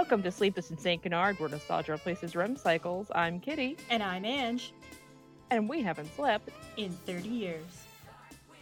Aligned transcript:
Welcome 0.00 0.22
to 0.22 0.30
Sleepless 0.32 0.70
in 0.70 0.78
St. 0.78 1.02
Canard, 1.02 1.38
where 1.38 1.50
nostalgia 1.50 1.92
replaces 1.92 2.34
REM 2.34 2.56
cycles. 2.56 3.08
I'm 3.14 3.38
Kitty, 3.38 3.76
And 3.90 4.02
I'm 4.02 4.24
Ange. 4.24 4.72
and 5.50 5.68
we 5.68 5.82
haven't 5.82 6.08
slept. 6.16 6.48
In 6.78 6.90
30 6.90 7.28
years. 7.28 7.84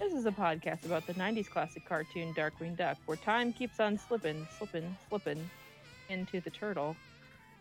This 0.00 0.12
is 0.12 0.26
a 0.26 0.32
podcast 0.32 0.84
about 0.84 1.06
the 1.06 1.14
90s 1.14 1.48
classic 1.48 1.88
cartoon 1.88 2.34
Darkwing 2.34 2.76
Duck, 2.76 2.98
where 3.06 3.16
time 3.16 3.52
keeps 3.52 3.78
on 3.78 3.96
slipping, 3.96 4.48
slipping, 4.58 4.96
slipping 5.08 5.48
into 6.08 6.40
the 6.40 6.50
turtle. 6.50 6.96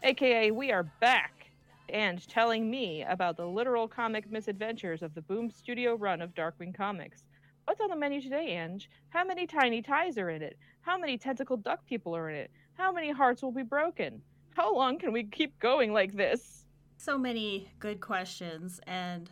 AKA, 0.02 0.50
we 0.50 0.72
are 0.72 0.84
back 1.00 1.52
and 1.88 2.28
telling 2.28 2.72
me 2.72 3.04
about 3.04 3.38
the 3.38 3.46
literal 3.46 3.88
comic 3.88 4.32
misadventures 4.32 5.04
of 5.04 5.14
the 5.14 5.22
Boom 5.22 5.52
Studio 5.52 5.94
run 5.94 6.24
of 6.24 6.34
Darkwing 6.34 6.76
Comics. 6.76 7.26
What's 7.66 7.80
on 7.80 7.90
the 7.90 7.96
menu 7.96 8.22
today, 8.22 8.54
Ange? 8.54 8.90
How 9.10 9.24
many 9.24 9.46
tiny 9.46 9.84
ties 9.84 10.18
are 10.18 10.32
in 10.32 10.42
it? 10.42 10.58
How 10.82 10.98
many 10.98 11.16
tentacled 11.18 11.64
duck 11.64 11.86
people 11.86 12.16
are 12.16 12.30
in 12.32 12.38
it? 12.38 12.52
How 12.78 12.92
many 12.92 13.12
hearts 13.12 13.42
will 13.42 13.52
be 13.52 13.64
broken? 13.64 14.22
How 14.56 14.74
long 14.74 15.00
can 15.00 15.12
we 15.12 15.24
keep 15.24 15.60
going 15.60 15.94
like 15.94 16.16
this? 16.16 16.66
So 16.98 17.18
many 17.18 17.72
good 17.80 18.00
questions, 18.00 18.80
and 18.86 19.30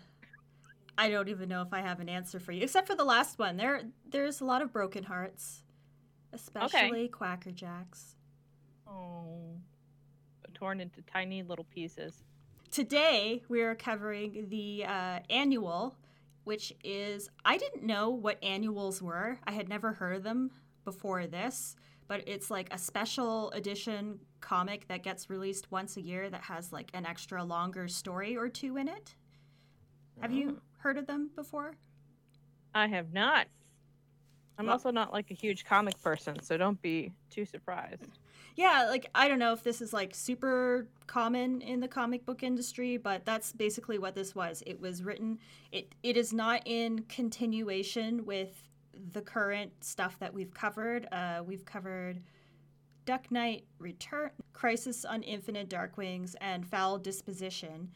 I 0.97 1.09
don't 1.09 1.29
even 1.29 1.47
know 1.49 1.61
if 1.61 1.71
I 1.71 1.81
have 1.81 1.99
an 1.99 2.09
answer 2.09 2.39
for 2.39 2.51
you, 2.51 2.63
except 2.63 2.87
for 2.87 2.95
the 2.95 3.05
last 3.05 3.37
one. 3.37 3.57
There, 3.57 3.83
there's 4.09 4.41
a 4.41 4.45
lot 4.45 4.61
of 4.61 4.73
broken 4.73 5.03
hearts, 5.03 5.63
especially 6.33 7.07
Quacker 7.07 7.51
Jacks. 7.51 8.15
Oh, 8.87 9.57
torn 10.53 10.79
into 10.79 11.01
tiny 11.03 11.43
little 11.43 11.65
pieces. 11.65 12.23
Today, 12.71 13.43
we're 13.47 13.75
covering 13.75 14.47
the 14.49 14.85
uh, 14.85 15.19
annual, 15.29 15.95
which 16.45 16.73
is, 16.83 17.29
I 17.43 17.57
didn't 17.57 17.83
know 17.83 18.09
what 18.09 18.43
annuals 18.43 19.01
were. 19.01 19.39
I 19.45 19.51
had 19.51 19.69
never 19.69 19.93
heard 19.93 20.17
of 20.17 20.23
them 20.23 20.51
before 20.83 21.25
this, 21.27 21.75
but 22.07 22.23
it's 22.27 22.51
like 22.51 22.73
a 22.73 22.77
special 22.77 23.51
edition 23.51 24.19
comic 24.41 24.87
that 24.87 25.03
gets 25.03 25.29
released 25.29 25.71
once 25.71 25.97
a 25.97 26.01
year 26.01 26.29
that 26.29 26.41
has 26.41 26.71
like 26.71 26.91
an 26.93 27.05
extra 27.05 27.43
longer 27.43 27.87
story 27.87 28.37
or 28.37 28.47
two 28.49 28.77
in 28.77 28.87
it. 28.87 29.15
Have 30.21 30.31
you 30.31 30.57
oh. 30.57 30.61
heard 30.77 30.97
of 30.97 31.07
them 31.07 31.29
before? 31.35 31.75
I 32.73 32.87
have 32.87 33.13
not. 33.13 33.47
I'm 34.57 34.67
Well- 34.67 34.73
also 34.73 34.91
not 34.91 35.11
like 35.11 35.31
a 35.31 35.33
huge 35.33 35.65
comic 35.65 36.01
person, 36.01 36.41
so 36.41 36.57
don't 36.57 36.81
be 36.81 37.11
too 37.29 37.45
surprised. 37.45 38.19
Yeah, 38.55 38.85
like 38.87 39.09
I 39.13 39.27
don't 39.27 39.39
know 39.39 39.51
if 39.51 39.63
this 39.63 39.81
is 39.81 39.91
like 39.91 40.15
super 40.15 40.87
common 41.07 41.61
in 41.61 41.81
the 41.81 41.89
comic 41.89 42.25
book 42.25 42.41
industry, 42.41 42.95
but 42.95 43.25
that's 43.25 43.51
basically 43.51 43.97
what 43.97 44.15
this 44.15 44.33
was. 44.33 44.63
It 44.65 44.79
was 44.79 45.03
written 45.03 45.39
it 45.73 45.93
it 46.03 46.15
is 46.15 46.31
not 46.31 46.61
in 46.65 47.03
continuation 47.09 48.25
with 48.25 48.63
the 49.11 49.21
current 49.21 49.71
stuff 49.83 50.17
that 50.19 50.33
we've 50.33 50.53
covered. 50.53 51.07
Uh, 51.11 51.43
we've 51.45 51.65
covered 51.65 52.21
Duck 53.05 53.31
Knight 53.31 53.65
Return, 53.79 54.31
Crisis 54.53 55.05
on 55.05 55.21
Infinite 55.23 55.69
Darkwings, 55.69 56.35
and 56.41 56.65
Foul 56.65 56.97
Disposition. 56.97 57.91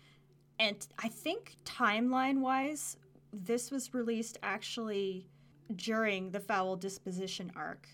And 0.60 0.88
I 1.00 1.08
think 1.08 1.56
timeline 1.66 2.40
wise, 2.40 2.98
this 3.34 3.72
was 3.72 3.94
released 3.94 4.38
actually 4.44 5.28
during 5.76 6.32
the 6.32 6.40
Foul 6.40 6.76
Disposition 6.76 7.52
arc 7.56 7.88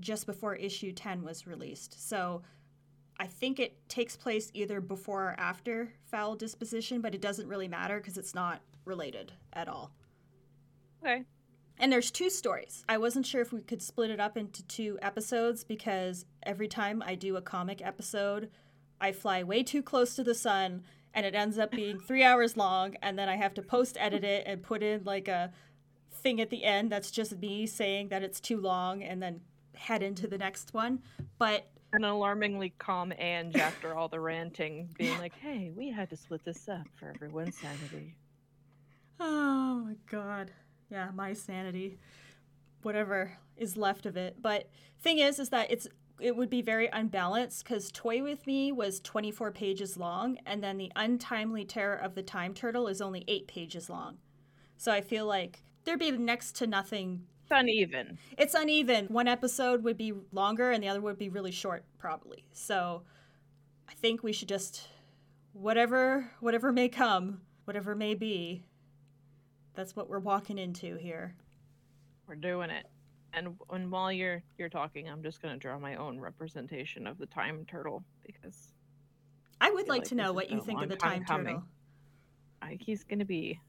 just 0.00 0.26
before 0.26 0.54
issue 0.54 0.92
10 0.92 1.22
was 1.22 1.46
released. 1.46 2.08
So 2.08 2.42
I 3.18 3.26
think 3.26 3.58
it 3.58 3.88
takes 3.88 4.16
place 4.16 4.50
either 4.54 4.80
before 4.80 5.30
or 5.30 5.40
after 5.40 5.92
Foul 6.04 6.36
Disposition, 6.36 7.00
but 7.00 7.14
it 7.14 7.20
doesn't 7.20 7.48
really 7.48 7.68
matter 7.68 7.98
because 7.98 8.18
it's 8.18 8.34
not 8.34 8.60
related 8.84 9.32
at 9.54 9.68
all. 9.68 9.90
Okay. 11.02 11.24
And 11.78 11.92
there's 11.92 12.10
two 12.10 12.30
stories. 12.30 12.84
I 12.88 12.98
wasn't 12.98 13.26
sure 13.26 13.42
if 13.42 13.52
we 13.52 13.60
could 13.60 13.82
split 13.82 14.10
it 14.10 14.20
up 14.20 14.36
into 14.36 14.62
two 14.64 14.98
episodes 15.02 15.62
because 15.62 16.24
every 16.42 16.68
time 16.68 17.02
I 17.04 17.14
do 17.14 17.36
a 17.36 17.42
comic 17.42 17.82
episode, 17.84 18.50
I 19.00 19.12
fly 19.12 19.42
way 19.42 19.62
too 19.62 19.82
close 19.82 20.14
to 20.16 20.24
the 20.24 20.34
sun 20.34 20.82
and 21.12 21.26
it 21.26 21.34
ends 21.34 21.58
up 21.58 21.70
being 21.70 21.98
three 21.98 22.22
hours 22.22 22.56
long. 22.56 22.94
And 23.02 23.18
then 23.18 23.28
I 23.28 23.36
have 23.36 23.54
to 23.54 23.62
post 23.62 23.96
edit 24.00 24.24
it 24.24 24.44
and 24.46 24.62
put 24.62 24.82
in 24.82 25.04
like 25.04 25.28
a 25.28 25.52
thing 26.10 26.40
at 26.40 26.50
the 26.50 26.64
end 26.64 26.90
that's 26.90 27.10
just 27.10 27.38
me 27.38 27.66
saying 27.66 28.08
that 28.08 28.22
it's 28.22 28.40
too 28.40 28.60
long 28.60 29.02
and 29.02 29.22
then 29.22 29.40
head 29.74 30.02
into 30.02 30.26
the 30.26 30.38
next 30.38 30.72
one. 30.72 31.00
But 31.38 31.66
An 31.92 32.04
alarmingly 32.04 32.74
calm 32.78 33.12
Ange 33.18 33.56
after 33.56 33.94
all 33.94 34.08
the 34.08 34.20
ranting, 34.20 34.88
being 34.98 35.16
like, 35.18 35.34
hey, 35.34 35.70
we 35.74 35.90
had 35.90 36.10
to 36.10 36.16
split 36.16 36.44
this 36.44 36.68
up 36.68 36.86
for 36.94 37.10
everyone's 37.14 37.56
sanity. 37.58 38.14
Oh 39.18 39.86
my 39.86 39.94
god. 40.10 40.50
Yeah, 40.90 41.10
my 41.14 41.32
sanity. 41.32 41.98
Whatever 42.82 43.38
is 43.56 43.76
left 43.76 44.06
of 44.06 44.16
it. 44.16 44.36
But 44.40 44.68
thing 45.00 45.18
is 45.18 45.38
is 45.38 45.50
that 45.50 45.70
it's 45.70 45.88
it 46.18 46.34
would 46.34 46.48
be 46.48 46.62
very 46.62 46.88
unbalanced 46.92 47.64
cuz 47.64 47.90
Toy 47.92 48.22
with 48.22 48.46
Me 48.46 48.72
was 48.72 49.00
24 49.00 49.52
pages 49.52 49.96
long 49.96 50.38
and 50.46 50.62
then 50.62 50.78
The 50.78 50.92
Untimely 50.96 51.64
Terror 51.64 51.96
of 51.96 52.14
the 52.14 52.22
Time 52.22 52.54
Turtle 52.54 52.88
is 52.88 53.02
only 53.02 53.24
8 53.28 53.46
pages 53.46 53.90
long. 53.90 54.18
So 54.76 54.92
I 54.92 55.00
feel 55.00 55.26
like 55.26 55.62
there'd 55.84 55.98
be 55.98 56.12
next 56.12 56.56
to 56.56 56.66
nothing. 56.66 57.26
It's 57.42 57.50
uneven. 57.50 58.18
It's 58.38 58.54
uneven. 58.54 59.06
One 59.06 59.28
episode 59.28 59.84
would 59.84 59.96
be 59.96 60.14
longer 60.32 60.70
and 60.70 60.82
the 60.82 60.88
other 60.88 61.00
would 61.00 61.18
be 61.18 61.28
really 61.28 61.52
short 61.52 61.84
probably. 61.98 62.46
So 62.52 63.02
I 63.88 63.92
think 63.94 64.22
we 64.22 64.32
should 64.32 64.48
just 64.48 64.88
whatever 65.52 66.30
whatever 66.40 66.72
may 66.72 66.88
come, 66.88 67.42
whatever 67.64 67.94
may 67.94 68.14
be, 68.14 68.64
that's 69.76 69.94
what 69.94 70.08
we're 70.08 70.18
walking 70.18 70.58
into 70.58 70.96
here. 70.96 71.34
We're 72.26 72.34
doing 72.34 72.70
it. 72.70 72.86
And, 73.32 73.56
and 73.70 73.92
while 73.92 74.10
you're 74.10 74.42
you're 74.58 74.70
talking, 74.70 75.08
I'm 75.08 75.22
just 75.22 75.42
gonna 75.42 75.58
draw 75.58 75.78
my 75.78 75.96
own 75.96 76.18
representation 76.18 77.06
of 77.06 77.18
the 77.18 77.26
time 77.26 77.64
turtle 77.66 78.02
because 78.24 78.72
I 79.60 79.70
would 79.70 79.84
feel 79.84 79.94
like 79.94 80.00
like 80.00 80.08
to 80.08 80.14
know 80.14 80.32
what 80.32 80.50
you 80.50 80.60
think 80.60 80.82
of 80.82 80.88
the 80.88 80.96
time 80.96 81.24
time 81.24 81.44
turtle. 81.44 81.64
I, 82.62 82.78
he's 82.80 83.04
gonna 83.04 83.26
be 83.26 83.60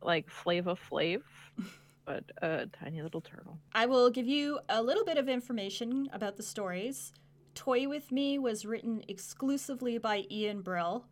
like 0.00 0.30
Flavor 0.30 0.74
Flav, 0.74 1.22
but 2.06 2.24
a 2.40 2.66
tiny 2.66 3.02
little 3.02 3.20
turtle. 3.20 3.58
I 3.74 3.86
will 3.86 4.10
give 4.10 4.26
you 4.26 4.58
a 4.68 4.82
little 4.82 5.04
bit 5.04 5.18
of 5.18 5.28
information 5.28 6.08
about 6.12 6.36
the 6.36 6.42
stories. 6.42 7.12
Toy 7.54 7.86
with 7.86 8.10
Me 8.10 8.38
was 8.38 8.64
written 8.64 9.04
exclusively 9.08 9.98
by 9.98 10.24
Ian 10.30 10.62
Brill, 10.62 11.04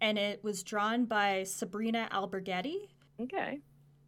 and 0.00 0.16
it 0.16 0.44
was 0.44 0.62
drawn 0.62 1.06
by 1.06 1.42
Sabrina 1.42 2.08
Alberghetti. 2.12 2.88
Okay. 3.20 3.58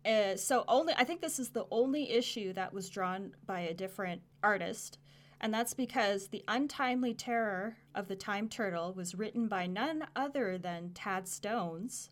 Uh, 0.05 0.37
so 0.37 0.65
only 0.67 0.95
I 0.97 1.05
think 1.05 1.21
this 1.21 1.39
is 1.39 1.51
the 1.51 1.67
only 1.71 2.11
issue 2.11 2.53
that 2.55 2.73
was 2.73 2.89
drawn 2.89 3.33
by 3.47 3.61
a 3.61 3.75
different 3.75 4.23
artist, 4.43 4.99
and 5.41 5.53
that's 5.53 5.75
because 5.75 6.29
the 6.29 6.45
untimely 6.49 7.15
terror 7.15 7.77
of 7.95 8.09
the 8.09 8.17
time 8.17 8.49
turtle 8.49 8.93
was 8.95 9.15
written 9.15 9.47
by 9.47 9.67
none 9.67 10.07
other 10.17 10.57
than 10.57 10.93
Tad 10.95 11.29
Stones. 11.29 12.11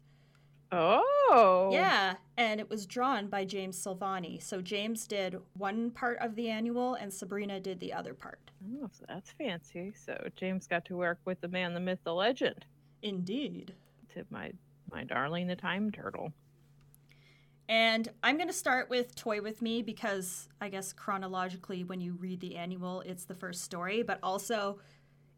Oh. 0.71 1.71
Yeah, 1.72 2.16
and 2.37 2.60
it 2.60 2.69
was 2.69 2.84
drawn 2.84 3.28
by 3.28 3.44
James 3.44 3.82
Silvani. 3.82 4.43
So 4.43 4.60
James 4.60 5.06
did 5.06 5.38
one 5.56 5.91
part 5.91 6.19
of 6.19 6.34
the 6.34 6.50
annual, 6.50 6.94
and 6.94 7.12
Sabrina 7.12 7.59
did 7.59 7.81
the 7.81 7.93
other 7.93 8.12
part. 8.12 8.50
Oh, 8.82 8.91
that's 9.09 9.31
fancy. 9.31 9.94
So 9.97 10.28
James 10.37 10.66
got 10.66 10.84
to 10.87 10.97
work 10.97 11.19
with 11.25 11.41
the 11.41 11.49
man, 11.49 11.72
the 11.72 11.81
myth, 11.81 12.00
the 12.05 12.15
legend. 12.15 12.66
Indeed. 13.03 13.75
To 14.15 14.25
my 14.31 14.53
my 14.91 15.05
darling, 15.05 15.47
the 15.47 15.56
time 15.56 15.91
turtle. 15.91 16.32
And 17.69 18.09
I'm 18.23 18.37
going 18.37 18.49
to 18.49 18.55
start 18.55 18.89
with 18.89 19.15
Toy 19.15 19.43
With 19.43 19.61
Me 19.61 19.83
because 19.83 20.49
I 20.61 20.71
guess 20.71 20.93
chronologically, 20.93 21.84
when 21.84 22.01
you 22.01 22.15
read 22.15 22.41
the 22.41 22.56
annual, 22.56 23.03
it's 23.03 23.25
the 23.25 23.34
first 23.34 23.62
story, 23.62 24.03
but 24.03 24.19
also 24.23 24.79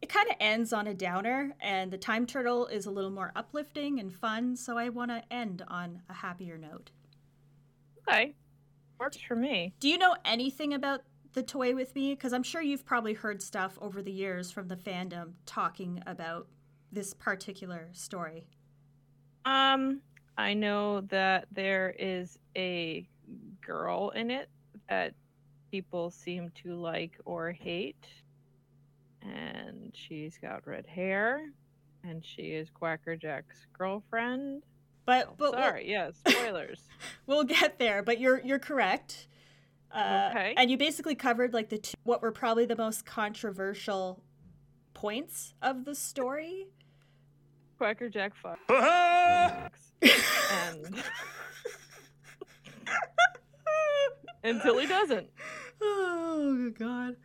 it 0.00 0.08
kind 0.08 0.28
of 0.30 0.36
ends 0.41 0.72
on 0.72 0.86
a 0.86 0.94
downer, 0.94 1.52
and 1.60 1.91
the 1.91 1.98
Time 1.98 2.24
Turtle 2.24 2.66
is 2.68 2.86
a 2.86 2.91
little 2.91 3.10
more 3.10 3.32
uplifting 3.36 4.00
and 4.00 4.14
fun, 4.14 4.56
so 4.56 4.78
I 4.78 4.88
want 4.88 5.10
to 5.10 5.22
end 5.30 5.62
on 5.68 6.02
a 6.08 6.14
happier 6.14 6.56
note. 6.56 6.91
Okay. 8.08 8.34
Works 8.98 9.18
for 9.18 9.36
me. 9.36 9.74
Do 9.78 9.88
you 9.88 9.98
know 9.98 10.16
anything 10.24 10.72
about 10.72 11.03
the 11.32 11.42
Toy 11.42 11.74
With 11.74 11.94
Me? 11.94 12.15
Because 12.15 12.32
I'm 12.32 12.42
sure 12.42 12.62
you've 12.62 12.86
probably 12.86 13.12
heard 13.12 13.42
stuff 13.42 13.78
over 13.80 14.00
the 14.00 14.12
years 14.12 14.50
from 14.50 14.68
the 14.68 14.77
fandom 14.77 15.32
talking 15.44 16.03
about 16.06 16.47
this 16.91 17.12
particular 17.12 17.88
story. 17.92 18.47
Um, 19.44 20.00
I 20.41 20.54
know 20.54 21.03
that 21.03 21.47
there 21.53 21.95
is 21.98 22.39
a 22.57 23.07
girl 23.65 24.10
in 24.10 24.31
it 24.31 24.48
that 24.89 25.13
people 25.71 26.10
seem 26.10 26.51
to 26.63 26.75
like 26.75 27.19
or 27.25 27.53
hate. 27.53 28.07
And 29.22 29.92
she's 29.95 30.39
got 30.39 30.66
red 30.66 30.87
hair. 30.87 31.51
And 32.03 32.25
she 32.25 32.42
is 32.53 32.71
Quacker 32.71 33.16
Jack's 33.16 33.66
girlfriend. 33.77 34.63
But, 35.07 35.27
Oh, 35.28 35.34
but 35.37 35.53
we'll- 35.53 35.60
sorry, 35.60 35.91
yeah, 35.91 36.10
spoilers. 36.27 36.83
We'll 37.27 37.45
get 37.45 37.78
there, 37.78 38.03
but 38.03 38.19
you're 38.19 38.41
you're 38.45 38.59
correct. 38.59 39.28
Uh, 39.92 40.28
Okay. 40.31 40.54
And 40.57 40.71
you 40.71 40.77
basically 40.77 41.15
covered 41.15 41.53
like 41.53 41.69
the 41.69 41.78
two, 41.78 41.95
what 42.04 42.22
were 42.22 42.33
probably 42.33 42.65
the 42.66 42.77
most 42.77 43.04
controversial 43.07 44.22
points 44.95 45.54
of 45.63 45.84
the 45.84 45.95
story. 45.95 46.66
Quacker 47.80 48.10
Jack 48.10 48.34
fucks. 48.44 48.59
and 50.03 51.03
until 54.44 54.78
he 54.78 54.86
doesn't. 54.86 55.30
oh 55.80 56.56
good 56.59 56.78
god. 56.78 57.16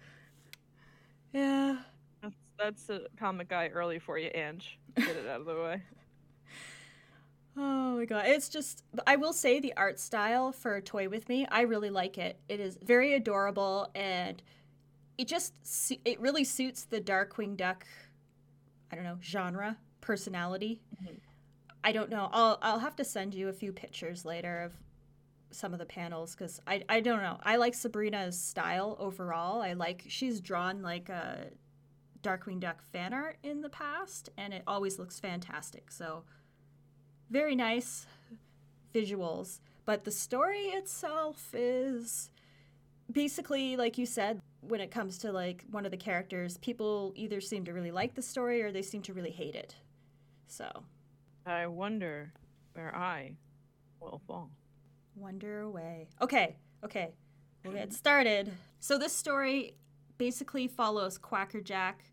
Yeah. 1.34 1.80
That's 2.24 2.36
that's 2.58 2.90
a 2.90 3.02
comic 3.20 3.50
guy 3.50 3.68
early 3.68 4.00
for 4.00 4.18
you, 4.18 4.30
Ange. 4.34 4.80
Get 4.96 5.18
it 5.18 5.28
out 5.28 5.42
of 5.42 5.46
the 5.46 5.56
way. 5.56 5.82
Oh 7.58 7.96
my 7.98 8.04
god, 8.04 8.26
it's 8.28 8.50
just 8.50 8.84
I 9.08 9.16
will 9.16 9.32
say 9.32 9.62
the 9.62 9.74
art 9.78 9.98
style 9.98 10.52
for 10.52 10.82
Toy 10.82 11.08
with 11.08 11.30
Me, 11.30 11.48
I 11.50 11.62
really 11.62 11.90
like 11.90 12.18
it. 12.18 12.38
It 12.50 12.60
is 12.60 12.78
very 12.84 13.14
adorable 13.14 13.90
and 13.96 14.44
it 15.18 15.30
just 15.30 15.54
it 16.04 16.20
really 16.20 16.44
suits 16.44 16.84
the 16.84 17.00
Darkwing 17.00 17.56
Duck 17.56 17.86
I 18.92 18.96
don't 18.96 19.06
know, 19.06 19.20
genre, 19.24 19.78
personality. 20.06 20.82
Mhm. 21.04 21.20
I 21.84 21.92
don't 21.92 22.10
know. 22.10 22.30
I'll 22.32 22.58
I'll 22.62 22.80
have 22.80 22.96
to 22.98 23.04
send 23.04 23.34
you 23.34 23.50
a 23.50 23.54
few 23.54 23.74
pictures 23.74 24.24
later 24.24 24.62
of 24.62 24.74
some 25.52 25.74
of 25.74 25.80
the 25.80 25.86
panels 25.86 26.36
cuz 26.36 26.60
I 26.68 26.84
I 26.88 27.00
don't 27.02 27.22
know. 27.22 27.40
I 27.44 27.56
like 27.58 27.74
Sabrina's 27.74 28.40
style 28.40 28.96
overall. 29.00 29.62
I 29.62 29.74
like 29.74 30.04
she's 30.08 30.40
drawn 30.42 30.82
like 30.82 31.10
a 31.10 31.48
Darkwing 32.22 32.60
Duck 32.60 32.82
fan 32.84 33.14
art 33.14 33.38
in 33.44 33.62
the 33.62 33.70
past 33.70 34.30
and 34.38 34.54
it 34.54 34.64
always 34.68 35.00
looks 35.00 35.20
fantastic. 35.20 35.92
So 35.92 36.24
very 37.30 37.56
nice 37.56 38.06
visuals, 38.94 39.60
but 39.86 40.04
the 40.04 40.12
story 40.12 40.68
itself 40.82 41.54
is 41.54 42.30
basically 43.12 43.78
like 43.78 43.98
you 43.98 44.06
said 44.06 44.40
when 44.62 44.82
it 44.82 44.92
comes 44.92 45.18
to 45.20 45.32
like 45.32 45.64
one 45.72 45.86
of 45.86 45.92
the 45.92 45.98
characters, 45.98 46.58
people 46.58 47.14
either 47.16 47.42
seem 47.42 47.66
to 47.66 47.74
really 47.74 47.92
like 47.92 48.16
the 48.16 48.22
story 48.22 48.62
or 48.64 48.72
they 48.72 48.82
seem 48.82 49.02
to 49.04 49.14
really 49.14 49.32
hate 49.32 49.56
it. 49.56 49.76
So, 50.48 50.84
I 51.46 51.68
wonder 51.68 52.34
where 52.74 52.96
I 52.96 53.34
will 54.00 54.22
fall. 54.28 54.52
wonder 55.16 55.62
away. 55.62 56.08
Okay, 56.22 56.58
okay. 56.84 57.14
We'll 57.64 57.74
get 57.74 57.94
started. 57.94 58.52
So 58.80 58.98
this 58.98 59.14
story 59.14 59.76
basically 60.18 60.68
follows 60.68 61.18
Quackerjack 61.18 62.04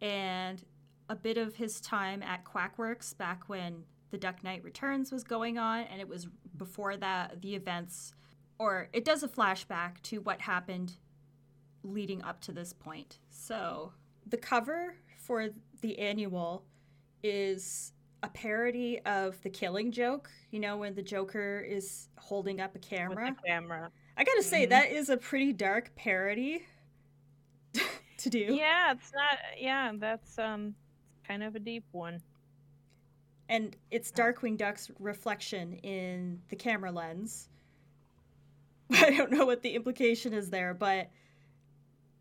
and 0.00 0.62
a 1.08 1.16
bit 1.16 1.36
of 1.36 1.56
his 1.56 1.80
time 1.80 2.22
at 2.22 2.44
Quackworks 2.44 3.16
back 3.16 3.48
when 3.48 3.84
the 4.10 4.18
Duck 4.18 4.44
Knight 4.44 4.62
Returns 4.62 5.10
was 5.10 5.24
going 5.24 5.58
on, 5.58 5.80
and 5.84 6.00
it 6.00 6.08
was 6.08 6.28
before 6.56 6.96
that 6.96 7.40
the 7.42 7.54
events, 7.54 8.14
or 8.58 8.88
it 8.92 9.04
does 9.04 9.22
a 9.22 9.28
flashback 9.28 10.00
to 10.02 10.20
what 10.20 10.40
happened 10.42 10.94
leading 11.82 12.22
up 12.22 12.40
to 12.42 12.52
this 12.52 12.72
point. 12.72 13.18
So 13.30 13.92
the 14.26 14.36
cover 14.36 14.94
for 15.16 15.48
the 15.80 15.98
annual 15.98 16.64
is 17.22 17.92
a 18.22 18.28
parody 18.28 19.00
of 19.06 19.40
the 19.42 19.50
Killing 19.50 19.90
Joke. 19.92 20.30
You 20.50 20.60
know 20.60 20.76
when 20.76 20.94
the 20.94 21.02
Joker 21.02 21.60
is 21.60 22.08
holding 22.18 22.60
up 22.60 22.70
a 22.70 22.78
With 22.78 22.82
camera. 22.82 23.36
camera. 23.46 23.90
I 24.16 24.24
gotta 24.24 24.42
say 24.42 24.66
Mhm. 24.66 24.70
that 24.70 24.90
is 24.90 25.08
a 25.10 25.16
pretty 25.16 25.52
dark 25.52 25.94
parody 25.96 26.64
to 28.18 28.30
do. 28.30 28.38
Yeah, 28.54 28.92
it's 28.92 29.12
not. 29.12 29.38
Yeah, 29.58 29.92
that's 29.96 30.38
um, 30.38 30.74
kind 31.26 31.42
of 31.42 31.54
a 31.56 31.58
deep 31.60 31.84
one. 31.92 32.22
and 33.48 33.76
it's 33.90 34.10
Darkwing 34.10 34.56
Duck's 34.56 34.90
reflection 34.98 35.74
in 35.82 36.40
the 36.48 36.56
camera 36.56 36.90
lens. 36.90 37.48
I 38.92 39.10
don't 39.10 39.30
know 39.30 39.44
what 39.44 39.62
the 39.62 39.74
implication 39.74 40.32
is 40.32 40.48
there, 40.48 40.72
but 40.72 41.10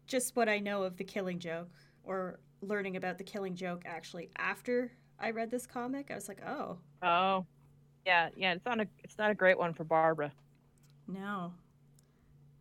just 0.08 0.36
what 0.36 0.50
I 0.50 0.60
know 0.60 0.84
of 0.84 0.98
the 0.98 1.06
Killing 1.06 1.40
Joke, 1.40 1.70
or 2.04 2.40
learning 2.62 2.96
about 2.96 3.18
the 3.18 3.24
Killing 3.24 3.56
Joke 3.56 3.84
actually 3.86 4.30
after 4.38 4.92
I 5.20 5.32
read 5.32 5.52
this 5.52 5.68
comic, 5.68 6.10
I 6.12 6.16
was 6.16 6.28
like, 6.28 6.42
oh 6.46 6.78
Oh, 7.04 7.46
yeah, 8.06 8.30
yeah. 8.36 8.54
It's 8.54 8.66
not 8.66 8.80
a. 8.80 8.88
It's 9.04 9.18
not 9.18 9.32
a 9.32 9.36
great 9.36 9.58
one 9.58 9.74
for 9.74 9.84
Barbara. 9.84 10.32
no. 11.08 11.54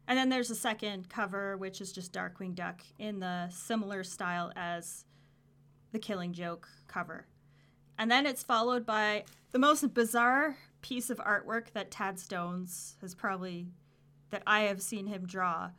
And 0.08 0.18
then 0.18 0.28
there's 0.28 0.50
a 0.50 0.56
second 0.56 1.08
cover, 1.08 1.56
which 1.56 1.80
is 1.80 1.92
just 1.92 2.12
Darkwing 2.12 2.54
Duck 2.56 2.80
in 2.98 3.20
the 3.20 3.48
similar 3.48 4.02
style 4.02 4.50
as 4.56 5.04
the 5.92 6.00
Killing 6.00 6.32
Joke 6.32 6.68
cover. 6.88 7.26
And 7.96 8.10
then 8.10 8.26
it's 8.26 8.42
followed 8.42 8.84
by 8.84 9.24
the 9.52 9.60
most 9.60 9.94
bizarre 9.94 10.56
piece 10.82 11.10
of 11.10 11.18
artwork 11.18 11.70
that 11.74 11.92
Tad 11.92 12.18
Stones 12.18 12.96
has 13.00 13.14
probably 13.14 13.68
that 14.30 14.42
I 14.48 14.62
have 14.62 14.82
seen 14.82 15.06
him 15.06 15.26
draw. 15.26 15.70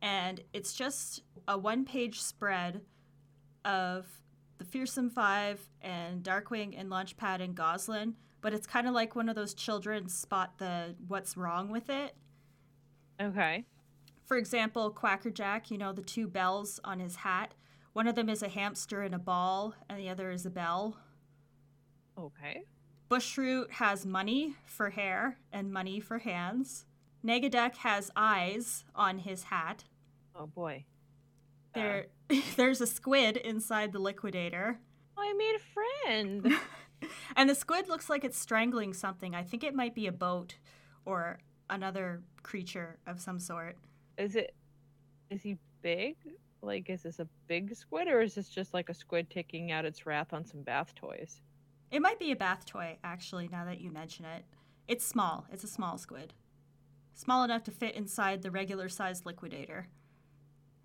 And 0.00 0.42
it's 0.52 0.72
just 0.74 1.22
a 1.48 1.58
one-page 1.58 2.20
spread 2.20 2.82
of 3.64 4.06
the 4.58 4.64
Fearsome 4.64 5.10
Five 5.10 5.68
and 5.80 6.22
Darkwing 6.22 6.74
and 6.78 6.90
Launchpad 6.90 7.40
and 7.40 7.56
Gosalyn, 7.56 8.14
but 8.40 8.54
it's 8.54 8.66
kind 8.66 8.86
of 8.86 8.94
like 8.94 9.16
one 9.16 9.28
of 9.28 9.34
those 9.34 9.54
children 9.54 10.08
spot 10.08 10.58
the 10.58 10.94
what's 11.08 11.36
wrong 11.36 11.70
with 11.70 11.88
it. 11.90 12.14
Okay. 13.20 13.64
For 14.24 14.36
example, 14.36 14.90
Quackerjack, 14.90 15.70
you 15.70 15.78
know, 15.78 15.92
the 15.92 16.02
two 16.02 16.26
bells 16.26 16.80
on 16.84 17.00
his 17.00 17.16
hat. 17.16 17.54
One 17.92 18.08
of 18.08 18.14
them 18.14 18.28
is 18.28 18.42
a 18.42 18.48
hamster 18.48 19.02
and 19.02 19.14
a 19.14 19.18
ball, 19.18 19.74
and 19.88 19.98
the 19.98 20.08
other 20.08 20.30
is 20.30 20.46
a 20.46 20.50
bell. 20.50 20.98
Okay. 22.18 22.64
Bushroot 23.10 23.70
has 23.72 24.06
money 24.06 24.56
for 24.66 24.90
hair 24.90 25.38
and 25.52 25.72
money 25.72 26.00
for 26.00 26.18
hands. 26.18 26.86
Negaduck 27.24 27.76
has 27.76 28.10
eyes 28.16 28.84
on 28.94 29.18
his 29.18 29.44
hat. 29.44 29.84
Oh 30.34 30.46
boy. 30.46 30.84
There, 31.74 32.06
there's 32.56 32.80
a 32.80 32.86
squid 32.86 33.36
inside 33.36 33.92
the 33.92 33.98
liquidator. 33.98 34.78
I 35.16 35.32
made 35.32 35.56
a 35.56 35.58
friend. 35.58 36.54
And 37.36 37.50
the 37.50 37.54
squid 37.54 37.88
looks 37.88 38.08
like 38.08 38.24
it's 38.24 38.38
strangling 38.38 38.94
something. 38.94 39.34
I 39.34 39.42
think 39.42 39.64
it 39.64 39.74
might 39.74 39.94
be 39.94 40.06
a 40.06 40.12
boat 40.12 40.56
or 41.04 41.38
another 41.68 42.22
creature 42.42 42.98
of 43.06 43.20
some 43.20 43.38
sort. 43.38 43.76
is 44.16 44.36
it? 44.36 44.54
Is 45.30 45.42
he 45.42 45.58
big? 45.82 46.16
Like, 46.62 46.88
is 46.88 47.02
this 47.02 47.18
a 47.18 47.28
big 47.46 47.74
squid, 47.74 48.08
or 48.08 48.22
is 48.22 48.34
this 48.34 48.48
just 48.48 48.72
like 48.72 48.88
a 48.88 48.94
squid 48.94 49.28
taking 49.28 49.70
out 49.70 49.84
its 49.84 50.06
wrath 50.06 50.32
on 50.32 50.44
some 50.46 50.62
bath 50.62 50.94
toys? 50.94 51.40
It 51.90 52.00
might 52.00 52.18
be 52.18 52.32
a 52.32 52.36
bath 52.36 52.64
toy, 52.64 52.96
actually, 53.04 53.48
now 53.48 53.64
that 53.66 53.80
you 53.80 53.90
mention 53.90 54.24
it. 54.24 54.44
It's 54.88 55.04
small. 55.04 55.46
It's 55.52 55.64
a 55.64 55.68
small 55.68 55.98
squid. 55.98 56.32
Small 57.14 57.44
enough 57.44 57.64
to 57.64 57.70
fit 57.70 57.94
inside 57.94 58.42
the 58.42 58.50
regular 58.50 58.88
sized 58.88 59.26
liquidator. 59.26 59.88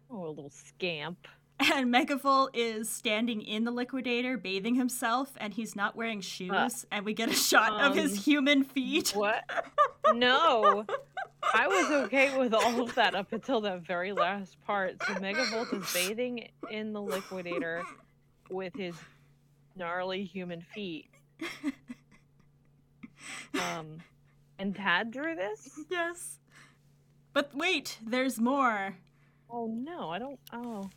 Oh, 0.09 0.27
a 0.27 0.29
little 0.29 0.49
scamp. 0.49 1.27
And 1.59 1.93
Megavolt 1.93 2.51
is 2.53 2.89
standing 2.89 3.41
in 3.41 3.65
the 3.65 3.71
liquidator, 3.71 4.37
bathing 4.37 4.75
himself, 4.75 5.33
and 5.37 5.53
he's 5.53 5.75
not 5.75 5.95
wearing 5.95 6.21
shoes. 6.21 6.85
and 6.89 7.03
we 7.05 7.13
get 7.13 7.29
a 7.29 7.33
shot 7.33 7.73
of 7.81 7.91
um, 7.91 7.97
his 7.97 8.25
human 8.25 8.63
feet. 8.63 9.09
What? 9.09 9.43
no. 10.13 10.85
I 11.53 11.67
was 11.67 11.91
okay 12.05 12.37
with 12.37 12.53
all 12.53 12.81
of 12.81 12.95
that 12.95 13.13
up 13.13 13.33
until 13.33 13.59
that 13.61 13.81
very 13.81 14.13
last 14.13 14.55
part. 14.65 14.95
So 15.05 15.15
Megavolt 15.15 15.73
is 15.73 15.91
bathing 15.93 16.47
in 16.71 16.93
the 16.93 17.01
liquidator 17.01 17.83
with 18.49 18.73
his 18.75 18.95
gnarly 19.75 20.23
human 20.23 20.61
feet. 20.61 21.09
Um, 23.53 23.97
and 24.57 24.75
Tad 24.75 25.11
drew 25.11 25.35
this? 25.35 25.79
Yes. 25.89 26.39
But 27.33 27.55
wait, 27.55 27.97
there's 28.05 28.39
more. 28.39 28.95
Oh 29.49 29.67
no, 29.67 30.09
I 30.09 30.19
don't. 30.19 30.39
Oh, 30.53 30.89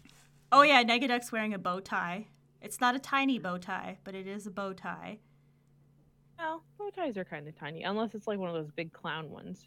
Oh 0.55 0.61
yeah, 0.61 0.85
Negaduck's 0.85 1.33
wearing 1.33 1.55
a 1.55 1.59
bow 1.59 1.81
tie. 1.81 2.27
It's 2.61 2.79
not 2.79 2.95
a 2.95 2.99
tiny 2.99 3.39
bow 3.39 3.57
tie, 3.57 3.99
but 4.05 4.15
it 4.15 4.27
is 4.27 4.47
a 4.47 4.51
bow 4.51 4.75
tie. 4.75 5.19
well, 6.39 6.63
bow 6.79 6.91
ties 6.91 7.17
are 7.17 7.25
kind 7.25 7.49
of 7.49 7.59
tiny, 7.59 7.83
unless 7.83 8.15
it's 8.15 8.27
like 8.27 8.39
one 8.39 8.51
of 8.51 8.55
those 8.55 8.71
big 8.71 8.93
clown 8.93 9.31
ones. 9.31 9.67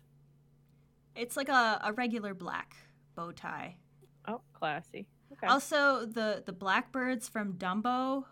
It's 1.15 1.35
like 1.35 1.49
a, 1.49 1.81
a 1.83 1.91
regular 1.93 2.35
black 2.35 2.75
bow 3.15 3.31
tie. 3.31 3.77
Oh, 4.27 4.41
classy. 4.53 5.07
Okay. 5.33 5.47
Also, 5.47 6.05
the 6.05 6.43
the 6.45 6.53
blackbirds 6.53 7.27
from 7.27 7.53
Dumbo 7.53 8.25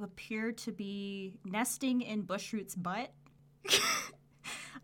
appear 0.00 0.52
to 0.52 0.70
be 0.70 1.34
nesting 1.44 2.00
in 2.00 2.22
Bushroot's 2.22 2.76
butt. 2.76 3.12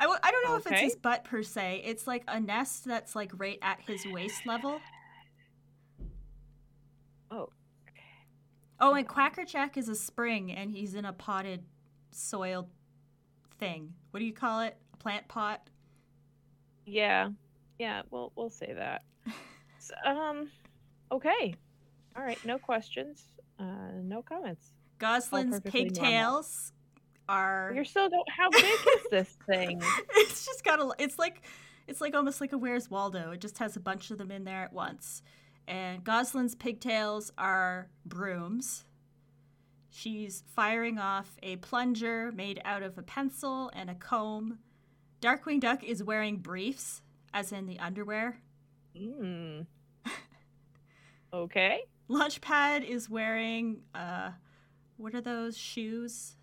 I, 0.01 0.05
w- 0.05 0.21
I 0.23 0.31
don't 0.31 0.45
know 0.47 0.57
if 0.57 0.67
it's 0.67 0.81
his 0.81 0.97
butt 0.97 1.25
per 1.25 1.43
se. 1.43 1.83
It's 1.85 2.07
like 2.07 2.23
a 2.29 2.39
nest 2.39 2.85
that's 2.85 3.17
like 3.17 3.33
right 3.37 3.59
at 3.63 3.81
his 3.87 4.07
waist 4.07 4.47
level. 4.47 4.81
Oh. 7.31 7.49
Oh, 8.81 8.95
and 8.95 9.07
Quackerjack 9.09 9.77
is 9.77 9.89
a 9.89 9.95
spring, 9.97 10.53
and 10.53 10.71
he's 10.71 10.95
in 10.95 11.05
a 11.05 11.13
potted 11.13 11.65
soil 12.13 12.69
thing. 13.59 13.93
What 14.13 14.21
do 14.21 14.27
you 14.27 14.33
call 14.33 14.61
it? 14.61 14.77
A 14.95 14.97
plant 14.99 15.27
pot? 15.27 15.69
Yeah, 16.87 17.31
yeah. 17.79 18.03
We'll 18.11 18.33
we'll 18.37 18.51
say 18.51 18.73
that. 18.73 19.03
S- 19.79 19.91
um. 20.05 20.49
Okay. 21.11 21.55
All 22.17 22.23
right. 22.23 22.39
No 22.45 22.59
questions. 22.59 23.25
Uh, 23.59 23.65
no 24.03 24.23
comments. 24.23 24.73
Gosalyn's 25.01 25.61
pigtails 25.61 26.73
are. 27.29 27.73
You're 27.75 27.85
so. 27.85 28.09
How 28.29 28.51
big 28.51 28.65
is 28.97 29.11
this 29.11 29.37
thing? 29.47 29.83
it's 30.17 30.45
just 30.47 30.65
got 30.65 30.81
a. 30.81 30.91
It's 30.99 31.19
like, 31.19 31.43
it's 31.87 32.01
like 32.01 32.15
almost 32.15 32.41
like 32.41 32.53
a 32.53 32.59
Where's 32.59 32.91
Waldo. 32.91 33.33
It 33.33 33.41
just 33.41 33.59
has 33.59 33.77
a 33.77 33.81
bunch 33.81 34.11
of 34.11 34.19
them 34.19 34.31
in 34.31 34.45
there 34.45 34.63
at 34.63 34.73
once. 34.73 35.23
And 35.67 36.03
Gosalyn's 36.03 36.55
pigtails 36.55 37.31
are 37.37 37.89
brooms. 38.07 38.85
She's 39.91 40.43
firing 40.55 40.99
off 40.99 41.37
a 41.43 41.57
plunger 41.57 42.33
made 42.33 42.61
out 42.65 42.83
of 42.83 42.97
a 42.99 43.03
pencil 43.03 43.71
and 43.75 43.91
a 43.91 43.95
comb. 43.95 44.59
Darkwing 45.21 45.61
Duck 45.61 45.83
is 45.83 46.03
wearing 46.05 46.37
briefs, 46.37 47.03
as 47.35 47.53
in 47.53 47.67
the 47.67 47.79
underwear. 47.79 48.39
Hmm. 48.97 49.61
Okay. 51.33 51.83
Launchpad 52.09 52.89
is 52.89 53.11
wearing 53.11 53.83
uh, 53.95 54.31
what 54.97 55.15
are 55.15 55.21
those 55.21 55.59
shoes? 55.59 56.37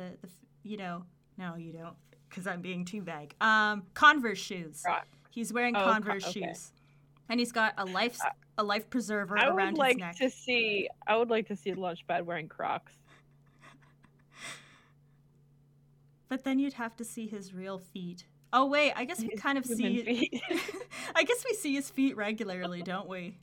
The 0.00 0.16
the 0.22 0.28
you 0.62 0.78
know 0.78 1.04
no 1.36 1.56
you 1.56 1.72
don't 1.74 1.94
because 2.30 2.46
I'm 2.46 2.62
being 2.62 2.86
too 2.86 3.02
vague. 3.02 3.34
Um, 3.42 3.82
Converse 3.92 4.38
shoes. 4.38 4.80
Croc. 4.82 5.06
He's 5.30 5.52
wearing 5.52 5.76
Oh, 5.76 5.80
co- 5.80 5.92
Converse 5.92 6.24
okay. 6.28 6.46
shoes, 6.46 6.72
and 7.28 7.38
he's 7.38 7.52
got 7.52 7.74
a 7.76 7.84
life 7.84 8.18
a 8.56 8.62
life 8.62 8.88
preserver 8.88 9.36
I 9.38 9.48
around 9.48 9.72
would 9.72 9.78
like 9.78 9.96
his 9.96 10.00
neck. 10.00 10.16
to 10.16 10.30
see. 10.30 10.88
I 11.06 11.16
would 11.18 11.28
like 11.28 11.48
to 11.48 11.56
see 11.56 11.72
Launchpad 11.72 12.22
wearing 12.24 12.48
Crocs. 12.48 12.94
But 16.30 16.44
then 16.44 16.58
you'd 16.58 16.74
have 16.74 16.96
to 16.96 17.04
see 17.04 17.26
his 17.26 17.52
real 17.52 17.78
feet. 17.78 18.24
Oh 18.52 18.66
wait, 18.66 18.92
I 18.96 19.04
guess 19.04 19.20
we 19.20 19.28
His 19.32 19.40
kind 19.40 19.58
of 19.58 19.66
see. 19.66 20.02
feet. 20.02 20.42
I 21.14 21.24
guess 21.24 21.44
we 21.48 21.54
see 21.54 21.74
his 21.74 21.90
feet 21.90 22.16
regularly, 22.16 22.82
don't 22.82 23.08
we? 23.08 23.36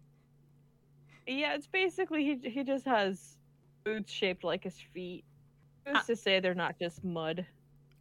yeah, 1.28 1.54
it's 1.54 1.68
basically 1.68 2.24
he. 2.24 2.50
He 2.50 2.64
just 2.64 2.86
has 2.86 3.38
boots 3.84 4.12
shaped 4.12 4.44
like 4.44 4.64
his 4.64 4.78
feet. 4.94 5.24
Who's 5.88 5.98
Uh, 5.98 6.02
to 6.04 6.16
say 6.16 6.40
they're 6.40 6.54
not 6.54 6.78
just 6.78 7.04
mud? 7.04 7.46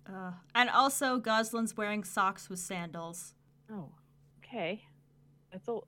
Uh, 0.06 0.32
and 0.54 0.70
also, 0.70 1.18
Gosalyn's 1.18 1.76
wearing 1.76 2.04
socks 2.04 2.48
with 2.48 2.58
sandals. 2.58 3.34
Oh, 3.70 3.90
okay. 4.38 4.82
That's 5.52 5.68
a 5.68 5.78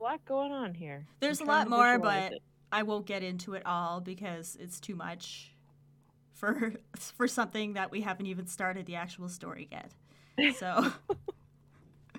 lot 0.00 0.24
going 0.24 0.52
on 0.52 0.74
here. 0.74 1.06
I'm 1.08 1.16
There's 1.20 1.40
a 1.40 1.44
lot 1.44 1.68
more, 1.68 1.98
but. 1.98 2.34
I 2.70 2.82
won't 2.82 3.06
get 3.06 3.22
into 3.22 3.54
it 3.54 3.62
all 3.64 4.00
because 4.00 4.56
it's 4.60 4.78
too 4.78 4.94
much 4.94 5.54
for 6.34 6.74
for 7.16 7.26
something 7.26 7.72
that 7.74 7.90
we 7.90 8.02
haven't 8.02 8.26
even 8.26 8.46
started 8.46 8.84
the 8.86 8.96
actual 8.96 9.28
story 9.28 9.68
yet. 9.70 9.94
So, 10.56 10.92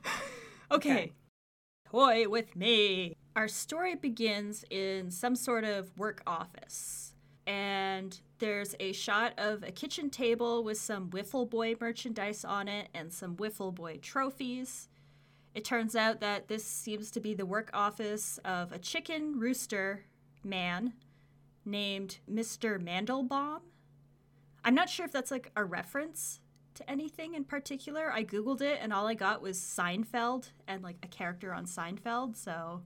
okay. 0.71 0.91
Okay. 0.93 1.11
Toy 1.85 2.27
with 2.27 2.55
me. 2.55 3.15
Our 3.35 3.47
story 3.47 3.95
begins 3.95 4.65
in 4.69 5.11
some 5.11 5.35
sort 5.35 5.63
of 5.63 5.97
work 5.97 6.21
office. 6.27 7.13
And 7.47 8.19
there's 8.39 8.75
a 8.79 8.91
shot 8.93 9.33
of 9.37 9.63
a 9.63 9.71
kitchen 9.71 10.09
table 10.09 10.63
with 10.63 10.77
some 10.77 11.09
Wiffle 11.09 11.49
Boy 11.49 11.75
merchandise 11.79 12.43
on 12.43 12.67
it 12.67 12.89
and 12.93 13.11
some 13.11 13.35
Wiffle 13.35 13.73
Boy 13.73 13.99
trophies. 14.01 14.87
It 15.53 15.65
turns 15.65 15.95
out 15.95 16.21
that 16.21 16.47
this 16.47 16.63
seems 16.63 17.11
to 17.11 17.19
be 17.19 17.33
the 17.33 17.45
work 17.45 17.69
office 17.73 18.39
of 18.45 18.71
a 18.71 18.79
chicken 18.79 19.39
rooster 19.39 20.05
man 20.43 20.93
named 21.65 22.19
Mr. 22.31 22.81
Mandelbaum. 22.81 23.61
I'm 24.63 24.75
not 24.75 24.89
sure 24.89 25.05
if 25.05 25.11
that's 25.11 25.31
like 25.31 25.51
a 25.55 25.63
reference 25.63 26.39
to 26.75 26.89
anything 26.89 27.33
in 27.35 27.43
particular. 27.43 28.11
I 28.11 28.23
googled 28.23 28.61
it 28.61 28.79
and 28.81 28.93
all 28.93 29.07
I 29.07 29.13
got 29.13 29.41
was 29.41 29.57
Seinfeld 29.59 30.51
and 30.67 30.83
like 30.83 30.97
a 31.03 31.07
character 31.07 31.53
on 31.53 31.65
Seinfeld, 31.65 32.37
so 32.37 32.83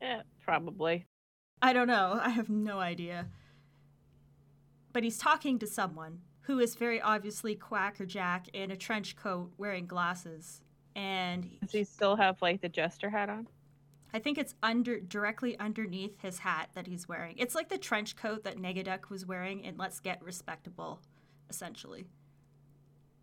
Yeah, 0.00 0.22
probably. 0.44 1.06
I 1.60 1.72
don't 1.72 1.88
know. 1.88 2.18
I 2.22 2.30
have 2.30 2.50
no 2.50 2.78
idea. 2.80 3.28
But 4.92 5.04
he's 5.04 5.18
talking 5.18 5.58
to 5.60 5.66
someone 5.66 6.20
who 6.42 6.58
is 6.58 6.74
very 6.74 7.00
obviously 7.00 7.54
Quacker 7.54 8.04
Jack 8.06 8.48
in 8.52 8.70
a 8.70 8.76
trench 8.76 9.16
coat 9.16 9.52
wearing 9.58 9.86
glasses. 9.86 10.60
And 10.94 11.48
Does 11.60 11.72
he 11.72 11.84
still 11.84 12.16
have 12.16 12.42
like 12.42 12.60
the 12.60 12.68
jester 12.68 13.08
hat 13.10 13.30
on? 13.30 13.46
I 14.12 14.18
think 14.18 14.36
it's 14.36 14.54
under 14.62 15.00
directly 15.00 15.58
underneath 15.58 16.20
his 16.20 16.38
hat 16.40 16.68
that 16.74 16.86
he's 16.86 17.08
wearing. 17.08 17.36
It's 17.38 17.54
like 17.54 17.70
the 17.70 17.78
trench 17.78 18.14
coat 18.16 18.44
that 18.44 18.58
Negaduck 18.58 19.08
was 19.08 19.24
wearing 19.24 19.60
in 19.64 19.78
Let's 19.78 20.00
Get 20.00 20.22
Respectable, 20.22 21.00
essentially. 21.48 22.04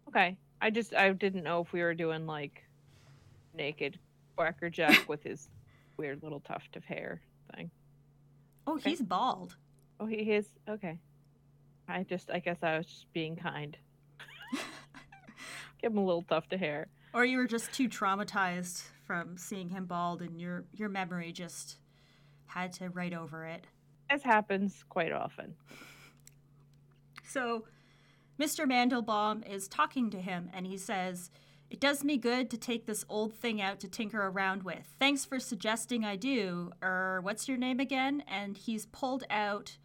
Okay. 0.07 0.35
I 0.61 0.71
just 0.71 0.95
I 0.95 1.11
didn't 1.13 1.43
know 1.43 1.61
if 1.61 1.71
we 1.71 1.81
were 1.81 1.93
doing 1.93 2.25
like 2.25 2.63
naked 3.53 3.99
Quacker 4.35 4.69
Jack 4.71 5.05
with 5.07 5.21
his 5.23 5.49
weird 5.97 6.23
little 6.23 6.39
tuft 6.39 6.75
of 6.75 6.83
hair 6.85 7.21
thing. 7.55 7.69
Oh, 8.65 8.73
Okay. 8.77 8.89
he's 8.91 9.01
bald. 9.01 9.55
Oh, 9.99 10.05
he 10.05 10.15
is 10.17 10.47
okay. 10.67 10.97
I 11.89 12.03
just 12.03 12.29
I 12.31 12.39
guess 12.39 12.57
I 12.61 12.77
was 12.77 12.85
just 12.85 13.11
being 13.13 13.35
kind. 13.35 13.75
Give 15.81 15.91
him 15.91 15.97
a 15.97 16.05
little 16.05 16.23
tuft 16.23 16.53
of 16.53 16.59
hair. 16.59 16.87
Or 17.13 17.25
you 17.25 17.37
were 17.37 17.47
just 17.47 17.73
too 17.73 17.89
traumatized 17.89 18.83
from 19.05 19.37
seeing 19.37 19.69
him 19.69 19.85
bald 19.85 20.21
and 20.21 20.39
your 20.39 20.65
your 20.73 20.89
memory 20.89 21.31
just 21.31 21.77
had 22.45 22.73
to 22.73 22.89
write 22.89 23.13
over 23.13 23.45
it. 23.45 23.65
As 24.09 24.23
happens 24.23 24.83
quite 24.89 25.11
often. 25.11 25.55
So, 27.23 27.65
Mr. 28.39 28.65
Mandelbaum 28.65 29.47
is 29.47 29.67
talking 29.67 30.09
to 30.09 30.19
him 30.19 30.49
and 30.51 30.65
he 30.65 30.77
says, 30.77 31.29
It 31.69 31.79
does 31.79 32.03
me 32.03 32.17
good 32.17 32.49
to 32.49 32.57
take 32.57 32.85
this 32.85 33.05
old 33.07 33.33
thing 33.33 33.61
out 33.61 33.79
to 33.81 33.87
tinker 33.87 34.27
around 34.27 34.63
with. 34.63 34.95
Thanks 34.97 35.25
for 35.25 35.39
suggesting 35.39 36.03
I 36.03 36.15
do. 36.15 36.71
Er, 36.81 37.19
what's 37.21 37.47
your 37.47 37.57
name 37.57 37.79
again? 37.79 38.23
And 38.27 38.57
he's 38.57 38.87
pulled 38.87 39.25
out. 39.29 39.77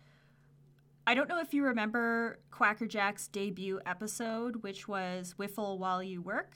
I 1.07 1.15
don't 1.15 1.29
know 1.29 1.41
if 1.41 1.53
you 1.53 1.65
remember 1.65 2.39
Quacker 2.51 2.87
Jack's 2.87 3.29
debut 3.29 3.81
episode, 3.85 4.63
which 4.63 4.89
was 4.89 5.35
Wiffle 5.39 5.79
While 5.79 6.03
You 6.03 6.23
Work, 6.23 6.55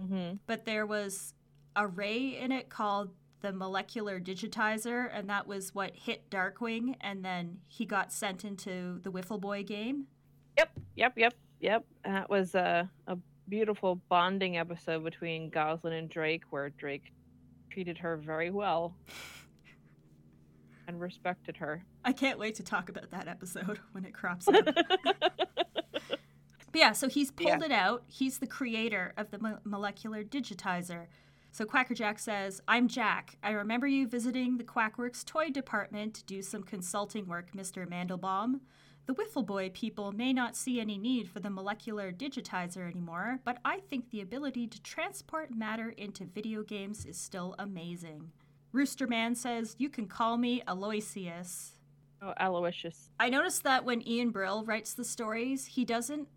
Mm-hmm. 0.00 0.36
but 0.46 0.64
there 0.64 0.86
was 0.86 1.34
a 1.76 1.86
ray 1.86 2.38
in 2.38 2.52
it 2.52 2.70
called 2.70 3.10
the 3.42 3.52
molecular 3.52 4.18
digitizer, 4.18 5.10
and 5.12 5.28
that 5.28 5.46
was 5.46 5.74
what 5.74 5.94
hit 5.94 6.30
Darkwing, 6.30 6.94
and 7.02 7.22
then 7.24 7.58
he 7.68 7.84
got 7.84 8.10
sent 8.12 8.44
into 8.44 8.98
the 9.02 9.10
Wiffle 9.12 9.40
Boy 9.40 9.62
game. 9.62 10.06
Yep, 10.56 10.70
yep, 10.96 11.12
yep, 11.18 11.34
yep. 11.60 11.84
That 12.04 12.30
was 12.30 12.54
a 12.54 12.88
a 13.08 13.18
beautiful 13.48 13.96
bonding 14.08 14.56
episode 14.56 15.04
between 15.04 15.50
Gosalyn 15.50 15.98
and 15.98 16.08
Drake, 16.08 16.44
where 16.50 16.70
Drake 16.70 17.12
treated 17.70 17.98
her 17.98 18.16
very 18.16 18.50
well 18.50 18.94
and 20.90 21.00
respected 21.00 21.56
her. 21.58 21.84
I 22.04 22.12
can't 22.12 22.38
wait 22.38 22.56
to 22.56 22.62
talk 22.62 22.88
about 22.88 23.10
that 23.12 23.28
episode 23.28 23.78
when 23.92 24.04
it 24.04 24.12
crops 24.12 24.46
up. 24.48 24.64
But 26.72 26.78
yeah, 26.78 26.92
so 26.92 27.08
he's 27.08 27.30
pulled 27.32 27.48
Yeah. 27.60 27.64
it 27.64 27.72
out. 27.72 28.04
He's 28.06 28.38
the 28.38 28.46
creator 28.46 29.12
of 29.16 29.30
the 29.30 29.38
mo- 29.40 29.58
molecular 29.64 30.22
digitizer. 30.22 31.06
So 31.50 31.64
Quackerjack 31.64 32.18
says, 32.20 32.60
I'm 32.68 32.86
Jack. 32.86 33.36
I 33.42 33.50
remember 33.50 33.88
you 33.88 34.06
visiting 34.06 34.56
the 34.56 34.62
Quackworks 34.64 35.24
toy 35.24 35.50
department 35.50 36.14
to 36.14 36.24
do 36.24 36.42
some 36.42 36.62
consulting 36.62 37.26
work, 37.26 37.50
Mr. 37.56 37.88
Mandelbaum. 37.88 38.60
The 39.06 39.14
Wiffle 39.14 39.44
Boy 39.44 39.70
people 39.70 40.12
may 40.12 40.32
not 40.32 40.54
see 40.54 40.80
any 40.80 40.96
need 40.96 41.28
for 41.28 41.40
the 41.40 41.50
molecular 41.50 42.12
digitizer 42.12 42.88
anymore, 42.88 43.40
but 43.44 43.58
I 43.64 43.80
think 43.80 44.10
the 44.10 44.20
ability 44.20 44.68
to 44.68 44.80
transport 44.82 45.52
matter 45.52 45.88
into 45.96 46.24
video 46.24 46.62
games 46.62 47.04
is 47.04 47.18
still 47.18 47.56
amazing. 47.58 48.30
Rooster 48.72 49.06
Man 49.06 49.34
says, 49.34 49.76
You 49.78 49.88
can 49.88 50.06
call 50.06 50.36
me 50.36 50.62
Aloysius. 50.66 51.72
oh, 52.22 52.34
Aloysius. 52.38 53.10
I 53.18 53.28
noticed 53.28 53.64
that 53.64 53.84
when 53.84 54.06
Ian 54.06 54.30
Brill 54.30 54.64
writes 54.64 54.94
the 54.94 55.04
stories, 55.04 55.66
he 55.66 55.84
doesn't. 55.84 56.28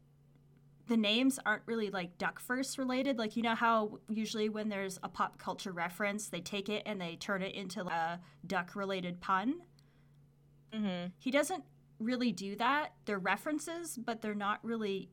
The 0.87 0.97
names 0.97 1.39
aren't 1.45 1.63
really 1.65 1.89
like 1.89 2.17
Duck 2.17 2.39
First 2.39 2.77
related. 2.77 3.17
Like, 3.17 3.37
you 3.37 3.43
know 3.43 3.55
how 3.55 3.99
usually 4.09 4.49
when 4.49 4.67
there's 4.67 4.99
a 5.01 5.07
pop 5.07 5.37
culture 5.37 5.71
reference, 5.71 6.27
they 6.27 6.41
take 6.41 6.67
it 6.67 6.83
and 6.85 6.99
they 6.99 7.15
turn 7.15 7.41
it 7.41 7.55
into 7.55 7.81
a 7.81 8.19
duck 8.45 8.75
related 8.75 9.21
pun? 9.21 9.61
Mm-hmm. 10.73 11.07
He 11.19 11.31
doesn't 11.31 11.63
really 11.99 12.31
do 12.31 12.55
that. 12.57 12.93
They're 13.05 13.19
references, 13.19 13.97
but 13.97 14.21
they're 14.21 14.35
not 14.35 14.59
really, 14.63 15.09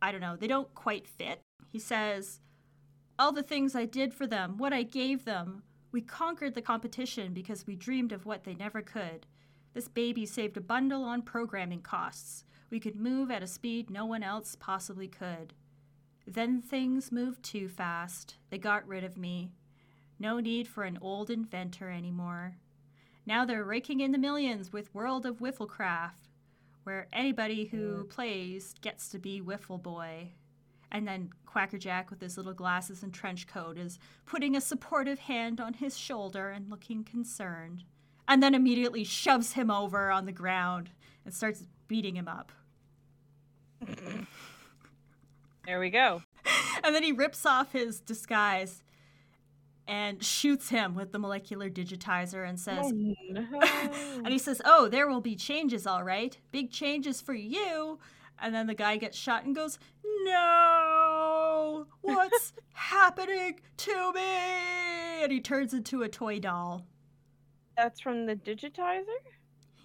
I 0.00 0.12
don't 0.12 0.20
know, 0.20 0.36
they 0.36 0.46
don't 0.46 0.72
quite 0.74 1.08
fit. 1.08 1.42
He 1.72 1.78
says, 1.80 2.40
All 3.18 3.32
the 3.32 3.42
things 3.42 3.74
I 3.74 3.86
did 3.86 4.14
for 4.14 4.26
them, 4.26 4.56
what 4.56 4.72
I 4.72 4.82
gave 4.82 5.24
them. 5.24 5.62
We 5.90 6.00
conquered 6.02 6.54
the 6.54 6.62
competition 6.62 7.32
because 7.32 7.66
we 7.66 7.76
dreamed 7.76 8.12
of 8.12 8.26
what 8.26 8.44
they 8.44 8.54
never 8.54 8.82
could. 8.82 9.26
This 9.74 9.88
baby 9.88 10.26
saved 10.26 10.56
a 10.56 10.60
bundle 10.60 11.04
on 11.04 11.22
programming 11.22 11.82
costs. 11.82 12.44
We 12.70 12.80
could 12.80 12.96
move 12.96 13.30
at 13.30 13.42
a 13.42 13.46
speed 13.46 13.90
no 13.90 14.04
one 14.04 14.22
else 14.22 14.56
possibly 14.58 15.08
could. 15.08 15.54
Then 16.26 16.60
things 16.60 17.10
moved 17.10 17.42
too 17.42 17.68
fast. 17.68 18.36
They 18.50 18.58
got 18.58 18.86
rid 18.86 19.02
of 19.04 19.16
me. 19.16 19.52
No 20.18 20.40
need 20.40 20.68
for 20.68 20.84
an 20.84 20.98
old 21.00 21.30
inventor 21.30 21.90
anymore. 21.90 22.56
Now 23.24 23.44
they're 23.44 23.64
raking 23.64 24.00
in 24.00 24.12
the 24.12 24.18
millions 24.18 24.72
with 24.72 24.94
World 24.94 25.24
of 25.24 25.38
Wifflecraft, 25.38 26.28
where 26.84 27.08
anybody 27.12 27.66
who 27.66 28.04
plays 28.04 28.74
gets 28.80 29.08
to 29.10 29.18
be 29.18 29.40
Wiffle 29.40 29.82
Boy. 29.82 30.32
And 30.90 31.06
then 31.06 31.30
Quacker 31.48 31.78
Jack, 31.78 32.10
with 32.10 32.20
his 32.20 32.36
little 32.36 32.52
glasses 32.52 33.02
and 33.02 33.12
trench 33.12 33.46
coat, 33.46 33.78
is 33.78 33.98
putting 34.26 34.54
a 34.54 34.60
supportive 34.60 35.20
hand 35.20 35.60
on 35.60 35.74
his 35.74 35.96
shoulder 35.96 36.50
and 36.50 36.70
looking 36.70 37.04
concerned. 37.04 37.84
And 38.28 38.42
then 38.42 38.54
immediately 38.54 39.02
shoves 39.04 39.52
him 39.54 39.70
over 39.70 40.10
on 40.10 40.26
the 40.26 40.32
ground 40.32 40.90
and 41.24 41.32
starts 41.32 41.64
beating 41.88 42.16
him 42.16 42.28
up. 42.28 42.52
There 45.64 45.80
we 45.80 45.88
go. 45.90 46.22
And 46.84 46.94
then 46.94 47.02
he 47.02 47.12
rips 47.12 47.44
off 47.46 47.72
his 47.72 48.00
disguise 48.00 48.82
and 49.86 50.22
shoots 50.22 50.68
him 50.68 50.94
with 50.94 51.12
the 51.12 51.18
molecular 51.18 51.70
digitizer 51.70 52.46
and 52.46 52.60
says, 52.60 52.78
Oh, 52.84 53.14
no. 53.30 53.46
And 54.24 54.28
he 54.28 54.38
says, 54.38 54.60
Oh, 54.64 54.88
there 54.88 55.08
will 55.08 55.22
be 55.22 55.34
changes, 55.34 55.86
all 55.86 56.04
right. 56.04 56.36
Big 56.52 56.70
changes 56.70 57.22
for 57.22 57.32
you. 57.32 57.98
And 58.40 58.54
then 58.54 58.66
the 58.66 58.74
guy 58.74 58.96
gets 58.96 59.16
shot 59.16 59.44
and 59.44 59.54
goes, 59.54 59.78
No, 60.24 61.86
what's 62.02 62.52
happening 62.72 63.60
to 63.78 64.12
me? 64.12 65.22
And 65.22 65.32
he 65.32 65.40
turns 65.40 65.74
into 65.74 66.02
a 66.02 66.08
toy 66.08 66.38
doll. 66.38 66.86
That's 67.76 68.00
from 68.00 68.26
the 68.26 68.34
digitizer? 68.36 69.04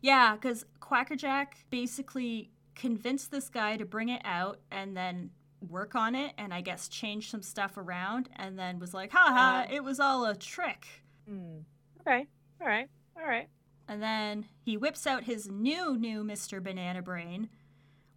Yeah, 0.02 0.36
because 0.36 0.66
Quackerjack 0.80 1.66
basically 1.70 2.52
convinced 2.76 3.32
this 3.32 3.50
guy 3.50 3.78
to 3.78 3.86
bring 3.86 4.10
it 4.10 4.22
out 4.26 4.60
and 4.72 4.98
then 4.98 5.30
work 5.70 5.96
on 5.96 6.14
it 6.16 6.34
and 6.38 6.54
I 6.54 6.62
guess 6.62 6.88
change 6.90 7.30
some 7.30 7.42
stuff 7.42 7.78
around 7.78 8.30
and 8.36 8.58
then 8.60 8.80
was 8.80 8.94
like, 8.94 9.12
haha, 9.12 9.62
Uh. 9.62 9.74
it 9.74 9.84
was 9.84 10.00
all 10.00 10.26
a 10.26 10.36
trick. 10.36 10.86
Hmm. 11.28 11.60
Okay. 12.02 12.28
All 12.60 12.68
right. 12.68 12.90
All 13.18 13.26
right. 13.28 13.48
And 13.88 14.02
then 14.02 14.46
he 14.66 14.76
whips 14.78 15.06
out 15.08 15.24
his 15.24 15.50
new, 15.50 15.98
new 15.98 16.24
Mr. 16.24 16.62
Banana 16.62 17.02
Brain, 17.02 17.50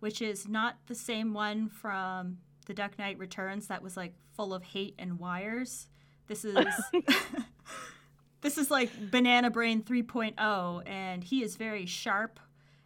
which 0.06 0.22
is 0.22 0.46
not 0.46 0.76
the 0.86 0.94
same 0.94 1.34
one 1.34 1.68
from 1.68 2.38
The 2.66 2.74
Duck 2.74 2.96
Knight 2.96 3.18
Returns 3.18 3.66
that 3.66 3.82
was 3.82 3.96
like 3.96 4.14
full 4.36 4.54
of 4.54 4.62
hate 4.62 4.94
and 5.00 5.18
wires. 5.18 5.88
This 6.28 6.44
is. 6.44 6.56
this 8.40 8.56
is 8.56 8.70
like 8.70 9.10
Banana 9.10 9.50
Brain 9.50 9.82
3.0, 9.82 10.88
and 10.88 11.24
he 11.24 11.42
is 11.42 11.56
very 11.56 11.86
sharp 11.86 12.38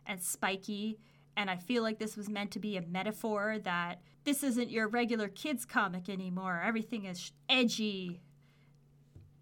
and 0.07 0.23
spiky. 0.23 0.99
And 1.37 1.51
I 1.51 1.57
feel 1.57 1.83
like 1.83 1.99
this 1.99 2.17
was 2.17 2.31
meant 2.31 2.53
to 2.53 2.59
be 2.59 2.79
a 2.79 2.83
metaphor 2.87 3.59
that 3.65 4.01
this 4.25 4.43
isn't 4.43 4.71
your 4.71 4.89
regular 4.89 5.29
kids 5.29 5.67
comic 5.67 6.09
anymore. 6.09 6.63
Everything 6.65 7.05
is 7.05 7.33
edgy. 7.51 8.23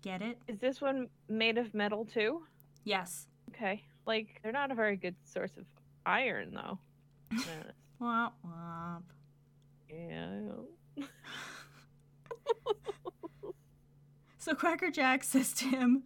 Get 0.02 0.20
it? 0.20 0.38
Is 0.48 0.58
this 0.58 0.80
one 0.80 1.10
made 1.28 1.58
of 1.58 1.74
metal 1.74 2.04
too? 2.04 2.42
Yes. 2.82 3.28
Okay. 3.50 3.84
Like 4.04 4.40
they're 4.42 4.50
not 4.50 4.72
a 4.72 4.74
very 4.74 4.96
good 4.96 5.14
source 5.22 5.56
of 5.56 5.64
iron 6.04 6.54
though. 6.54 6.80
Womp 8.00 8.32
womp. 8.46 9.02
yeah. 9.90 11.04
So 14.40 14.54
Quackerjack 14.54 15.24
says 15.24 15.52
to 15.54 15.66
him, 15.66 16.04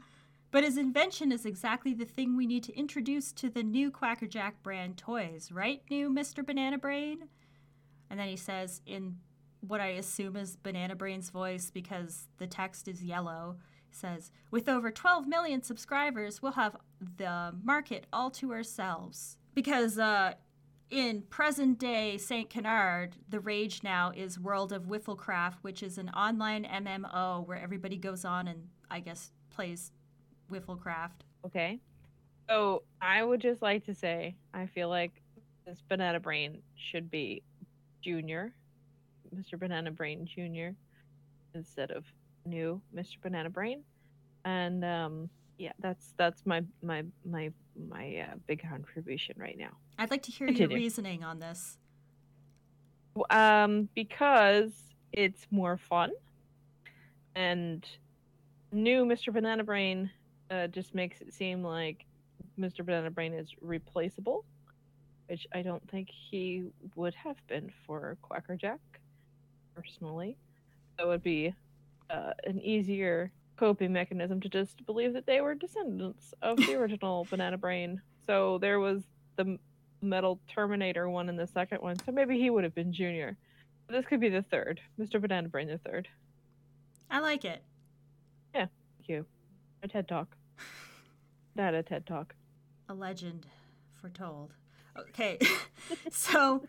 But 0.51 0.65
his 0.65 0.77
invention 0.77 1.31
is 1.31 1.47
exactly 1.47 1.95
the 1.95 2.05
thing 2.05 2.37
we 2.37 2.47
need 2.47 2.65
to 2.65 2.77
introduce 2.77 3.31
to 3.35 3.49
the 3.49 3.63
new 3.63 3.91
Quackerjack 3.91 4.63
brand 4.65 4.97
toys, 4.97 5.53
right, 5.53 5.83
new 5.91 6.11
Mr. 6.11 6.45
Banana 6.45 6.77
Brain? 6.77 7.29
And 8.11 8.19
then 8.19 8.27
he 8.27 8.37
says, 8.37 8.81
in 8.85 9.19
what 9.61 9.81
I 9.81 9.89
assume 9.89 10.35
is 10.37 10.57
Banana 10.57 10.97
Brain's 10.97 11.31
voice 11.31 11.71
because 11.71 12.27
the 12.39 12.49
text 12.49 12.89
is 12.89 13.05
yellow, 13.05 13.59
says, 13.93 14.33
With 14.51 14.69
over 14.69 14.91
12 14.91 15.29
million 15.29 15.63
subscribers, 15.63 16.43
we'll 16.43 16.53
have 16.53 16.77
the 17.19 17.55
market 17.63 18.07
all 18.13 18.31
to 18.33 18.53
ourselves. 18.53 19.37
Because, 19.55 19.99
uh, 19.99 20.35
in 20.93 21.23
present 21.23 21.79
day 21.79 22.19
St. 22.19 22.51
Canard, 22.51 23.17
the 23.27 23.41
rage 23.41 23.83
now 23.83 24.13
is 24.15 24.39
World 24.39 24.75
of 24.75 24.85
Wifflecraft, 24.85 25.55
which 25.63 25.83
is 25.83 25.97
an 25.97 26.11
online 26.11 26.65
MMO 26.65 27.47
where 27.47 27.57
everybody 27.57 27.97
goes 27.97 28.27
on 28.27 28.47
and, 28.47 28.69
I 28.91 29.01
guess, 29.01 29.33
plays 29.49 29.91
Wifflecraft. 30.51 31.23
Okay. 31.47 31.81
So 32.49 32.83
I 33.01 33.25
would 33.25 33.41
just 33.41 33.63
like 33.63 33.87
to 33.87 33.95
say 33.95 34.37
I 34.53 34.67
feel 34.67 34.91
like 34.91 35.23
this 35.67 35.79
banana 35.89 36.21
brain 36.21 36.61
should 36.77 37.11
be 37.11 37.43
junior. 38.03 38.53
Mr. 39.35 39.59
Banana 39.59 39.91
Brain 39.91 40.27
Jr. 40.27 40.77
instead 41.55 41.91
of 41.91 42.05
new 42.45 42.83
Mr. 42.95 43.19
Banana 43.23 43.49
Brain. 43.49 43.83
And 44.45 44.85
um 44.85 45.31
yeah, 45.57 45.73
that's 45.79 46.13
that's 46.19 46.45
my 46.45 46.63
my 46.83 47.03
my 47.25 47.51
my 47.89 48.27
uh, 48.29 48.35
big 48.47 48.63
contribution 48.69 49.37
right 49.39 49.57
now. 49.57 49.71
I'd 49.99 50.11
like 50.11 50.23
to 50.23 50.33
hear 50.33 50.47
Continue. 50.49 50.77
your 50.77 50.85
reasoning 50.85 51.25
on 51.25 51.39
this. 51.39 51.79
Um, 53.31 53.89
because 53.95 54.73
it's 55.13 55.47
more 55.51 55.77
fun, 55.77 56.11
and 57.35 57.87
new 58.73 59.05
Mr. 59.05 59.33
Banana 59.33 59.65
Brain 59.65 60.11
uh, 60.51 60.67
just 60.69 60.95
makes 60.95 61.21
it 61.21 61.35
seem 61.35 61.63
like 61.63 62.07
Mr. 62.59 62.85
Banana 62.85 63.11
Brain 63.11 63.35
is 63.35 63.49
replaceable, 63.61 64.45
which 65.29 65.47
I 65.55 65.63
don't 65.63 65.87
think 65.91 66.09
he 66.11 66.65
would 66.95 67.15
have 67.15 67.37
been 67.49 67.71
for 67.87 68.17
Quackerjack, 68.23 68.81
personally. 69.75 70.37
That 70.99 71.07
would 71.07 71.23
be 71.23 71.55
uh, 72.11 72.33
an 72.45 72.61
easier 72.61 73.31
coping 73.57 73.93
mechanism 73.93 74.41
to 74.41 74.49
just 74.49 74.85
believe 74.87 75.13
that 75.13 75.27
they 75.27 75.41
were 75.41 75.55
descendants 75.55 76.35
of 76.43 76.57
the 76.57 76.75
original 76.79 77.27
Banana 77.31 77.59
Brain. 77.59 78.01
So 78.27 78.59
there 78.59 78.81
was 78.81 79.03
the 79.37 79.59
Metal 80.03 80.41
Terminator 80.53 81.09
one 81.09 81.29
and 81.29 81.39
the 81.39 81.47
second 81.47 81.81
one, 81.81 81.97
so 82.05 82.13
maybe 82.13 82.39
he 82.39 82.51
would 82.51 82.65
have 82.65 82.75
been 82.75 82.93
Junior. 82.93 83.37
This 83.89 84.05
could 84.07 84.21
be 84.21 84.29
the 84.29 84.43
third, 84.43 84.81
Mr. 84.99 85.21
Banana 85.21 85.49
Brain 85.49 85.69
the 85.69 85.79
third. 85.79 86.09
I 87.11 87.21
like 87.21 87.45
it. 87.45 87.63
Yeah, 88.55 88.67
thank 88.97 89.09
you. 89.09 89.27
A 89.83 89.89
TED 89.89 90.09
Talk. 90.09 90.37
That 91.55 91.75
a 91.75 91.83
TED 91.83 92.07
Talk. 92.07 92.35
A 92.89 92.95
legend 92.95 93.47
foretold. 94.01 94.55
Okay, 94.99 95.39
so 96.11 96.63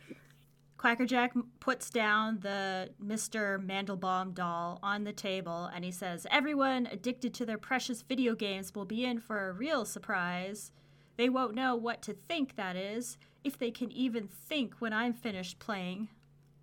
Quackerjack 0.77 1.31
puts 1.61 1.89
down 1.89 2.39
the 2.41 2.89
Mr. 3.01 3.65
Mandelbaum 3.65 4.33
doll 4.33 4.79
on 4.83 5.05
the 5.05 5.13
table 5.13 5.69
and 5.73 5.85
he 5.85 5.91
says, 5.91 6.27
Everyone 6.29 6.89
addicted 6.91 7.33
to 7.35 7.45
their 7.45 7.57
precious 7.57 8.01
video 8.01 8.35
games 8.35 8.75
will 8.75 8.83
be 8.83 9.05
in 9.05 9.19
for 9.19 9.47
a 9.47 9.53
real 9.53 9.85
surprise. 9.85 10.71
They 11.17 11.29
won't 11.29 11.55
know 11.55 11.75
what 11.75 12.01
to 12.03 12.13
think, 12.13 12.55
that 12.55 12.75
is, 12.75 13.17
if 13.43 13.57
they 13.57 13.71
can 13.71 13.91
even 13.91 14.27
think 14.27 14.75
when 14.79 14.93
I'm 14.93 15.13
finished 15.13 15.59
playing. 15.59 16.09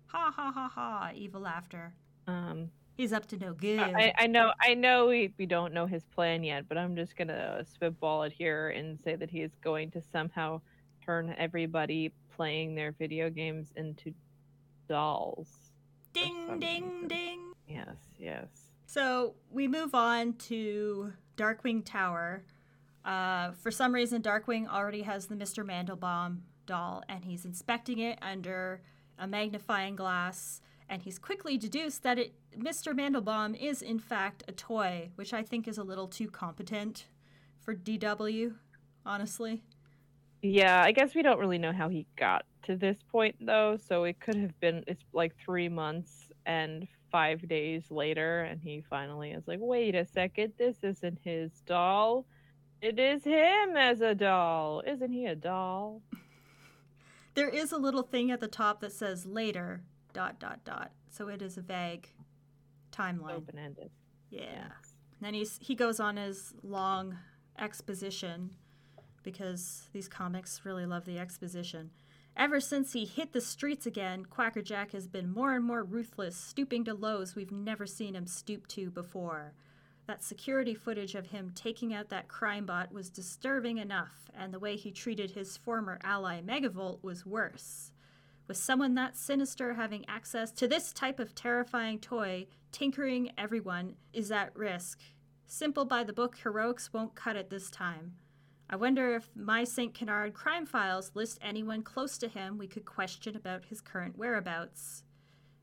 Ha 0.07 0.31
ha 0.35 0.51
ha 0.51 0.69
ha, 0.73 1.11
evil 1.15 1.41
laughter. 1.41 1.93
Um, 2.27 2.69
He's 3.01 3.13
up 3.13 3.25
to 3.29 3.37
no 3.37 3.53
good. 3.53 3.79
I, 3.79 4.13
I 4.17 4.27
know, 4.27 4.51
I 4.61 4.73
know 4.73 5.07
we, 5.07 5.33
we 5.37 5.45
don't 5.45 5.73
know 5.73 5.87
his 5.87 6.03
plan 6.03 6.43
yet, 6.43 6.67
but 6.67 6.77
I'm 6.77 6.95
just 6.95 7.15
gonna 7.15 7.63
spitball 7.65 8.23
it 8.23 8.31
here 8.31 8.69
and 8.69 8.99
say 9.03 9.15
that 9.15 9.29
he 9.29 9.41
is 9.41 9.51
going 9.63 9.89
to 9.91 10.01
somehow 10.11 10.61
turn 11.03 11.33
everybody 11.37 12.13
playing 12.35 12.75
their 12.75 12.91
video 12.91 13.29
games 13.29 13.71
into 13.75 14.13
dolls. 14.87 15.71
ding, 16.13 16.59
ding, 16.59 16.83
reason. 16.83 17.07
ding. 17.07 17.53
Yes, 17.67 17.95
yes. 18.19 18.47
So 18.85 19.35
we 19.49 19.67
move 19.67 19.95
on 19.95 20.33
to 20.33 21.13
Darkwing 21.37 21.83
Tower. 21.83 22.43
Uh, 23.03 23.51
for 23.51 23.71
some 23.71 23.93
reason, 23.93 24.21
Darkwing 24.21 24.67
already 24.67 25.01
has 25.01 25.27
the 25.27 25.35
Mr. 25.35 25.65
Mandelbaum 25.65 26.39
doll, 26.65 27.03
and 27.09 27.25
he's 27.25 27.45
inspecting 27.45 27.99
it 27.99 28.19
under 28.21 28.81
a 29.17 29.27
magnifying 29.27 29.95
glass. 29.95 30.61
And 30.89 31.01
he's 31.01 31.17
quickly 31.17 31.57
deduced 31.57 32.03
that 32.03 32.19
it, 32.19 32.33
Mr. 32.57 32.93
Mandelbaum 32.93 33.59
is 33.59 33.81
in 33.81 33.97
fact 33.97 34.43
a 34.47 34.51
toy, 34.51 35.09
which 35.15 35.33
I 35.33 35.41
think 35.41 35.67
is 35.67 35.77
a 35.77 35.83
little 35.83 36.07
too 36.07 36.29
competent 36.29 37.05
for 37.59 37.73
DW, 37.73 38.55
honestly. 39.05 39.61
Yeah, 40.41 40.81
I 40.83 40.91
guess 40.91 41.15
we 41.15 41.21
don't 41.21 41.39
really 41.39 41.59
know 41.59 41.71
how 41.71 41.87
he 41.87 42.07
got 42.17 42.45
to 42.63 42.75
this 42.75 42.97
point 43.09 43.35
though, 43.39 43.77
so 43.77 44.03
it 44.03 44.19
could 44.19 44.35
have 44.35 44.59
been 44.59 44.83
it's 44.87 45.03
like 45.13 45.33
three 45.37 45.69
months 45.69 46.31
and 46.45 46.87
five 47.11 47.47
days 47.47 47.83
later, 47.89 48.41
and 48.43 48.59
he 48.61 48.83
finally 48.89 49.31
is 49.31 49.47
like, 49.47 49.59
wait 49.61 49.95
a 49.95 50.05
second, 50.05 50.53
this 50.57 50.77
isn't 50.83 51.19
his 51.23 51.51
doll. 51.65 52.25
It 52.81 52.97
is 52.97 53.23
him 53.23 53.77
as 53.77 54.01
a 54.01 54.15
doll. 54.15 54.81
Isn't 54.85 55.11
he 55.11 55.25
a 55.25 55.35
doll? 55.35 56.01
There 57.33 57.47
is 57.47 57.71
a 57.71 57.77
little 57.77 58.03
thing 58.03 58.29
at 58.29 58.41
the 58.41 58.49
top 58.49 58.81
that 58.81 58.91
says 58.91 59.25
later, 59.25 59.83
dot, 60.11 60.37
dot, 60.37 60.65
dot. 60.65 60.91
So 61.09 61.29
it 61.29 61.41
is 61.41 61.57
a 61.57 61.61
vague 61.61 62.09
timeline. 62.91 63.37
Open 63.37 63.57
ended. 63.57 63.89
Yeah. 64.29 64.67
Then 65.21 65.33
he's 65.33 65.57
he 65.61 65.73
goes 65.73 66.01
on 66.01 66.17
his 66.17 66.53
long 66.61 67.17
exposition 67.57 68.49
because 69.23 69.87
these 69.93 70.09
comics 70.09 70.61
really 70.65 70.85
love 70.85 71.05
the 71.05 71.19
exposition. 71.19 71.91
Ever 72.35 72.59
since 72.59 72.93
he 72.93 73.05
hit 73.05 73.33
the 73.33 73.41
streets 73.41 73.85
again, 73.85 74.25
Quackerjack 74.25 74.91
has 74.91 75.07
been 75.07 75.31
more 75.31 75.53
and 75.53 75.63
more 75.63 75.83
ruthless, 75.83 76.35
stooping 76.35 76.85
to 76.85 76.93
lows 76.93 77.35
we've 77.35 77.51
never 77.51 77.85
seen 77.85 78.15
him 78.15 78.25
stoop 78.25 78.67
to 78.67 78.89
before. 78.89 79.53
That 80.07 80.23
security 80.23 80.73
footage 80.73 81.15
of 81.15 81.27
him 81.27 81.51
taking 81.55 81.93
out 81.93 82.09
that 82.09 82.27
crime 82.27 82.65
bot 82.65 82.91
was 82.91 83.09
disturbing 83.09 83.77
enough, 83.77 84.29
and 84.35 84.53
the 84.53 84.59
way 84.59 84.75
he 84.75 84.91
treated 84.91 85.31
his 85.31 85.57
former 85.57 85.99
ally 86.03 86.41
Megavolt 86.41 87.03
was 87.03 87.25
worse. 87.25 87.91
With 88.47 88.57
someone 88.57 88.95
that 88.95 89.15
sinister 89.15 89.75
having 89.75 90.05
access 90.09 90.51
to 90.53 90.67
this 90.67 90.91
type 90.91 91.19
of 91.19 91.33
terrifying 91.33 91.99
toy, 91.99 92.47
tinkering 92.71 93.31
everyone 93.37 93.95
is 94.11 94.31
at 94.31 94.55
risk. 94.55 94.99
Simple 95.45 95.85
by 95.85 96.03
the 96.03 96.13
book 96.13 96.37
heroics 96.37 96.91
won't 96.91 97.15
cut 97.15 97.35
it 97.35 97.49
this 97.49 97.69
time. 97.69 98.15
I 98.69 98.77
wonder 98.77 99.15
if 99.15 99.29
my 99.35 99.65
St. 99.65 99.93
Canard 99.93 100.33
crime 100.33 100.65
files 100.65 101.11
list 101.13 101.39
anyone 101.41 101.83
close 101.83 102.17
to 102.17 102.29
him 102.29 102.57
we 102.57 102.67
could 102.67 102.85
question 102.85 103.35
about 103.35 103.65
his 103.65 103.81
current 103.81 104.17
whereabouts. 104.17 105.03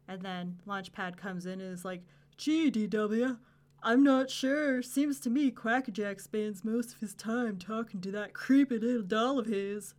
And 0.06 0.22
then 0.22 0.60
Launchpad 0.66 1.16
comes 1.16 1.46
in 1.46 1.60
and 1.60 1.72
is 1.72 1.84
like, 1.84 2.02
Gee, 2.36 2.70
DW, 2.70 3.38
I'm 3.82 4.02
not 4.02 4.30
sure. 4.30 4.82
Seems 4.82 5.20
to 5.20 5.30
me 5.30 5.50
Quackerjack 5.50 6.20
spends 6.20 6.64
most 6.64 6.92
of 6.92 7.00
his 7.00 7.14
time 7.14 7.58
talking 7.58 8.00
to 8.00 8.10
that 8.12 8.34
creepy 8.34 8.78
little 8.78 9.02
doll 9.02 9.38
of 9.38 9.46
his. 9.46 9.94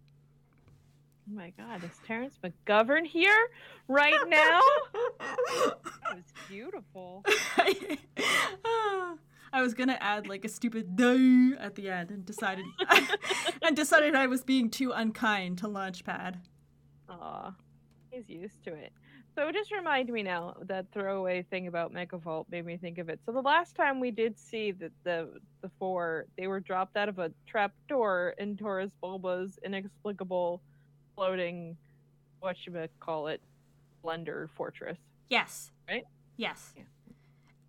Oh 1.29 1.35
my 1.35 1.51
god, 1.57 1.83
is 1.83 1.91
Terence 2.05 2.37
McGovern 2.43 3.05
here 3.05 3.49
right 3.87 4.27
now? 4.27 4.61
That 6.09 6.15
was 6.15 6.33
beautiful. 6.47 7.23
I 9.53 9.61
was 9.61 9.73
gonna 9.75 9.97
add 9.99 10.27
like 10.27 10.43
a 10.43 10.49
stupid 10.49 10.95
"day" 10.95 11.51
at 11.59 11.75
the 11.75 11.89
end 11.89 12.09
and 12.09 12.25
decided 12.25 12.65
and 13.61 13.75
decided 13.75 14.15
I 14.15 14.25
was 14.27 14.43
being 14.43 14.69
too 14.71 14.91
unkind 14.91 15.59
to 15.59 15.67
Launchpad. 15.67 16.37
Aw, 17.09 17.53
he's 18.11 18.27
used 18.29 18.63
to 18.63 18.73
it. 18.73 18.91
So 19.35 19.51
just 19.51 19.71
remind 19.71 20.09
me 20.09 20.23
now 20.23 20.55
that 20.61 20.85
throwaway 20.91 21.43
thing 21.43 21.67
about 21.67 21.93
Megavolt 21.93 22.45
made 22.49 22.65
me 22.65 22.77
think 22.77 22.97
of 22.97 23.09
it. 23.09 23.19
So 23.25 23.31
the 23.31 23.41
last 23.41 23.75
time 23.75 23.99
we 23.99 24.11
did 24.11 24.37
see 24.37 24.71
that 24.73 24.91
the 25.03 25.29
the 25.61 25.69
four 25.79 26.25
they 26.37 26.47
were 26.47 26.59
dropped 26.59 26.97
out 26.97 27.09
of 27.09 27.19
a 27.19 27.31
trap 27.47 27.71
door 27.87 28.33
in 28.37 28.57
Taurus 28.57 28.91
Bulba's 29.01 29.59
inexplicable 29.63 30.61
floating 31.15 31.77
what 32.39 32.55
should 32.57 32.73
we 32.73 32.87
call 32.99 33.27
it 33.27 33.41
blender 34.03 34.49
fortress. 34.49 34.97
Yes. 35.29 35.71
Right? 35.87 36.03
Yes. 36.37 36.73
Yeah. 36.75 36.83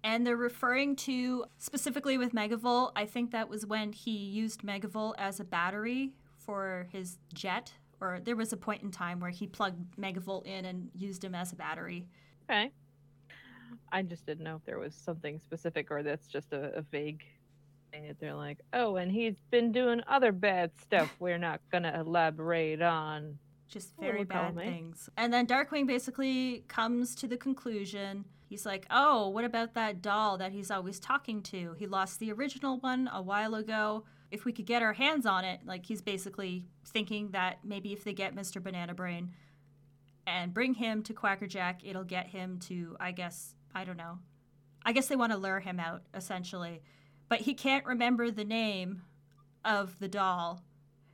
And 0.03 0.27
they're 0.27 0.37
referring 0.37 0.97
to 0.97 1.45
specifically 1.59 2.17
with 2.17 2.33
Megavolt, 2.33 2.93
I 2.97 3.05
think 3.05 3.33
that 3.33 3.49
was 3.49 3.67
when 3.67 3.93
he 3.93 4.13
used 4.13 4.63
Megavolt 4.63 5.15
as 5.19 5.41
a 5.41 5.45
battery 5.45 6.13
for 6.39 6.89
his 6.91 7.19
jet 7.35 7.75
or 8.01 8.21
there 8.23 8.37
was 8.37 8.53
a 8.53 8.57
point 8.57 8.83
in 8.83 8.91
time 8.91 9.21
where 9.21 9.31
he 9.31 9.47
plugged 9.47 9.97
Megavolt 9.97 10.47
in 10.47 10.65
and 10.65 10.91
used 10.95 11.25
him 11.25 11.35
as 11.35 11.53
a 11.53 11.57
battery. 11.57 12.07
Okay. 12.45 12.71
I 13.93 14.03
just 14.03 14.27
didn't 14.27 14.45
know 14.45 14.57
if 14.57 14.65
there 14.65 14.79
was 14.79 14.95
something 14.95 15.39
specific 15.39 15.91
or 15.91 16.03
that's 16.03 16.27
just 16.27 16.53
a, 16.53 16.77
a 16.77 16.83
vague 16.83 17.23
thing 17.93 18.07
that 18.07 18.19
they're 18.21 18.35
like, 18.35 18.59
oh, 18.73 18.97
and 18.97 19.11
he's 19.11 19.35
been 19.51 19.73
doing 19.73 20.01
other 20.09 20.33
bad 20.33 20.71
stuff 20.81 21.15
we're 21.19 21.39
not 21.39 21.61
going 21.71 21.83
to 21.85 22.01
elaborate 22.01 22.83
on. 22.83 23.39
Just 23.69 23.95
very 24.01 24.25
bad 24.25 24.57
things. 24.57 25.09
And 25.17 25.33
then 25.33 25.47
Darkwing 25.47 25.87
basically 25.87 26.65
comes 26.67 27.15
to 27.17 27.29
the 27.29 27.37
conclusion. 27.37 28.25
He's 28.49 28.67
like, 28.67 28.85
oh, 28.91 29.29
what 29.29 29.45
about 29.45 29.75
that 29.75 30.03
doll 30.03 30.39
that 30.39 30.51
he's 30.51 30.73
always 30.73 30.99
talking 30.99 31.41
to? 31.45 31.77
He 31.79 31.87
lost 31.87 32.19
the 32.19 32.33
original 32.33 32.81
one 32.81 33.09
a 33.13 33.23
while 33.23 33.55
ago. 33.55 34.05
If 34.31 34.45
we 34.45 34.53
could 34.53 34.67
get 34.67 34.83
our 34.83 34.93
hands 34.93 35.27
on 35.27 35.45
it, 35.45 35.61
like 35.65 35.87
he's 35.87 36.01
basically 36.01 36.67
thinking 36.87 37.31
that 37.31 37.59
maybe 37.65 37.93
if 37.93 38.05
they 38.05 38.13
get 38.13 38.35
Mr. 38.35 38.63
Banana 38.63 38.95
Brain 38.95 39.33
and 40.27 40.55
bring 40.55 40.75
him 40.75 41.03
to 41.05 41.13
Quackerjack, 41.13 41.81
it'll 41.85 42.05
get 42.05 42.29
him 42.29 42.59
to, 42.61 42.97
I 43.01 43.11
guess, 43.13 43.55
I 43.75 43.85
don't 43.85 43.97
know. 43.97 44.19
I 44.85 44.93
guess 44.93 45.09
they 45.09 45.17
want 45.17 45.33
to 45.33 45.39
lure 45.39 45.61
him 45.61 45.81
out, 45.81 46.03
essentially. 46.15 46.83
But 47.29 47.41
he 47.41 47.55
can't 47.55 47.85
remember 47.85 48.31
the 48.31 48.45
name 48.45 49.03
of 49.65 49.99
the 49.99 50.09
doll. 50.09 50.63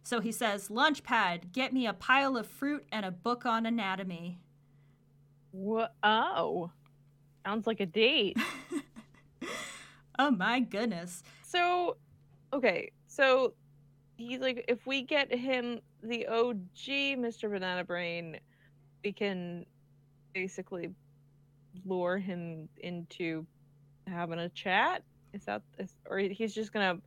So 0.03 0.21
he 0.21 0.31
says, 0.31 0.69
Launchpad, 0.69 1.53
get 1.53 1.73
me 1.73 1.87
a 1.87 1.93
pile 1.93 2.37
of 2.37 2.47
fruit 2.47 2.87
and 2.93 3.05
a 3.05 3.11
book 3.11 3.45
on 3.45 3.67
anatomy. 3.67 4.41
What? 5.51 5.95
Oh, 6.03 6.71
sounds 7.45 7.67
like 7.67 7.81
a 7.81 7.87
date. 7.87 8.37
Oh 10.19 10.31
my 10.31 10.61
goodness. 10.61 11.23
So, 11.43 11.97
okay, 12.53 12.91
so 13.17 13.55
he's 14.19 14.41
like, 14.41 14.67
if 14.69 14.87
we 14.87 15.01
get 15.01 15.33
him 15.33 15.81
the 16.03 16.27
OG 16.27 16.59
Mr. 16.77 17.51
Banana 17.51 17.83
Brain, 17.83 18.39
we 19.03 19.11
can 19.11 19.65
basically 20.35 20.91
lure 21.87 22.19
him 22.19 22.69
into 22.77 23.47
having 24.07 24.39
a 24.39 24.51
chat. 24.51 25.03
Is 25.33 25.47
that, 25.47 25.63
is, 25.79 25.95
or 26.11 26.19
he's 26.19 26.55
just 26.55 26.75
gonna 26.75 26.99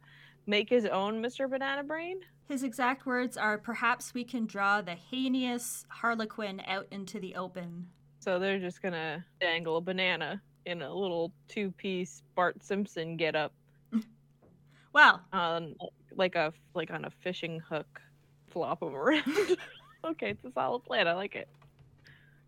make 0.47 0.67
his 0.67 0.85
own 0.87 1.21
Mr. 1.21 1.47
Banana 1.47 1.83
Brain? 1.83 2.21
His 2.47 2.63
exact 2.63 3.05
words 3.05 3.37
are 3.37 3.59
perhaps 3.59 4.15
we 4.15 4.23
can 4.23 4.47
draw 4.47 4.81
the 4.81 4.95
heinous 4.95 5.85
Harlequin 5.89 6.59
out 6.65 6.87
into 6.89 7.19
the 7.19 7.35
open. 7.35 7.85
So 8.17 8.39
they're 8.39 8.57
just 8.57 8.81
gonna 8.81 9.23
dangle 9.39 9.77
a 9.77 9.81
banana 9.81 10.41
in 10.65 10.81
a 10.81 10.91
little 10.91 11.31
two-piece 11.47 12.23
Bart 12.35 12.63
Simpson 12.63 13.15
get-up, 13.15 13.53
Well, 14.93 15.21
on 15.31 15.75
like 16.19 16.35
a 16.35 16.53
like 16.75 16.91
on 16.91 17.05
a 17.05 17.09
fishing 17.09 17.59
hook, 17.59 17.99
flop 18.49 18.83
him 18.83 18.95
around. 18.95 19.23
okay, 20.05 20.29
it's 20.31 20.45
a 20.45 20.51
solid 20.51 20.83
plan. 20.83 21.07
I 21.07 21.13
like 21.13 21.35
it. 21.35 21.47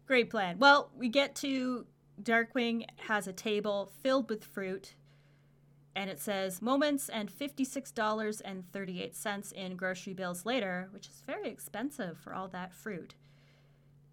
great 0.05 0.29
plan. 0.29 0.59
Well, 0.59 0.91
we 0.95 1.09
get 1.09 1.33
to 1.37 1.87
Darkwing 2.21 2.85
has 3.07 3.25
a 3.27 3.33
table 3.33 3.91
filled 4.03 4.29
with 4.29 4.43
fruit, 4.43 4.93
and 5.95 6.07
it 6.09 6.19
says 6.19 6.61
moments 6.61 7.07
and 7.09 7.31
$56.38 7.31 9.53
in 9.53 9.75
grocery 9.75 10.13
bills 10.13 10.45
later, 10.45 10.89
which 10.91 11.07
is 11.07 11.23
very 11.25 11.49
expensive 11.49 12.19
for 12.19 12.35
all 12.35 12.47
that 12.49 12.71
fruit. 12.73 13.15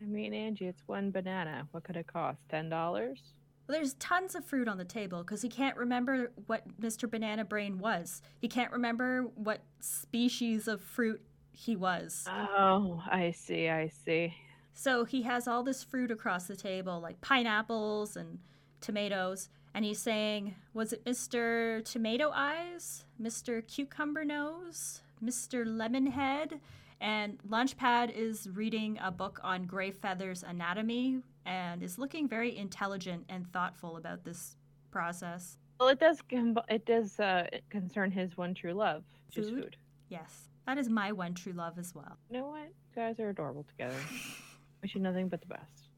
I 0.01 0.05
mean, 0.07 0.33
Angie, 0.33 0.69
it's 0.69 0.83
one 0.87 1.11
banana. 1.11 1.69
What 1.73 1.85
could 1.85 1.97
it 1.97 2.07
cost? 2.07 2.39
Ten 2.49 2.71
dollars? 2.71 3.21
Well, 3.69 3.77
there's 3.77 3.95
tons 3.95 4.35
of 4.35 4.47
fruit 4.47 4.67
on 4.67 4.79
the 4.79 4.85
table 4.85 5.19
because 5.19 5.43
he 5.43 5.51
can't 5.51 5.77
remember 5.77 6.33
what 6.47 6.81
Mr. 6.81 7.11
Banana 7.11 7.45
Brain 7.45 7.79
was. 7.79 8.23
He 8.41 8.49
can't 8.49 8.73
remember 8.73 9.25
what 9.35 9.61
species 9.81 10.69
of 10.69 10.81
fruit 10.81 11.21
he 11.53 11.77
was. 11.77 12.25
Oh, 12.31 13.03
I 13.11 13.33
see. 13.33 13.69
I 13.69 13.89
see. 13.89 14.35
So 14.73 15.05
he 15.05 15.23
has 15.23 15.47
all 15.47 15.63
this 15.63 15.85
fruit 15.85 16.11
across 16.11 16.47
the 16.47 16.57
table, 16.57 16.99
like 17.01 17.21
pineapples 17.21 18.17
and 18.17 18.39
tomatoes. 18.81 19.51
And 19.75 19.85
he's 19.85 19.99
saying, 19.99 20.55
was 20.73 20.95
it 20.95 21.05
Mr. 21.05 21.85
Tomato 21.85 22.31
Eyes? 22.33 23.05
Mr. 23.21 23.67
Cucumber 23.67 24.25
Nose? 24.25 25.03
Mr. 25.23 25.65
Lemon 25.67 26.07
Head? 26.07 26.61
And 27.03 27.39
Launchpad 27.47 28.17
is 28.17 28.49
reading 28.51 28.99
a 29.03 29.11
book 29.11 29.41
on 29.45 29.67
Gray 29.67 29.91
Feather's 29.91 30.43
anatomy 30.43 31.21
and 31.49 31.83
is 31.83 31.99
looking 31.99 32.29
very 32.29 32.57
intelligent 32.57 33.25
and 33.29 33.51
thoughtful 33.53 33.97
about 33.97 34.25
this 34.25 34.57
process. 34.91 35.59
Well, 35.81 35.89
it 35.89 35.99
does. 36.01 36.21
com- 36.31 36.59
It 36.69 36.85
does 36.87 37.19
uh, 37.21 37.47
concern 37.71 38.11
his 38.11 38.37
one 38.37 38.55
true 38.55 38.75
love, 38.75 39.05
which 39.27 39.39
is 39.39 39.51
Food? 39.51 39.63
food. 39.65 39.77
Yes, 40.09 40.49
that 40.67 40.79
is 40.79 40.89
my 40.89 41.13
one 41.13 41.35
true 41.35 41.53
love 41.53 41.79
as 41.79 41.95
well. 41.95 42.17
You 42.31 42.39
know 42.39 42.49
what? 42.49 42.63
You 42.65 42.95
guys 42.95 43.19
are 43.21 43.31
adorable 43.31 43.65
together. 43.65 43.97
Wish 44.83 44.95
you 44.95 45.01
nothing 45.01 45.29
but 45.29 45.41
the 45.41 45.47
best. 45.49 45.89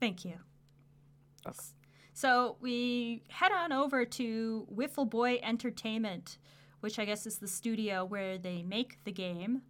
Thank 0.00 0.24
you. 0.24 0.34
Welcome. 1.44 1.64
So 2.12 2.56
we 2.60 3.22
head 3.28 3.52
on 3.52 3.72
over 3.72 4.04
to 4.04 4.66
Wiffle 4.74 5.08
Boy 5.08 5.38
Entertainment, 5.42 6.38
which 6.80 6.98
I 6.98 7.04
guess 7.04 7.26
is 7.26 7.38
the 7.38 7.46
studio 7.48 8.04
where 8.04 8.38
they 8.38 8.62
make 8.62 8.98
the 9.04 9.12
game. 9.12 9.62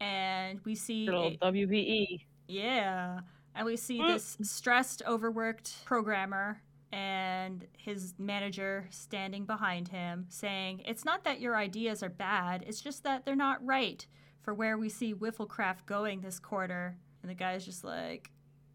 And 0.00 0.60
we 0.64 0.74
see, 0.74 1.06
Little 1.06 1.28
a- 1.40 1.52
WBE. 1.52 2.24
yeah, 2.48 3.20
and 3.54 3.66
we 3.66 3.76
see 3.76 3.98
Mm. 4.00 4.08
this 4.08 4.36
stressed, 4.42 5.02
overworked 5.06 5.84
programmer 5.84 6.62
and 6.92 7.66
his 7.78 8.14
manager 8.18 8.86
standing 8.90 9.44
behind 9.46 9.88
him 9.88 10.26
saying, 10.28 10.82
It's 10.84 11.04
not 11.04 11.24
that 11.24 11.40
your 11.40 11.56
ideas 11.56 12.02
are 12.02 12.08
bad, 12.10 12.64
it's 12.66 12.80
just 12.80 13.02
that 13.04 13.24
they're 13.24 13.34
not 13.36 13.64
right 13.64 14.06
for 14.42 14.52
where 14.52 14.76
we 14.76 14.88
see 14.88 15.14
Wifflecraft 15.14 15.86
going 15.86 16.20
this 16.20 16.38
quarter. 16.38 16.96
And 17.22 17.30
the 17.30 17.34
guy's 17.34 17.64
just 17.64 17.84
like, 17.84 18.30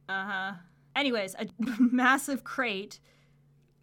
uh 0.10 0.26
huh. 0.26 0.52
Anyways, 0.96 1.36
a 1.36 1.48
massive 1.80 2.44
crate 2.44 3.00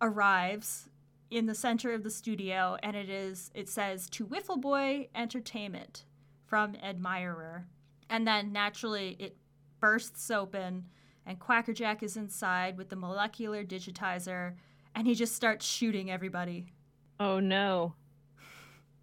arrives 0.00 0.88
in 1.30 1.46
the 1.46 1.54
center 1.54 1.92
of 1.92 2.02
the 2.02 2.10
studio, 2.10 2.76
and 2.82 2.96
it 2.96 3.08
is 3.08 3.50
it 3.54 3.68
says 3.68 4.08
to 4.10 4.26
Wiffle 4.26 4.60
Boy 4.60 5.08
Entertainment 5.14 6.04
from 6.46 6.74
Admirer. 6.82 7.66
And 8.10 8.26
then 8.26 8.52
naturally 8.52 9.16
it 9.18 9.36
bursts 9.84 10.30
open, 10.30 10.86
and 11.26 11.38
Quackerjack 11.38 12.02
is 12.02 12.16
inside 12.16 12.78
with 12.78 12.88
the 12.88 12.96
molecular 12.96 13.62
digitizer, 13.62 14.54
and 14.94 15.06
he 15.06 15.14
just 15.14 15.36
starts 15.36 15.66
shooting 15.66 16.10
everybody. 16.10 16.72
Oh 17.20 17.38
no. 17.38 17.92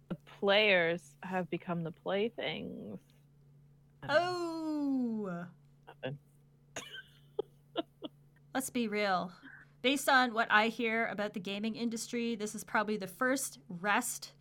The 0.08 0.16
players 0.40 1.14
have 1.22 1.48
become 1.50 1.84
the 1.84 1.92
playthings. 1.92 2.98
Oh! 4.08 5.44
Let's 8.52 8.70
be 8.70 8.88
real. 8.88 9.30
Based 9.82 10.08
on 10.08 10.34
what 10.34 10.48
I 10.50 10.66
hear 10.66 11.06
about 11.06 11.32
the 11.32 11.38
gaming 11.38 11.76
industry, 11.76 12.34
this 12.34 12.56
is 12.56 12.64
probably 12.64 12.96
the 12.96 13.06
first 13.06 13.60
rest 13.68 14.32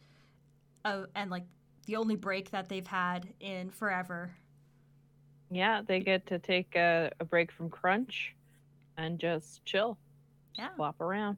of, 0.85 1.05
and 1.15 1.29
like 1.29 1.45
the 1.85 1.97
only 1.97 2.15
break 2.15 2.49
that 2.49 2.67
they've 2.67 2.87
had 2.87 3.31
in 3.39 3.69
forever. 3.69 4.31
Yeah, 5.51 5.81
they 5.85 5.99
get 5.99 6.25
to 6.27 6.39
take 6.39 6.75
a, 6.75 7.11
a 7.19 7.25
break 7.25 7.51
from 7.51 7.69
crunch 7.69 8.33
and 8.97 9.19
just 9.19 9.63
chill, 9.65 9.97
Yeah. 10.55 10.69
flop 10.77 11.01
around. 11.01 11.37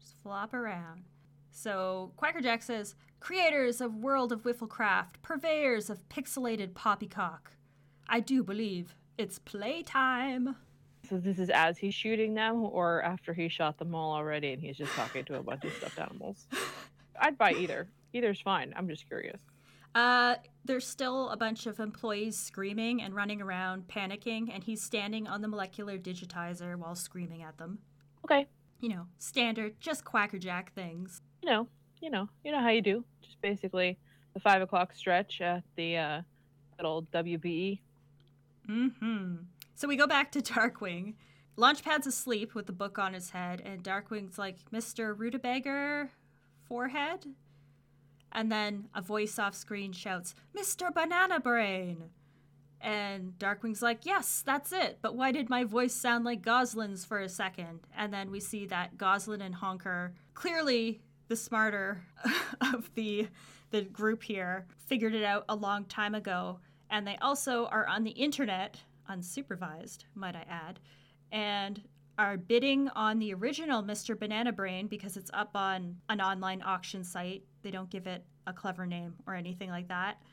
Just 0.00 0.16
flop 0.22 0.54
around. 0.54 1.04
So 1.50 2.12
Quackerjack 2.16 2.62
says, 2.62 2.94
creators 3.20 3.82
of 3.82 3.94
World 3.96 4.32
of 4.32 4.42
Wifflecraft, 4.44 5.20
purveyors 5.20 5.90
of 5.90 6.08
pixelated 6.08 6.72
poppycock. 6.74 7.52
I 8.08 8.20
do 8.20 8.42
believe 8.42 8.94
it's 9.18 9.38
playtime. 9.38 10.56
So 11.08 11.18
this 11.18 11.38
is 11.38 11.50
as 11.50 11.76
he's 11.76 11.94
shooting 11.94 12.32
them, 12.34 12.62
or 12.64 13.02
after 13.02 13.34
he 13.34 13.48
shot 13.48 13.76
them 13.78 13.94
all 13.94 14.12
already, 14.14 14.52
and 14.54 14.62
he's 14.62 14.78
just 14.78 14.92
talking 14.92 15.24
to 15.26 15.36
a 15.38 15.42
bunch 15.42 15.64
of 15.64 15.72
stuffed 15.74 15.98
animals. 15.98 16.46
I'd 17.20 17.36
buy 17.36 17.52
either. 17.52 17.86
Either's 18.14 18.40
fine. 18.40 18.72
I'm 18.76 18.88
just 18.88 19.06
curious. 19.08 19.38
Uh, 19.94 20.36
there's 20.64 20.86
still 20.86 21.28
a 21.30 21.36
bunch 21.36 21.66
of 21.66 21.80
employees 21.80 22.38
screaming 22.38 23.02
and 23.02 23.14
running 23.14 23.42
around, 23.42 23.88
panicking, 23.88 24.48
and 24.52 24.64
he's 24.64 24.82
standing 24.82 25.26
on 25.26 25.42
the 25.42 25.48
molecular 25.48 25.98
digitizer 25.98 26.76
while 26.76 26.94
screaming 26.94 27.42
at 27.42 27.58
them. 27.58 27.78
Okay. 28.24 28.46
You 28.80 28.88
know, 28.88 29.06
standard, 29.18 29.80
just 29.80 30.04
Quackerjack 30.04 30.72
things. 30.74 31.20
You 31.42 31.50
know, 31.50 31.68
you 32.00 32.10
know, 32.10 32.28
you 32.44 32.52
know 32.52 32.60
how 32.60 32.70
you 32.70 32.82
do. 32.82 33.04
Just 33.22 33.40
basically 33.42 33.98
the 34.34 34.40
five 34.40 34.62
o'clock 34.62 34.94
stretch 34.94 35.40
at 35.40 35.62
the 35.76 35.96
uh, 35.96 36.22
old 36.82 37.10
WBE. 37.10 37.80
Mm-hmm. 38.68 39.34
So 39.74 39.88
we 39.88 39.96
go 39.96 40.06
back 40.06 40.32
to 40.32 40.40
Darkwing. 40.42 41.14
Launchpad's 41.58 42.06
asleep 42.06 42.54
with 42.54 42.66
the 42.66 42.72
book 42.72 42.98
on 42.98 43.12
his 43.12 43.30
head, 43.30 43.60
and 43.64 43.82
Darkwing's 43.82 44.38
like, 44.38 44.56
Mr. 44.72 45.16
Rutabaga 45.16 46.08
forehead? 46.66 47.26
And 48.32 48.50
then 48.50 48.88
a 48.94 49.02
voice 49.02 49.38
off 49.38 49.54
screen 49.54 49.92
shouts, 49.92 50.34
Mr. 50.56 50.92
Banana 50.92 51.38
Brain! 51.40 52.10
And 52.80 53.38
Darkwing's 53.38 53.82
like, 53.82 54.04
Yes, 54.04 54.42
that's 54.44 54.72
it. 54.72 54.98
But 55.00 55.14
why 55.14 55.30
did 55.30 55.48
my 55.48 55.64
voice 55.64 55.94
sound 55.94 56.24
like 56.24 56.42
Gosalyn's 56.42 57.04
for 57.04 57.20
a 57.20 57.28
second? 57.28 57.80
And 57.96 58.12
then 58.12 58.30
we 58.30 58.40
see 58.40 58.66
that 58.66 58.96
Gosalyn 58.96 59.40
and 59.40 59.54
Honker, 59.54 60.14
clearly 60.34 61.00
the 61.28 61.36
smarter 61.36 62.02
of 62.60 62.92
the 62.94 63.28
the 63.70 63.82
group 63.82 64.22
here, 64.22 64.66
figured 64.76 65.14
it 65.14 65.24
out 65.24 65.44
a 65.48 65.56
long 65.56 65.84
time 65.84 66.14
ago. 66.14 66.58
And 66.90 67.06
they 67.06 67.16
also 67.22 67.66
are 67.66 67.86
on 67.86 68.04
the 68.04 68.10
internet, 68.10 68.78
unsupervised, 69.08 70.04
might 70.14 70.36
I 70.36 70.44
add, 70.48 70.78
and 71.30 71.80
are 72.18 72.36
bidding 72.36 72.88
on 72.90 73.18
the 73.18 73.32
original 73.34 73.82
Mr. 73.82 74.18
Banana 74.18 74.52
Brain 74.52 74.86
because 74.86 75.16
it's 75.16 75.30
up 75.32 75.50
on 75.54 75.96
an 76.08 76.20
online 76.20 76.62
auction 76.62 77.04
site. 77.04 77.42
They 77.62 77.70
don't 77.70 77.90
give 77.90 78.06
it 78.06 78.24
a 78.46 78.52
clever 78.52 78.86
name 78.86 79.14
or 79.26 79.34
anything 79.34 79.70
like 79.70 79.88
that. 79.88 80.18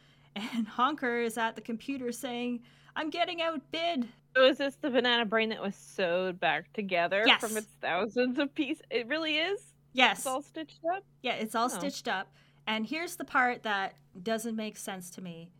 And 0.55 0.67
Honker 0.67 1.21
is 1.21 1.37
at 1.37 1.55
the 1.55 1.61
computer 1.61 2.11
saying, 2.11 2.61
I'm 2.95 3.09
getting 3.09 3.41
outbid. 3.41 4.07
So 4.35 4.43
is 4.45 4.59
this 4.59 4.75
the 4.75 4.89
banana 4.91 5.25
brain 5.25 5.49
that 5.49 5.61
was 5.61 5.75
sewed 5.75 6.39
back 6.39 6.71
together 6.73 7.23
Yes. 7.25 7.41
from 7.41 7.57
its 7.57 7.67
thousands 7.81 8.37
of 8.37 8.53
pieces? 8.53 8.83
It 8.91 9.07
really 9.07 9.37
is? 9.37 9.59
Yes. 9.91 10.19
It's 10.19 10.27
all 10.27 10.43
stitched 10.43 10.81
up? 10.95 11.03
Yeah, 11.23 11.33
it's 11.33 11.55
all 11.55 11.65
Oh. 11.65 11.67
stitched 11.79 12.07
up. 12.07 12.31
And 12.67 12.85
here's 12.85 13.15
the 13.15 13.25
part 13.25 13.63
that 13.63 13.95
doesn't 14.21 14.55
make 14.55 14.77
sense 14.77 15.09
to 15.11 15.21
me. 15.21 15.51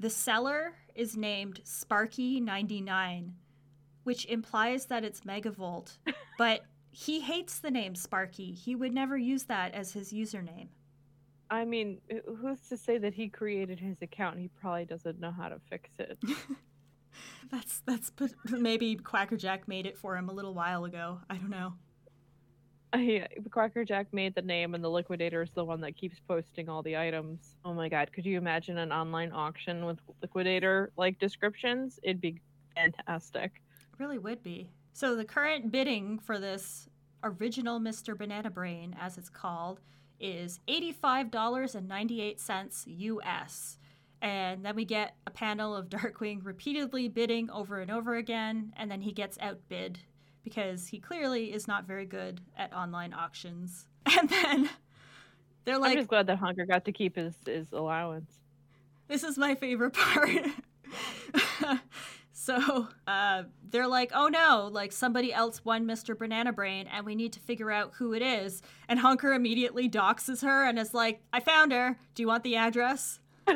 The 0.00 0.10
seller 0.10 0.72
is 0.94 1.16
named 1.18 1.60
Sparky99, 1.64 3.32
which 4.04 4.24
implies 4.26 4.86
that 4.86 5.04
it's 5.04 5.22
Megavolt, 5.22 5.98
but 6.38 6.62
he 6.90 7.20
hates 7.20 7.58
the 7.58 7.70
name 7.70 7.94
Sparky. 7.94 8.52
He 8.52 8.74
would 8.74 8.94
never 8.94 9.16
use 9.16 9.44
that 9.44 9.74
as 9.74 9.92
his 9.92 10.12
username. 10.12 10.68
I 11.50 11.64
mean, 11.64 12.00
who's 12.40 12.60
to 12.68 12.76
say 12.76 12.98
that 12.98 13.14
he 13.14 13.28
created 13.28 13.78
his 13.78 14.00
account? 14.00 14.38
He 14.38 14.48
probably 14.48 14.86
doesn't 14.86 15.20
know 15.20 15.30
how 15.30 15.48
to 15.48 15.60
fix 15.68 15.90
it. 15.98 16.18
That's 17.50 17.82
that's 17.86 18.10
maybe 18.50 18.96
Quackerjack 18.96 19.68
made 19.68 19.86
it 19.86 19.96
for 19.96 20.16
him 20.16 20.28
a 20.28 20.32
little 20.32 20.54
while 20.54 20.84
ago. 20.84 21.20
I 21.30 21.36
don't 21.36 21.50
know. 21.50 21.74
I, 22.92 23.26
Quacker 23.50 23.84
Jack 23.84 24.06
made 24.12 24.34
the 24.34 24.42
name, 24.42 24.74
and 24.74 24.82
the 24.82 24.88
liquidator 24.88 25.42
is 25.42 25.50
the 25.50 25.64
one 25.64 25.80
that 25.80 25.96
keeps 25.96 26.20
posting 26.28 26.68
all 26.68 26.82
the 26.82 26.96
items. 26.96 27.56
Oh 27.64 27.74
my 27.74 27.88
god, 27.88 28.12
could 28.12 28.24
you 28.24 28.38
imagine 28.38 28.78
an 28.78 28.92
online 28.92 29.32
auction 29.32 29.84
with 29.84 29.98
liquidator 30.22 30.92
like 30.96 31.18
descriptions? 31.18 31.98
It'd 32.02 32.20
be 32.20 32.40
fantastic. 32.74 33.60
Really 33.98 34.18
would 34.18 34.42
be. 34.42 34.70
So 34.92 35.16
the 35.16 35.24
current 35.24 35.72
bidding 35.72 36.18
for 36.18 36.38
this 36.38 36.88
original 37.22 37.80
Mr. 37.80 38.16
Banana 38.16 38.50
Brain, 38.50 38.96
as 39.00 39.18
it's 39.18 39.28
called, 39.28 39.80
is 40.20 40.60
$85.98 40.68 42.84
US. 42.86 43.78
And 44.22 44.64
then 44.64 44.76
we 44.76 44.84
get 44.84 45.16
a 45.26 45.30
panel 45.30 45.74
of 45.76 45.88
Darkwing 45.90 46.44
repeatedly 46.44 47.08
bidding 47.08 47.50
over 47.50 47.80
and 47.80 47.90
over 47.90 48.14
again, 48.16 48.72
and 48.76 48.90
then 48.90 49.00
he 49.00 49.12
gets 49.12 49.38
outbid 49.40 49.98
because 50.44 50.86
he 50.86 51.00
clearly 51.00 51.52
is 51.52 51.66
not 51.66 51.86
very 51.86 52.06
good 52.06 52.40
at 52.56 52.72
online 52.72 53.12
auctions. 53.12 53.88
And 54.16 54.28
then 54.28 54.70
they're 55.64 55.78
like, 55.78 55.92
I'm 55.92 55.96
just 55.96 56.10
glad 56.10 56.26
that 56.26 56.36
Honker 56.36 56.66
got 56.66 56.84
to 56.84 56.92
keep 56.92 57.16
his, 57.16 57.34
his 57.46 57.72
allowance. 57.72 58.30
this 59.08 59.24
is 59.24 59.38
my 59.38 59.54
favorite 59.54 59.94
part. 59.94 60.44
So 62.44 62.88
uh, 63.06 63.44
they're 63.70 63.88
like, 63.88 64.10
oh 64.14 64.28
no, 64.28 64.68
like 64.70 64.92
somebody 64.92 65.32
else 65.32 65.64
won 65.64 65.86
Mr. 65.86 66.16
Banana 66.16 66.52
Brain 66.52 66.86
and 66.92 67.06
we 67.06 67.14
need 67.14 67.32
to 67.32 67.40
figure 67.40 67.70
out 67.70 67.92
who 67.94 68.12
it 68.12 68.20
is. 68.22 68.60
And 68.88 68.98
Honker 68.98 69.32
immediately 69.32 69.88
doxes 69.88 70.42
her 70.42 70.66
and 70.66 70.78
is 70.78 70.92
like, 70.92 71.22
I 71.32 71.40
found 71.40 71.72
her. 71.72 71.96
Do 72.14 72.22
you 72.22 72.26
want 72.26 72.44
the 72.44 72.56
address? 72.56 73.20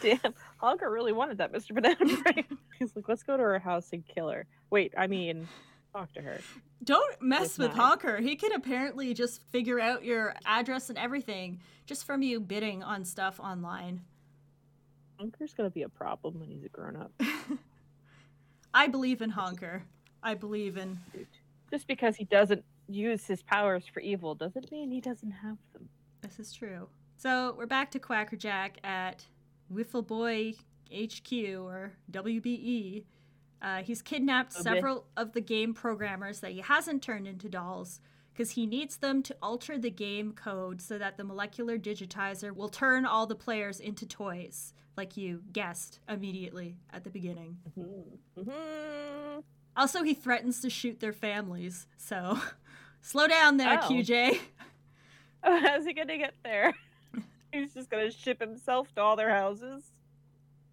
Damn, 0.00 0.34
Honker 0.58 0.90
really 0.90 1.12
wanted 1.12 1.38
that 1.38 1.52
Mr. 1.52 1.74
Banana 1.74 1.96
Brain. 2.22 2.58
He's 2.78 2.94
like, 2.94 3.08
let's 3.08 3.22
go 3.22 3.36
to 3.38 3.42
her 3.42 3.58
house 3.58 3.88
and 3.92 4.04
kill 4.06 4.28
her. 4.28 4.46
Wait, 4.70 4.92
I 4.98 5.06
mean, 5.06 5.48
talk 5.94 6.12
to 6.12 6.20
her. 6.20 6.40
Don't 6.82 7.22
mess 7.22 7.56
With 7.56 7.68
mine. 7.68 7.76
Honker. 7.78 8.18
He 8.18 8.36
can 8.36 8.52
apparently 8.52 9.14
just 9.14 9.40
figure 9.50 9.80
out 9.80 10.04
your 10.04 10.34
address 10.44 10.90
and 10.90 10.98
everything 10.98 11.60
just 11.86 12.04
from 12.04 12.20
you 12.20 12.40
bidding 12.40 12.82
on 12.82 13.06
stuff 13.06 13.40
online. 13.40 14.02
Honker's 15.18 15.54
gonna 15.54 15.70
be 15.70 15.82
a 15.82 15.88
problem 15.88 16.38
when 16.40 16.48
he's 16.50 16.64
a 16.64 16.68
grown 16.68 16.96
up. 16.96 17.12
I 18.74 18.88
believe 18.88 19.22
in 19.22 19.30
Honker. 19.30 19.84
I 20.22 20.34
believe 20.34 20.76
in. 20.76 20.98
Just 21.70 21.86
because 21.86 22.16
he 22.16 22.24
doesn't 22.24 22.64
use 22.88 23.26
his 23.26 23.42
powers 23.42 23.84
for 23.86 24.00
evil 24.00 24.34
doesn't 24.34 24.70
mean 24.72 24.90
he 24.90 25.00
doesn't 25.00 25.30
have 25.30 25.56
them. 25.72 25.88
This 26.22 26.38
is 26.38 26.52
true. 26.52 26.88
So 27.16 27.54
we're 27.56 27.66
back 27.66 27.90
to 27.92 27.98
Quackerjack 27.98 28.78
at 28.84 29.24
Wiffle 29.72 30.06
Boy 30.06 30.54
HQ 30.92 31.32
or 31.58 31.92
WBE. 32.10 33.04
Uh, 33.62 33.82
he's 33.82 34.02
kidnapped 34.02 34.54
Okay. 34.54 34.62
several 34.62 35.06
of 35.16 35.32
the 35.32 35.40
game 35.40 35.72
programmers 35.72 36.40
that 36.40 36.52
he 36.52 36.60
hasn't 36.60 37.02
turned 37.02 37.26
into 37.26 37.48
dolls 37.48 38.00
because 38.32 38.50
he 38.52 38.66
needs 38.66 38.96
them 38.96 39.22
to 39.22 39.36
alter 39.40 39.78
the 39.78 39.90
game 39.90 40.32
code 40.32 40.82
so 40.82 40.98
that 40.98 41.16
the 41.16 41.24
molecular 41.24 41.78
digitizer 41.78 42.54
will 42.54 42.68
turn 42.68 43.06
all 43.06 43.26
the 43.26 43.34
players 43.36 43.78
into 43.80 44.04
toys, 44.04 44.74
like 44.96 45.16
you 45.16 45.42
guessed 45.52 46.00
immediately 46.08 46.76
at 46.92 47.04
the 47.04 47.10
beginning. 47.10 47.56
Mm-hmm. 47.78 49.40
Also, 49.76 50.02
he 50.02 50.14
threatens 50.14 50.60
to 50.60 50.70
shoot 50.70 51.00
their 51.00 51.12
families, 51.12 51.86
so 51.96 52.38
slow 53.00 53.26
down 53.26 53.56
there, 53.56 53.80
Oh. 53.82 53.88
QJ. 53.88 54.38
Oh, 55.42 55.60
how's 55.66 55.84
he 55.84 55.92
gonna 55.92 56.16
get 56.16 56.34
there? 56.44 56.74
He's 57.52 57.74
just 57.74 57.90
gonna 57.90 58.10
ship 58.10 58.40
himself 58.40 58.94
to 58.94 59.00
all 59.00 59.16
their 59.16 59.30
houses 59.30 59.82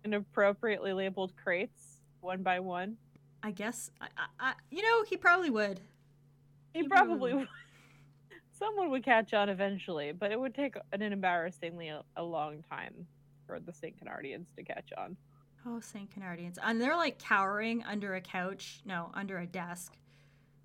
in 0.04 0.14
appropriately 0.14 0.94
labeled 0.94 1.34
crates, 1.42 1.98
one 2.22 2.44
by 2.44 2.60
one. 2.60 2.98
I 3.44 3.52
guess, 3.52 3.90
I, 4.00 4.06
I, 4.18 4.50
I, 4.50 4.54
you 4.70 4.84
know, 4.84 5.04
he 5.04 5.18
probably 5.18 5.50
would. 5.50 5.80
He 6.74 6.82
He 6.82 6.88
probably 6.88 7.34
would. 7.34 7.40
would. 7.42 7.48
Someone 8.52 8.92
would 8.92 9.04
catch 9.04 9.34
on 9.34 9.50
eventually, 9.50 10.12
but 10.12 10.32
it 10.32 10.40
would 10.40 10.54
take 10.54 10.76
an 10.92 11.02
embarrassingly 11.02 11.88
a, 11.88 12.04
a 12.16 12.22
long 12.24 12.64
time 12.70 13.08
for 13.52 13.60
the 13.60 13.74
St. 13.74 13.94
Canardians 14.00 14.56
to 14.56 14.64
catch 14.64 14.94
on. 14.98 15.18
Oh, 15.66 15.82
St. 15.82 16.10
Canardians. 16.10 16.58
And 16.64 16.80
they're 16.80 16.96
like 16.96 17.20
cowering 17.20 17.84
under 17.84 18.16
a 18.16 18.22
couch, 18.22 18.82
no, 18.86 19.12
under 19.14 19.38
a 19.40 19.46
desk, 19.46 19.98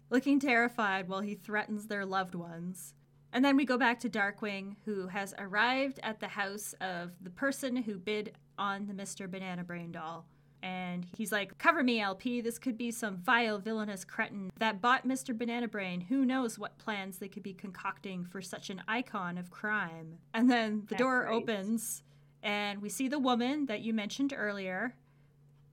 looking 0.08 0.38
terrified 0.38 1.08
while 1.08 1.20
he 1.20 1.34
threatens 1.34 1.86
their 1.88 2.06
loved 2.06 2.34
ones. 2.36 2.94
And 3.32 3.44
then 3.44 3.56
we 3.56 3.64
go 3.64 3.76
back 3.76 3.98
to 4.00 4.08
Darkwing, 4.08 4.76
who 4.84 5.08
has 5.08 5.34
arrived 5.36 5.98
at 6.04 6.20
the 6.20 6.28
house 6.28 6.74
of 6.80 7.10
the 7.20 7.28
person 7.30 7.74
who 7.76 7.98
bid 7.98 8.34
on 8.56 8.86
the 8.86 8.94
Mr. 8.94 9.28
Banana 9.28 9.64
Brain 9.64 9.90
doll. 9.90 10.26
And 10.62 11.04
he's 11.16 11.30
like, 11.32 11.58
Cover 11.58 11.82
me, 11.82 12.00
LP. 12.00 12.40
This 12.40 12.58
could 12.58 12.78
be 12.78 12.90
some 12.90 13.18
vile, 13.18 13.58
villainous 13.58 14.04
cretin 14.04 14.50
that 14.58 14.80
bought 14.80 15.06
Mr. 15.06 15.36
Banana 15.36 15.68
Brain. 15.68 16.00
Who 16.00 16.24
knows 16.24 16.58
what 16.58 16.78
plans 16.78 17.18
they 17.18 17.28
could 17.28 17.42
be 17.42 17.52
concocting 17.52 18.24
for 18.24 18.40
such 18.40 18.70
an 18.70 18.82
icon 18.88 19.36
of 19.36 19.50
crime? 19.50 20.18
And 20.32 20.48
then 20.50 20.84
the 20.88 20.94
Yeah, 20.94 20.98
door 20.98 21.24
right. 21.24 21.34
opens, 21.34 22.02
and 22.46 22.80
we 22.80 22.88
see 22.88 23.08
the 23.08 23.18
woman 23.18 23.66
that 23.66 23.80
you 23.80 23.92
mentioned 23.92 24.32
earlier. 24.34 24.94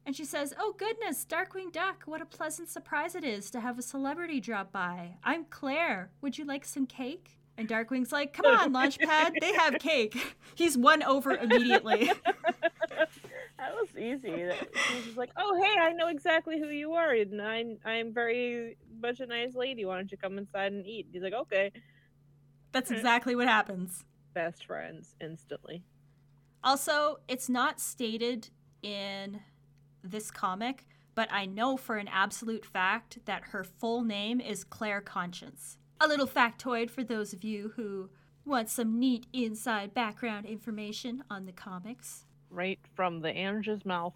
And 0.07 0.15
she 0.15 0.25
says, 0.25 0.53
Oh, 0.59 0.73
goodness, 0.77 1.23
Darkwing 1.29 1.71
Duck, 1.71 2.03
what 2.07 2.19
a 2.21 2.25
pleasant 2.25 2.67
surprise 2.67 3.13
it 3.15 3.23
is 3.23 3.51
to 3.51 3.59
have 3.61 3.77
a 3.77 3.83
celebrity 3.83 4.41
drop 4.41 4.71
by. 4.71 5.11
I'm 5.23 5.45
Claire. 5.45 6.09
Would 6.21 6.37
you 6.39 6.45
like 6.45 6.65
some 6.65 6.87
cake? 6.87 7.37
And 7.59 7.69
Darkwing's 7.69 8.11
like, 8.11 8.33
Come 8.33 8.47
on, 8.47 8.73
Launchpad, 8.73 9.39
they 9.39 9.53
have 9.53 9.75
cake. 9.79 10.35
He's 10.55 10.75
won 10.75 11.03
over 11.03 11.35
immediately. 11.35 12.11
that 12.89 13.75
was 13.75 13.89
easy. 13.95 14.43
That- 14.43 14.67
She 14.75 14.95
was 14.95 15.05
just 15.05 15.17
like, 15.17 15.29
"Oh, 15.37 15.61
hey, 15.63 15.79
I 15.79 15.91
know 15.93 16.07
exactly 16.07 16.59
who 16.59 16.67
you 16.69 16.93
are, 16.93 17.11
and 17.11 17.39
I'm 17.41 17.77
I'm 17.85 18.13
very 18.13 18.77
much 18.99 19.19
a 19.19 19.25
nice 19.27 19.53
lady. 19.55 19.85
Why 19.85 19.95
don't 19.97 20.11
you 20.11 20.17
come 20.17 20.37
inside 20.37 20.73
and 20.73 20.85
eat?" 20.85 21.07
He's 21.13 21.21
like, 21.21 21.33
"Okay." 21.33 21.71
That's 22.71 22.89
exactly 22.91 23.35
what 23.35 23.47
happens. 23.47 24.03
Best 24.33 24.65
friends 24.65 25.15
instantly. 25.21 25.83
Also, 26.63 27.19
it's 27.27 27.49
not 27.49 27.79
stated 27.79 28.49
in 28.81 29.41
this 30.03 30.31
comic, 30.31 30.85
but 31.15 31.27
I 31.31 31.45
know 31.45 31.77
for 31.77 31.97
an 31.97 32.07
absolute 32.07 32.65
fact 32.65 33.19
that 33.25 33.43
her 33.51 33.63
full 33.63 34.03
name 34.03 34.39
is 34.41 34.63
Claire 34.63 35.01
Conscience. 35.01 35.77
A 36.01 36.07
little 36.07 36.27
factoid 36.27 36.89
for 36.89 37.03
those 37.03 37.33
of 37.33 37.43
you 37.43 37.73
who 37.75 38.09
want 38.45 38.69
some 38.69 38.99
neat 38.99 39.25
inside 39.31 39.93
background 39.93 40.45
information 40.45 41.23
on 41.29 41.45
the 41.45 41.51
comics. 41.51 42.25
Right 42.49 42.79
from 42.93 43.21
the 43.21 43.29
Ange's 43.29 43.85
mouth. 43.85 44.15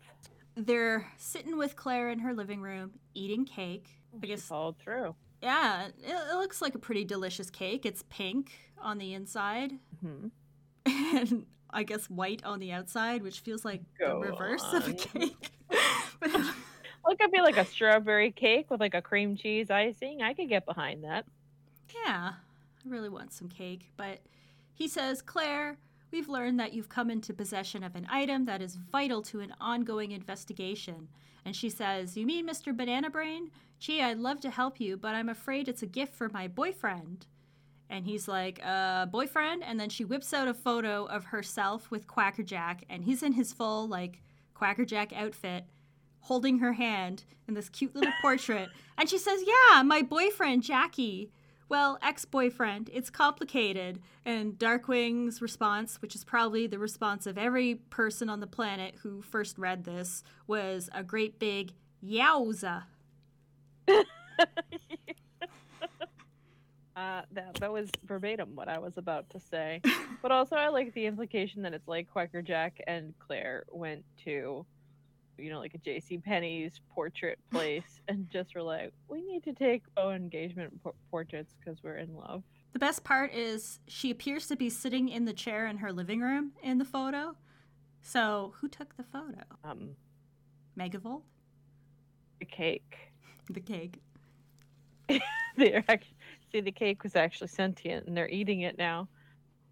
They're 0.55 1.07
sitting 1.17 1.57
with 1.57 1.75
Claire 1.75 2.09
in 2.09 2.19
her 2.19 2.33
living 2.33 2.61
room, 2.61 2.91
eating 3.13 3.45
cake, 3.45 3.87
I 4.13 4.25
She 4.25 4.27
guess 4.27 4.41
followed 4.43 4.77
through. 4.79 5.15
yeah, 5.41 5.87
it, 5.87 5.93
it 6.03 6.35
looks 6.35 6.61
like 6.61 6.75
a 6.75 6.79
pretty 6.79 7.05
delicious 7.05 7.49
cake. 7.49 7.85
It's 7.85 8.03
pink 8.09 8.51
on 8.81 8.97
the 8.97 9.13
inside 9.13 9.73
hmm 10.01 10.27
and 10.85 11.45
I 11.71 11.83
guess 11.83 12.09
white 12.09 12.43
on 12.43 12.59
the 12.59 12.71
outside, 12.71 13.21
which 13.23 13.39
feels 13.41 13.63
like 13.65 13.81
Go 13.99 14.21
the 14.21 14.31
reverse 14.31 14.63
of 14.73 14.87
a 14.87 14.93
cake. 14.93 15.51
but 16.19 16.31
Well, 17.03 17.13
it 17.13 17.19
could 17.19 17.31
be 17.31 17.39
like 17.41 17.55
a 17.57 17.63
strawberry 17.65 18.31
cake 18.31 18.69
with 18.69 18.81
like 18.81 18.93
a 18.93 19.01
cream 19.01 19.37
cheese 19.37 19.69
icing. 19.71 20.21
I 20.21 20.33
could 20.33 20.49
get 20.49 20.65
behind 20.65 21.03
that. 21.05 21.25
yeah, 22.05 22.33
I 22.33 22.89
really 22.89 23.07
want 23.09 23.31
some 23.31 23.47
cake. 23.47 23.89
But 23.95 24.19
he 24.73 24.87
says, 24.89 25.21
Claire, 25.21 25.77
we've 26.11 26.27
learned 26.27 26.59
that 26.59 26.73
you've 26.73 26.89
come 26.89 27.09
into 27.09 27.33
possession 27.33 27.81
of 27.83 27.95
an 27.95 28.07
item 28.09 28.45
that 28.45 28.61
is 28.61 28.75
vital 28.75 29.21
to 29.23 29.39
an 29.39 29.53
ongoing 29.61 30.11
investigation. 30.11 31.07
And 31.45 31.55
she 31.55 31.69
says, 31.69 32.17
You 32.17 32.25
mean 32.25 32.45
Mr. 32.45 32.75
Banana 32.75 33.09
Brain? 33.09 33.51
Gee, 33.79 34.01
I'd 34.01 34.17
love 34.19 34.41
to 34.41 34.49
help 34.49 34.81
you, 34.81 34.97
but 34.97 35.15
I'm 35.15 35.29
afraid 35.29 35.69
it's 35.69 35.83
a 35.83 35.87
gift 35.87 36.13
for 36.13 36.27
my 36.27 36.47
boyfriend. 36.49 37.25
And 37.89 38.05
he's 38.05 38.27
like, 38.27 38.59
uh, 38.63 39.05
boyfriend? 39.05 39.63
And 39.63 39.79
then 39.79 39.89
she 39.89 40.03
whips 40.03 40.33
out 40.33 40.47
a 40.47 40.53
photo 40.53 41.05
of 41.05 41.25
herself 41.25 41.89
with 41.89 42.07
Quackerjack, 42.07 42.83
and 42.89 43.03
he's 43.03 43.23
in 43.23 43.33
his 43.33 43.53
full, 43.53 43.87
like, 43.87 44.21
Quackerjack 44.53 45.13
outfit, 45.13 45.65
holding 46.21 46.59
her 46.59 46.73
hand 46.73 47.23
in 47.47 47.53
this 47.53 47.69
cute 47.69 47.95
little 47.95 48.11
portrait. 48.21 48.69
And 48.97 49.09
she 49.09 49.17
says, 49.17 49.41
Yeah, 49.45 49.83
my 49.83 50.01
boyfriend, 50.01 50.63
Jackie. 50.63 51.31
Well, 51.69 51.99
ex 52.01 52.23
boyfriend, 52.23 52.89
it's 52.93 53.09
complicated. 53.09 53.99
And 54.25 54.57
Darkwing's 54.57 55.41
response, 55.41 56.01
which 56.01 56.15
is 56.15 56.23
probably 56.23 56.65
the 56.65 56.79
response 56.79 57.27
of 57.27 57.37
every 57.37 57.75
person 57.75 58.29
on 58.29 58.39
the 58.39 58.47
planet 58.47 58.95
who 59.03 59.21
first 59.21 59.57
read 59.57 59.83
this, 59.83 60.23
was 60.47 60.89
a 60.93 61.03
great 61.03 61.39
big 61.39 61.73
yowza. 62.03 62.83
Uh, 66.97 67.21
that 67.31 67.53
that 67.59 67.71
was 67.71 67.91
verbatim 68.05 68.55
what 68.55 68.67
I 68.67 68.79
was 68.79 68.97
about 68.97 69.29
to 69.31 69.39
say. 69.39 69.81
But 70.23 70.31
also, 70.31 70.55
I 70.55 70.69
like 70.69 70.95
the 70.95 71.05
implication 71.05 71.61
that 71.61 71.73
it's 71.73 71.87
like 71.87 72.09
Quacker 72.11 72.41
Jack 72.41 72.81
and 72.87 73.13
Claire 73.19 73.65
went 73.71 74.03
to, 74.25 74.65
you 75.37 75.49
know, 75.51 75.59
like 75.59 75.75
a 75.75 75.77
J.C. 75.77 76.17
Penney's 76.17 76.81
portrait 76.89 77.37
place 77.51 78.01
and 78.07 78.27
just 78.31 78.55
were 78.55 78.63
like, 78.63 78.93
we 79.07 79.21
need 79.21 79.43
to 79.43 79.53
take 79.53 79.83
bow 79.93 80.09
engagement 80.09 80.81
por- 80.81 80.95
portraits 81.11 81.53
because 81.59 81.83
we're 81.83 81.97
in 81.97 82.15
love. 82.15 82.41
The 82.73 82.79
best 82.79 83.03
part 83.03 83.31
is 83.31 83.79
she 83.87 84.09
appears 84.09 84.47
to 84.47 84.55
be 84.55 84.71
sitting 84.71 85.07
in 85.07 85.25
the 85.25 85.33
chair 85.33 85.67
in 85.67 85.77
her 85.77 85.93
living 85.93 86.19
room 86.21 86.53
in 86.63 86.79
the 86.79 86.85
photo. 86.85 87.35
So, 88.01 88.55
who 88.59 88.67
took 88.67 88.97
the 88.97 89.03
photo? 89.03 89.43
Um, 89.63 89.91
Megavolt? 90.77 91.21
the 92.39 92.45
cake. 92.45 92.97
The 93.49 93.61
cake. 93.61 94.01
They're 95.57 95.83
actually 95.87 96.16
see 96.51 96.61
the 96.61 96.71
cake 96.71 97.03
was 97.03 97.15
actually 97.15 97.47
sentient 97.47 98.07
and 98.07 98.15
they're 98.15 98.29
eating 98.29 98.61
it 98.61 98.77
now, 98.77 99.07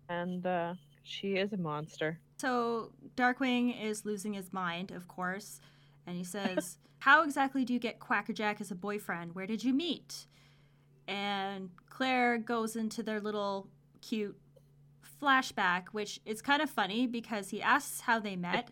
and 0.09 0.45
uh, 0.45 0.73
she 1.03 1.35
is 1.35 1.53
a 1.53 1.57
monster. 1.57 2.19
So 2.37 2.91
Darkwing 3.15 3.81
is 3.81 4.05
losing 4.05 4.33
his 4.33 4.51
mind, 4.51 4.91
of 4.91 5.07
course, 5.07 5.59
and 6.05 6.17
he 6.17 6.23
says, 6.23 6.77
How 6.99 7.23
exactly 7.23 7.65
do 7.65 7.73
you 7.73 7.79
get 7.79 7.99
Quackerjack 7.99 8.59
as 8.59 8.71
a 8.71 8.75
boyfriend? 8.75 9.35
Where 9.35 9.45
did 9.45 9.63
you 9.63 9.73
meet? 9.73 10.25
And 11.07 11.69
Claire 11.89 12.39
goes 12.39 12.75
into 12.75 13.03
their 13.03 13.19
little 13.21 13.67
cute 14.01 14.35
flashback, 15.21 15.89
which 15.91 16.19
is 16.25 16.41
kind 16.41 16.61
of 16.61 16.69
funny 16.69 17.05
because 17.05 17.49
he 17.49 17.61
asks 17.61 18.01
how 18.01 18.19
they 18.19 18.35
met, 18.35 18.69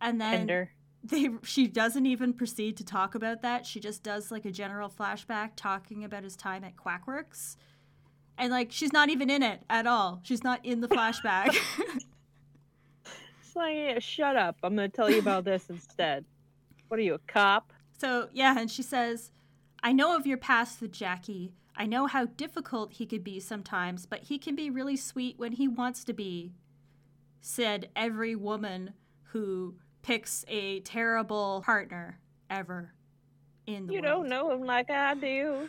and 0.00 0.20
then 0.20 0.32
Tender. 0.32 0.70
They 1.04 1.30
she 1.42 1.66
doesn't 1.66 2.06
even 2.06 2.32
proceed 2.32 2.76
to 2.76 2.84
talk 2.84 3.14
about 3.14 3.42
that. 3.42 3.66
She 3.66 3.80
just 3.80 4.02
does 4.02 4.30
like 4.30 4.44
a 4.44 4.50
general 4.50 4.88
flashback 4.90 5.50
talking 5.56 6.04
about 6.04 6.24
his 6.24 6.36
time 6.36 6.64
at 6.64 6.76
Quackworks. 6.76 7.56
And 8.36 8.52
like 8.52 8.70
she's 8.70 8.92
not 8.92 9.08
even 9.08 9.30
in 9.30 9.42
it 9.42 9.62
at 9.68 9.86
all. 9.86 10.20
She's 10.22 10.44
not 10.44 10.64
in 10.64 10.80
the 10.80 10.88
flashback. 10.88 11.56
It's 13.40 13.56
like, 13.56 13.74
"Yeah, 13.74 13.98
shut 13.98 14.36
up. 14.36 14.56
I'm 14.62 14.76
gonna 14.76 14.88
tell 14.88 15.10
you 15.10 15.18
about 15.18 15.44
this 15.44 15.70
instead. 15.70 16.24
What 16.88 17.00
are 17.00 17.02
you, 17.02 17.14
a 17.14 17.18
cop? 17.18 17.72
So, 17.98 18.28
yeah, 18.32 18.58
and 18.58 18.70
she 18.70 18.82
says, 18.82 19.30
I 19.82 19.92
know 19.92 20.16
of 20.16 20.26
your 20.26 20.38
past 20.38 20.80
with 20.80 20.92
Jackie. 20.92 21.52
I 21.76 21.86
know 21.86 22.06
how 22.06 22.26
difficult 22.26 22.94
he 22.94 23.06
could 23.06 23.22
be 23.22 23.40
sometimes, 23.40 24.06
but 24.06 24.24
he 24.24 24.38
can 24.38 24.54
be 24.56 24.70
really 24.70 24.96
sweet 24.96 25.38
when 25.38 25.52
he 25.52 25.68
wants 25.68 26.04
to 26.04 26.12
be. 26.12 26.52
Said 27.40 27.88
every 27.94 28.34
woman 28.34 28.94
who 29.32 29.76
picks 30.02 30.44
a 30.48 30.80
terrible 30.80 31.62
partner 31.64 32.18
ever 32.50 32.92
in 33.66 33.86
the 33.86 33.94
You 33.94 34.02
world. 34.02 34.12
don't 34.22 34.28
know 34.28 34.50
him 34.52 34.64
like 34.64 34.90
I 34.90 35.14
do. 35.14 35.68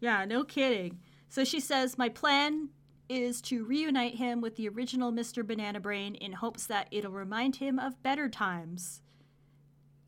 Yeah, 0.00 0.24
no 0.24 0.44
kidding. 0.44 0.98
So 1.28 1.44
she 1.44 1.60
says, 1.60 1.98
My 1.98 2.08
plan 2.08 2.70
is 3.08 3.40
to 3.42 3.64
reunite 3.64 4.14
him 4.14 4.40
with 4.40 4.56
the 4.56 4.68
original 4.68 5.12
Mr. 5.12 5.44
Banana 5.46 5.80
Brain 5.80 6.14
in 6.14 6.32
hopes 6.32 6.66
that 6.66 6.88
it'll 6.90 7.10
remind 7.12 7.56
him 7.56 7.78
of 7.78 8.02
better 8.02 8.28
times. 8.28 9.02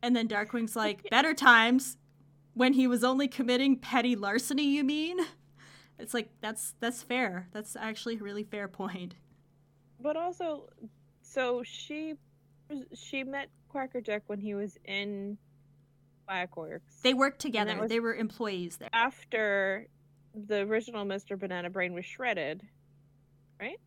And 0.01 0.15
then 0.15 0.27
Darkwing's 0.27 0.75
like, 0.75 1.09
Better 1.11 1.33
times? 1.33 1.97
When 2.55 2.73
he 2.73 2.87
was 2.87 3.03
only 3.03 3.27
committing 3.27 3.77
petty 3.79 4.15
larceny, 4.15 4.63
you 4.65 4.83
mean? 4.83 5.17
It's 5.97 6.13
like 6.13 6.29
that's 6.41 6.75
that's 6.79 7.01
fair. 7.01 7.47
That's 7.51 7.75
actually 7.75 8.15
a 8.17 8.19
really 8.19 8.43
fair 8.43 8.67
point. 8.67 9.15
But 9.99 10.17
also, 10.17 10.69
so 11.21 11.63
she 11.63 12.15
she 12.93 13.23
met 13.23 13.49
Quacker 13.73 14.01
Jack 14.01 14.23
when 14.27 14.39
he 14.39 14.53
was 14.53 14.77
in 14.85 15.37
Quackworks. 16.29 17.01
They 17.01 17.13
worked 17.13 17.39
together. 17.39 17.87
They 17.87 17.99
were 17.99 18.15
employees 18.15 18.77
there. 18.77 18.89
after 18.93 19.87
the 20.35 20.59
original 20.61 21.05
Mr. 21.05 21.37
Banana 21.37 21.69
Brain 21.69 21.93
was 21.93 22.05
shredded, 22.05 22.63
right? 23.59 23.79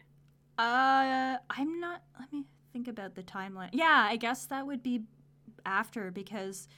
Uh, 0.59 1.38
I'm 1.51 1.81
not. 1.81 2.03
Let 2.18 2.33
me 2.33 2.44
think 2.72 2.88
about 2.88 3.14
the 3.14 3.22
timeline. 3.22 3.70
Yeah, 3.72 4.07
I 4.09 4.16
guess 4.16 4.46
that 4.46 4.66
would 4.66 4.83
be 4.83 5.03
after 5.64 6.11
because 6.11 6.68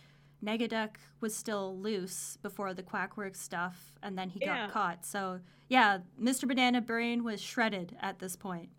Negaduck 0.45 0.97
was 1.21 1.35
still 1.35 1.77
loose 1.79 2.39
before 2.43 2.73
the 2.75 2.83
Quackworks 2.83 3.37
stuff, 3.37 3.93
and 4.03 4.17
then 4.17 4.29
he 4.31 4.41
Yeah. 4.41 4.67
got 4.67 4.73
caught. 4.73 5.05
So 5.07 5.41
yeah, 5.69 5.99
Mr. 6.21 6.47
Banana 6.49 6.81
Brain 6.81 7.25
was 7.25 7.41
shredded 7.41 7.97
at 8.01 8.19
this 8.21 8.37
point. 8.37 8.71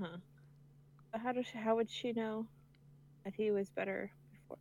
Uh-huh. 0.00 0.16
How 1.22 1.32
does 1.32 1.46
she, 1.46 1.58
how 1.58 1.76
would 1.76 1.90
she 1.90 2.12
know 2.12 2.46
that 3.24 3.34
he 3.34 3.50
was 3.50 3.70
better 3.70 4.10
before? 4.32 4.58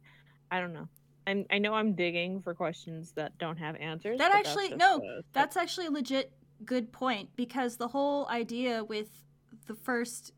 I 0.51 0.59
don't 0.59 0.73
know. 0.73 0.87
I'm, 1.27 1.45
I 1.51 1.59
know 1.59 1.73
I'm 1.73 1.93
digging 1.93 2.41
for 2.41 2.53
questions 2.53 3.11
that 3.13 3.37
don't 3.37 3.57
have 3.57 3.75
answers. 3.75 4.17
That 4.17 4.31
but 4.31 4.43
that's 4.43 4.57
actually- 4.57 4.77
no, 4.77 4.99
the- 4.99 5.23
That's 5.33 5.55
actually 5.57 5.87
a 5.87 5.91
legit 5.91 6.31
good 6.65 6.91
point 6.91 7.29
because 7.35 7.77
the 7.77 7.87
whole 7.87 8.27
idea 8.27 8.83
with 8.83 9.09
the 9.67 9.75
first 9.75 10.31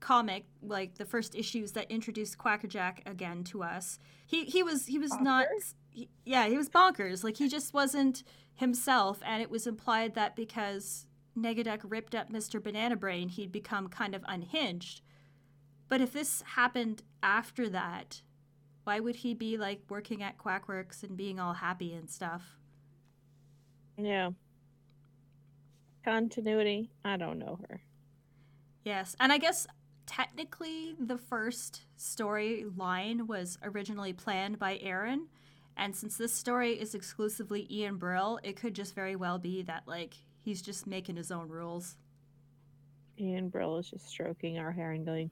comic, 0.00 0.44
like 0.62 0.96
the 0.96 1.04
first 1.04 1.34
issues 1.34 1.72
that 1.72 1.90
introduced 1.90 2.38
Quackerjack 2.38 3.02
again 3.06 3.44
to 3.44 3.62
us, 3.62 3.98
he 4.26 4.44
he 4.44 4.62
was 4.62 4.86
he 4.86 4.98
was 4.98 5.12
not 5.20 5.46
he- 5.90 6.08
yeah, 6.24 6.46
he 6.46 6.56
was 6.56 6.68
bonkers. 6.68 7.24
Like 7.24 7.36
he 7.36 7.48
just 7.48 7.72
wasn't 7.72 8.22
himself 8.54 9.20
and 9.24 9.42
it 9.42 9.50
was 9.50 9.66
implied 9.66 10.14
that 10.14 10.36
because 10.36 11.06
Negaduck 11.36 11.80
ripped 11.84 12.14
up 12.14 12.30
Mr. 12.30 12.62
Banana 12.62 12.96
Brain, 12.96 13.28
he'd 13.28 13.52
become 13.52 13.88
kind 13.88 14.14
of 14.14 14.22
unhinged. 14.26 15.02
But 15.88 16.00
if 16.00 16.12
this 16.12 16.42
happened 16.42 17.02
after 17.22 17.68
that, 17.68 18.22
why 18.84 19.00
would 19.00 19.16
he 19.16 19.34
be 19.34 19.56
like 19.56 19.82
working 19.88 20.22
at 20.22 20.38
Quackworks 20.38 21.02
and 21.02 21.16
being 21.16 21.40
all 21.40 21.54
happy 21.54 21.92
and 21.94 22.08
stuff? 22.10 22.56
Yeah. 23.98 24.30
Continuity. 26.04 26.90
I 27.04 27.16
don't 27.16 27.38
know 27.38 27.58
her. 27.68 27.80
Yes, 28.84 29.16
and 29.18 29.32
I 29.32 29.38
guess 29.38 29.66
technically 30.06 30.94
the 31.00 31.18
first 31.18 31.82
storyline 31.98 33.26
was 33.26 33.58
originally 33.64 34.12
planned 34.12 34.60
by 34.60 34.78
Aaron, 34.80 35.26
and 35.76 35.94
since 35.96 36.16
this 36.16 36.32
story 36.32 36.80
is 36.80 36.94
exclusively 36.94 37.66
Ian 37.68 37.96
Brill, 37.96 38.38
it 38.44 38.54
could 38.54 38.74
just 38.74 38.94
very 38.94 39.16
well 39.16 39.38
be 39.38 39.62
that 39.62 39.82
like 39.86 40.14
he's 40.38 40.62
just 40.62 40.86
making 40.86 41.16
his 41.16 41.32
own 41.32 41.48
rules. 41.48 41.96
Ian 43.18 43.48
Brill 43.48 43.78
is 43.78 43.90
just 43.90 44.06
stroking 44.06 44.58
our 44.58 44.70
hair 44.70 44.92
and 44.92 45.04
going, 45.04 45.30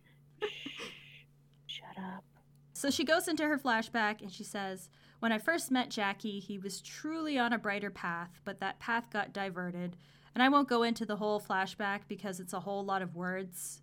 shut 1.67 1.97
up. 1.99 2.25
So 2.73 2.91
she 2.91 3.05
goes 3.05 3.29
into 3.29 3.45
her 3.45 3.59
flashback 3.59 4.21
and 4.21 4.33
she 4.33 4.45
says, 4.45 4.91
When 5.21 5.33
I 5.33 5.39
first 5.39 5.71
met 5.71 5.91
Jackie, 5.91 6.41
he 6.41 6.59
was 6.59 6.81
truly 6.81 7.39
on 7.39 7.53
a 7.53 7.59
brighter 7.59 7.91
path, 7.91 8.41
but 8.45 8.61
that 8.61 8.81
path 8.81 9.11
got 9.11 9.33
diverted. 9.33 9.97
And 10.35 10.43
I 10.43 10.49
won't 10.49 10.69
go 10.69 10.83
into 10.83 11.07
the 11.07 11.17
whole 11.17 11.41
flashback 11.41 12.01
because 12.09 12.41
it's 12.41 12.53
a 12.53 12.61
whole 12.61 12.85
lot 12.85 13.03
of 13.03 13.15
words. 13.15 13.81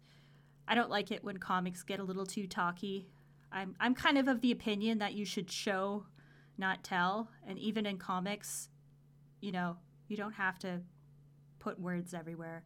I 0.67 0.75
don't 0.75 0.89
like 0.89 1.11
it 1.11 1.23
when 1.23 1.37
comics 1.37 1.83
get 1.83 1.99
a 1.99 2.03
little 2.03 2.25
too 2.25 2.47
talky. 2.47 3.07
I'm, 3.51 3.75
I'm 3.79 3.95
kind 3.95 4.17
of 4.17 4.27
of 4.27 4.41
the 4.41 4.51
opinion 4.51 4.99
that 4.99 5.13
you 5.13 5.25
should 5.25 5.49
show, 5.49 6.05
not 6.57 6.83
tell. 6.83 7.29
And 7.47 7.57
even 7.57 7.85
in 7.85 7.97
comics, 7.97 8.69
you 9.39 9.51
know, 9.51 9.77
you 10.07 10.17
don't 10.17 10.33
have 10.33 10.59
to 10.59 10.81
put 11.59 11.79
words 11.79 12.13
everywhere. 12.13 12.63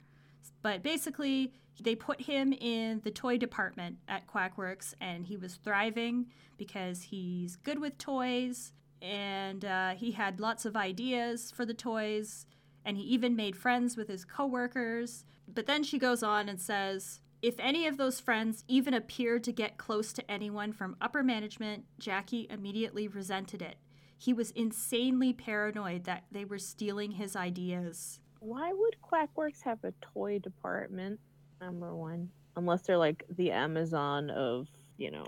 But 0.61 0.83
basically, 0.83 1.53
they 1.79 1.95
put 1.95 2.21
him 2.21 2.53
in 2.53 3.01
the 3.03 3.11
toy 3.11 3.37
department 3.37 3.97
at 4.07 4.27
Quackworks, 4.27 4.93
and 5.01 5.25
he 5.25 5.37
was 5.37 5.55
thriving 5.55 6.27
because 6.57 7.01
he's 7.01 7.55
good 7.55 7.79
with 7.79 7.97
toys 7.97 8.71
and 9.01 9.65
uh, 9.65 9.91
he 9.91 10.11
had 10.11 10.39
lots 10.39 10.65
of 10.65 10.75
ideas 10.75 11.51
for 11.51 11.65
the 11.65 11.73
toys, 11.73 12.47
and 12.83 12.97
he 12.97 13.03
even 13.03 13.35
made 13.35 13.55
friends 13.55 13.95
with 13.95 14.07
his 14.07 14.25
coworkers. 14.25 15.25
But 15.47 15.67
then 15.67 15.83
she 15.83 15.99
goes 15.99 16.23
on 16.23 16.49
and 16.49 16.59
says, 16.59 17.19
if 17.41 17.55
any 17.59 17.85
of 17.85 17.97
those 17.97 18.19
friends 18.19 18.63
even 18.67 18.95
appeared 18.95 19.43
to 19.43 19.51
get 19.51 19.77
close 19.77 20.11
to 20.13 20.31
anyone 20.31 20.73
from 20.73 20.95
upper 20.99 21.21
management, 21.21 21.85
Jackie 21.99 22.47
immediately 22.49 23.07
resented 23.07 23.61
it. 23.61 23.75
He 24.17 24.33
was 24.33 24.51
insanely 24.51 25.33
paranoid 25.33 26.05
that 26.05 26.23
they 26.31 26.45
were 26.45 26.57
stealing 26.57 27.11
his 27.11 27.35
ideas. 27.35 28.19
Why 28.45 28.71
would 28.71 28.95
Quackworks 29.01 29.63
have 29.63 29.83
a 29.83 29.93
toy 30.13 30.37
department? 30.37 31.19
Number 31.59 31.95
one, 31.95 32.29
unless 32.55 32.83
they're 32.83 32.95
like 32.95 33.23
the 33.37 33.49
Amazon 33.49 34.29
of 34.29 34.67
you 34.97 35.09
know 35.09 35.25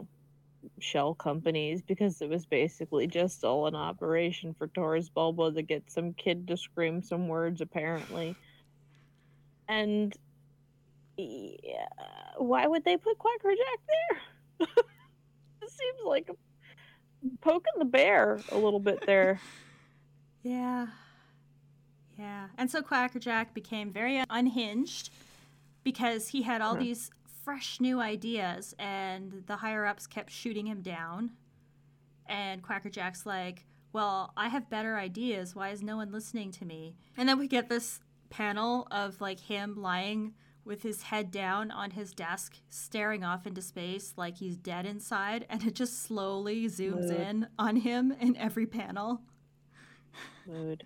shell 0.79 1.15
companies, 1.15 1.81
because 1.81 2.21
it 2.21 2.29
was 2.29 2.45
basically 2.45 3.07
just 3.07 3.43
all 3.43 3.65
an 3.65 3.73
operation 3.73 4.53
for 4.53 4.67
Taurus 4.67 5.09
Bulba 5.09 5.51
to 5.53 5.63
get 5.63 5.89
some 5.89 6.13
kid 6.13 6.47
to 6.47 6.57
scream 6.57 7.01
some 7.01 7.27
words, 7.27 7.59
apparently. 7.59 8.35
And 9.67 10.15
yeah, 11.17 11.87
why 12.37 12.67
would 12.67 12.85
they 12.85 12.97
put 12.97 13.17
Quacker 13.17 13.55
Jack 13.55 13.79
there? 13.87 14.67
it 15.63 15.71
seems 15.71 16.05
like 16.05 16.29
poking 17.41 17.73
the 17.79 17.85
bear 17.85 18.39
a 18.51 18.57
little 18.57 18.79
bit 18.79 19.03
there. 19.07 19.39
Yeah. 20.43 20.87
Yeah. 22.17 22.47
And 22.57 22.69
so 22.69 22.81
Quackerjack 22.81 23.53
became 23.53 23.91
very 23.91 24.23
unhinged 24.29 25.11
because 25.83 26.29
he 26.29 26.41
had 26.41 26.61
all 26.61 26.75
these 26.75 27.11
fresh 27.43 27.79
new 27.79 28.01
ideas 28.01 28.75
and 28.77 29.43
the 29.47 29.57
higher 29.57 29.85
ups 29.85 30.07
kept 30.07 30.31
shooting 30.31 30.67
him 30.67 30.81
down. 30.81 31.31
And 32.27 32.61
Quackerjack's 32.61 33.25
like, 33.25 33.65
Well, 33.93 34.33
I 34.35 34.49
have 34.49 34.69
better 34.69 34.97
ideas. 34.97 35.55
Why 35.55 35.69
is 35.69 35.81
no 35.81 35.97
one 35.97 36.11
listening 36.11 36.51
to 36.53 36.65
me? 36.65 36.97
And 37.15 37.29
then 37.29 37.39
we 37.39 37.47
get 37.47 37.69
this 37.69 38.01
panel 38.29 38.87
of 38.91 39.21
like 39.21 39.39
him 39.39 39.81
lying 39.81 40.33
with 40.65 40.83
his 40.83 41.03
head 41.03 41.31
down 41.31 41.71
on 41.71 41.91
his 41.91 42.11
desk, 42.13 42.57
staring 42.67 43.23
off 43.23 43.47
into 43.47 43.61
space 43.61 44.13
like 44.17 44.37
he's 44.37 44.57
dead 44.57 44.85
inside, 44.85 45.45
and 45.49 45.63
it 45.65 45.73
just 45.73 46.03
slowly 46.03 46.65
zooms 46.65 47.07
Mood. 47.07 47.21
in 47.21 47.47
on 47.57 47.77
him 47.77 48.13
in 48.19 48.35
every 48.35 48.65
panel. 48.65 49.21
Mood. 50.45 50.85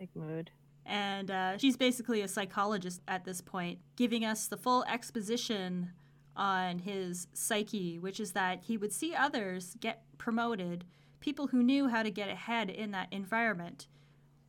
Big 0.00 0.08
mood. 0.16 0.50
And 0.90 1.30
uh, 1.30 1.56
she's 1.56 1.76
basically 1.76 2.20
a 2.20 2.26
psychologist 2.26 3.00
at 3.06 3.24
this 3.24 3.40
point, 3.40 3.78
giving 3.94 4.24
us 4.24 4.48
the 4.48 4.56
full 4.56 4.84
exposition 4.86 5.92
on 6.34 6.80
his 6.80 7.28
psyche, 7.32 7.96
which 7.96 8.18
is 8.18 8.32
that 8.32 8.64
he 8.64 8.76
would 8.76 8.92
see 8.92 9.14
others 9.14 9.76
get 9.78 10.02
promoted, 10.18 10.84
people 11.20 11.46
who 11.46 11.62
knew 11.62 11.86
how 11.86 12.02
to 12.02 12.10
get 12.10 12.28
ahead 12.28 12.68
in 12.68 12.90
that 12.90 13.06
environment. 13.12 13.86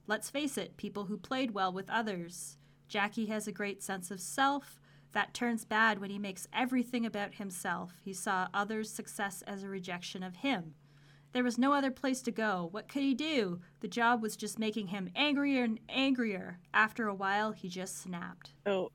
Let's 0.07 0.31
face 0.31 0.57
it, 0.57 0.77
people 0.77 1.05
who 1.05 1.17
played 1.17 1.51
well 1.51 1.71
with 1.71 1.91
others. 1.91 2.57
Jackie 2.87 3.27
has 3.27 3.47
a 3.47 3.51
great 3.51 3.83
sense 3.83 4.09
of 4.09 4.19
self. 4.19 4.81
That 5.11 5.35
turns 5.35 5.63
bad 5.63 5.99
when 5.99 6.09
he 6.09 6.17
makes 6.17 6.47
everything 6.51 7.05
about 7.05 7.35
himself. 7.35 8.01
He 8.03 8.13
saw 8.13 8.47
others' 8.51 8.89
success 8.89 9.43
as 9.45 9.61
a 9.61 9.69
rejection 9.69 10.23
of 10.23 10.37
him. 10.37 10.73
There 11.33 11.43
was 11.43 11.57
no 11.57 11.73
other 11.73 11.91
place 11.91 12.21
to 12.23 12.31
go. 12.31 12.67
What 12.71 12.89
could 12.89 13.03
he 13.03 13.13
do? 13.13 13.61
The 13.79 13.87
job 13.87 14.21
was 14.21 14.35
just 14.35 14.59
making 14.59 14.87
him 14.87 15.09
angrier 15.15 15.63
and 15.63 15.79
angrier. 15.87 16.59
After 16.73 17.07
a 17.07 17.13
while, 17.13 17.51
he 17.53 17.69
just 17.69 18.01
snapped. 18.01 18.51
Oh, 18.65 18.91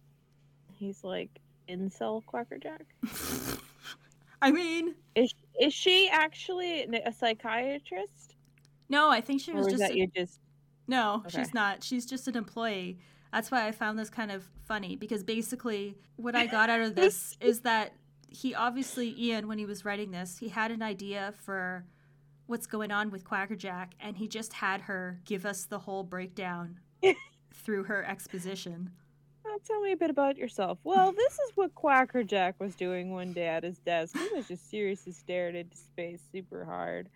he's 0.72 1.03
like 1.03 1.41
incel 1.68 2.24
Quacker 2.26 2.59
Jack. 2.59 2.84
I 4.43 4.51
mean, 4.53 4.95
Is 5.14 5.32
is 5.59 5.72
she 5.72 6.11
actually 6.12 6.82
a 7.05 7.12
psychiatrist, 7.12 8.37
no, 8.89 9.09
I 9.11 9.20
think 9.20 9.41
she 9.41 9.53
was 9.53 9.66
just. 9.66 9.78
that 9.78 9.97
you 9.97 10.07
just? 10.14 10.41
No, 10.87 11.22
Okay. 11.26 11.39
she's 11.39 11.55
not. 11.55 11.82
She's 11.82 12.07
just 12.07 12.28
an 12.28 12.37
employee. 12.37 12.99
That's 13.32 13.51
why 13.51 13.66
I 13.66 13.72
found 13.72 13.99
this 13.99 14.11
kind 14.11 14.30
of 14.30 14.45
funny 14.66 14.95
because 14.95 15.24
basically, 15.24 15.97
what 16.16 16.37
I 16.37 16.47
got 16.47 16.70
out 16.70 16.80
of 16.80 16.95
this 16.95 17.37
is 17.41 17.61
that 17.61 17.93
he 18.28 18.55
obviously, 18.55 19.14
Ian, 19.18 19.49
when 19.49 19.59
he 19.59 19.66
was 19.66 19.84
writing 19.84 20.11
this, 20.11 20.39
he 20.39 20.49
had 20.49 20.70
an 20.70 20.82
idea 20.82 21.32
for 21.45 21.84
what's 22.47 22.66
going 22.66 22.90
on 22.90 23.11
with 23.11 23.24
Quackerjack, 23.24 23.94
and 24.01 24.16
he 24.16 24.28
just 24.28 24.53
had 24.53 24.82
her 24.82 25.20
give 25.24 25.44
us 25.44 25.64
the 25.64 25.80
whole 25.80 26.03
breakdown 26.03 26.78
through 27.53 27.84
her 27.84 28.05
exposition. 28.05 28.90
Well, 29.44 29.59
tell 29.64 29.80
me 29.80 29.92
a 29.92 29.97
bit 29.97 30.11
about 30.11 30.36
yourself. 30.36 30.78
Well, 30.84 31.12
this 31.12 31.34
is 31.34 31.53
what 31.55 31.74
Quackerjack 31.74 32.59
was 32.59 32.74
doing 32.74 33.12
one 33.12 33.32
day 33.32 33.47
at 33.47 33.62
his 33.62 33.78
desk. 33.78 34.16
He 34.16 34.28
was 34.34 34.49
just 34.49 34.68
seriously 34.70 35.12
staring 35.12 35.57
into 35.57 35.76
space 35.76 36.20
super 36.32 36.64
hard. 36.64 37.09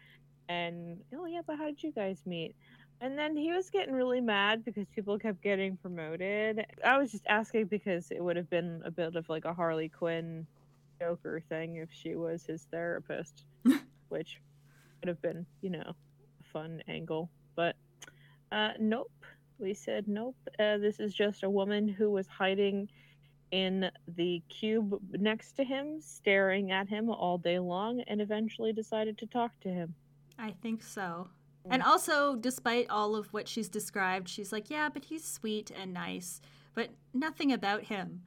And, 0.49 1.01
oh, 1.15 1.27
yeah, 1.27 1.43
but 1.47 1.59
how 1.59 1.67
did 1.67 1.83
you 1.83 1.93
guys 1.93 2.23
meet? 2.27 2.55
And 3.01 3.19
then 3.19 3.37
he 3.37 3.53
was 3.53 3.71
getting 3.71 3.95
really 3.95 4.21
mad 4.21 4.65
because 4.65 4.87
people 4.95 5.19
kept 5.19 5.43
getting 5.43 5.77
promoted. 5.77 6.67
I 6.85 6.99
was 6.99 7.11
just 7.11 7.25
asking 7.27 7.67
because 7.67 8.11
it 8.11 8.23
would 8.23 8.37
have 8.37 8.51
been 8.51 8.83
a 8.85 8.91
bit 8.91 9.17
of 9.17 9.29
like 9.29 9.47
a 9.47 9.55
Harley 9.55 9.89
Quinn 9.89 10.47
Joker 11.01 11.43
thing 11.49 11.77
if 11.77 11.89
she 11.93 12.15
was 12.15 12.45
his 12.45 12.67
therapist, 12.71 13.45
which 14.11 14.41
would 15.01 15.09
have 15.09 15.23
been, 15.23 15.47
you 15.61 15.71
know, 15.71 15.83
a 15.87 16.45
fun 16.53 16.83
angle. 16.89 17.31
But 17.57 17.77
uh, 18.53 18.71
nope. 18.79 19.13
We 19.59 19.75
said 19.75 20.09
nope. 20.09 20.37
Uh, 20.59 20.79
this 20.79 21.01
is 21.01 21.15
just 21.15 21.43
a 21.43 21.51
woman 21.51 21.87
who 21.89 22.11
was 22.11 22.27
hiding 22.27 22.89
in 23.51 23.91
the 24.17 24.43
cube 24.49 25.01
next 25.13 25.53
to 25.53 25.65
him, 25.65 26.01
staring 26.01 26.71
at 26.71 26.89
him 26.89 27.11
all 27.11 27.37
day 27.37 27.59
long, 27.59 28.01
and 28.07 28.21
eventually 28.21 28.73
decided 28.73 29.19
to 29.19 29.27
talk 29.27 29.59
to 29.61 29.69
him. 29.69 29.95
I 30.39 30.55
think 30.63 30.83
so. 30.83 31.29
And 31.69 31.83
also, 31.83 32.37
despite 32.37 32.89
all 32.89 33.15
of 33.15 33.33
what 33.35 33.47
she's 33.47 33.69
described, 33.69 34.29
she's 34.29 34.51
like, 34.51 34.71
yeah, 34.71 34.89
but 34.89 35.05
he's 35.05 35.25
sweet 35.25 35.71
and 35.71 35.93
nice, 35.93 36.41
but 36.75 36.89
nothing 37.13 37.53
about 37.53 37.85
him 37.85 38.23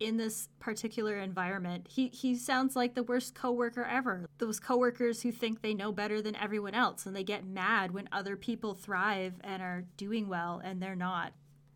in 0.00 0.16
this 0.16 0.48
particular 0.58 1.18
environment. 1.18 1.86
He 1.88 2.08
he 2.08 2.36
sounds 2.36 2.76
like 2.76 2.94
the 2.94 3.02
worst 3.02 3.34
coworker 3.34 3.84
ever. 3.84 4.28
Those 4.38 4.60
coworkers 4.60 5.22
who 5.22 5.32
think 5.32 5.62
they 5.62 5.74
know 5.74 5.92
better 5.92 6.20
than 6.20 6.36
everyone 6.36 6.74
else 6.74 7.06
and 7.06 7.14
they 7.14 7.24
get 7.24 7.46
mad 7.46 7.92
when 7.92 8.08
other 8.12 8.36
people 8.36 8.74
thrive 8.74 9.34
and 9.42 9.62
are 9.62 9.84
doing 9.96 10.28
well 10.28 10.60
and 10.64 10.82
they're 10.82 10.96
not. 10.96 11.32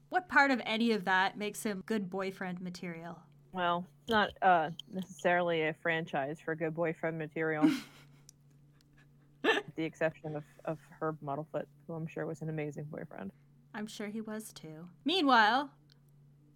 What 0.08 0.28
part 0.28 0.50
of 0.50 0.60
any 0.64 0.92
of 0.92 1.04
that 1.04 1.36
makes 1.36 1.62
him 1.62 1.82
good 1.86 2.08
boyfriend 2.10 2.60
material? 2.60 3.18
Well, 3.52 3.86
not 4.08 4.30
uh, 4.42 4.70
necessarily 4.92 5.62
a 5.62 5.74
franchise 5.82 6.38
for 6.42 6.54
good 6.54 6.74
boyfriend 6.74 7.18
material. 7.18 7.70
The 9.76 9.84
exception 9.84 10.34
of, 10.34 10.42
of 10.64 10.78
Herb 11.00 11.18
Muddlefoot, 11.24 11.66
who 11.86 11.94
I'm 11.94 12.08
sure 12.08 12.26
was 12.26 12.42
an 12.42 12.48
amazing 12.48 12.86
boyfriend. 12.90 13.30
I'm 13.72 13.86
sure 13.86 14.08
he 14.08 14.20
was 14.20 14.52
too. 14.52 14.88
Meanwhile, 15.04 15.70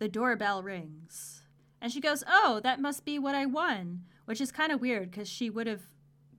the 0.01 0.09
doorbell 0.09 0.63
rings. 0.65 1.42
And 1.83 1.93
she 1.93 2.01
goes, 2.01 2.23
Oh, 2.27 2.61
that 2.63 2.81
must 2.81 3.05
be 3.05 3.19
what 3.19 3.35
I 3.35 3.45
won. 3.45 4.05
Which 4.25 4.41
is 4.41 4.51
kind 4.53 4.73
of 4.73 4.81
weird 4.81 5.11
because 5.11 5.29
she 5.29 5.51
would 5.51 5.67
have 5.67 5.83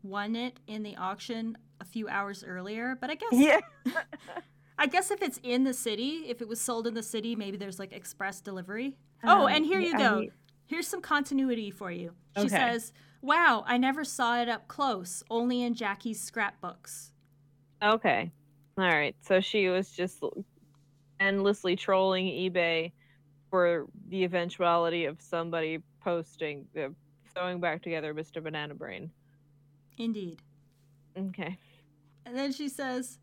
won 0.02 0.36
it 0.36 0.60
in 0.68 0.82
the 0.84 0.96
auction 0.96 1.58
a 1.82 1.86
few 1.86 2.08
hours 2.08 2.44
earlier. 2.44 2.98
But 3.00 3.10
I 3.12 3.16
guess 3.16 3.30
Yeah. 3.34 3.60
I 4.80 4.88
guess 4.88 5.12
if 5.12 5.22
it's 5.22 5.39
in 5.44 5.66
the 5.66 5.74
city, 5.74 6.26
if 6.28 6.41
it 6.41 6.48
was 6.48 6.60
sold 6.60 6.88
in 6.88 6.94
the 6.96 7.04
city, 7.04 7.36
maybe 7.36 7.58
there's 7.58 7.78
like 7.78 7.94
express 7.94 8.41
delivery. 8.41 8.98
oh, 9.24 9.44
Um, 9.46 9.54
and 9.54 9.66
here 9.66 9.80
yeah, 9.80 9.88
you 9.91 9.98
go. 9.98 10.20
mean- 10.22 10.32
Here's 10.66 10.88
some 10.88 11.02
continuity 11.02 11.70
for 11.70 11.91
you. 11.91 12.14
She 12.38 12.46
Okay. 12.46 12.56
says, 12.56 12.94
Wow, 13.22 13.64
I 13.68 13.78
never 13.78 14.04
saw 14.06 14.41
it 14.41 14.50
up 14.50 14.68
close, 14.68 15.24
only 15.30 15.62
in 15.62 15.74
Jackie's 15.76 16.20
scrapbooks. 16.22 17.12
Okay. 17.84 18.32
All 18.78 18.86
right. 18.86 19.16
So 19.22 19.39
she 19.41 19.68
was 19.68 19.91
just 19.91 20.24
endlessly 21.20 21.76
trolling 21.76 22.26
eBay 22.26 22.91
for 23.54 23.86
the 24.10 24.24
eventuality 24.24 25.06
of 25.06 25.22
somebody 25.22 25.78
posting, 26.04 26.66
uh, 26.76 26.88
throwing 27.36 27.60
back 27.60 27.84
together 27.84 28.12
Mr. 28.12 28.41
Banana 28.41 28.74
Brain. 28.74 29.12
Indeed. 29.99 30.41
Okay. 31.16 31.60
And 32.26 32.36
then 32.36 32.51
she 32.51 32.68
says, 32.68 33.20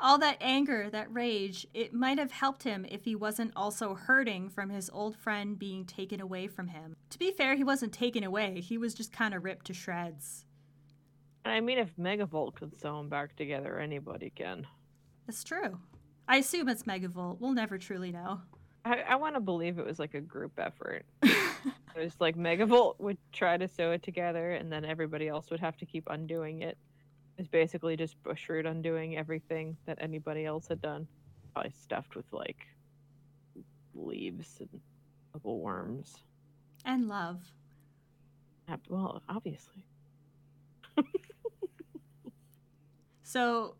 all 0.00 0.16
that 0.20 0.38
anger, 0.40 0.88
that 0.88 1.12
rage, 1.12 1.66
it 1.74 1.92
might 1.92 2.16
have 2.16 2.32
helped 2.32 2.62
him 2.62 2.86
if 2.88 3.04
he 3.04 3.14
wasn't 3.14 3.52
also 3.54 3.92
hurting 3.92 4.48
from 4.48 4.70
his 4.70 4.88
old 4.88 5.18
friend 5.18 5.58
being 5.58 5.84
taken 5.84 6.18
away 6.18 6.46
from 6.46 6.68
him. 6.68 6.96
To 7.10 7.18
be 7.18 7.30
fair, 7.30 7.54
he 7.54 7.62
wasn't 7.62 7.92
taken 7.92 8.24
away, 8.24 8.62
he 8.62 8.78
was 8.78 8.94
just 8.94 9.12
kind 9.12 9.34
of 9.34 9.44
ripped 9.44 9.66
to 9.66 9.74
shreds. 9.74 10.46
I 11.44 11.60
mean, 11.60 11.76
if 11.76 11.94
Megavolt 11.98 12.54
could 12.54 12.74
sew 12.80 12.96
them 12.96 13.10
back 13.10 13.36
together, 13.36 13.78
anybody 13.78 14.32
can. 14.34 14.66
That's 15.26 15.44
true. 15.44 15.78
I 16.26 16.38
assume 16.38 16.70
it's 16.70 16.84
Megavolt. 16.84 17.38
We'll 17.38 17.52
never 17.52 17.76
truly 17.76 18.12
know. 18.12 18.40
I, 18.84 19.00
I 19.00 19.14
want 19.16 19.34
to 19.34 19.40
believe 19.40 19.78
it 19.78 19.86
was 19.86 19.98
like 19.98 20.14
a 20.14 20.20
group 20.20 20.52
effort. 20.58 21.04
It 21.96 22.00
was 22.02 22.16
like 22.20 22.36
Megavolt 22.36 22.98
would 22.98 23.18
try 23.32 23.56
to 23.56 23.68
sew 23.68 23.92
it 23.92 24.02
together, 24.02 24.50
and 24.54 24.70
then 24.70 24.84
everybody 24.84 25.28
else 25.28 25.48
would 25.50 25.60
have 25.60 25.76
to 25.76 25.86
keep 25.86 26.08
undoing 26.10 26.62
it. 26.62 26.76
It's 27.38 27.46
basically 27.46 27.96
just 27.96 28.20
Bushroot 28.24 28.66
undoing 28.66 29.16
everything 29.16 29.76
that 29.86 29.98
anybody 30.00 30.44
else 30.44 30.66
had 30.66 30.80
done. 30.82 31.06
Probably 31.52 31.70
stuffed 31.70 32.16
with 32.16 32.24
like 32.32 32.66
leaves 33.94 34.56
and 34.58 34.80
little 35.34 35.60
worms. 35.60 36.16
and 36.84 37.06
love. 37.08 37.40
Well, 38.88 39.22
obviously. 39.28 39.86
So, 43.22 43.74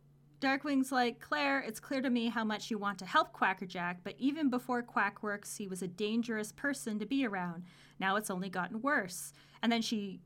Darkwing's 0.44 0.92
like, 0.92 1.20
Claire, 1.20 1.60
it's 1.60 1.80
clear 1.80 2.02
to 2.02 2.10
me 2.10 2.28
how 2.28 2.44
much 2.44 2.70
you 2.70 2.76
want 2.76 2.98
to 2.98 3.06
help 3.06 3.32
Quackerjack, 3.32 4.00
but 4.04 4.14
even 4.18 4.50
before 4.50 4.82
Quackworks, 4.82 5.56
he 5.56 5.66
was 5.66 5.80
a 5.80 5.88
dangerous 5.88 6.52
person 6.52 6.98
to 6.98 7.06
be 7.06 7.26
around. 7.26 7.64
Now 7.98 8.16
it's 8.16 8.30
only 8.30 8.50
gotten 8.50 8.82
worse. 8.82 9.32
And 9.62 9.72
then 9.72 9.80
she 9.80 10.20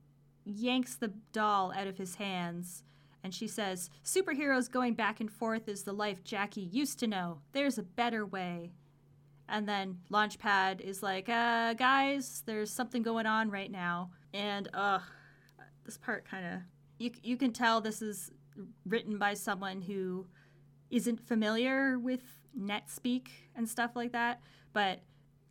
yanks 0.45 0.97
the 0.97 1.13
doll 1.33 1.73
out 1.77 1.87
of 1.87 1.99
his 1.99 2.17
hands 2.17 2.83
and 3.23 3.35
she 3.35 3.47
says, 3.47 3.91
Superheroes 4.05 4.71
going 4.71 4.95
back 4.95 5.21
and 5.21 5.31
forth 5.31 5.69
is 5.69 5.83
the 5.83 5.93
life 5.93 6.25
Jackie 6.25 6.63
used 6.63 6.99
to 7.01 7.07
know. 7.07 7.41
There's 7.53 7.79
a 7.79 7.83
better 7.83 8.25
way. 8.25 8.73
And 9.49 9.69
then 9.69 9.99
Launchpad 10.11 10.81
is 10.81 11.03
like, 11.03 11.29
uh, 11.29 11.75
guys, 11.75 12.43
there's 12.47 12.71
something 12.71 13.03
going 13.03 13.27
on 13.27 13.51
right 13.51 13.71
now. 13.71 14.11
And, 14.35 14.69
uh, 14.75 15.01
this 15.85 15.97
part 15.97 16.25
kind 16.25 16.47
of, 16.47 16.61
you, 16.99 17.11
you 17.23 17.37
can 17.37 17.53
tell 17.53 17.81
this 17.81 18.03
is 18.03 18.31
written 18.87 19.19
by 19.19 19.35
someone 19.35 19.83
who 19.83 20.27
isn't 20.91 21.27
familiar 21.27 21.99
with 21.99 22.23
NetSpeak 22.59 23.29
and 23.55 23.69
stuff 23.69 23.95
like 23.95 24.13
that. 24.13 24.41
But 24.73 25.01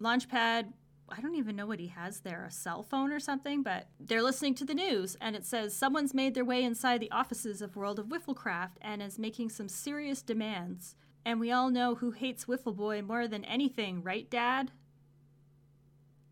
Launchpad, 0.02 0.74
I 1.10 1.22
don't 1.22 1.36
even 1.36 1.56
know 1.56 1.66
what 1.66 1.80
he 1.80 1.88
has 1.88 2.20
there, 2.20 2.46
a 2.46 2.52
cell 2.52 2.84
phone 2.84 3.12
or 3.12 3.20
something, 3.20 3.64
but 3.64 3.88
they're 4.00 4.22
listening 4.22 4.56
to 4.56 4.66
the 4.66 4.74
news 4.74 5.16
and 5.22 5.36
it 5.36 5.46
says 5.46 5.76
someone's 5.76 6.14
made 6.14 6.34
their 6.34 6.46
way 6.46 6.64
inside 6.64 7.00
the 7.00 7.12
offices 7.12 7.62
of 7.62 7.76
World 7.76 8.00
of 8.00 8.08
Wifflecraft 8.08 8.78
and 8.82 9.02
is 9.02 9.18
making 9.18 9.50
some 9.50 9.70
serious 9.70 10.22
demands. 10.22 10.96
And 11.26 11.40
we 11.40 11.52
all 11.52 11.70
know 11.70 11.96
who 11.96 12.12
hates 12.12 12.46
Wiffle 12.46 12.76
Boy 12.76 13.02
more 13.02 13.28
than 13.28 13.46
anything, 13.46 14.02
right, 14.02 14.30
Dad? 14.30 14.72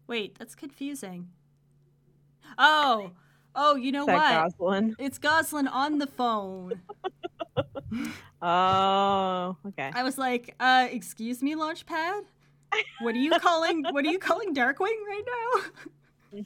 Wait, 0.08 0.38
that's 0.38 0.56
confusing. 0.56 1.30
Oh, 2.58 3.12
oh, 3.56 3.76
you 3.76 3.92
know 3.92 4.06
what? 4.06 4.18
Gosalyn? 4.60 4.96
It's 5.00 5.20
Gosalyn 5.20 5.68
on 5.72 5.98
the 5.98 6.08
phone. 6.08 6.82
Oh, 8.42 9.58
okay. 9.68 9.92
I 9.94 10.04
was 10.04 10.18
like, 10.18 10.54
uh, 10.60 10.88
excuse 10.92 11.42
me, 11.42 11.56
Launchpad? 11.56 12.22
What 13.02 13.16
are 13.16 13.20
you 13.20 13.32
calling 13.40 13.84
what 13.92 14.06
are 14.06 14.10
you 14.10 14.20
calling 14.20 14.54
Darkwing 14.54 14.98
right 15.08 15.24
now? 15.34 16.42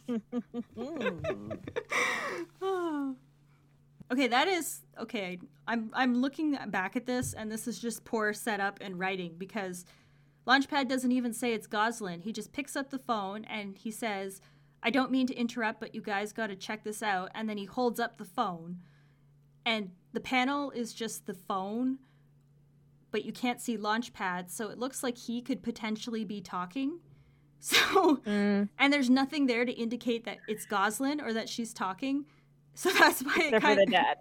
okay, 4.11 4.27
that 4.27 4.47
is 4.47 4.81
okay. 4.99 5.39
I'm 5.67 5.91
I'm 5.93 6.21
looking 6.21 6.57
back 6.67 6.95
at 6.95 7.05
this 7.05 7.33
and 7.33 7.51
this 7.51 7.67
is 7.67 7.79
just 7.79 8.05
poor 8.05 8.31
setup 8.33 8.77
and 8.81 8.97
writing 8.99 9.35
because 9.37 9.85
Launchpad 10.47 10.87
doesn't 10.87 11.11
even 11.11 11.33
say 11.33 11.53
it's 11.53 11.67
Gosalyn. 11.67 12.23
He 12.23 12.31
just 12.31 12.53
picks 12.53 12.75
up 12.75 12.91
the 12.91 12.99
phone 12.99 13.43
and 13.45 13.77
he 13.77 13.91
says, 13.91 14.41
I 14.81 14.89
don't 14.89 15.11
mean 15.11 15.27
to 15.27 15.35
interrupt, 15.35 15.79
but 15.79 15.93
you 15.93 16.01
guys 16.01 16.31
got 16.31 16.47
to 16.47 16.55
check 16.55 16.83
this 16.83 17.03
out. 17.03 17.29
And 17.35 17.49
then 17.49 17.57
he 17.57 17.65
holds 17.65 17.99
up 17.99 18.17
the 18.17 18.25
phone, 18.25 18.77
and 19.65 19.91
the 20.13 20.19
panel 20.19 20.71
is 20.71 20.93
just 20.93 21.25
the 21.25 21.33
phone, 21.33 21.99
but 23.11 23.25
you 23.25 23.31
can't 23.31 23.59
see 23.61 23.77
Launchpad, 23.77 24.49
so 24.49 24.69
it 24.69 24.77
looks 24.77 25.03
like 25.03 25.17
he 25.17 25.41
could 25.41 25.61
potentially 25.63 26.23
be 26.23 26.41
talking. 26.41 26.99
So, 27.61 28.21
Mm, 28.25 28.69
and 28.79 28.93
there's 28.93 29.09
nothing 29.09 29.45
there 29.45 29.65
to 29.65 29.71
indicate 29.73 30.23
that 30.23 30.37
it's 30.47 30.65
Gosalyn 30.65 31.21
or 31.21 31.33
that 31.33 31.49
she's 31.49 31.73
talking. 31.73 32.23
So 32.73 32.89
that's 32.97 33.21
why 33.21 33.33
it 33.35 33.39
except 33.47 33.55
for 33.55 33.59
kind 33.59 33.79
the 33.81 33.85
dad. 33.85 34.17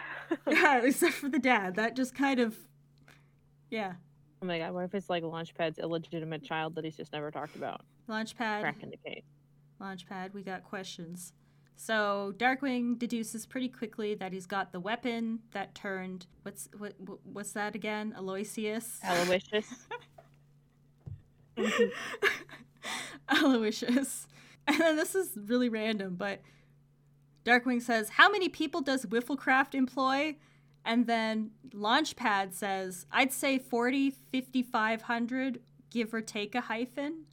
yeah, 0.48 0.80
except 0.82 1.12
for 1.12 1.28
the 1.28 1.38
dad. 1.38 1.74
That 1.74 1.96
just 1.96 2.14
kind 2.14 2.40
of, 2.40 2.56
yeah. 3.68 3.92
Oh 4.40 4.46
my 4.46 4.58
god, 4.58 4.72
what 4.72 4.84
if 4.84 4.94
it's 4.94 5.10
like 5.10 5.22
Launchpad's 5.22 5.78
illegitimate 5.78 6.42
child 6.44 6.76
that 6.76 6.84
he's 6.84 6.96
just 6.96 7.12
never 7.12 7.30
talked 7.30 7.56
about? 7.56 7.82
Launchpad. 8.08 8.62
Cracking 8.62 8.88
the 8.88 8.96
case. 8.96 9.24
Launchpad, 9.80 10.34
we 10.34 10.42
got 10.42 10.64
questions. 10.64 11.32
So 11.76 12.34
Darkwing 12.36 12.98
deduces 12.98 13.46
pretty 13.46 13.68
quickly 13.68 14.14
that 14.16 14.32
he's 14.32 14.46
got 14.46 14.72
the 14.72 14.80
weapon 14.80 15.40
that 15.52 15.74
turned 15.74 16.26
what's 16.42 16.68
what 16.76 16.94
what- 16.98 17.24
what's 17.24 17.52
that 17.52 17.74
again? 17.76 18.12
Aloysius. 18.16 18.98
Aloysius. 19.04 19.66
Aloysius. 23.28 24.26
And 24.66 24.78
then 24.80 24.96
this 24.96 25.14
is 25.14 25.30
really 25.36 25.68
random, 25.68 26.16
but 26.16 26.40
Darkwing 27.44 27.80
says, 27.80 28.10
"How 28.10 28.30
many 28.30 28.48
people 28.48 28.80
does 28.80 29.06
Wifflecraft 29.06 29.74
employ?" 29.74 30.36
And 30.84 31.06
then 31.06 31.50
Launchpad 31.70 32.54
says, 32.54 33.06
"I'd 33.12 33.32
say 33.32 33.58
40, 33.58 34.10
5500, 34.32 35.60
give 35.90 36.12
or 36.12 36.20
take 36.20 36.54
a 36.54 36.62
hyphen." 36.62 37.24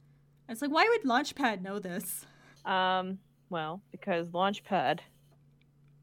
It's 0.48 0.62
like, 0.62 0.70
why 0.70 0.86
would 0.88 1.02
Launchpad 1.02 1.60
know 1.62 1.78
this? 1.80 2.24
Um, 2.66 3.18
well, 3.48 3.80
because 3.92 4.28
Launchpad 4.28 4.98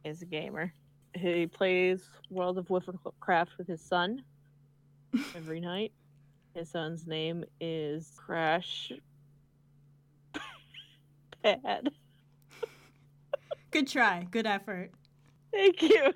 is 0.04 0.22
a 0.22 0.26
gamer. 0.26 0.74
He 1.14 1.46
plays 1.46 2.04
World 2.30 2.58
of 2.58 2.70
Warcraft 2.70 3.58
with 3.58 3.68
his 3.68 3.82
son 3.82 4.24
every 5.36 5.60
night. 5.62 5.92
His 6.56 6.70
son's 6.70 7.06
name 7.06 7.44
is 7.60 8.12
Crash 8.18 8.92
Pad. 11.44 11.90
Good 13.72 13.88
try. 13.88 14.28
Good 14.32 14.48
effort. 14.48 14.92
Thank 15.52 15.82
you. 15.82 16.14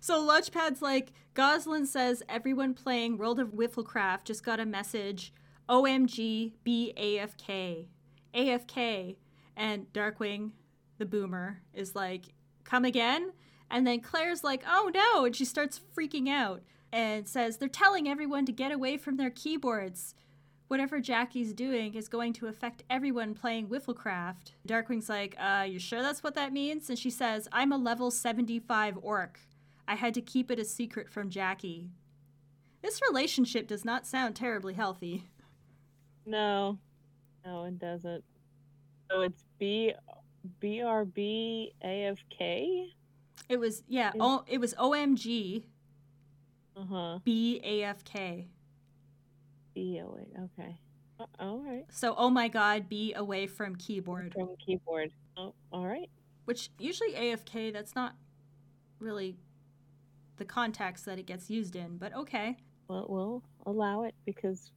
So 0.00 0.26
Launchpad's 0.26 0.80
like, 0.80 1.12
Gosalyn 1.34 1.86
says 1.86 2.22
everyone 2.28 2.74
playing 2.74 3.18
World 3.18 3.40
of 3.40 3.48
Wifflecraft 3.48 4.24
just 4.24 4.44
got 4.44 4.60
a 4.60 4.66
message, 4.66 5.32
OMG, 5.68 6.52
be 6.64 6.92
AFK. 6.96 7.86
AFK. 8.34 9.16
And 9.58 9.92
Darkwing, 9.92 10.52
the 10.98 11.04
boomer, 11.04 11.60
is 11.74 11.96
like, 11.96 12.26
come 12.64 12.84
again? 12.84 13.32
And 13.70 13.86
then 13.86 14.00
Claire's 14.00 14.44
like, 14.44 14.62
oh 14.66 14.90
no. 14.94 15.24
And 15.24 15.34
she 15.34 15.44
starts 15.44 15.80
freaking 15.96 16.28
out 16.28 16.62
and 16.92 17.28
says, 17.28 17.58
they're 17.58 17.68
telling 17.68 18.08
everyone 18.08 18.46
to 18.46 18.52
get 18.52 18.72
away 18.72 18.96
from 18.96 19.16
their 19.16 19.30
keyboards. 19.30 20.14
Whatever 20.68 21.00
Jackie's 21.00 21.52
doing 21.52 21.94
is 21.94 22.08
going 22.08 22.34
to 22.34 22.46
affect 22.46 22.84
everyone 22.88 23.34
playing 23.34 23.68
Wifflecraft. 23.68 24.52
Darkwing's 24.66 25.08
like, 25.08 25.34
uh, 25.38 25.66
you 25.68 25.80
sure 25.80 26.02
that's 26.02 26.22
what 26.22 26.36
that 26.36 26.52
means? 26.52 26.88
And 26.88 26.98
she 26.98 27.10
says, 27.10 27.48
I'm 27.50 27.72
a 27.72 27.78
level 27.78 28.10
75 28.10 28.98
orc. 29.02 29.40
I 29.88 29.96
had 29.96 30.14
to 30.14 30.20
keep 30.20 30.50
it 30.50 30.58
a 30.60 30.64
secret 30.64 31.10
from 31.10 31.30
Jackie. 31.30 31.88
This 32.80 33.00
relationship 33.10 33.66
does 33.66 33.84
not 33.84 34.06
sound 34.06 34.36
terribly 34.36 34.74
healthy. 34.74 35.24
No, 36.24 36.78
no, 37.44 37.64
it 37.64 37.78
doesn't. 37.78 38.22
So 39.10 39.22
it's 39.22 39.44
B 39.58 39.92
B 40.60 40.82
R 40.82 41.04
B 41.04 41.72
A 41.82 42.04
F 42.04 42.18
K. 42.30 42.94
It 43.48 43.58
was 43.58 43.82
yeah, 43.88 44.12
oh, 44.18 44.44
it 44.46 44.58
was 44.58 44.74
OMG 44.74 45.64
Uh 46.76 46.84
huh. 46.84 47.18
BAFK. 47.26 48.46
B 49.74 50.00
O 50.02 50.16
A. 50.18 50.40
Okay. 50.44 50.76
Uh, 51.20 51.24
all 51.40 51.58
right. 51.58 51.84
So 51.90 52.14
oh 52.16 52.30
my 52.30 52.48
god, 52.48 52.88
be 52.88 53.14
away 53.14 53.46
from 53.46 53.76
keyboard. 53.76 54.32
From 54.34 54.54
keyboard. 54.64 55.10
Oh, 55.36 55.54
all 55.72 55.86
right. 55.86 56.08
Which 56.44 56.70
usually 56.78 57.12
AFK 57.12 57.72
that's 57.72 57.94
not 57.94 58.14
really 59.00 59.36
the 60.36 60.44
context 60.44 61.04
that 61.06 61.18
it 61.18 61.26
gets 61.26 61.50
used 61.50 61.76
in, 61.76 61.96
but 61.98 62.14
okay. 62.14 62.56
Well, 62.88 63.06
we'll 63.08 63.42
allow 63.66 64.04
it 64.04 64.14
because 64.24 64.70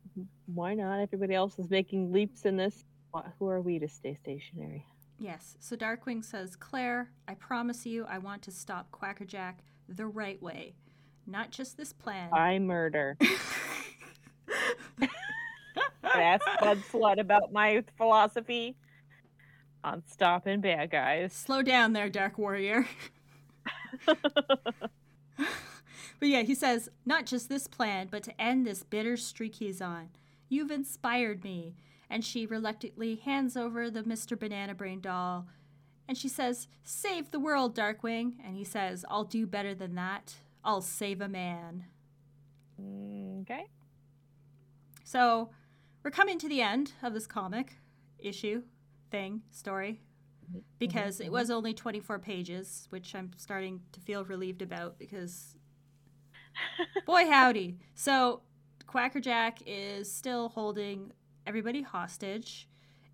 why 0.53 0.73
not? 0.73 0.99
Everybody 0.99 1.33
else 1.33 1.57
is 1.59 1.69
making 1.69 2.11
leaps 2.11 2.45
in 2.45 2.57
this. 2.57 2.83
Wha- 3.13 3.31
Who 3.39 3.47
are 3.47 3.61
we 3.61 3.79
to 3.79 3.87
stay 3.87 4.15
stationary? 4.15 4.85
Yes. 5.19 5.55
So 5.59 5.75
Darkwing 5.75 6.23
says, 6.23 6.55
"Claire, 6.55 7.11
I 7.27 7.35
promise 7.35 7.85
you 7.85 8.05
I 8.05 8.17
want 8.17 8.41
to 8.43 8.51
stop 8.51 8.91
Quackerjack 8.91 9.59
the 9.87 10.07
right 10.07 10.41
way. 10.41 10.75
Not 11.27 11.51
just 11.51 11.77
this 11.77 11.93
plan." 11.93 12.33
I 12.33 12.59
murder. 12.59 13.17
Ask 16.03 16.45
Bud 16.59 16.79
Slut 16.91 17.19
about 17.19 17.53
my 17.53 17.83
philosophy 17.97 18.75
on 19.83 20.03
stopping 20.07 20.61
bad 20.61 20.89
guys. 20.91 21.33
Slow 21.33 21.61
down 21.61 21.93
there, 21.93 22.09
Dark 22.09 22.37
Warrior. 22.37 22.85
But 26.21 26.29
yeah, 26.29 26.43
he 26.43 26.53
says, 26.53 26.87
not 27.03 27.25
just 27.25 27.49
this 27.49 27.65
plan, 27.65 28.07
but 28.11 28.21
to 28.23 28.39
end 28.39 28.67
this 28.67 28.83
bitter 28.83 29.17
streak 29.17 29.55
he's 29.55 29.81
on. 29.81 30.09
You've 30.49 30.69
inspired 30.69 31.43
me. 31.43 31.73
And 32.11 32.25
she 32.25 32.45
reluctantly 32.45 33.15
hands 33.15 33.55
over 33.55 33.89
the 33.89 34.03
Mr. 34.03 34.37
Banana 34.37 34.75
Brain 34.75 34.99
doll. 34.99 35.47
And 36.09 36.17
she 36.17 36.27
says, 36.27 36.67
Save 36.83 37.31
the 37.31 37.39
world, 37.39 37.73
Darkwing. 37.73 38.33
And 38.45 38.57
he 38.57 38.65
says, 38.65 39.05
I'll 39.09 39.23
do 39.23 39.47
better 39.47 39.73
than 39.73 39.95
that. 39.95 40.35
I'll 40.61 40.81
save 40.81 41.21
a 41.21 41.29
man. 41.29 41.85
Okay. 43.41 43.67
So 45.05 45.51
we're 46.03 46.11
coming 46.11 46.37
to 46.39 46.49
the 46.49 46.61
end 46.61 46.91
of 47.01 47.13
this 47.13 47.27
comic 47.27 47.77
issue, 48.19 48.63
thing, 49.09 49.43
story. 49.49 50.01
Mm-hmm. 50.49 50.59
Because 50.79 51.21
it 51.21 51.25
mm-hmm. 51.25 51.33
was 51.33 51.49
only 51.49 51.73
24 51.73 52.19
pages, 52.19 52.87
which 52.89 53.15
I'm 53.15 53.31
starting 53.37 53.79
to 53.93 54.01
feel 54.01 54.25
relieved 54.25 54.61
about 54.61 54.99
because 54.99 55.55
boy 57.05 57.29
howdy. 57.29 57.77
So 57.95 58.41
Quackerjack 58.85 59.59
is 59.65 60.11
still 60.11 60.49
holding 60.49 61.13
everybody 61.45 61.81
hostage, 61.81 62.67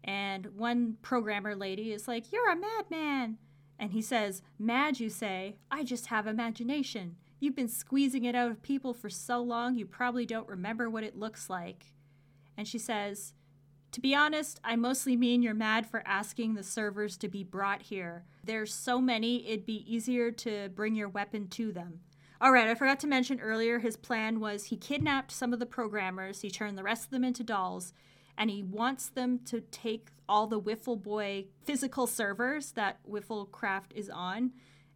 and 0.03 0.47
one 0.55 0.97
programmer 1.01 1.55
lady 1.55 1.91
is 1.91 2.07
like, 2.07 2.31
You're 2.31 2.49
a 2.49 2.55
madman. 2.55 3.37
And 3.79 3.91
he 3.91 4.01
says, 4.01 4.41
Mad, 4.57 4.99
you 4.99 5.09
say? 5.09 5.57
I 5.69 5.83
just 5.83 6.07
have 6.07 6.25
imagination. 6.25 7.17
You've 7.39 7.55
been 7.55 7.67
squeezing 7.67 8.25
it 8.25 8.33
out 8.33 8.49
of 8.49 8.63
people 8.63 8.93
for 8.93 9.09
so 9.09 9.39
long, 9.39 9.75
you 9.75 9.85
probably 9.85 10.25
don't 10.25 10.49
remember 10.49 10.89
what 10.89 11.03
it 11.03 11.17
looks 11.17 11.49
like. 11.49 11.93
And 12.57 12.67
she 12.67 12.79
says, 12.79 13.33
To 13.91 14.01
be 14.01 14.15
honest, 14.15 14.59
I 14.63 14.75
mostly 14.75 15.15
mean 15.15 15.43
you're 15.43 15.53
mad 15.53 15.85
for 15.85 16.01
asking 16.05 16.55
the 16.55 16.63
servers 16.63 17.17
to 17.17 17.27
be 17.27 17.43
brought 17.43 17.83
here. 17.83 18.25
There's 18.43 18.73
so 18.73 18.99
many, 18.99 19.47
it'd 19.47 19.65
be 19.65 19.85
easier 19.93 20.31
to 20.31 20.69
bring 20.69 20.95
your 20.95 21.09
weapon 21.09 21.47
to 21.49 21.71
them. 21.71 21.99
All 22.39 22.51
right, 22.51 22.67
I 22.67 22.75
forgot 22.75 22.99
to 23.01 23.07
mention 23.07 23.39
earlier 23.39 23.79
his 23.79 23.97
plan 23.97 24.39
was 24.39 24.65
he 24.65 24.77
kidnapped 24.77 25.31
some 25.31 25.53
of 25.53 25.59
the 25.59 25.65
programmers, 25.65 26.41
he 26.41 26.51
turned 26.51 26.77
the 26.77 26.83
rest 26.83 27.05
of 27.05 27.09
them 27.11 27.23
into 27.23 27.43
dolls, 27.43 27.93
and 28.37 28.49
he 28.49 28.61
wants 28.63 29.09
them 29.09 29.39
to 29.45 29.61
take 29.61 30.09
all 30.29 30.47
the 30.47 30.59
Wiffle 30.61 31.01
Boy 31.01 31.45
physical 31.63 32.05
servers 32.07 32.73
that 32.73 32.99
Wifflecraft 33.09 33.93
is 33.95 34.09
on 34.09 34.51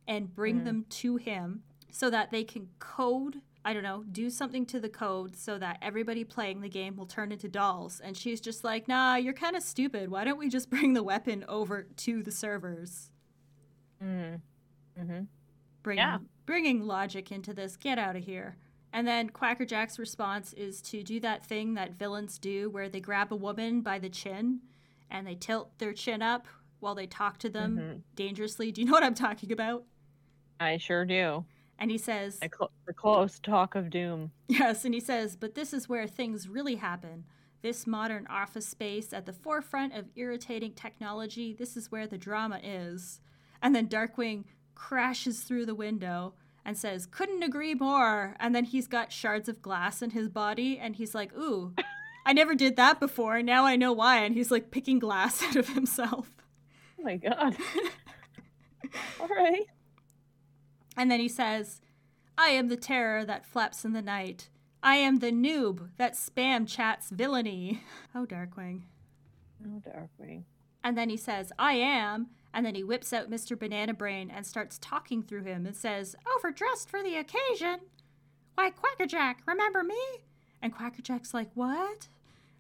and 0.08 0.34
bring 0.36 0.62
Mm. 0.62 0.66
them 0.66 0.86
to 0.90 1.16
him 1.18 1.64
so 1.90 2.10
that 2.10 2.32
they 2.32 2.44
can 2.44 2.70
code, 2.80 3.42
I 3.64 3.74
don't 3.74 3.84
know, 3.84 4.04
do 4.04 4.30
something 4.30 4.66
to 4.68 4.80
the 4.80 4.90
code 4.90 5.36
so 5.36 5.58
that 5.58 5.78
everybody 5.82 6.24
playing 6.24 6.62
the 6.62 6.70
game 6.70 6.96
will 6.98 7.06
turn 7.06 7.32
into 7.32 7.48
dolls. 7.48 8.00
And 8.00 8.18
she's 8.18 8.42
just 8.42 8.64
like, 8.64 8.88
nah, 8.88 9.16
you're 9.16 9.34
kind 9.34 9.56
of 9.56 9.64
stupid. 9.64 10.10
Why 10.10 10.24
don't 10.26 10.38
we 10.40 10.50
just 10.50 10.70
bring 10.70 10.94
the 10.94 11.04
weapon 11.04 11.46
over 11.48 11.84
to 11.98 12.24
the 12.24 12.32
servers? 12.32 13.10
Mm. 14.04 14.42
Mm-hmm. 15.00 15.22
bringing 15.84 16.02
Yeah. 16.04 16.18
bringing 16.46 16.86
logic 16.86 17.32
into 17.32 17.54
this. 17.54 17.78
Get 17.78 17.98
out 17.98 18.16
of 18.16 18.24
here. 18.26 18.58
And 18.94 19.08
then 19.08 19.30
Quacker 19.30 19.66
Jack's 19.66 19.98
response 19.98 20.54
is 20.54 20.82
to 20.84 21.02
do 21.04 21.20
that 21.22 21.46
thing 21.46 21.76
that 21.76 21.94
villains 21.98 22.38
do 22.38 22.70
where 22.70 22.90
they 22.90 23.00
grab 23.00 23.32
a 23.32 23.36
woman 23.36 23.82
by 23.82 24.00
the 24.00 24.10
chin 24.10 24.60
and 25.10 25.26
they 25.26 25.36
tilt 25.36 25.78
their 25.80 25.94
chin 25.94 26.22
up 26.22 26.46
while 26.80 26.96
they 26.96 27.08
talk 27.08 27.38
to 27.40 27.50
them 27.50 27.78
Mhm. 27.78 28.02
dangerously. 28.16 28.72
Do 28.72 28.82
you 28.82 28.88
know 28.88 28.94
what 28.94 29.04
I'm 29.04 29.14
talking 29.14 29.52
about? 29.52 29.86
I 30.60 30.78
sure 30.78 31.06
do. 31.06 31.46
And 31.80 31.90
he 31.90 31.98
says, 31.98 32.40
The, 32.40 32.50
cl- 32.56 32.72
the 32.86 32.94
close 32.94 33.40
talk 33.40 33.76
of 33.76 33.90
doom. 33.90 34.32
Yes, 34.48 34.84
and 34.86 34.94
he 34.94 35.00
says, 35.00 35.36
but 35.36 35.56
this 35.56 35.74
is 35.74 35.88
where 35.90 36.06
things 36.08 36.48
really 36.48 36.76
happen. 36.76 37.26
This 37.62 37.88
modern 37.88 38.28
office 38.28 38.68
space 38.68 39.14
at 39.14 39.26
the 39.26 39.34
forefront 39.34 39.94
of 39.96 40.10
irritating 40.16 40.74
technology, 40.74 41.54
this 41.54 41.78
is 41.78 41.92
where 41.92 42.08
the 42.08 42.18
drama 42.18 42.60
is. 42.62 43.22
And 43.62 43.76
then 43.76 43.88
Darkwing 43.88 44.44
crashes 44.76 45.42
through 45.42 45.66
the 45.68 45.76
window 45.76 46.34
and 46.66 46.78
says, 46.78 47.06
couldn't 47.06 47.44
agree 47.44 47.74
more. 47.74 48.36
And 48.40 48.54
then 48.54 48.66
he's 48.66 48.88
got 48.88 49.12
shards 49.12 49.50
of 49.50 49.62
glass 49.62 50.02
in 50.02 50.12
his 50.12 50.30
body, 50.30 50.78
and 50.78 50.96
he's 50.96 51.16
like, 51.16 51.34
ooh, 51.36 51.74
I 52.26 52.34
never 52.34 52.56
did 52.56 52.76
that 52.76 53.00
before. 53.00 53.42
Now 53.42 53.66
I 53.66 53.76
know 53.76 53.94
why. 53.94 54.24
And 54.24 54.36
he's 54.36 54.52
like 54.52 54.72
picking 54.72 55.00
glass 55.00 55.44
out 55.48 55.56
of 55.56 55.70
himself. 55.70 56.32
Oh 57.00 57.04
my 57.04 57.18
god. 57.18 57.56
All 59.20 59.28
right. 59.28 59.66
And 60.96 61.10
then 61.10 61.20
he 61.20 61.28
says, 61.28 61.82
I 62.38 62.50
am 62.50 62.68
the 62.68 62.78
terror 62.78 63.26
that 63.26 63.46
flaps 63.46 63.86
in 63.86 63.94
the 63.94 64.02
night. 64.02 64.50
I 64.84 64.96
am 64.96 65.20
the 65.20 65.32
noob 65.32 65.90
that 65.98 66.14
spam 66.14 66.68
chats 66.68 67.10
villainy. 67.10 67.84
Oh, 68.16 68.26
Darkwing. 68.26 68.82
Oh, 69.66 69.82
Darkwing. 69.88 70.44
And 70.84 70.98
then 70.98 71.10
he 71.10 71.18
says, 71.18 71.52
I 71.58 71.74
am. 71.74 72.28
And 72.54 72.66
then 72.66 72.76
he 72.76 72.84
whips 72.84 73.14
out 73.14 73.30
Mr. 73.32 73.58
Banana 73.58 73.94
Brain 73.94 74.30
and 74.30 74.46
starts 74.46 74.78
talking 74.78 75.24
through 75.24 75.44
him 75.44 75.66
and 75.66 75.76
says, 75.76 76.16
Overdressed 76.38 76.90
for 76.90 77.02
the 77.02 77.16
occasion. 77.16 77.80
Why, 78.56 78.72
Quackerjack, 78.72 79.42
remember 79.48 79.84
me? 79.84 80.02
And 80.62 80.74
Quackerjack's 80.76 81.34
like, 81.34 81.50
What? 81.54 82.10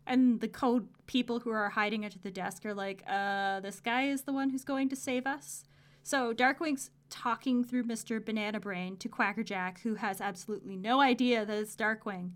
And 0.07 0.41
the 0.41 0.47
code 0.47 0.87
people 1.07 1.41
who 1.41 1.51
are 1.51 1.69
hiding 1.69 2.05
under 2.05 2.17
the 2.19 2.31
desk 2.31 2.65
are 2.65 2.73
like, 2.73 3.03
Uh, 3.07 3.59
this 3.59 3.79
guy 3.79 4.03
is 4.07 4.23
the 4.23 4.33
one 4.33 4.49
who's 4.49 4.63
going 4.63 4.89
to 4.89 4.95
save 4.95 5.27
us. 5.27 5.63
So 6.03 6.33
Darkwing's 6.33 6.89
talking 7.09 7.63
through 7.63 7.83
Mr. 7.83 8.23
Banana 8.23 8.59
Brain 8.59 8.97
to 8.97 9.09
Quackerjack, 9.09 9.81
who 9.81 9.95
has 9.95 10.21
absolutely 10.21 10.75
no 10.75 11.01
idea 11.01 11.45
that 11.45 11.57
it's 11.57 11.75
Darkwing. 11.75 12.31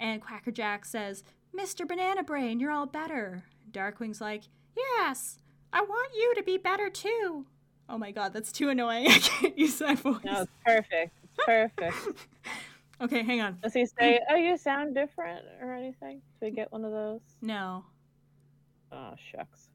And 0.00 0.22
Quackerjack 0.22 0.84
says, 0.84 1.24
Mr. 1.54 1.86
Banana 1.86 2.22
Brain, 2.22 2.60
you're 2.60 2.70
all 2.70 2.86
better. 2.86 3.44
Darkwing's 3.70 4.20
like, 4.20 4.44
Yes, 4.76 5.40
I 5.72 5.82
want 5.82 6.12
you 6.16 6.34
to 6.36 6.42
be 6.42 6.56
better 6.58 6.88
too. 6.90 7.46
Oh 7.88 7.98
my 7.98 8.10
god, 8.10 8.32
that's 8.32 8.52
too 8.52 8.68
annoying. 8.68 9.06
I 9.10 9.18
can't 9.18 9.58
use 9.58 9.78
that 9.78 9.98
voice. 9.98 10.18
No, 10.24 10.42
it's 10.42 10.50
perfect. 10.64 11.12
It's 11.24 11.44
perfect. 11.44 11.96
Okay, 13.00 13.22
hang 13.22 13.40
on. 13.40 13.58
Does 13.62 13.74
he 13.74 13.86
say, 13.86 14.18
"Oh, 14.28 14.34
you 14.34 14.56
sound 14.56 14.92
different" 14.92 15.44
or 15.62 15.72
anything? 15.72 16.16
Do 16.40 16.46
we 16.46 16.50
get 16.50 16.72
one 16.72 16.84
of 16.84 16.90
those? 16.90 17.20
No, 17.40 17.84
Oh 18.90 19.14
shucks. 19.30 19.68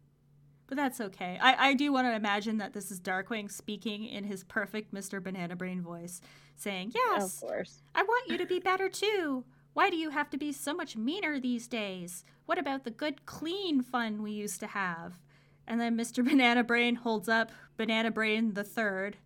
but 0.67 0.75
that's 0.75 0.99
okay. 0.99 1.39
I, 1.41 1.69
I 1.69 1.73
do 1.73 1.93
want 1.93 2.05
to 2.07 2.13
imagine 2.13 2.57
that 2.57 2.73
this 2.73 2.91
is 2.91 2.99
Darkwing 2.99 3.49
speaking 3.49 4.03
in 4.03 4.25
his 4.25 4.43
perfect 4.43 4.93
Mr. 4.93 5.23
Banana 5.23 5.55
Brain 5.55 5.81
voice, 5.81 6.19
saying, 6.57 6.91
Yes, 6.93 7.41
Of 7.41 7.47
course. 7.47 7.81
I 7.95 8.03
want 8.03 8.29
you 8.29 8.37
to 8.37 8.45
be 8.45 8.59
better 8.59 8.89
too. 8.89 9.45
Why 9.71 9.89
do 9.89 9.95
you 9.95 10.09
have 10.09 10.29
to 10.31 10.37
be 10.37 10.51
so 10.51 10.73
much 10.73 10.97
meaner 10.97 11.39
these 11.39 11.69
days? 11.69 12.25
What 12.45 12.59
about 12.59 12.83
the 12.83 12.91
good, 12.91 13.25
clean 13.25 13.81
fun 13.81 14.21
we 14.21 14.31
used 14.31 14.59
to 14.59 14.67
have? 14.67 15.13
And 15.67 15.79
then 15.79 15.97
Mr. 15.97 16.23
Banana 16.29 16.63
Brain 16.63 16.95
holds 16.95 17.29
up 17.29 17.51
Banana 17.77 18.11
Brain 18.11 18.53
the 18.53 18.63
Third 18.63 19.17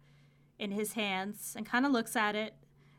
in 0.60 0.72
his 0.72 0.94
hands 0.94 1.54
and 1.56 1.66
kind 1.66 1.86
of 1.86 1.92
looks 1.92 2.16
at 2.16 2.36
it. 2.36 2.54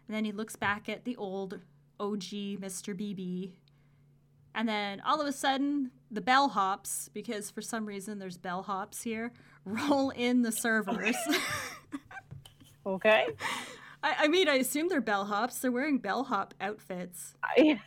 And 0.06 0.16
then 0.16 0.24
he 0.24 0.32
looks 0.32 0.56
back 0.56 0.88
at 0.88 1.04
the 1.04 1.16
old 1.16 1.60
OG 2.00 2.22
Mr. 2.60 2.94
BB. 2.94 3.52
And 4.54 4.68
then 4.68 5.00
all 5.00 5.20
of 5.20 5.26
a 5.26 5.32
sudden, 5.32 5.90
the 6.10 6.20
bellhops, 6.20 7.10
because 7.12 7.50
for 7.50 7.60
some 7.60 7.84
reason 7.86 8.18
there's 8.18 8.38
bellhops 8.38 9.02
here, 9.02 9.32
roll 9.64 10.10
in 10.10 10.42
the 10.42 10.52
servers. 10.52 11.16
Okay. 12.88 13.26
I, 14.02 14.14
I 14.20 14.28
mean, 14.28 14.48
I 14.48 14.54
assume 14.54 14.88
they're 14.88 15.02
bellhops. 15.02 15.60
They're 15.60 15.70
wearing 15.72 15.98
bellhop 15.98 16.54
outfits. 16.60 17.34
I, 17.42 17.78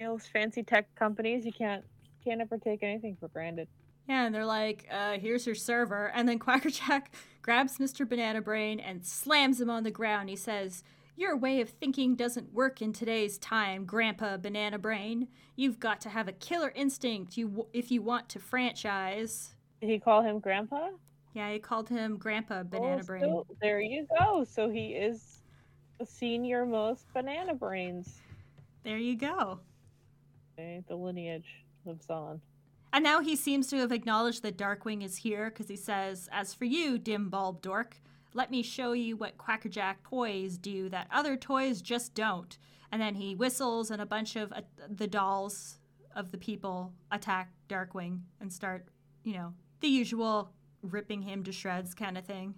those 0.00 0.26
fancy 0.26 0.62
tech 0.62 0.94
companies, 0.94 1.46
you 1.46 1.52
can't 1.52 1.84
can't 2.24 2.40
ever 2.40 2.58
take 2.58 2.82
anything 2.82 3.16
for 3.18 3.28
granted. 3.28 3.68
Yeah, 4.08 4.24
and 4.24 4.34
they're 4.34 4.46
like, 4.46 4.86
uh, 4.90 5.18
here's 5.18 5.44
your 5.46 5.54
server. 5.54 6.06
And 6.14 6.26
then 6.28 6.38
Quackerjack 6.38 7.12
grabs 7.42 7.78
Mr. 7.78 8.08
Banana 8.08 8.40
Brain 8.40 8.80
and 8.80 9.04
slams 9.04 9.60
him 9.60 9.68
on 9.68 9.84
the 9.84 9.90
ground. 9.90 10.30
He 10.30 10.36
says, 10.36 10.82
Your 11.14 11.36
way 11.36 11.60
of 11.60 11.68
thinking 11.68 12.16
doesn't 12.16 12.52
work 12.54 12.80
in 12.80 12.92
today's 12.94 13.36
time, 13.38 13.84
Grandpa 13.84 14.38
Banana 14.38 14.78
Brain. 14.78 15.28
You've 15.56 15.78
got 15.78 16.00
to 16.02 16.08
have 16.08 16.26
a 16.26 16.32
killer 16.32 16.72
instinct 16.74 17.36
you 17.36 17.48
w- 17.48 17.66
if 17.74 17.90
you 17.90 18.00
want 18.00 18.30
to 18.30 18.38
franchise. 18.38 19.54
Did 19.82 19.90
he 19.90 19.98
call 19.98 20.22
him 20.22 20.38
Grandpa? 20.40 20.88
Yeah, 21.34 21.52
he 21.52 21.58
called 21.58 21.90
him 21.90 22.16
Grandpa 22.16 22.62
Banana 22.62 23.00
Oh, 23.02 23.06
Brain. 23.06 23.20
so- 23.22 23.46
there 23.60 23.80
you 23.80 24.06
go. 24.18 24.42
So 24.44 24.70
he 24.70 24.88
is 24.94 25.42
the 25.98 26.06
senior 26.06 26.64
most 26.64 27.04
banana 27.12 27.54
brains. 27.54 28.20
There 28.84 28.96
you 28.98 29.16
go. 29.16 29.58
Okay, 30.54 30.82
the 30.88 30.96
lineage 30.96 31.48
lives 31.84 32.08
on. 32.08 32.40
And 32.92 33.04
now 33.04 33.20
he 33.20 33.36
seems 33.36 33.66
to 33.68 33.76
have 33.78 33.92
acknowledged 33.92 34.42
that 34.42 34.56
Darkwing 34.56 35.04
is 35.04 35.16
here 35.16 35.50
because 35.50 35.68
he 35.68 35.76
says, 35.76 36.28
As 36.32 36.54
for 36.54 36.64
you, 36.64 36.98
dim 36.98 37.28
bulb 37.28 37.60
dork, 37.60 38.00
let 38.34 38.50
me 38.50 38.62
show 38.62 38.92
you 38.92 39.16
what 39.16 39.38
Quackerjack 39.38 40.02
toys 40.02 40.56
do 40.56 40.88
that 40.88 41.08
other 41.10 41.36
toys 41.36 41.82
just 41.82 42.14
don't. 42.14 42.56
And 42.90 43.00
then 43.00 43.14
he 43.14 43.34
whistles, 43.34 43.90
and 43.90 44.00
a 44.00 44.06
bunch 44.06 44.36
of 44.36 44.52
uh, 44.52 44.62
the 44.88 45.06
dolls 45.06 45.78
of 46.16 46.30
the 46.30 46.38
people 46.38 46.92
attack 47.10 47.52
Darkwing 47.68 48.20
and 48.40 48.52
start, 48.52 48.86
you 49.24 49.34
know, 49.34 49.52
the 49.80 49.88
usual 49.88 50.52
ripping 50.82 51.22
him 51.22 51.44
to 51.44 51.52
shreds 51.52 51.94
kind 51.94 52.16
of 52.16 52.24
thing. 52.24 52.54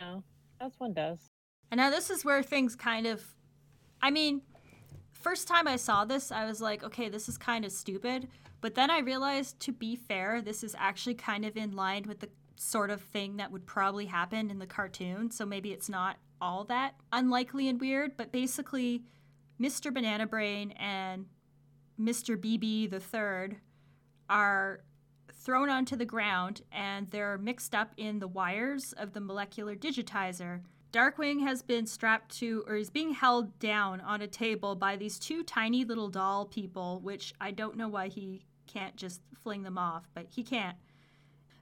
No, 0.00 0.24
as 0.60 0.72
one 0.78 0.92
does. 0.92 1.30
And 1.70 1.78
now 1.78 1.90
this 1.90 2.10
is 2.10 2.24
where 2.24 2.42
things 2.42 2.74
kind 2.74 3.06
of 3.06 3.34
I 4.04 4.10
mean, 4.10 4.42
first 5.12 5.48
time 5.48 5.66
I 5.66 5.76
saw 5.76 6.04
this, 6.04 6.30
I 6.30 6.44
was 6.44 6.60
like, 6.60 6.84
okay, 6.84 7.08
this 7.08 7.26
is 7.26 7.38
kind 7.38 7.64
of 7.64 7.72
stupid. 7.72 8.28
But 8.64 8.76
then 8.76 8.90
I 8.90 9.00
realized 9.00 9.60
to 9.60 9.72
be 9.72 9.94
fair, 9.94 10.40
this 10.40 10.64
is 10.64 10.74
actually 10.78 11.16
kind 11.16 11.44
of 11.44 11.54
in 11.54 11.76
line 11.76 12.04
with 12.08 12.20
the 12.20 12.30
sort 12.56 12.88
of 12.88 13.02
thing 13.02 13.36
that 13.36 13.52
would 13.52 13.66
probably 13.66 14.06
happen 14.06 14.50
in 14.50 14.58
the 14.58 14.66
cartoon. 14.66 15.30
So 15.30 15.44
maybe 15.44 15.72
it's 15.72 15.90
not 15.90 16.16
all 16.40 16.64
that 16.64 16.94
unlikely 17.12 17.68
and 17.68 17.78
weird, 17.78 18.16
but 18.16 18.32
basically 18.32 19.02
Mr. 19.60 19.92
Banana 19.92 20.26
Brain 20.26 20.70
and 20.78 21.26
Mr. 22.00 22.38
BB 22.38 22.88
the 22.88 23.00
third 23.00 23.58
are 24.30 24.80
thrown 25.30 25.68
onto 25.68 25.94
the 25.94 26.06
ground 26.06 26.62
and 26.72 27.10
they're 27.10 27.36
mixed 27.36 27.74
up 27.74 27.92
in 27.98 28.18
the 28.18 28.28
wires 28.28 28.94
of 28.94 29.12
the 29.12 29.20
molecular 29.20 29.76
digitizer. 29.76 30.62
Darkwing 30.90 31.42
has 31.42 31.60
been 31.60 31.86
strapped 31.86 32.34
to, 32.38 32.64
or 32.66 32.76
is 32.76 32.88
being 32.88 33.12
held 33.12 33.58
down 33.58 34.00
on 34.00 34.22
a 34.22 34.26
table 34.26 34.74
by 34.74 34.96
these 34.96 35.18
two 35.18 35.42
tiny 35.42 35.84
little 35.84 36.08
doll 36.08 36.46
people, 36.46 37.00
which 37.00 37.34
I 37.42 37.50
don't 37.50 37.76
know 37.76 37.88
why 37.88 38.08
he 38.08 38.46
can't 38.74 38.96
just 38.96 39.20
fling 39.42 39.62
them 39.62 39.78
off, 39.78 40.08
but 40.14 40.26
he 40.30 40.42
can't. 40.42 40.76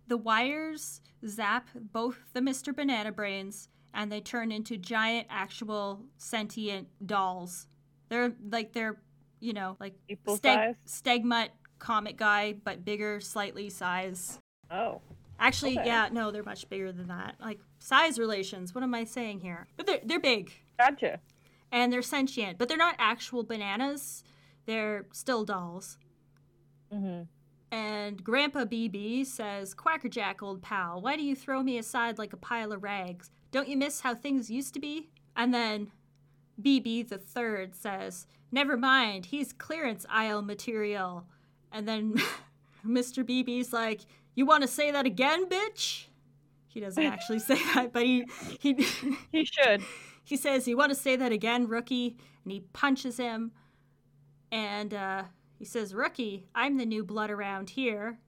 The 0.08 0.16
wires 0.16 1.00
zap 1.26 1.68
both 1.74 2.18
the 2.32 2.40
Mr. 2.40 2.74
Banana 2.74 3.12
Brains 3.12 3.68
and 3.94 4.10
they 4.10 4.20
turn 4.20 4.50
into 4.50 4.76
giant, 4.78 5.26
actual 5.30 6.00
sentient 6.16 6.88
dolls. 7.06 7.66
They're 8.08 8.32
like, 8.50 8.72
they're, 8.72 8.96
you 9.40 9.52
know, 9.52 9.76
like 9.78 9.94
People 10.08 10.36
size? 10.38 10.74
Stegmutt 10.86 11.48
comic 11.78 12.16
guy, 12.16 12.54
but 12.64 12.84
bigger, 12.84 13.20
slightly 13.20 13.68
size. 13.70 14.38
Oh, 14.70 15.00
Actually, 15.38 15.76
Okay. 15.78 15.86
yeah, 15.88 16.08
no, 16.12 16.30
they're 16.30 16.44
much 16.44 16.68
bigger 16.68 16.92
than 16.92 17.08
that. 17.08 17.34
Like 17.40 17.58
size 17.80 18.16
relations. 18.18 18.74
What 18.74 18.84
am 18.84 18.94
I 18.94 19.02
saying 19.04 19.40
here? 19.40 19.66
But 19.76 19.86
they're 19.86 20.00
they're 20.04 20.20
big. 20.20 20.52
Gotcha. 20.78 21.20
and 21.72 21.92
they're 21.92 22.02
sentient, 22.02 22.58
but 22.58 22.68
they're 22.68 22.76
not 22.76 22.94
actual 22.98 23.42
bananas. 23.42 24.22
They're 24.66 25.06
still 25.12 25.44
dolls. 25.44 25.98
Mm-hmm. 26.92 27.22
And 27.72 28.22
Grandpa 28.22 28.64
BB 28.66 29.24
says, 29.24 29.72
Quackerjack, 29.72 30.42
old 30.42 30.62
pal, 30.62 31.00
why 31.00 31.16
do 31.16 31.22
you 31.22 31.34
throw 31.34 31.62
me 31.62 31.78
aside 31.78 32.18
like 32.18 32.34
a 32.34 32.36
pile 32.36 32.70
of 32.72 32.82
rags? 32.82 33.30
Don't 33.50 33.68
you 33.68 33.76
miss 33.78 34.00
how 34.00 34.14
things 34.14 34.50
used 34.50 34.74
to 34.74 34.80
be? 34.80 35.08
And 35.34 35.54
then 35.54 35.90
BB 36.60 37.08
the 37.08 37.18
third 37.18 37.74
says, 37.74 38.26
Never 38.50 38.76
mind, 38.76 39.26
he's 39.26 39.54
clearance 39.54 40.04
aisle 40.10 40.42
material. 40.42 41.24
And 41.72 41.88
then 41.88 42.16
Mr. 42.86 43.24
BB's 43.24 43.72
like, 43.72 44.02
You 44.34 44.44
want 44.44 44.62
to 44.62 44.68
say 44.68 44.90
that 44.90 45.06
again, 45.06 45.48
bitch? 45.48 46.06
He 46.68 46.80
doesn't 46.80 47.02
actually 47.12 47.38
say 47.38 47.58
that, 47.74 47.92
but 47.92 48.02
he 48.02 48.26
he 48.60 48.74
He 49.32 49.44
should. 49.46 49.82
he 50.24 50.36
says, 50.36 50.68
You 50.68 50.76
want 50.76 50.90
to 50.90 50.96
say 50.96 51.16
that 51.16 51.32
again, 51.32 51.66
rookie? 51.66 52.16
And 52.44 52.52
he 52.52 52.60
punches 52.74 53.16
him. 53.16 53.52
And 54.50 54.92
uh, 54.92 55.24
he 55.62 55.66
says, 55.66 55.94
Rookie, 55.94 56.44
I'm 56.56 56.76
the 56.76 56.84
new 56.84 57.04
blood 57.04 57.30
around 57.30 57.70
here. 57.70 58.18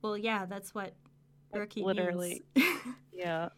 Well, 0.00 0.16
yeah, 0.16 0.46
that's 0.46 0.74
what 0.74 0.94
rookie 1.52 1.82
literally. 1.82 2.42
means. 2.56 2.68
Yeah. 3.12 3.50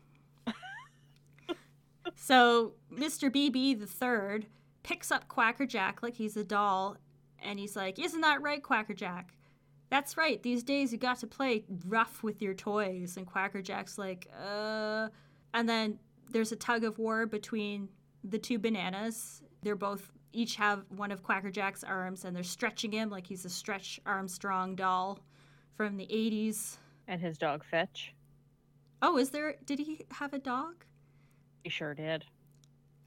so 2.17 2.73
Mr. 2.93 3.31
BB 3.31 3.79
the 3.79 3.87
third 3.87 4.47
picks 4.83 5.13
up 5.13 5.29
Quackerjack 5.29 6.03
like 6.03 6.15
he's 6.15 6.37
a 6.37 6.43
doll, 6.43 6.97
and 7.41 7.61
he's 7.61 7.77
like, 7.77 8.01
Isn't 8.01 8.23
that 8.23 8.43
right, 8.43 8.61
Quackerjack? 8.61 9.35
That's 9.89 10.17
right. 10.17 10.43
These 10.43 10.65
days 10.65 10.91
you 10.91 10.99
got 10.99 11.21
to 11.21 11.29
play 11.29 11.63
rough 11.87 12.25
with 12.25 12.43
your 12.43 12.55
toys. 12.55 13.17
And 13.17 13.25
Quackerjack's 13.25 13.99
like, 13.99 14.27
uh. 14.37 15.11
And 15.55 15.69
then 15.69 16.01
there's 16.33 16.51
a 16.51 16.57
tug 16.57 16.83
of 16.83 16.99
war 16.99 17.25
between 17.25 17.89
the 18.25 18.39
two 18.39 18.59
bananas. 18.59 19.43
They're 19.63 19.77
both 19.77 20.11
each 20.33 20.57
have 20.57 20.85
one 20.89 21.11
of 21.11 21.23
Quackerjack's 21.23 21.85
arms, 21.85 22.25
and 22.25 22.35
they're 22.35 22.43
stretching 22.43 22.93
him 22.93 23.11
like 23.11 23.27
he's 23.27 23.45
a 23.45 23.51
Stretch 23.51 24.01
Armstrong 24.07 24.77
doll 24.77 25.21
from 25.77 25.97
the 25.97 26.07
80s. 26.07 26.77
And 27.09 27.21
his 27.21 27.39
dog 27.39 27.65
Fetch. 27.65 28.15
Oh, 29.03 29.17
is 29.19 29.31
there? 29.31 29.57
Did 29.65 29.79
he 29.79 30.05
have 30.13 30.33
a 30.33 30.39
dog? 30.39 30.85
He 31.65 31.71
sure 31.71 31.95
did. 31.95 32.25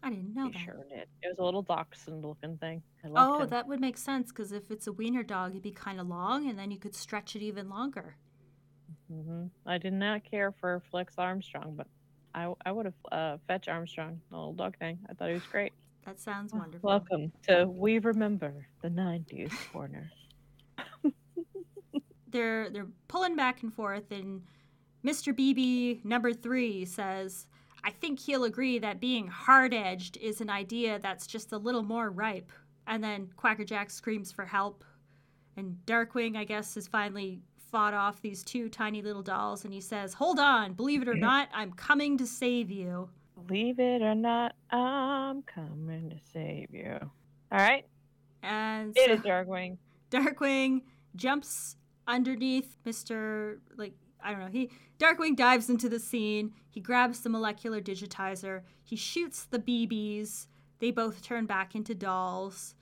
I 0.02 0.10
didn't 0.10 0.36
know 0.36 0.48
he 0.48 0.54
that. 0.54 0.60
sure 0.60 0.86
did. 0.90 1.08
It 1.22 1.30
was 1.30 1.38
a 1.40 1.44
little 1.44 1.62
dachshund 1.62 2.26
looking 2.26 2.58
thing. 2.58 2.84
Oh, 3.16 3.42
him. 3.42 3.50
that 3.50 3.68
would 3.68 3.80
make 3.80 3.98
sense 3.98 4.30
because 4.30 4.52
if 4.52 4.70
it's 4.70 4.88
a 4.88 4.92
wiener 4.92 5.24
dog, 5.24 5.52
it'd 5.52 5.62
be 5.64 5.72
kind 5.72 6.00
of 6.00 6.08
long, 6.08 6.50
and 6.50 6.60
then 6.60 6.72
you 6.72 6.78
could 6.78 6.96
stretch 6.96 7.36
it 7.36 7.42
even 7.42 7.70
longer. 7.70 8.18
Mm-hmm. 9.12 9.46
I 9.66 9.78
did 9.78 9.94
not 9.94 10.24
care 10.30 10.52
for 10.52 10.82
Flex 10.92 11.16
Armstrong, 11.18 11.76
but 11.78 11.88
I, 12.36 12.52
I 12.66 12.72
would 12.72 12.86
have 12.86 12.94
uh, 13.12 13.38
Fetch 13.48 13.68
Armstrong, 13.68 14.20
the 14.30 14.36
little 14.36 14.54
dog 14.54 14.78
thing. 14.78 15.00
I 15.10 15.14
thought 15.14 15.30
he 15.30 15.36
was 15.36 15.44
great. 15.44 15.72
That 16.06 16.20
sounds 16.20 16.54
wonderful. 16.54 16.90
Welcome 16.90 17.32
to 17.48 17.66
We 17.66 18.00
Remember 18.00 18.68
the 18.82 18.90
90s 18.90 19.52
Corner. 19.72 20.12
They're 22.28 22.70
they're 22.72 22.88
pulling 23.08 23.36
back 23.36 23.62
and 23.62 23.72
forth, 23.72 24.12
and 24.12 24.42
Mr. 25.06 25.34
BB 25.34 26.04
number 26.04 26.34
three 26.34 26.84
says, 26.84 27.46
"I 27.84 27.92
think 27.92 28.20
he'll 28.20 28.44
agree 28.46 28.80
that 28.80 29.00
being 29.00 29.28
hard-edged 29.28 30.18
is 30.18 30.42
an 30.42 30.50
idea 30.50 30.98
that's 30.98 31.28
just 31.28 31.52
a 31.52 31.58
little 31.58 31.84
more 31.84 32.10
ripe." 32.10 32.52
And 32.88 33.04
then 33.04 33.30
Quackerjack 33.38 33.92
screams 33.92 34.32
for 34.32 34.46
help, 34.46 34.84
and 35.58 35.78
Darkwing, 35.86 36.36
I 36.36 36.44
guess, 36.44 36.74
has 36.74 36.88
finally 36.88 37.44
fought 37.56 37.94
off 37.94 38.20
these 38.22 38.44
two 38.44 38.68
tiny 38.68 39.04
little 39.04 39.22
dolls, 39.24 39.64
and 39.64 39.74
he 39.74 39.80
says, 39.82 40.16
"Hold 40.16 40.40
on, 40.40 40.74
believe 40.74 41.04
it 41.04 41.08
or 41.08 41.16
not, 41.16 41.50
I'm 41.54 41.72
coming 41.72 42.18
to 42.18 42.26
save 42.26 42.72
you." 42.72 43.10
Believe 43.36 43.80
it 43.80 44.02
or 44.02 44.16
not, 44.16 44.56
I'm 44.70 45.42
coming 45.44 46.10
to 46.10 46.18
save 46.32 46.74
you. 46.74 46.98
All 47.52 47.60
right, 47.60 47.86
And 48.42 48.96
it 48.98 49.06
so- 49.08 49.14
is 49.14 49.22
Darkwing. 49.22 49.78
Darkwing 50.12 50.82
jumps 51.16 51.76
underneath 52.08 52.76
Mr. 52.86 53.60
like 53.78 53.94
I 54.26 54.32
don't 54.32 54.40
know. 54.40 54.48
He 54.48 54.70
Darkwing 55.00 55.36
dives 55.36 55.70
into 55.70 55.90
the 55.90 56.00
scene. 56.00 56.54
He 56.70 56.80
grabs 56.80 57.22
the 57.22 57.30
molecular 57.30 57.82
digitizer. 57.82 58.62
He 58.84 58.96
shoots 58.96 59.44
the 59.46 59.60
BBs. 59.60 60.48
They 60.80 60.92
both 60.92 61.22
turn 61.22 61.46
back 61.46 61.76
into 61.76 61.94
dolls. 61.94 62.76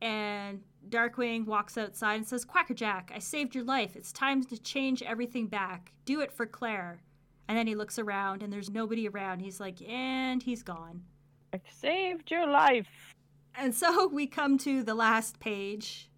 And 0.00 0.62
Darkwing 0.88 1.44
walks 1.46 1.76
outside 1.78 2.14
and 2.16 2.26
says, 2.26 2.44
"Quackerjack, 2.44 3.10
I 3.14 3.18
saved 3.18 3.54
your 3.54 3.64
life. 3.64 3.94
It's 3.96 4.12
time 4.12 4.42
to 4.44 4.58
change 4.58 5.02
everything 5.02 5.46
back. 5.48 5.92
Do 6.04 6.20
it 6.20 6.32
for 6.32 6.46
Claire." 6.46 7.02
And 7.48 7.58
then 7.58 7.66
he 7.66 7.74
looks 7.74 7.98
around 7.98 8.42
and 8.42 8.52
there's 8.52 8.70
nobody 8.70 9.08
around. 9.08 9.40
He's 9.40 9.60
like, 9.60 9.82
"And 9.82 10.42
he's 10.42 10.62
gone." 10.62 11.02
I 11.52 11.60
saved 11.70 12.30
your 12.30 12.46
life. 12.46 12.88
And 13.54 13.74
so 13.74 14.08
we 14.12 14.26
come 14.26 14.58
to 14.58 14.82
the 14.82 14.94
last 14.94 15.38
page 15.40 16.10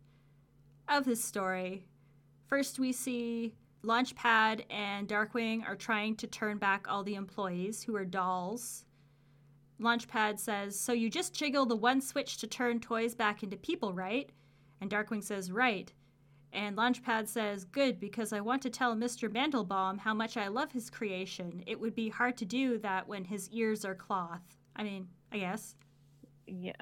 of 0.88 1.04
this 1.04 1.22
story. 1.22 1.84
First, 2.46 2.78
we 2.78 2.92
see 2.92 3.54
Launchpad 3.84 4.62
and 4.70 5.08
Darkwing 5.08 5.68
are 5.68 5.76
trying 5.76 6.16
to 6.16 6.26
turn 6.26 6.58
back 6.58 6.86
all 6.88 7.04
the 7.04 7.14
employees 7.14 7.82
who 7.82 7.94
are 7.96 8.04
dolls. 8.04 8.84
Launchpad 9.80 10.38
says, 10.38 10.78
So 10.78 10.92
you 10.92 11.10
just 11.10 11.34
jiggle 11.34 11.66
the 11.66 11.76
one 11.76 12.00
switch 12.00 12.38
to 12.38 12.46
turn 12.46 12.80
toys 12.80 13.14
back 13.14 13.42
into 13.42 13.56
people, 13.56 13.92
right? 13.92 14.30
And 14.80 14.90
Darkwing 14.90 15.22
says, 15.22 15.52
Right. 15.52 15.92
And 16.52 16.76
Launchpad 16.76 17.28
says, 17.28 17.64
Good, 17.64 18.00
because 18.00 18.32
I 18.32 18.40
want 18.40 18.62
to 18.62 18.70
tell 18.70 18.94
Mr. 18.94 19.28
Mandelbaum 19.28 19.98
how 19.98 20.14
much 20.14 20.36
I 20.36 20.48
love 20.48 20.72
his 20.72 20.90
creation. 20.90 21.62
It 21.66 21.78
would 21.78 21.94
be 21.94 22.08
hard 22.08 22.36
to 22.38 22.44
do 22.44 22.78
that 22.78 23.06
when 23.06 23.24
his 23.24 23.50
ears 23.50 23.84
are 23.84 23.94
cloth. 23.94 24.42
I 24.74 24.82
mean, 24.82 25.08
I 25.32 25.38
guess. 25.38 25.74
Yeah, 26.46 26.72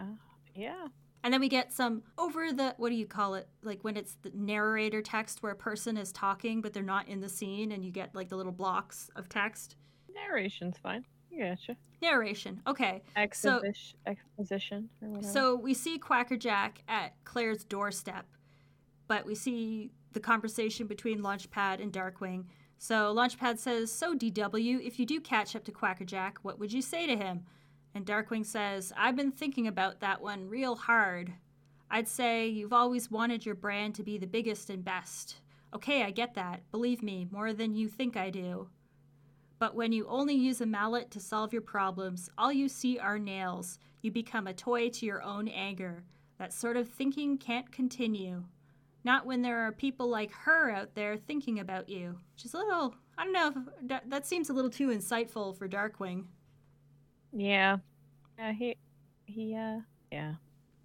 yeah. 0.55 0.87
And 1.25 1.33
then 1.33 1.41
we 1.41 1.49
get 1.49 1.73
some 1.73 2.03
over 2.19 2.53
the 2.53 2.75
what 2.77 2.91
do 2.91 2.97
you 2.97 3.07
call 3.07 3.35
it? 3.35 3.49
Like 3.62 3.83
when 3.83 3.97
it's 3.97 4.19
the 4.21 4.31
narrator 4.35 5.01
text 5.01 5.43
where 5.43 5.53
a 5.53 5.57
person 5.57 5.97
is 5.97 6.12
talking 6.12 6.61
but 6.61 6.75
they're 6.75 6.83
not 6.83 7.09
in 7.09 7.21
the 7.21 7.31
scene 7.31 7.73
and 7.73 7.83
you 7.83 7.91
get 7.91 8.15
like 8.15 8.29
the 8.29 8.37
little 8.37 8.53
blocks 8.53 9.11
of 9.17 9.29
text. 9.31 9.77
Narration's 10.15 10.77
fine. 10.77 11.07
Gotcha. 11.37 11.77
Narration. 12.03 12.61
Okay. 12.67 13.03
Exposition, 13.17 13.99
exposition 14.07 14.91
or 15.01 15.09
whatever. 15.09 15.33
So 15.33 15.55
we 15.57 15.73
see 15.73 15.99
Quackerjack 15.99 16.83
at 16.87 17.15
Claire's 17.25 17.65
doorstep, 17.65 18.27
but 19.07 19.26
we 19.26 19.34
see 19.34 19.90
the 20.12 20.20
conversation 20.20 20.86
between 20.86 21.20
Launchpad 21.20 21.82
and 21.82 21.92
Darkwing. 21.92 22.44
So 22.78 23.14
Launchpad 23.14 23.59
says, 23.59 23.92
So, 23.92 24.14
DW, 24.14 24.84
if 24.84 24.98
you 24.98 25.07
do 25.07 25.20
catch 25.20 25.55
up 25.55 25.64
to 25.64 25.72
Quackerjack, 25.72 26.38
what 26.42 26.59
would 26.59 26.72
you 26.72 26.82
say 26.82 27.07
to 27.07 27.16
him? 27.16 27.44
And 27.94 28.05
Darkwing 28.05 28.44
says, 28.44 28.92
I've 28.96 29.16
been 29.16 29.32
thinking 29.32 29.66
about 29.66 30.00
that 30.00 30.20
one 30.20 30.48
real 30.48 30.74
hard. 30.74 31.32
I'd 31.90 32.09
say 32.09 32.48
you've 32.48 32.72
always 32.72 33.11
wanted 33.11 33.46
your 33.46 33.55
brand 33.55 33.94
to 33.96 34.02
be 34.02 34.18
the 34.18 34.26
biggest 34.26 34.68
and 34.68 34.84
best. 34.84 35.36
Okay, 35.74 36.02
I 36.02 36.11
get 36.11 36.34
that. 36.34 36.62
Believe 36.70 37.02
me, 37.02 37.28
more 37.30 37.52
than 37.52 37.74
you 37.74 37.88
think 37.88 38.16
I 38.16 38.30
do. 38.30 38.68
But 39.59 39.74
when 39.74 39.92
you 39.92 40.07
only 40.09 40.34
use 40.34 40.61
a 40.61 40.66
mallet 40.66 41.11
to 41.12 41.20
solve 41.20 41.52
your 41.52 41.62
problems, 41.62 42.28
all 42.36 42.52
you 42.52 42.68
see 42.68 42.98
are 42.98 43.18
nails. 43.18 43.78
You 44.02 44.11
become 44.11 44.46
a 44.46 44.52
toy 44.52 44.88
to 44.90 45.07
your 45.07 45.22
own 45.22 45.48
anger. 45.48 46.05
That 46.38 46.52
sort 46.52 46.76
of 46.76 46.88
thinking 46.88 47.38
can't 47.38 47.70
continue. 47.70 48.44
Not 49.05 49.26
when 49.26 49.42
there 49.42 49.66
are 49.66 49.72
people 49.72 50.09
like 50.09 50.32
her 50.32 50.70
out 50.70 50.94
there 50.94 51.16
thinking 51.16 51.61
about 51.61 51.88
you. 51.88 52.16
Which 52.34 52.46
is 52.46 52.55
a 52.55 52.59
little, 52.59 52.94
I 53.18 53.24
don't 53.24 53.32
know, 53.32 53.64
that, 53.82 54.09
that 54.09 54.26
seems 54.26 54.48
a 54.48 54.52
little 54.52 54.70
too 54.70 54.88
insightful 54.88 55.57
for 55.57 55.68
Darkwing. 55.68 56.24
yeah, 57.32 57.78
yeah. 58.38 58.52
He, 58.52 58.76
he, 59.26 59.55
uh, 59.55 59.80
yeah. 60.11 60.34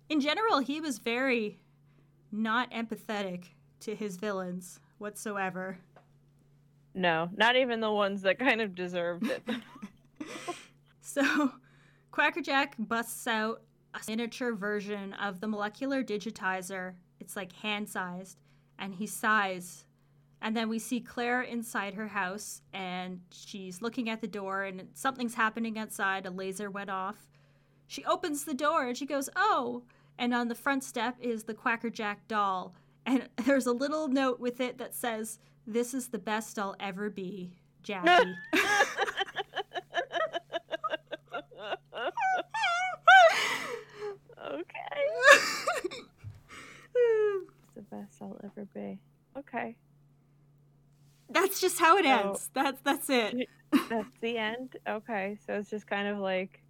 In 0.09 0.19
general, 0.19 0.59
he 0.59 0.81
was 0.81 0.99
very 0.99 1.59
not 2.31 2.71
empathetic 2.71 3.45
to 3.81 3.95
his 3.95 4.17
villains 4.17 4.79
whatsoever. 4.97 5.77
No, 6.93 7.29
not 7.37 7.55
even 7.55 7.79
the 7.79 7.91
ones 7.91 8.21
that 8.23 8.39
kind 8.39 8.59
of 8.61 8.75
deserved 8.75 9.27
it. 9.27 9.43
So, 11.01 11.53
Quackerjack 12.11 12.75
busts 12.77 13.25
out 13.25 13.63
a 13.95 13.99
miniature 14.07 14.53
version 14.53 15.13
of 15.13 15.39
the 15.39 15.47
molecular 15.47 16.03
digitizer. 16.03 16.93
It's 17.19 17.35
like 17.35 17.53
hand 17.53 17.89
sized, 17.89 18.39
and 18.77 18.95
he 18.95 19.07
sighs. 19.07 19.85
And 20.41 20.55
then 20.55 20.69
we 20.69 20.79
see 20.79 21.01
Claire 21.01 21.41
inside 21.41 21.95
her 21.95 22.07
house, 22.07 22.61
and 22.73 23.21
she's 23.31 23.81
looking 23.81 24.09
at 24.09 24.21
the 24.21 24.27
door, 24.27 24.63
and 24.63 24.87
something's 24.93 25.35
happening 25.35 25.77
outside. 25.77 26.25
A 26.25 26.31
laser 26.31 26.71
went 26.71 26.89
off. 26.89 27.29
She 27.89 28.05
opens 28.05 28.45
the 28.45 28.53
door 28.53 28.85
and 28.85 28.95
she 28.95 29.07
goes, 29.07 29.29
Oh! 29.35 29.81
And 30.19 30.31
on 30.31 30.47
the 30.47 30.53
front 30.53 30.83
step 30.83 31.15
is 31.19 31.45
the 31.45 31.55
Quackerjack 31.55 32.27
doll. 32.27 32.75
And 33.03 33.27
there's 33.45 33.65
a 33.65 33.73
little 33.73 34.07
note 34.07 34.39
with 34.39 34.61
it 34.61 34.77
that 34.77 34.93
says, 34.93 35.39
This 35.65 35.95
is 35.95 36.09
the 36.09 36.19
best 36.19 36.59
I'll 36.59 36.75
ever 36.79 37.09
be, 37.09 37.51
Jackie. 37.81 38.35
okay. 44.51 45.55
Best 47.91 48.21
I'll 48.21 48.39
ever 48.43 48.65
be. 48.73 48.99
Okay. 49.37 49.75
That's 51.29 51.59
just 51.61 51.79
how 51.79 51.97
it 51.97 52.05
So- 52.05 52.09
ends. 52.29 52.49
That's 52.53 52.81
that's 52.81 53.09
it. 53.09 53.47
That's 53.89 54.09
the 54.21 54.37
end. 54.37 54.77
Okay. 54.87 55.37
So 55.45 55.53
it's 55.55 55.69
just 55.69 55.87
kind 55.87 56.07
of 56.07 56.17
like 56.17 56.61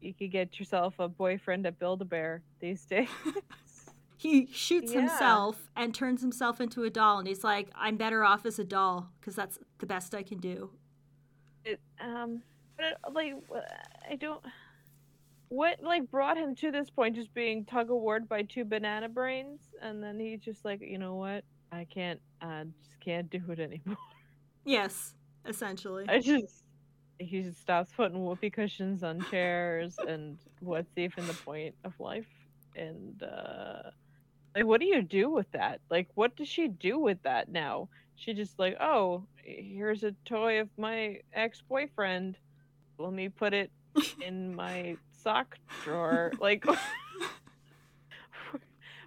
you 0.00 0.12
could 0.14 0.30
get 0.30 0.58
yourself 0.58 0.94
a 0.98 1.08
boyfriend 1.08 1.66
at 1.66 1.78
Build 1.78 2.02
a 2.02 2.04
Bear 2.04 2.42
these 2.60 2.84
days. 2.84 3.08
he 4.16 4.46
shoots 4.46 4.92
Yeah. 4.92 5.00
himself 5.00 5.70
and 5.76 5.94
turns 5.94 6.20
himself 6.22 6.60
into 6.60 6.84
a 6.84 6.90
doll, 6.90 7.18
and 7.18 7.28
he's 7.28 7.44
like, 7.44 7.68
"I'm 7.74 7.96
better 7.96 8.24
off 8.24 8.44
as 8.46 8.58
a 8.58 8.64
doll 8.64 9.10
because 9.20 9.34
that's 9.34 9.58
the 9.78 9.86
best 9.86 10.14
I 10.14 10.22
can 10.22 10.38
do." 10.38 10.70
it, 11.64 11.80
um, 12.00 12.42
but 12.76 12.84
it, 12.86 12.96
like 13.12 13.34
I 14.10 14.16
don't. 14.16 14.44
What 15.54 15.80
like 15.84 16.10
brought 16.10 16.36
him 16.36 16.56
to 16.56 16.72
this 16.72 16.90
point, 16.90 17.14
just 17.14 17.32
being 17.32 17.64
tug 17.64 17.88
of 17.88 17.98
war 17.98 18.18
by 18.18 18.42
two 18.42 18.64
banana 18.64 19.08
brains, 19.08 19.60
and 19.80 20.02
then 20.02 20.18
he's 20.18 20.40
just 20.40 20.64
like, 20.64 20.80
you 20.80 20.98
know 20.98 21.14
what? 21.14 21.44
I 21.70 21.84
can't. 21.84 22.20
I 22.40 22.64
just 22.82 22.98
can't 22.98 23.30
do 23.30 23.40
it 23.48 23.60
anymore. 23.60 23.96
Yes, 24.64 25.14
essentially. 25.46 26.06
I 26.08 26.18
just 26.18 26.64
he 27.20 27.42
just 27.42 27.60
stops 27.60 27.92
putting 27.96 28.24
whoopee 28.24 28.50
cushions 28.50 29.04
on 29.04 29.24
chairs 29.30 29.96
and 30.08 30.38
what's 30.58 30.90
even 30.96 31.24
the 31.28 31.34
point 31.34 31.74
of 31.84 31.92
life 32.00 32.26
and 32.74 33.22
uh 33.22 33.90
like 34.56 34.64
what 34.64 34.80
do 34.80 34.86
you 34.86 35.02
do 35.02 35.30
with 35.30 35.50
that 35.52 35.80
like 35.90 36.08
what 36.14 36.34
does 36.36 36.48
she 36.48 36.66
do 36.66 36.98
with 36.98 37.22
that 37.22 37.48
now 37.48 37.88
she 38.16 38.34
just 38.34 38.58
like 38.58 38.76
oh 38.80 39.22
here's 39.36 40.02
a 40.02 40.12
toy 40.24 40.60
of 40.60 40.68
my 40.76 41.18
ex-boyfriend 41.32 42.36
let 42.98 43.12
me 43.12 43.28
put 43.28 43.54
it 43.54 43.70
in 44.20 44.52
my 44.54 44.96
sock 45.24 45.56
drawer 45.82 46.30
like 46.40 46.64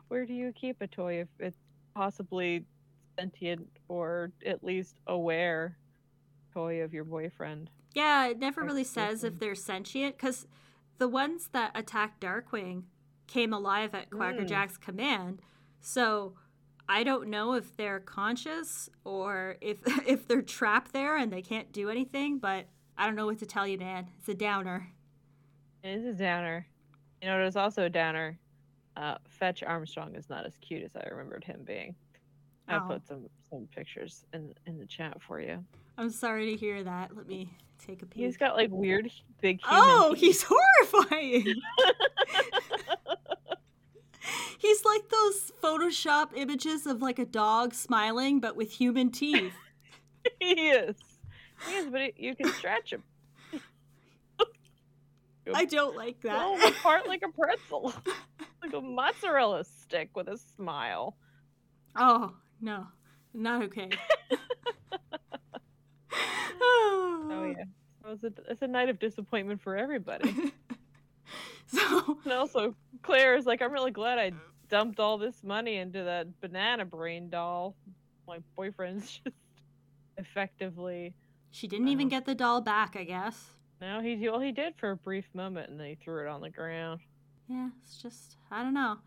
where 0.09 0.25
do 0.25 0.33
you 0.33 0.51
keep 0.53 0.81
a 0.81 0.87
toy 0.87 1.21
if 1.21 1.27
it's 1.39 1.57
possibly 1.95 2.65
sentient 3.17 3.67
or 3.87 4.31
at 4.45 4.63
least 4.63 4.95
aware 5.07 5.77
toy 6.53 6.81
of 6.81 6.93
your 6.93 7.03
boyfriend 7.03 7.69
Yeah, 7.93 8.27
it 8.27 8.39
never 8.39 8.61
really 8.63 8.83
says 8.83 9.23
if 9.23 9.39
they're 9.39 9.55
sentient 9.55 10.17
because 10.17 10.47
the 10.97 11.07
ones 11.07 11.49
that 11.53 11.71
attacked 11.75 12.21
Darkwing 12.21 12.83
came 13.27 13.53
alive 13.53 13.93
at 13.93 14.09
Quackerjack's 14.09 14.77
Mm. 14.77 14.81
Command. 14.81 15.41
So 15.81 16.33
I 16.89 17.03
don't 17.03 17.27
know 17.29 17.53
if 17.53 17.75
they're 17.75 17.99
conscious 17.99 18.89
or 19.03 19.57
if 19.61 19.79
if 20.07 20.27
they're 20.27 20.41
trapped 20.41 20.93
there 20.93 21.17
and 21.17 21.31
they 21.31 21.41
can't 21.41 21.71
do 21.71 21.89
anything. 21.89 22.39
But 22.39 22.65
I 22.97 23.05
don't 23.05 23.15
know 23.15 23.25
what 23.27 23.39
to 23.39 23.45
tell 23.45 23.67
you, 23.67 23.77
man. 23.77 24.07
It's 24.19 24.29
a 24.29 24.33
downer. 24.33 24.93
It 25.87 25.99
is 25.99 26.05
a 26.05 26.13
downer. 26.13 26.67
You 27.21 27.29
know, 27.29 27.41
it 27.41 27.47
is 27.47 27.55
also 27.55 27.85
a 27.85 27.89
downer. 27.89 28.37
Uh, 28.97 29.15
Fetch 29.29 29.63
Armstrong 29.63 30.15
is 30.15 30.29
not 30.29 30.45
as 30.45 30.57
cute 30.59 30.83
as 30.83 30.91
I 30.97 31.07
remembered 31.09 31.45
him 31.45 31.61
being. 31.63 31.95
I'll 32.67 32.83
Oh. 32.83 32.87
put 32.95 33.07
some 33.07 33.29
some 33.49 33.67
pictures 33.73 34.25
in 34.33 34.53
in 34.65 34.77
the 34.77 34.85
chat 34.85 35.21
for 35.21 35.39
you. 35.39 35.63
I'm 35.97 36.09
sorry 36.09 36.47
to 36.51 36.57
hear 36.57 36.83
that. 36.83 37.15
Let 37.15 37.25
me 37.27 37.49
take 37.79 38.01
a 38.01 38.05
peek. 38.05 38.21
He's 38.25 38.35
got 38.35 38.57
like 38.57 38.69
weird 38.69 39.09
big 39.39 39.61
human. 39.65 39.81
oh, 39.81 40.13
teeth. 40.13 40.19
he's 40.21 40.43
horrifying. 40.49 41.45
he's 44.57 44.83
like 44.83 45.07
those 45.09 45.51
Photoshop 45.63 46.31
images 46.35 46.85
of 46.85 47.01
like 47.01 47.19
a 47.19 47.25
dog 47.25 47.73
smiling, 47.73 48.41
but 48.41 48.57
with 48.57 48.71
human 48.73 49.09
teeth. 49.11 49.53
he 50.41 50.69
is. 50.69 50.97
He 51.65 51.75
is, 51.75 51.89
but 51.89 52.01
it, 52.01 52.15
you 52.17 52.35
can 52.35 52.51
stretch 52.53 52.91
him. 52.91 53.03
I 55.55 55.65
don't 55.65 55.95
like 55.95 56.21
that. 56.21 56.69
apart 56.77 57.07
like 57.07 57.23
a 57.23 57.31
pretzel, 57.31 57.93
like 58.63 58.73
a 58.73 58.81
mozzarella 58.81 59.63
stick 59.63 60.09
with 60.15 60.27
a 60.27 60.37
smile. 60.55 61.15
oh 61.95 62.33
no, 62.61 62.87
not 63.33 63.63
okay. 63.63 63.89
Oh 67.29 67.53
yeah. 67.55 67.63
A 68.05 68.17
it's 68.49 68.61
a 68.61 68.67
night 68.67 68.87
of 68.87 68.99
disappointment 68.99 69.61
for 69.61 69.75
everybody. 69.75 70.33
So 71.69 72.17
And 72.23 72.31
also, 72.31 72.75
Claire 73.01 73.35
is 73.35 73.45
like, 73.45 73.61
I'm 73.61 73.73
really 73.73 73.91
glad 73.91 74.17
I 74.17 74.31
dumped 74.69 75.01
all 75.01 75.17
this 75.17 75.43
money 75.43 75.75
into 75.75 76.01
that 76.01 76.39
banana 76.39 76.85
brain 76.85 77.29
doll. 77.29 77.75
My 78.25 78.39
boyfriend's 78.55 79.19
just 79.23 79.35
effectively. 80.17 81.13
she 81.51 81.67
didn't 81.67 81.89
even 81.89 82.07
get 82.07 82.25
the 82.25 82.35
doll 82.35 82.61
back, 82.61 82.95
I 82.95 83.03
guess. 83.03 83.56
No, 83.81 84.01
he 84.01 84.17
well 84.29 84.39
he 84.39 84.51
did 84.51 84.75
for 84.77 84.91
a 84.91 84.95
brief 84.95 85.25
moment, 85.33 85.69
and 85.69 85.79
then 85.79 85.87
he 85.87 85.95
threw 85.95 86.25
it 86.25 86.27
on 86.27 86.41
the 86.41 86.49
ground. 86.49 87.01
Yeah, 87.47 87.69
it's 87.83 87.97
just 88.01 88.37
I 88.51 88.63
don't 88.63 88.73
know. 88.73 88.97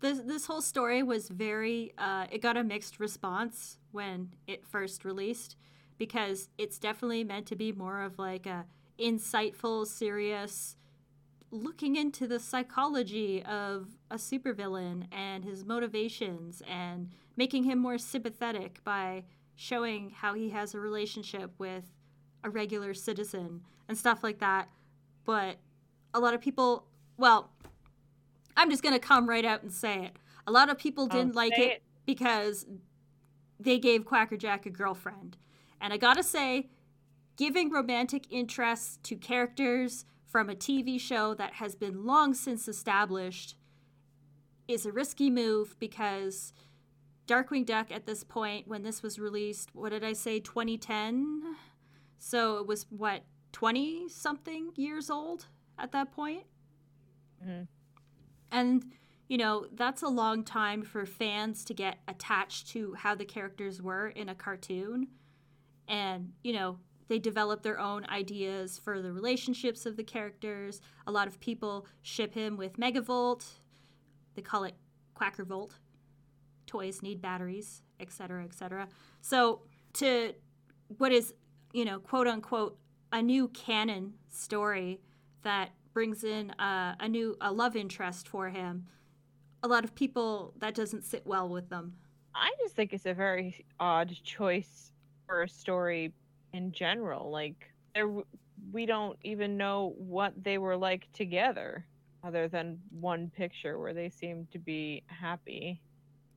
This 0.00 0.20
this 0.20 0.46
whole 0.46 0.62
story 0.62 1.02
was 1.02 1.28
very 1.28 1.92
uh, 1.98 2.26
it 2.30 2.40
got 2.40 2.56
a 2.56 2.64
mixed 2.64 3.00
response 3.00 3.78
when 3.90 4.30
it 4.46 4.66
first 4.66 5.04
released 5.04 5.56
because 5.98 6.48
it's 6.58 6.78
definitely 6.78 7.24
meant 7.24 7.46
to 7.46 7.56
be 7.56 7.72
more 7.72 8.02
of 8.02 8.18
like 8.18 8.46
a 8.46 8.66
insightful, 8.98 9.86
serious 9.86 10.76
looking 11.52 11.96
into 11.96 12.26
the 12.26 12.40
psychology 12.40 13.42
of 13.44 13.86
a 14.10 14.16
supervillain 14.16 15.04
and 15.12 15.44
his 15.44 15.66
motivations 15.66 16.62
and 16.66 17.10
making 17.36 17.64
him 17.64 17.78
more 17.78 17.98
sympathetic 17.98 18.82
by 18.84 19.22
showing 19.54 20.10
how 20.10 20.32
he 20.32 20.48
has 20.48 20.74
a 20.74 20.80
relationship 20.80 21.52
with 21.58 21.84
a 22.44 22.50
regular 22.50 22.94
citizen 22.94 23.62
and 23.88 23.96
stuff 23.96 24.22
like 24.22 24.38
that. 24.38 24.68
But 25.24 25.56
a 26.14 26.20
lot 26.20 26.34
of 26.34 26.40
people, 26.40 26.86
well, 27.16 27.50
I'm 28.56 28.70
just 28.70 28.82
going 28.82 28.94
to 28.94 29.00
come 29.00 29.28
right 29.28 29.44
out 29.44 29.62
and 29.62 29.72
say 29.72 30.04
it. 30.04 30.16
A 30.46 30.52
lot 30.52 30.68
of 30.70 30.78
people 30.78 31.04
Oh, 31.04 31.08
didn't 31.08 31.34
like 31.34 31.54
say 31.54 31.70
it, 31.72 31.82
because 32.04 32.66
they 33.60 33.78
gave 33.78 34.04
Quacker 34.04 34.36
Jack 34.36 34.66
a 34.66 34.70
girlfriend. 34.70 35.36
And 35.80 35.92
I 35.92 35.96
got 35.96 36.14
to 36.14 36.22
say, 36.22 36.68
giving 37.36 37.70
romantic 37.70 38.26
interests 38.30 38.98
to 39.04 39.16
characters 39.16 40.04
from 40.26 40.48
a 40.48 40.54
TV 40.54 40.98
show 41.00 41.34
that 41.34 41.54
has 41.54 41.74
been 41.74 42.04
long 42.04 42.34
since 42.34 42.66
established 42.68 43.56
is 44.68 44.86
a 44.86 44.92
risky 44.92 45.28
move 45.28 45.76
because 45.78 46.52
Darkwing 47.26 47.66
Duck 47.66 47.92
at 47.92 48.06
this 48.06 48.24
point, 48.24 48.66
when 48.68 48.82
this 48.82 49.02
was 49.02 49.18
released, 49.18 49.70
what 49.74 49.90
did 49.90 50.04
I 50.04 50.12
say, 50.12 50.40
2010? 50.40 51.56
So 52.24 52.58
it 52.58 52.68
was 52.68 52.86
what, 52.88 53.24
20 53.50 54.08
something 54.08 54.70
years 54.76 55.10
old 55.10 55.46
at 55.76 55.90
that 55.90 56.12
point? 56.12 56.44
Mhm. 57.44 57.66
And, 58.52 58.94
you 59.26 59.36
know, 59.36 59.66
that's 59.72 60.02
a 60.02 60.08
long 60.08 60.44
time 60.44 60.84
for 60.84 61.04
fans 61.04 61.64
to 61.64 61.74
get 61.74 61.98
attached 62.06 62.68
to 62.68 62.94
how 62.94 63.16
the 63.16 63.24
characters 63.24 63.82
were 63.82 64.06
in 64.06 64.28
a 64.28 64.36
cartoon. 64.36 65.08
And, 65.88 66.32
you 66.44 66.52
know, 66.52 66.78
they 67.08 67.18
develop 67.18 67.62
their 67.62 67.80
own 67.80 68.06
ideas 68.06 68.78
for 68.78 69.02
the 69.02 69.12
relationships 69.12 69.84
of 69.84 69.96
the 69.96 70.04
characters. 70.04 70.80
A 71.08 71.10
lot 71.10 71.26
of 71.26 71.40
people 71.40 71.88
ship 72.02 72.34
him 72.34 72.56
with 72.56 72.76
Megavolt. 72.76 73.58
They 74.34 74.42
call 74.42 74.62
it 74.62 74.76
Quacker 75.14 75.44
Volt. 75.44 75.80
Toys 76.66 77.02
need 77.02 77.20
batteries, 77.20 77.82
etc., 77.98 78.44
etc. 78.44 78.88
So, 79.20 79.62
to 79.94 80.34
what 80.98 81.10
is, 81.10 81.34
you 81.72 81.84
know, 81.84 81.98
quote 81.98 82.26
unquote, 82.26 82.78
a 83.12 83.22
new 83.22 83.48
canon 83.48 84.14
story 84.30 85.00
that 85.42 85.70
brings 85.92 86.24
in 86.24 86.50
a, 86.58 86.96
a 87.00 87.08
new 87.08 87.36
a 87.40 87.52
love 87.52 87.76
interest 87.76 88.28
for 88.28 88.48
him, 88.48 88.86
a 89.62 89.68
lot 89.68 89.84
of 89.84 89.94
people 89.94 90.54
that 90.58 90.74
doesn't 90.74 91.04
sit 91.04 91.26
well 91.26 91.48
with 91.48 91.68
them. 91.68 91.94
I 92.34 92.50
just 92.62 92.74
think 92.74 92.92
it's 92.92 93.06
a 93.06 93.14
very 93.14 93.64
odd 93.78 94.14
choice 94.24 94.90
for 95.26 95.42
a 95.42 95.48
story 95.48 96.12
in 96.54 96.72
general. 96.72 97.30
Like 97.30 97.70
there, 97.94 98.08
we 98.72 98.86
don't 98.86 99.18
even 99.22 99.56
know 99.56 99.94
what 99.98 100.32
they 100.42 100.58
were 100.58 100.76
like 100.76 101.12
together, 101.12 101.84
other 102.24 102.48
than 102.48 102.78
one 103.00 103.30
picture 103.36 103.78
where 103.78 103.92
they 103.92 104.08
seem 104.08 104.46
to 104.52 104.58
be 104.58 105.02
happy. 105.06 105.80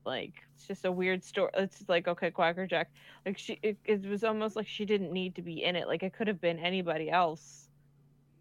Like 0.06 0.34
it's 0.54 0.68
just 0.68 0.86
a 0.86 0.92
weird 0.92 1.24
story. 1.24 1.50
It's 1.56 1.84
like 1.88 2.08
okay, 2.08 2.32
Quacker 2.32 2.68
Jack. 2.68 2.90
Like 3.26 3.38
she, 3.38 3.60
it, 3.64 3.78
it 3.86 4.06
was 4.06 4.24
almost 4.24 4.56
like 4.56 4.68
she 4.68 4.86
didn't 4.86 5.12
need 5.12 5.36
to 5.36 5.42
be 5.42 5.64
in 5.64 5.76
it. 5.76 5.88
Like 5.88 6.04
it 6.04 6.14
could 6.14 6.28
have 6.28 6.40
been 6.40 6.60
anybody 6.60 7.10
else. 7.10 7.70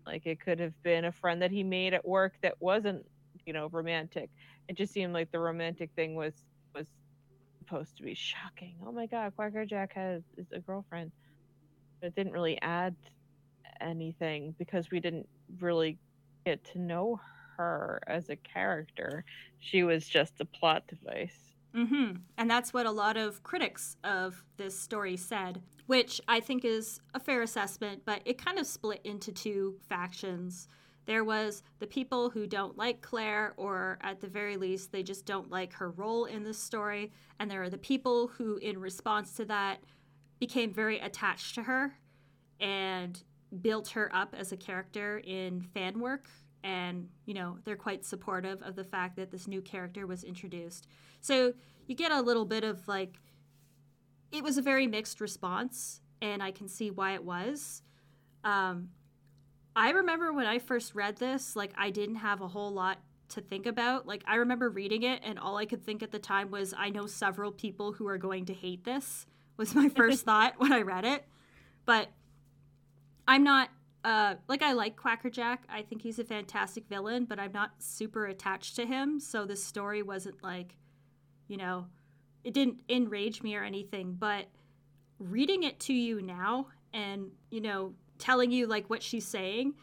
Like 0.07 0.27
it 0.27 0.41
could 0.41 0.61
have 0.61 0.81
been 0.83 1.07
a 1.07 1.13
friend 1.13 1.41
that 1.43 1.51
he 1.51 1.63
made 1.63 1.95
at 1.95 2.07
work 2.07 2.35
that 2.43 2.61
wasn't, 2.61 3.07
you 3.47 3.53
know, 3.55 3.69
romantic. 3.73 4.29
It 4.69 4.77
just 4.77 4.93
seemed 4.93 5.15
like 5.15 5.33
the 5.33 5.39
romantic 5.39 5.91
thing 5.97 6.15
was 6.15 6.35
was 6.75 6.87
supposed 7.61 7.97
to 7.97 8.03
be 8.03 8.15
shocking. 8.15 8.75
Oh 8.87 8.93
my 8.93 9.07
god, 9.07 9.33
Quacker 9.37 9.65
Jack 9.65 9.95
has 9.95 10.23
is 10.37 10.47
a 10.53 10.61
girlfriend. 10.61 11.13
But 12.01 12.09
it 12.09 12.15
didn't 12.15 12.33
really 12.33 12.61
add 12.61 12.95
anything 13.81 14.55
because 14.59 14.91
we 14.91 15.01
didn't 15.01 15.29
really 15.61 15.99
get 16.45 16.63
to 16.73 16.79
know 16.79 17.21
her 17.57 18.01
as 18.07 18.29
a 18.29 18.37
character. 18.37 19.25
She 19.61 19.83
was 19.83 20.07
just 20.07 20.41
a 20.41 20.45
plot 20.45 20.87
device. 20.87 21.54
Mm-hmm. 21.75 22.19
And 22.39 22.51
that's 22.51 22.73
what 22.73 22.87
a 22.87 22.91
lot 22.91 23.17
of 23.17 23.43
critics 23.43 23.97
of 24.05 24.45
this 24.57 24.79
story 24.79 25.17
said, 25.17 25.61
which 25.87 26.21
I 26.29 26.41
think 26.41 26.65
is 26.65 27.01
a 27.15 27.21
fair 27.21 27.43
assessment, 27.43 28.03
but 28.05 28.23
it 28.25 28.39
kind 28.39 28.59
of 28.59 28.67
split 28.67 29.01
into 29.05 29.33
two 29.33 29.77
factions. 29.89 30.69
There 31.07 31.25
was 31.25 31.63
the 31.81 31.87
people 31.87 32.31
who 32.31 32.47
don't 32.47 32.79
like 32.79 33.03
Claire, 33.03 33.55
or 33.57 33.99
at 34.01 34.21
the 34.21 34.29
very 34.29 34.57
least, 34.57 34.93
they 34.93 35.03
just 35.03 35.27
don't 35.27 35.51
like 35.51 35.73
her 35.75 35.91
role 35.91 36.25
in 36.25 36.45
this 36.45 36.59
story. 36.59 37.13
And 37.39 37.51
there 37.51 37.63
are 37.63 37.71
the 37.71 37.77
people 37.77 38.29
who, 38.29 38.57
in 38.59 38.79
response 38.79 39.35
to 39.37 39.45
that, 39.47 39.81
became 40.39 40.73
very 40.73 40.99
attached 41.01 41.57
to 41.57 41.65
her 41.65 41.95
and 42.61 43.23
built 43.61 43.89
her 43.89 44.15
up 44.15 44.35
as 44.37 44.53
a 44.53 44.57
character 44.57 45.21
in 45.25 45.61
fan 45.61 46.01
work 46.01 46.29
and 46.65 47.09
you 47.27 47.35
know 47.35 47.59
they're 47.65 47.77
quite 47.77 48.05
supportive 48.05 48.61
of 48.63 48.75
the 48.75 48.83
fact 48.83 49.17
that 49.17 49.31
this 49.31 49.47
new 49.47 49.61
character 49.61 50.07
was 50.07 50.25
introduced. 50.25 50.89
So 51.21 51.53
you 51.87 51.95
get 51.95 52.11
a 52.11 52.21
little 52.21 52.47
bit 52.47 52.65
of 52.65 52.89
like 52.89 53.21
it 54.33 54.43
was 54.43 54.59
a 54.59 54.63
very 54.63 54.89
mixed 54.89 55.21
response, 55.21 56.01
and 56.21 56.43
I 56.43 56.51
can 56.51 56.67
see 56.67 56.91
why 56.91 57.15
it 57.15 57.23
was. 57.23 57.83
Um, 58.43 58.89
I 59.77 59.91
remember 59.91 60.33
when 60.33 60.47
I 60.47 60.59
first 60.59 60.95
read 60.95 61.19
this, 61.19 61.55
like 61.55 61.73
I 61.77 61.91
didn't 61.91 62.17
have 62.17 62.41
a 62.41 62.49
whole 62.49 62.73
lot 62.73 62.99
to 63.31 63.41
think 63.41 63.67
about. 63.67 64.07
Like 64.07 64.25
I 64.27 64.37
remember 64.37 64.71
reading 64.71 65.03
it, 65.03 65.21
and 65.23 65.39
all 65.39 65.59
I 65.59 65.67
could 65.67 65.85
think 65.85 66.03
at 66.03 66.11
the 66.11 66.19
time 66.19 66.51
was, 66.51 66.75
I 66.77 66.89
know 66.89 67.07
several 67.07 67.53
people 67.53 67.93
who 67.93 68.09
are 68.09 68.19
going 68.19 68.47
to 68.47 68.55
hate 68.55 68.85
this. 68.85 69.27
Was 69.57 69.75
my 69.75 69.89
first 69.97 70.25
thought 70.25 70.55
when 70.57 70.73
I 70.73 70.81
read 70.81 71.05
it, 71.05 71.25
but 71.85 72.09
I'm 73.29 73.45
not. 73.45 73.69
Uh, 74.05 74.35
like 74.49 74.63
I 74.63 74.75
like 74.75 74.97
Quackerjack. 74.97 75.65
I 75.69 75.81
think 75.81 76.03
he's 76.03 76.19
a 76.19 76.25
fantastic 76.25 76.87
villain, 76.89 77.25
but 77.25 77.41
I'm 77.41 77.53
not 77.53 77.71
super 77.79 78.27
attached 78.27 78.77
to 78.77 78.85
him. 78.85 79.19
So 79.19 79.47
this 79.47 79.65
story 79.65 80.03
wasn't 80.03 80.43
like, 80.43 80.77
you 81.49 81.57
know, 81.57 81.87
it 82.45 82.53
didn't 82.53 82.83
enrage 82.91 83.43
me 83.43 83.57
or 83.57 83.65
anything. 83.65 84.15
But 84.19 84.47
reading 85.19 85.63
it 85.63 85.81
to 85.81 85.95
you 85.95 86.21
now, 86.21 86.69
and 86.93 87.31
you 87.51 87.63
know, 87.63 87.95
telling 88.19 88.51
you 88.51 88.67
like 88.67 88.91
what 88.91 89.03
she's 89.03 89.27
saying, 89.27 89.75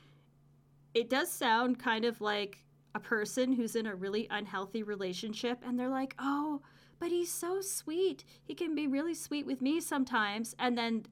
it 0.93 1.09
does 1.09 1.31
sound 1.31 1.79
kind 1.79 2.05
of 2.05 2.21
like 2.21 2.59
a 2.93 2.99
person 2.99 3.53
who's 3.53 3.75
in 3.75 3.87
a 3.87 3.95
really 3.95 4.27
unhealthy 4.29 4.83
relationship 4.83 5.59
and 5.65 5.79
they're 5.79 5.89
like, 5.89 6.15
"Oh, 6.19 6.61
but 6.99 7.09
he's 7.09 7.31
so 7.31 7.59
sweet. 7.61 8.23
He 8.43 8.53
can 8.53 8.75
be 8.75 8.85
really 8.85 9.15
sweet 9.15 9.47
with 9.47 9.61
me 9.63 9.81
sometimes." 9.81 10.55
And 10.59 10.77
then 10.77 11.05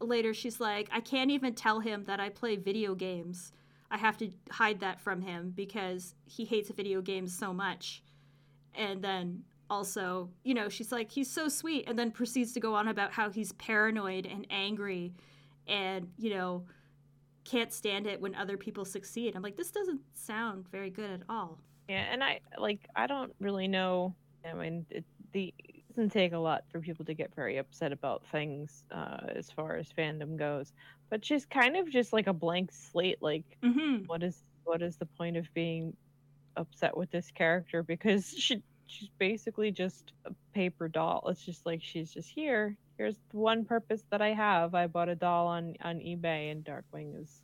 later 0.00 0.34
she's 0.34 0.60
like, 0.60 0.88
"I 0.92 1.00
can't 1.00 1.30
even 1.30 1.54
tell 1.54 1.80
him 1.80 2.04
that 2.04 2.20
I 2.20 2.28
play 2.28 2.56
video 2.56 2.94
games. 2.94 3.52
I 3.90 3.98
have 3.98 4.16
to 4.18 4.30
hide 4.50 4.80
that 4.80 5.00
from 5.00 5.22
him 5.22 5.52
because 5.54 6.14
he 6.26 6.44
hates 6.44 6.70
video 6.70 7.00
games 7.00 7.36
so 7.36 7.52
much." 7.52 8.02
And 8.74 9.02
then 9.02 9.44
also, 9.70 10.30
you 10.42 10.54
know, 10.54 10.68
she's 10.68 10.92
like, 10.92 11.10
"He's 11.10 11.30
so 11.30 11.48
sweet," 11.48 11.88
and 11.88 11.98
then 11.98 12.10
proceeds 12.10 12.52
to 12.54 12.60
go 12.60 12.74
on 12.74 12.88
about 12.88 13.12
how 13.12 13.30
he's 13.30 13.52
paranoid 13.52 14.26
and 14.26 14.46
angry 14.50 15.14
and, 15.66 16.12
you 16.18 16.30
know, 16.30 16.64
can't 17.44 17.72
stand 17.72 18.06
it 18.06 18.20
when 18.20 18.34
other 18.34 18.56
people 18.56 18.84
succeed. 18.84 19.36
I'm 19.36 19.42
like, 19.42 19.56
this 19.56 19.70
doesn't 19.70 20.00
sound 20.14 20.68
very 20.70 20.90
good 20.90 21.10
at 21.10 21.22
all. 21.28 21.58
Yeah, 21.88 22.06
and 22.10 22.24
I 22.24 22.40
like 22.58 22.80
I 22.96 23.06
don't 23.06 23.34
really 23.40 23.68
know. 23.68 24.14
I 24.44 24.54
mean, 24.54 24.86
it, 24.90 25.04
the 25.32 25.52
doesn't 25.94 26.10
take 26.10 26.32
a 26.32 26.38
lot 26.38 26.64
for 26.70 26.80
people 26.80 27.04
to 27.04 27.14
get 27.14 27.34
very 27.34 27.58
upset 27.58 27.92
about 27.92 28.24
things 28.26 28.84
uh, 28.90 29.18
as 29.34 29.50
far 29.50 29.76
as 29.76 29.88
fandom 29.96 30.36
goes. 30.36 30.72
But 31.10 31.24
she's 31.24 31.46
kind 31.46 31.76
of 31.76 31.88
just 31.88 32.12
like 32.12 32.26
a 32.26 32.32
blank 32.32 32.70
slate. 32.72 33.22
Like, 33.22 33.44
mm-hmm. 33.62 34.04
what 34.06 34.22
is 34.22 34.42
what 34.64 34.82
is 34.82 34.96
the 34.96 35.06
point 35.06 35.36
of 35.36 35.52
being 35.54 35.94
upset 36.56 36.96
with 36.96 37.10
this 37.10 37.30
character? 37.30 37.82
Because 37.82 38.28
she 38.38 38.62
she's 38.86 39.10
basically 39.18 39.70
just 39.70 40.12
a 40.26 40.32
paper 40.52 40.88
doll. 40.88 41.24
It's 41.28 41.44
just 41.44 41.64
like 41.64 41.82
she's 41.82 42.12
just 42.12 42.28
here. 42.28 42.76
Here's 42.98 43.16
the 43.30 43.38
one 43.38 43.64
purpose 43.64 44.04
that 44.10 44.22
I 44.22 44.32
have. 44.32 44.74
I 44.74 44.86
bought 44.86 45.08
a 45.08 45.14
doll 45.14 45.46
on 45.46 45.74
on 45.82 45.96
eBay, 45.96 46.50
and 46.50 46.64
Darkwing 46.64 47.20
is 47.20 47.40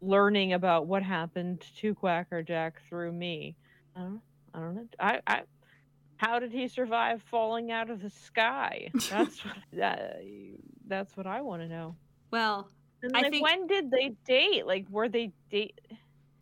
learning 0.00 0.52
about 0.52 0.86
what 0.86 1.02
happened 1.02 1.64
to 1.78 1.94
Quackerjack 1.94 2.74
through 2.88 3.12
me. 3.12 3.56
I 3.96 4.00
don't, 4.00 4.20
I 4.52 4.60
don't 4.60 4.74
know. 4.74 4.86
I, 5.00 5.20
I, 5.26 5.42
how 6.16 6.38
did 6.38 6.52
he 6.52 6.68
survive 6.68 7.22
falling 7.22 7.70
out 7.70 7.90
of 7.90 8.00
the 8.02 8.10
sky? 8.10 8.90
That's 9.10 9.44
what 9.44 9.54
that, 9.74 10.20
that's 10.86 11.16
what 11.16 11.26
I 11.26 11.40
want 11.42 11.62
to 11.62 11.68
know. 11.68 11.96
Well, 12.30 12.68
and 13.02 13.12
like, 13.12 13.26
I 13.26 13.30
think 13.30 13.42
when 13.44 13.66
did 13.66 13.90
they 13.90 14.14
date? 14.24 14.66
Like, 14.66 14.86
were 14.90 15.08
they 15.08 15.32
date? 15.50 15.80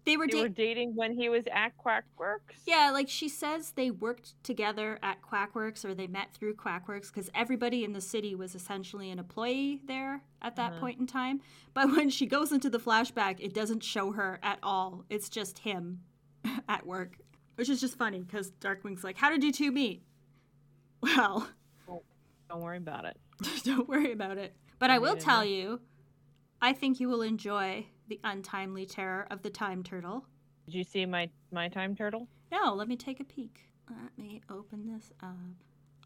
they 0.05 0.17
were, 0.17 0.27
They 0.27 0.33
da- 0.33 0.43
were 0.43 0.49
dating 0.49 0.97
when 0.97 1.13
he 1.13 1.29
was 1.29 1.45
at 1.53 1.73
Quackworks. 1.79 2.59
Yeah, 2.67 2.91
like 2.93 3.09
she 3.09 3.29
says 3.29 3.71
they 3.77 3.91
worked 3.93 4.35
together 4.43 4.99
at 5.01 5.23
Quackworks 5.23 5.85
or 5.85 5.95
they 5.95 6.09
met 6.09 6.33
through 6.35 6.57
Quackworks 6.57 7.07
because 7.13 7.31
everybody 7.37 7.85
in 7.85 7.93
the 7.93 8.01
city 8.01 8.35
was 8.35 8.55
essentially 8.57 9.11
an 9.11 9.21
employee 9.21 9.81
there 9.87 10.23
at 10.41 10.57
that 10.57 10.73
Uh-huh. 10.73 10.81
point 10.81 10.99
in 10.99 11.07
time. 11.07 11.41
But 11.73 11.93
when 11.93 12.11
she 12.11 12.27
goes 12.27 12.51
into 12.51 12.69
the 12.69 12.81
flashback, 12.81 13.37
it 13.39 13.55
doesn't 13.55 13.85
show 13.85 14.11
her 14.13 14.41
at 14.43 14.59
all. 14.63 15.05
It's 15.09 15.29
just 15.29 15.61
him 15.61 16.01
at 16.69 16.85
work, 16.85 17.19
which 17.57 17.69
is 17.69 17.81
just 17.81 17.97
funny 17.97 18.21
because 18.23 18.51
Darkwing's 18.61 19.05
like, 19.05 19.17
How 19.17 19.31
did 19.31 19.43
you 19.45 19.53
two 19.53 19.71
meet? 19.73 20.03
Well, 21.03 21.49
Don't 22.49 22.61
worry 22.63 22.77
about 22.79 23.05
it. 23.07 23.17
don't 23.65 23.89
worry 23.89 24.13
about 24.13 24.39
it. 24.39 24.55
But 24.79 24.91
I 24.91 24.95
Don't 24.95 25.03
will 25.03 25.17
tell 25.17 25.41
know. 25.41 25.47
you, 25.51 25.81
I 26.61 26.73
think 26.73 27.01
you 27.01 27.09
will 27.09 27.23
enjoy 27.23 27.87
the 28.09 28.21
untimely 28.23 28.87
terror 28.87 29.27
of 29.31 29.43
the 29.43 29.51
time 29.51 29.83
turtle. 29.83 30.25
Did 30.67 30.75
you 30.75 30.85
see 30.85 31.07
my 31.07 31.29
my 31.51 31.69
time 31.69 31.97
turtle? 31.97 32.29
No, 32.53 32.75
let 32.75 32.87
me 32.89 32.97
take 32.97 33.19
a 33.21 33.25
peek. 33.25 33.65
Let 33.91 34.17
me 34.17 34.43
open 34.51 34.87
this 34.93 35.11
up. 35.23 35.35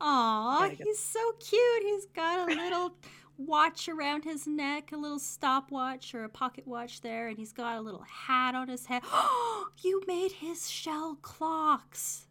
Aw, 0.00 0.70
he's 0.70 0.98
so 0.98 1.20
cute. 1.40 1.82
He's 1.82 2.06
got 2.06 2.48
a 2.50 2.54
little 2.54 2.94
watch 3.38 3.88
around 3.88 4.24
his 4.24 4.46
neck, 4.46 4.92
a 4.92 4.96
little 4.96 5.18
stopwatch 5.18 6.14
or 6.14 6.24
a 6.24 6.28
pocket 6.28 6.66
watch 6.66 7.00
there, 7.00 7.28
and 7.28 7.38
he's 7.38 7.52
got 7.52 7.76
a 7.76 7.80
little 7.80 8.04
hat 8.08 8.54
on 8.54 8.68
his 8.68 8.86
head. 8.86 9.02
Oh, 9.12 9.68
you 9.82 10.02
made 10.06 10.32
his 10.32 10.70
shell 10.70 11.18
clocks. 11.22 12.26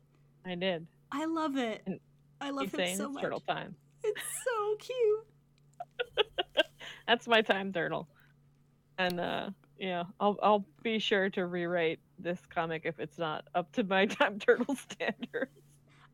I 0.46 0.56
did. 0.56 0.88
I 1.12 1.26
love 1.26 1.58
it. 1.58 1.82
And 1.86 2.00
I 2.42 2.50
love 2.50 2.74
him 2.74 2.96
so 2.96 3.10
much. 3.10 3.24
turtle 3.24 3.40
time. 3.42 3.76
It's 4.04 4.22
so 4.44 4.76
cute. 4.78 6.66
That's 7.08 7.28
my 7.28 7.42
time 7.42 7.72
turtle. 7.74 8.08
And 8.98 9.20
uh 9.20 9.50
yeah, 9.80 10.04
I'll 10.20 10.38
I'll 10.42 10.66
be 10.84 11.00
sure 11.00 11.30
to 11.32 11.46
rewrite 11.46 12.00
this 12.20 12.40
comic 12.50 12.84
if 12.86 13.00
it's 13.00 13.18
not 13.18 13.46
up 13.56 13.72
to 13.74 13.84
my 13.84 14.06
time 14.06 14.40
turtle 14.40 14.76
standards. 14.76 15.52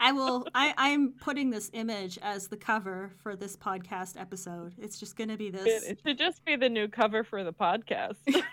I 0.03 0.11
will. 0.13 0.47
I, 0.55 0.73
I'm 0.77 1.11
putting 1.13 1.51
this 1.51 1.69
image 1.73 2.17
as 2.23 2.47
the 2.47 2.57
cover 2.57 3.11
for 3.21 3.35
this 3.35 3.55
podcast 3.55 4.19
episode. 4.19 4.73
It's 4.79 4.99
just 4.99 5.15
going 5.15 5.29
to 5.29 5.37
be 5.37 5.51
this. 5.51 5.83
it 5.83 5.99
should 6.05 6.17
just 6.17 6.43
be 6.43 6.55
the 6.55 6.69
new 6.69 6.87
cover 6.87 7.23
for 7.23 7.43
the 7.43 7.53
podcast. 7.53 8.17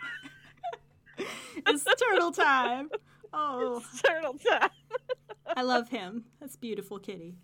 It's 1.67 1.85
turtle 1.85 2.31
time. 2.31 2.89
Oh, 3.33 3.83
It's 3.93 4.01
turtle 4.03 4.35
time. 4.35 4.71
I 5.57 5.63
love 5.63 5.89
him. 5.89 6.25
That's 6.41 6.55
beautiful, 6.57 6.99
kitty. 7.01 7.35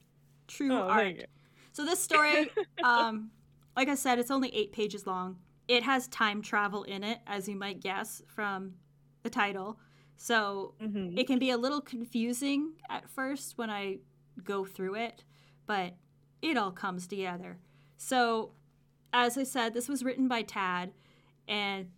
True 0.47 0.73
Oh, 0.73 0.89
art. 0.89 1.27
So 1.73 1.85
this 1.85 1.99
story, 2.01 2.51
um, 2.85 3.31
like 3.77 3.89
I 3.89 3.97
said, 3.97 4.19
it's 4.21 4.31
only 4.31 4.55
eight 4.55 4.73
pages 4.73 5.07
long. 5.07 5.39
It 5.67 5.83
has 5.83 6.07
time 6.09 6.43
travel 6.43 6.85
in 6.85 7.03
it, 7.03 7.19
as 7.27 7.49
you 7.49 7.57
might 7.57 7.81
guess 7.81 8.23
from 8.29 8.75
the 9.25 9.31
title. 9.31 9.79
So 10.17 10.75
Mhm. 10.81 11.19
it 11.19 11.27
can 11.27 11.39
be 11.39 11.51
a 11.51 11.57
little 11.57 11.81
confusing 11.81 12.75
at 12.89 13.09
first 13.11 13.59
when 13.59 13.71
I 13.71 13.99
go 14.43 14.65
through 14.65 14.95
it, 14.97 15.25
but 15.67 15.95
it 16.43 16.57
all 16.57 16.73
comes 16.73 17.07
together. 17.07 17.59
So, 17.97 18.53
as 19.13 19.39
I 19.39 19.45
said, 19.45 19.75
this 19.75 19.89
was 19.89 20.03
written 20.03 20.29
by 20.29 20.43
Tad, 20.43 20.93
and 21.47 21.91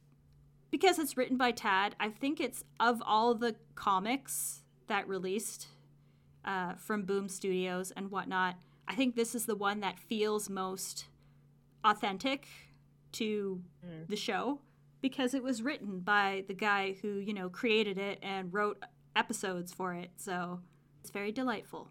because 0.70 0.98
it's 0.98 1.16
written 1.16 1.36
by 1.36 1.52
Tad, 1.52 1.96
I 1.98 2.10
think 2.10 2.40
it's 2.40 2.64
of 2.78 3.02
all 3.04 3.34
the 3.34 3.56
comics 3.74 4.62
that 4.86 5.08
released 5.08 5.68
uh, 6.44 6.74
from 6.74 7.02
Boom 7.04 7.28
Studios 7.28 7.90
and 7.90 8.08
whatnot, 8.10 8.56
I 8.86 8.94
think 8.94 9.16
this 9.16 9.34
is 9.34 9.46
the 9.46 9.56
one 9.56 9.80
that 9.80 9.98
feels 9.98 10.48
most 10.48 11.08
authentic 11.84 12.46
to 13.12 13.62
Mm. 13.84 14.06
the 14.08 14.14
show 14.16 14.60
because 15.00 15.34
it 15.34 15.42
was 15.42 15.62
written 15.62 16.00
by 16.00 16.44
the 16.48 16.54
guy 16.54 16.96
who, 17.02 17.18
you 17.18 17.32
know, 17.34 17.48
created 17.48 17.98
it 17.98 18.18
and 18.22 18.52
wrote 18.52 18.82
episodes 19.14 19.72
for 19.72 19.94
it. 19.94 20.10
So 20.16 20.60
it's 21.00 21.10
very 21.10 21.32
delightful. 21.32 21.88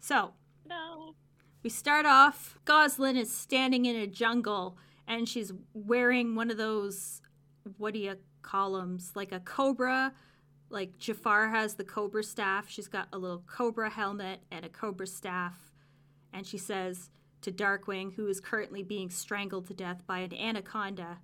So 0.00 0.34
No. 0.68 1.14
we 1.62 1.70
start 1.70 2.06
off. 2.06 2.58
Gosalyn 2.64 3.16
is 3.16 3.34
standing 3.34 3.84
in 3.86 3.96
a 3.96 4.06
jungle 4.06 4.76
and 5.06 5.28
she's 5.28 5.52
wearing 5.74 6.34
one 6.34 6.50
of 6.50 6.56
those, 6.56 7.20
what 7.78 7.92
do 7.94 8.00
you 8.00 8.16
call 8.42 8.72
them? 8.74 8.98
Like 9.14 9.32
a 9.32 9.40
cobra. 9.40 10.12
Like 10.68 10.98
Jafar 10.98 11.48
has 11.50 11.74
the 11.74 11.84
cobra 11.84 12.22
staff. 12.24 12.68
She's 12.68 12.88
got 12.88 13.08
a 13.12 13.18
little 13.18 13.42
cobra 13.46 13.88
helmet 13.90 14.40
and 14.50 14.64
a 14.64 14.68
cobra 14.68 15.06
staff. 15.06 15.72
And 16.32 16.46
she 16.46 16.58
says 16.58 17.10
to 17.42 17.52
Darkwing, 17.52 18.14
who 18.14 18.26
is 18.26 18.40
currently 18.40 18.82
being 18.82 19.08
strangled 19.10 19.66
to 19.68 19.74
death 19.74 20.02
by 20.06 20.18
an 20.20 20.34
anaconda, 20.34 21.18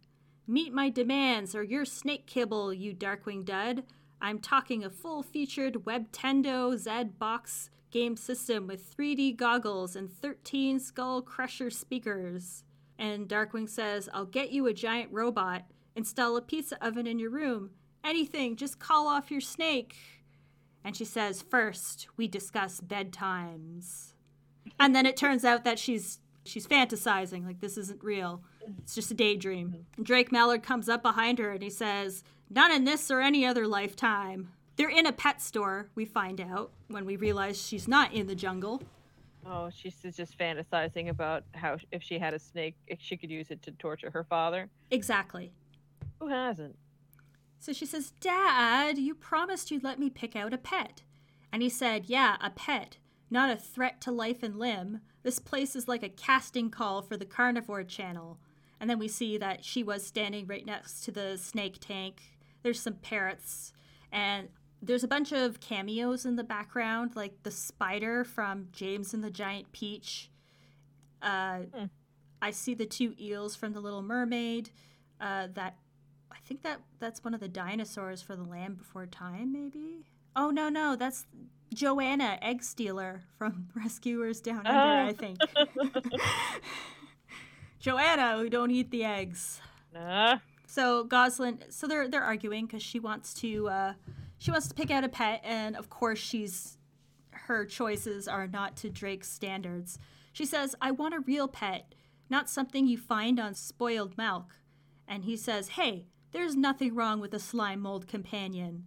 Meet 0.46 0.74
my 0.74 0.90
demands 0.90 1.54
or 1.54 1.62
your 1.62 1.84
snake 1.84 2.26
kibble, 2.26 2.74
you 2.74 2.94
Darkwing 2.94 3.44
dud. 3.44 3.84
I'm 4.20 4.38
talking 4.38 4.84
a 4.84 4.90
full 4.90 5.22
featured 5.22 5.84
Webtendo 5.84 6.76
Z 6.76 7.10
box 7.18 7.70
game 7.92 8.16
system 8.16 8.66
with 8.66 8.96
3D 8.96 9.36
goggles 9.36 9.94
and 9.94 10.10
13 10.10 10.80
Skull 10.80 11.22
Crusher 11.22 11.70
speakers. 11.70 12.64
And 12.98 13.28
Darkwing 13.28 13.68
says, 13.68 14.08
I'll 14.12 14.26
get 14.26 14.50
you 14.50 14.66
a 14.66 14.72
giant 14.72 15.12
robot, 15.12 15.64
install 15.94 16.36
a 16.36 16.42
pizza 16.42 16.84
oven 16.84 17.06
in 17.06 17.18
your 17.18 17.30
room, 17.30 17.70
anything, 18.02 18.56
just 18.56 18.78
call 18.78 19.06
off 19.06 19.30
your 19.30 19.40
snake. 19.40 19.96
And 20.84 20.96
she 20.96 21.04
says, 21.04 21.42
First, 21.42 22.08
we 22.16 22.26
discuss 22.26 22.80
bedtimes. 22.80 24.14
And 24.80 24.94
then 24.94 25.06
it 25.06 25.16
turns 25.16 25.44
out 25.44 25.64
that 25.64 25.78
she's 25.78 26.18
she's 26.44 26.66
fantasizing, 26.66 27.46
like 27.46 27.60
this 27.60 27.76
isn't 27.78 28.02
real. 28.02 28.42
It's 28.78 28.94
just 28.94 29.10
a 29.10 29.14
daydream. 29.14 29.86
Drake 30.02 30.32
Mallard 30.32 30.62
comes 30.62 30.88
up 30.88 31.02
behind 31.02 31.38
her 31.38 31.50
and 31.50 31.62
he 31.62 31.70
says, 31.70 32.24
None 32.50 32.72
in 32.72 32.84
this 32.84 33.10
or 33.10 33.20
any 33.20 33.46
other 33.46 33.66
lifetime. 33.66 34.52
They're 34.76 34.88
in 34.88 35.06
a 35.06 35.12
pet 35.12 35.40
store, 35.40 35.88
we 35.94 36.04
find 36.04 36.40
out, 36.40 36.70
when 36.88 37.04
we 37.04 37.16
realize 37.16 37.60
she's 37.60 37.86
not 37.86 38.12
in 38.12 38.26
the 38.26 38.34
jungle. 38.34 38.82
Oh, 39.44 39.70
she's 39.74 39.96
just 39.96 40.38
fantasizing 40.38 41.08
about 41.08 41.44
how 41.52 41.76
if 41.90 42.02
she 42.02 42.18
had 42.18 42.32
a 42.32 42.38
snake, 42.38 42.76
if 42.86 43.00
she 43.00 43.16
could 43.16 43.30
use 43.30 43.50
it 43.50 43.62
to 43.62 43.72
torture 43.72 44.10
her 44.10 44.24
father. 44.24 44.68
Exactly. 44.90 45.52
Who 46.20 46.28
hasn't? 46.28 46.76
So 47.58 47.72
she 47.72 47.86
says, 47.86 48.12
Dad, 48.20 48.98
you 48.98 49.14
promised 49.14 49.70
you'd 49.70 49.84
let 49.84 49.98
me 49.98 50.10
pick 50.10 50.36
out 50.36 50.54
a 50.54 50.58
pet. 50.58 51.02
And 51.52 51.62
he 51.62 51.68
said, 51.68 52.06
Yeah, 52.06 52.36
a 52.40 52.50
pet, 52.50 52.98
not 53.30 53.50
a 53.50 53.56
threat 53.56 54.00
to 54.02 54.12
life 54.12 54.42
and 54.42 54.58
limb. 54.58 55.00
This 55.22 55.38
place 55.38 55.76
is 55.76 55.88
like 55.88 56.02
a 56.02 56.08
casting 56.08 56.70
call 56.70 57.02
for 57.02 57.16
the 57.16 57.24
carnivore 57.24 57.84
channel. 57.84 58.38
And 58.82 58.90
then 58.90 58.98
we 58.98 59.06
see 59.06 59.38
that 59.38 59.64
she 59.64 59.84
was 59.84 60.04
standing 60.04 60.48
right 60.48 60.66
next 60.66 61.04
to 61.04 61.12
the 61.12 61.38
snake 61.38 61.76
tank. 61.78 62.20
There's 62.64 62.80
some 62.80 62.94
parrots, 62.94 63.72
and 64.10 64.48
there's 64.82 65.04
a 65.04 65.08
bunch 65.08 65.30
of 65.30 65.60
cameos 65.60 66.26
in 66.26 66.34
the 66.34 66.42
background, 66.42 67.14
like 67.14 67.44
the 67.44 67.52
spider 67.52 68.24
from 68.24 68.66
James 68.72 69.14
and 69.14 69.22
the 69.22 69.30
Giant 69.30 69.70
Peach. 69.70 70.32
Uh, 71.22 71.58
hmm. 71.72 71.84
I 72.42 72.50
see 72.50 72.74
the 72.74 72.84
two 72.84 73.14
eels 73.20 73.54
from 73.54 73.72
The 73.72 73.78
Little 73.78 74.02
Mermaid. 74.02 74.70
Uh, 75.20 75.46
that 75.54 75.76
I 76.32 76.38
think 76.44 76.62
that 76.62 76.80
that's 76.98 77.22
one 77.22 77.34
of 77.34 77.40
the 77.40 77.46
dinosaurs 77.46 78.20
for 78.20 78.34
the 78.34 78.42
Land 78.42 78.78
Before 78.78 79.06
Time, 79.06 79.52
maybe. 79.52 80.06
Oh 80.34 80.50
no, 80.50 80.68
no, 80.68 80.96
that's 80.96 81.24
Joanna, 81.72 82.36
egg 82.42 82.64
stealer 82.64 83.22
from 83.38 83.68
Rescuers 83.76 84.40
Down 84.40 84.66
Under. 84.66 84.72
Oh. 84.72 85.06
I 85.06 85.12
think. 85.12 85.38
Joanna, 87.82 88.38
who 88.38 88.48
don't 88.48 88.70
eat 88.70 88.92
the 88.92 89.02
eggs. 89.04 89.60
Nah. 89.92 90.38
So 90.66 91.04
Gosalyn, 91.04 91.64
so 91.72 91.88
they're 91.88 92.06
they're 92.06 92.22
arguing 92.22 92.66
because 92.66 92.80
she 92.82 93.00
wants 93.00 93.34
to 93.34 93.68
uh, 93.68 93.92
she 94.38 94.52
wants 94.52 94.68
to 94.68 94.74
pick 94.74 94.92
out 94.92 95.02
a 95.02 95.08
pet, 95.08 95.40
and 95.42 95.76
of 95.76 95.90
course 95.90 96.20
she's 96.20 96.78
her 97.32 97.66
choices 97.66 98.28
are 98.28 98.46
not 98.46 98.76
to 98.76 98.88
Drake's 98.88 99.28
standards. 99.28 99.98
She 100.32 100.46
says, 100.46 100.76
"I 100.80 100.92
want 100.92 101.14
a 101.14 101.20
real 101.20 101.48
pet, 101.48 101.96
not 102.30 102.48
something 102.48 102.86
you 102.86 102.98
find 102.98 103.40
on 103.40 103.54
spoiled 103.54 104.16
milk." 104.16 104.54
And 105.08 105.24
he 105.24 105.36
says, 105.36 105.70
"Hey, 105.70 106.06
there's 106.30 106.54
nothing 106.54 106.94
wrong 106.94 107.18
with 107.18 107.34
a 107.34 107.40
slime 107.40 107.80
mold 107.80 108.06
companion. 108.06 108.84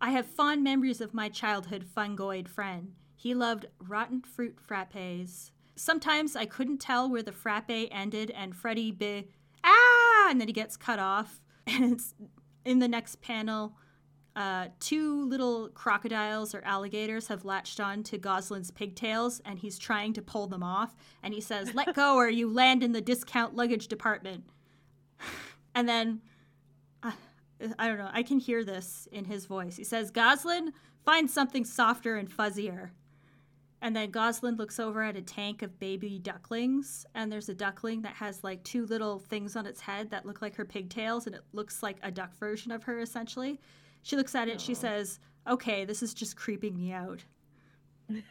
I 0.00 0.12
have 0.12 0.26
fond 0.26 0.62
memories 0.62 1.00
of 1.00 1.12
my 1.12 1.28
childhood 1.28 1.84
fungoid 1.84 2.46
friend. 2.46 2.94
He 3.16 3.34
loved 3.34 3.66
rotten 3.80 4.20
fruit 4.20 4.58
frappes. 4.64 5.50
Sometimes 5.78 6.34
I 6.36 6.44
couldn't 6.44 6.78
tell 6.78 7.08
where 7.08 7.22
the 7.22 7.32
frappe 7.32 7.70
ended, 7.70 8.30
and 8.32 8.54
Freddie 8.54 8.90
be 8.90 9.28
ah, 9.64 10.28
and 10.30 10.40
then 10.40 10.48
he 10.48 10.52
gets 10.52 10.76
cut 10.76 10.98
off. 10.98 11.40
And 11.70 11.92
it's 11.92 12.14
in 12.64 12.78
the 12.78 12.88
next 12.88 13.20
panel. 13.20 13.76
Uh, 14.34 14.68
two 14.80 15.28
little 15.28 15.68
crocodiles 15.68 16.54
or 16.54 16.62
alligators 16.64 17.28
have 17.28 17.44
latched 17.44 17.78
on 17.78 18.02
to 18.04 18.18
Gosalyn's 18.18 18.70
pigtails, 18.70 19.42
and 19.44 19.58
he's 19.58 19.78
trying 19.78 20.14
to 20.14 20.22
pull 20.22 20.46
them 20.46 20.62
off. 20.62 20.96
And 21.22 21.34
he 21.34 21.42
says, 21.42 21.74
"Let 21.74 21.94
go, 21.94 22.16
or 22.16 22.30
you 22.30 22.50
land 22.50 22.82
in 22.82 22.92
the 22.92 23.02
discount 23.02 23.54
luggage 23.54 23.88
department." 23.88 24.44
and 25.74 25.86
then 25.86 26.22
I 27.78 27.88
don't 27.88 27.98
know. 27.98 28.10
I 28.12 28.22
can 28.22 28.38
hear 28.38 28.64
this 28.64 29.08
in 29.12 29.24
his 29.26 29.46
voice. 29.46 29.76
He 29.76 29.84
says, 29.84 30.10
"Gosalyn, 30.10 30.72
find 31.04 31.30
something 31.30 31.64
softer 31.64 32.16
and 32.16 32.30
fuzzier. 32.30 32.90
And 33.80 33.94
then 33.94 34.10
Gosalyn 34.10 34.58
looks 34.58 34.80
over 34.80 35.02
at 35.02 35.16
a 35.16 35.22
tank 35.22 35.62
of 35.62 35.78
baby 35.78 36.18
ducklings, 36.18 37.06
and 37.14 37.30
there's 37.30 37.48
a 37.48 37.54
duckling 37.54 38.02
that 38.02 38.14
has 38.14 38.42
like 38.42 38.62
two 38.64 38.86
little 38.86 39.20
things 39.20 39.54
on 39.54 39.66
its 39.66 39.80
head 39.80 40.10
that 40.10 40.26
look 40.26 40.42
like 40.42 40.56
her 40.56 40.64
pigtails, 40.64 41.26
and 41.26 41.36
it 41.36 41.42
looks 41.52 41.82
like 41.82 41.98
a 42.02 42.10
duck 42.10 42.36
version 42.38 42.72
of 42.72 42.82
her 42.84 42.98
essentially. 43.00 43.60
She 44.02 44.16
looks 44.16 44.34
at 44.34 44.48
it, 44.48 44.60
she 44.60 44.72
oh. 44.72 44.76
says, 44.76 45.20
Okay, 45.48 45.84
this 45.84 46.02
is 46.02 46.12
just 46.12 46.36
creeping 46.36 46.76
me 46.76 46.92
out. 46.92 47.24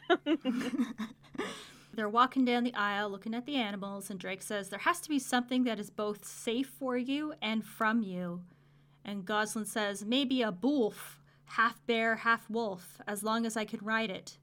They're 1.94 2.10
walking 2.10 2.46
down 2.46 2.64
the 2.64 2.76
aisle 2.76 3.10
looking 3.10 3.34
at 3.34 3.46
the 3.46 3.56
animals, 3.56 4.10
and 4.10 4.20
Drake 4.20 4.42
says, 4.42 4.70
There 4.70 4.80
has 4.80 5.00
to 5.02 5.10
be 5.10 5.18
something 5.18 5.64
that 5.64 5.80
is 5.80 5.90
both 5.90 6.26
safe 6.26 6.68
for 6.68 6.98
you 6.98 7.34
and 7.42 7.64
from 7.64 8.02
you. 8.02 8.42
And 9.08 9.26
Gosalyn 9.26 9.66
says, 9.66 10.04
maybe 10.04 10.42
a 10.42 10.52
wolf, 10.52 11.22
half 11.46 11.84
bear, 11.88 12.18
half 12.18 12.50
wolf, 12.50 13.00
as 13.08 13.24
long 13.24 13.46
as 13.46 13.56
I 13.56 13.64
can 13.64 13.80
ride 13.82 14.12
it. 14.12 14.38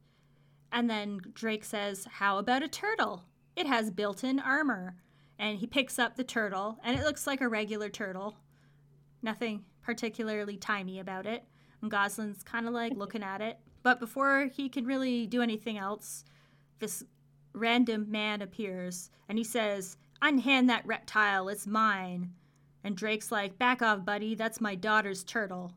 And 0.74 0.90
then 0.90 1.20
Drake 1.34 1.64
says, 1.64 2.08
how 2.14 2.38
about 2.38 2.64
a 2.64 2.68
turtle? 2.68 3.22
It 3.54 3.68
has 3.68 3.92
built 3.92 4.24
in 4.24 4.40
armor. 4.40 4.96
And 5.38 5.56
he 5.58 5.68
picks 5.68 6.00
up 6.00 6.16
the 6.16 6.24
turtle, 6.24 6.78
and 6.82 6.98
it 6.98 7.04
looks 7.04 7.28
like 7.28 7.40
a 7.40 7.48
regular 7.48 7.88
turtle. 7.88 8.36
Nothing 9.22 9.64
particularly 9.82 10.56
tiny 10.56 10.98
about 10.98 11.26
it. 11.26 11.44
And 11.80 11.90
Gosalyn's 11.90 12.42
kind 12.42 12.66
of 12.66 12.74
like 12.74 12.92
looking 12.96 13.22
at 13.22 13.40
it. 13.40 13.58
But 13.84 14.00
before 14.00 14.50
he 14.52 14.68
can 14.68 14.84
really 14.84 15.26
do 15.26 15.42
anything 15.42 15.78
else, 15.78 16.24
this 16.80 17.04
random 17.52 18.10
man 18.10 18.42
appears 18.42 19.10
and 19.28 19.38
he 19.38 19.44
says, 19.44 19.96
Unhand 20.22 20.68
that 20.70 20.86
reptile, 20.86 21.48
it's 21.48 21.68
mine. 21.68 22.32
And 22.82 22.96
Drake's 22.96 23.30
like, 23.30 23.58
back 23.58 23.80
off, 23.80 24.04
buddy, 24.04 24.34
that's 24.34 24.60
my 24.60 24.74
daughter's 24.74 25.22
turtle. 25.22 25.72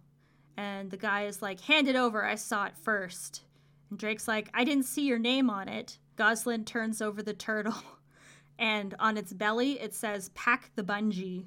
And 0.55 0.89
the 0.89 0.97
guy 0.97 1.25
is 1.25 1.41
like, 1.41 1.61
hand 1.61 1.87
it 1.87 1.95
over, 1.95 2.23
I 2.23 2.35
saw 2.35 2.65
it 2.65 2.77
first. 2.77 3.43
And 3.89 3.99
Drake's 3.99 4.27
like, 4.27 4.49
I 4.53 4.63
didn't 4.63 4.85
see 4.85 5.05
your 5.05 5.19
name 5.19 5.49
on 5.49 5.67
it. 5.67 5.97
Gosalyn 6.17 6.65
turns 6.65 7.01
over 7.01 7.21
the 7.21 7.33
turtle, 7.33 7.75
and 8.59 8.95
on 8.99 9.17
its 9.17 9.33
belly 9.33 9.79
it 9.79 9.93
says, 9.93 10.29
Pack 10.29 10.71
the 10.75 10.83
Bungee. 10.83 11.45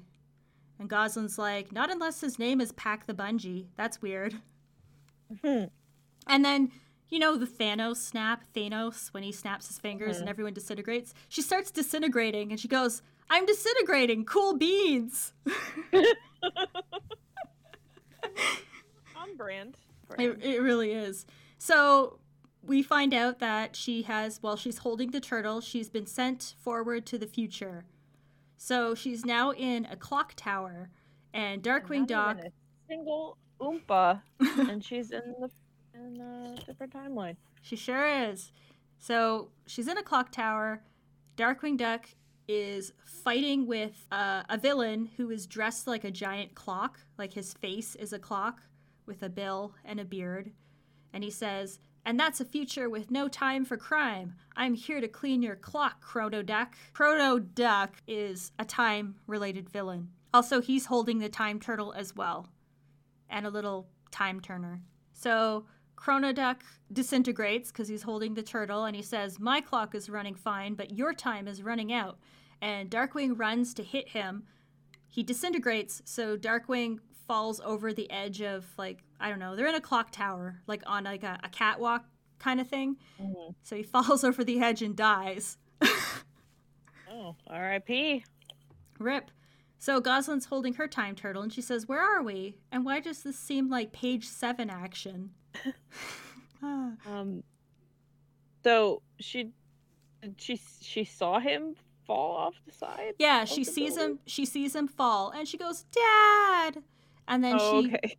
And 0.79 0.89
Gosalyn's 0.89 1.37
like, 1.37 1.71
not 1.71 1.91
unless 1.91 2.21
his 2.21 2.39
name 2.39 2.59
is 2.59 2.71
Pack 2.71 3.05
the 3.05 3.13
Bungee. 3.13 3.67
That's 3.77 4.01
weird. 4.01 4.35
and 5.43 5.69
then, 6.27 6.71
you 7.09 7.19
know, 7.19 7.37
the 7.37 7.45
Thanos 7.45 7.97
snap, 7.97 8.43
Thanos, 8.55 9.09
when 9.13 9.21
he 9.21 9.31
snaps 9.31 9.67
his 9.67 9.77
fingers 9.77 10.13
mm-hmm. 10.13 10.21
and 10.21 10.29
everyone 10.29 10.53
disintegrates. 10.53 11.13
She 11.29 11.43
starts 11.43 11.69
disintegrating 11.69 12.49
and 12.49 12.59
she 12.59 12.67
goes, 12.67 13.03
I'm 13.29 13.45
disintegrating. 13.45 14.25
Cool 14.25 14.57
beans. 14.57 15.33
On 19.15 19.37
brand. 19.37 19.77
It, 20.17 20.43
it 20.43 20.61
really 20.61 20.91
is. 20.91 21.25
So 21.57 22.19
we 22.63 22.83
find 22.83 23.13
out 23.13 23.39
that 23.39 23.75
she 23.75 24.03
has, 24.03 24.41
while 24.41 24.55
she's 24.55 24.79
holding 24.79 25.11
the 25.11 25.19
turtle, 25.19 25.61
she's 25.61 25.89
been 25.89 26.05
sent 26.05 26.55
forward 26.59 27.05
to 27.07 27.17
the 27.17 27.27
future. 27.27 27.85
So 28.57 28.93
she's 28.93 29.25
now 29.25 29.51
in 29.51 29.87
a 29.89 29.95
clock 29.95 30.33
tower, 30.35 30.89
and 31.33 31.63
Darkwing 31.63 32.05
Duck. 32.05 32.37
single 32.87 33.37
oompa, 33.59 34.21
and 34.39 34.83
she's 34.83 35.11
in 35.11 35.35
the 35.39 35.49
in 35.95 36.21
a 36.21 36.65
different 36.65 36.93
timeline. 36.93 37.35
She 37.61 37.75
sure 37.75 38.07
is. 38.07 38.51
So 38.99 39.49
she's 39.65 39.87
in 39.87 39.97
a 39.97 40.03
clock 40.03 40.31
tower. 40.31 40.83
Darkwing 41.37 41.77
Duck 41.77 42.05
is 42.47 42.93
fighting 43.03 43.65
with 43.65 44.05
uh, 44.11 44.43
a 44.49 44.57
villain 44.57 45.09
who 45.17 45.31
is 45.31 45.47
dressed 45.47 45.87
like 45.87 46.03
a 46.03 46.11
giant 46.11 46.53
clock, 46.53 46.99
like 47.17 47.33
his 47.33 47.53
face 47.53 47.95
is 47.95 48.13
a 48.13 48.19
clock 48.19 48.61
with 49.05 49.23
a 49.23 49.29
bill 49.29 49.73
and 49.85 49.99
a 49.99 50.05
beard. 50.05 50.51
And 51.13 51.23
he 51.23 51.31
says, 51.31 51.79
And 52.05 52.19
that's 52.19 52.41
a 52.41 52.45
future 52.45 52.89
with 52.89 53.11
no 53.11 53.27
time 53.27 53.63
for 53.63 53.77
crime. 53.77 54.35
I'm 54.55 54.73
here 54.73 54.99
to 54.99 55.07
clean 55.07 55.41
your 55.41 55.55
clock, 55.55 56.01
Chrono 56.01 56.41
Duck. 56.41 56.75
Chrono 56.93 57.39
Duck 57.39 58.01
is 58.07 58.51
a 58.57 58.65
time 58.65 59.15
related 59.27 59.69
villain. 59.69 60.09
Also, 60.33 60.61
he's 60.61 60.85
holding 60.85 61.19
the 61.19 61.29
time 61.29 61.59
turtle 61.59 61.93
as 61.93 62.15
well, 62.15 62.47
and 63.29 63.45
a 63.45 63.49
little 63.49 63.87
time 64.11 64.39
turner. 64.39 64.81
So, 65.13 65.65
Chrono 65.95 66.33
Duck 66.33 66.63
disintegrates 66.91 67.71
because 67.71 67.87
he's 67.87 68.03
holding 68.03 68.33
the 68.33 68.41
turtle 68.41 68.85
and 68.85 68.95
he 68.95 69.03
says, 69.03 69.39
My 69.39 69.61
clock 69.61 69.93
is 69.93 70.09
running 70.09 70.33
fine, 70.33 70.73
but 70.73 70.97
your 70.97 71.13
time 71.13 71.47
is 71.47 71.61
running 71.61 71.93
out 71.93 72.17
and 72.61 72.89
Darkwing 72.89 73.37
runs 73.37 73.73
to 73.73 73.83
hit 73.83 74.09
him. 74.09 74.43
He 75.07 75.23
disintegrates, 75.23 76.01
so 76.05 76.37
Darkwing 76.37 76.99
falls 77.31 77.61
over 77.61 77.93
the 77.93 78.11
edge 78.11 78.41
of 78.41 78.65
like 78.77 79.05
I 79.17 79.29
don't 79.29 79.39
know. 79.39 79.55
They're 79.55 79.67
in 79.67 79.75
a 79.75 79.79
clock 79.79 80.11
tower, 80.11 80.59
like 80.67 80.83
on 80.85 81.05
like 81.05 81.23
a, 81.23 81.39
a 81.45 81.47
catwalk 81.47 82.03
kind 82.39 82.59
of 82.59 82.67
thing. 82.67 82.97
Mm-hmm. 83.21 83.51
So 83.63 83.77
he 83.77 83.83
falls 83.95 84.25
over 84.25 84.43
the 84.43 84.59
edge 84.59 84.81
and 84.81 84.97
dies. 84.97 85.57
oh, 87.09 87.37
R.I.P. 87.47 88.25
Rip. 88.99 89.31
So 89.79 90.01
Gosalyn's 90.01 90.47
holding 90.47 90.73
her 90.73 90.89
time 90.89 91.15
turtle, 91.15 91.41
and 91.41 91.53
she 91.53 91.61
says, 91.61 91.87
"Where 91.87 92.01
are 92.01 92.21
we? 92.21 92.57
And 92.69 92.83
why 92.83 92.99
does 92.99 93.23
this 93.23 93.39
seem 93.39 93.69
like 93.69 93.93
page 93.93 94.27
seven 94.27 94.69
action?" 94.69 95.29
um. 96.61 97.43
So 98.61 99.03
she, 99.21 99.51
she, 100.37 100.59
she 100.81 101.05
saw 101.05 101.39
him 101.39 101.75
fall 102.05 102.35
off 102.35 102.55
the 102.67 102.73
side? 102.73 103.13
Yeah, 103.17 103.45
she 103.45 103.63
sees 103.63 103.95
building? 103.95 104.15
him. 104.15 104.19
She 104.25 104.45
sees 104.45 104.75
him 104.75 104.89
fall, 104.89 105.29
and 105.29 105.47
she 105.47 105.57
goes, 105.57 105.85
"Dad!" 105.93 106.83
And 107.31 107.43
then 107.43 107.57
oh, 107.59 107.81
she, 107.81 107.87
okay. 107.87 108.17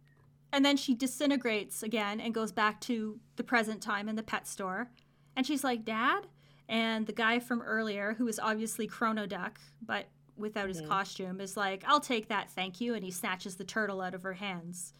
and 0.52 0.64
then 0.64 0.76
she 0.76 0.94
disintegrates 0.94 1.82
again 1.82 2.18
and 2.20 2.34
goes 2.34 2.51
back 2.51 2.80
to 2.82 3.20
the 3.36 3.44
present 3.44 3.80
time 3.80 4.09
in 4.09 4.16
the 4.16 4.22
pet 4.22 4.48
store. 4.48 4.90
And 5.36 5.47
she's 5.47 5.62
like, 5.62 5.84
"Dad!" 5.84 6.26
And 6.68 7.06
the 7.06 7.12
guy 7.12 7.39
from 7.39 7.60
earlier, 7.62 8.14
who 8.14 8.26
is 8.26 8.40
obviously 8.40 8.86
Chrono 8.86 9.26
Duck, 9.26 9.60
but 9.84 10.06
without 10.36 10.68
his 10.68 10.80
Mhm. 10.80 10.89
costume, 10.89 11.40
is 11.40 11.56
like, 11.56 11.84
I'll 11.86 12.01
take 12.01 12.28
that, 12.28 12.51
thank 12.51 12.80
you. 12.80 12.94
And 12.94 13.05
he 13.05 13.10
snatches 13.10 13.56
the 13.56 13.64
turtle 13.64 14.01
out 14.01 14.14
of 14.14 14.22
her 14.22 14.32
hands. 14.34 14.94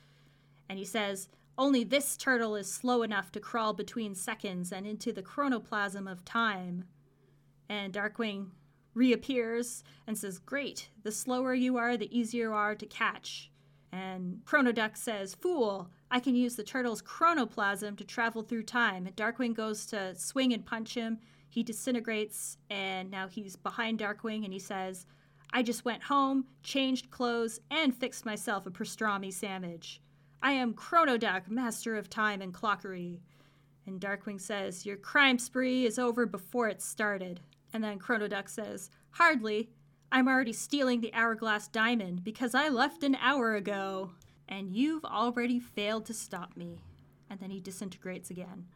And 0.68 0.78
he 0.78 0.84
says, 0.84 1.28
Only 1.59 1.84
this 1.84 2.16
turtle 2.16 2.56
is 2.56 2.72
slow 2.72 3.02
enough 3.02 3.30
to 3.32 3.40
crawl 3.40 3.72
between 3.74 4.14
seconds 4.14 4.72
and 4.72 4.86
into 4.86 5.12
the 5.12 5.22
chronoplasm 5.22 6.06
of 6.10 6.24
time. 6.24 6.84
And 7.68 7.93
Darkwing 7.93 8.51
reappears 8.94 9.84
and 10.06 10.16
says, 10.18 10.39
Great, 10.39 10.90
the 11.02 11.12
slower 11.12 11.55
you 11.55 11.76
are, 11.76 11.97
the 11.97 12.14
easier 12.16 12.48
you 12.48 12.55
are 12.55 12.74
to 12.74 12.86
catch. 12.86 13.51
And 13.93 14.39
Chronoduck 14.44 14.97
says, 14.97 15.35
Fool, 15.35 15.90
I 16.10 16.19
can 16.19 16.35
use 16.35 16.56
the 16.56 16.64
turtle's 16.64 17.02
chronoplasm 17.02 17.97
to 17.98 18.05
travel 18.05 18.43
through 18.43 18.62
time. 18.64 19.06
And 19.06 19.14
Darkwing 19.14 19.55
goes 19.55 19.85
to 19.86 20.14
swing 20.16 20.52
and 20.52 20.64
punch 20.64 20.94
him. 20.94 21.19
He 21.51 21.62
disintegrates, 21.62 22.56
and 22.70 23.10
now 23.10 23.28
he's 23.28 23.56
behind 23.56 23.98
Darkwing, 23.98 24.44
and 24.44 24.52
he 24.55 24.59
says, 24.59 25.06
I 25.52 25.62
just 25.62 25.85
went 25.85 26.05
home, 26.05 26.47
changed 26.62 27.10
clothes, 27.10 27.60
and 27.70 27.94
fixed 27.94 28.24
myself 28.24 28.66
a 28.66 28.70
pastrami 28.70 29.31
sandwich. 29.31 30.01
I 30.43 30.52
am 30.52 30.73
Chronoduck, 30.73 31.51
master 31.51 31.97
of 31.97 32.09
time 32.09 32.40
and 32.40 32.55
clockery. 32.55 33.20
And 33.86 34.01
Darkwing 34.01 34.40
says, 34.40 34.86
Your 34.86 34.97
crime 34.97 35.39
spree 35.39 35.85
is 35.85 35.98
over 35.98 36.24
before 36.24 36.69
it 36.69 36.81
started. 36.81 37.40
And 37.74 37.85
then 37.85 37.98
Chronoduck 37.98 38.48
says, 38.48 38.90
Hardly. 39.10 39.69
I'm 40.12 40.28
already 40.28 40.52
stealing 40.52 41.01
the 41.01 41.14
hourglass 41.14 41.68
diamond 41.68 42.22
because 42.22 42.55
I 42.55 42.68
left 42.68 43.02
an 43.02 43.16
hour 43.16 43.55
ago. 43.55 44.10
And 44.47 44.76
you've 44.76 45.06
already 45.06 45.59
failed 45.59 46.05
to 46.06 46.14
stop 46.14 46.55
me. 46.55 46.80
And 47.30 47.40
then 47.40 47.48
he 47.48 47.60
disintegrates 47.60 48.28
again. 48.28 48.66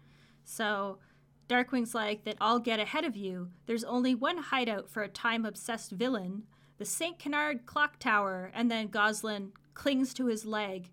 So 0.45 0.99
Darkwing's 1.47 1.95
like 1.95 2.25
that 2.25 2.39
I'll 2.41 2.59
get 2.59 2.81
ahead 2.81 3.05
of 3.05 3.17
you. 3.17 3.51
There's 3.67 3.85
only 3.85 4.15
one 4.15 4.39
hideout 4.39 4.89
for 4.89 5.03
a 5.03 5.09
time 5.09 5.45
obsessed 5.45 5.93
villain 5.93 6.45
the 6.79 6.87
St. 6.87 7.19
Canard 7.19 7.67
Clock 7.67 7.99
Tower. 7.99 8.51
And 8.55 8.71
then 8.71 8.89
Gosalyn 8.89 9.51
clings 9.75 10.15
to 10.15 10.27
his 10.27 10.47
leg. 10.47 10.91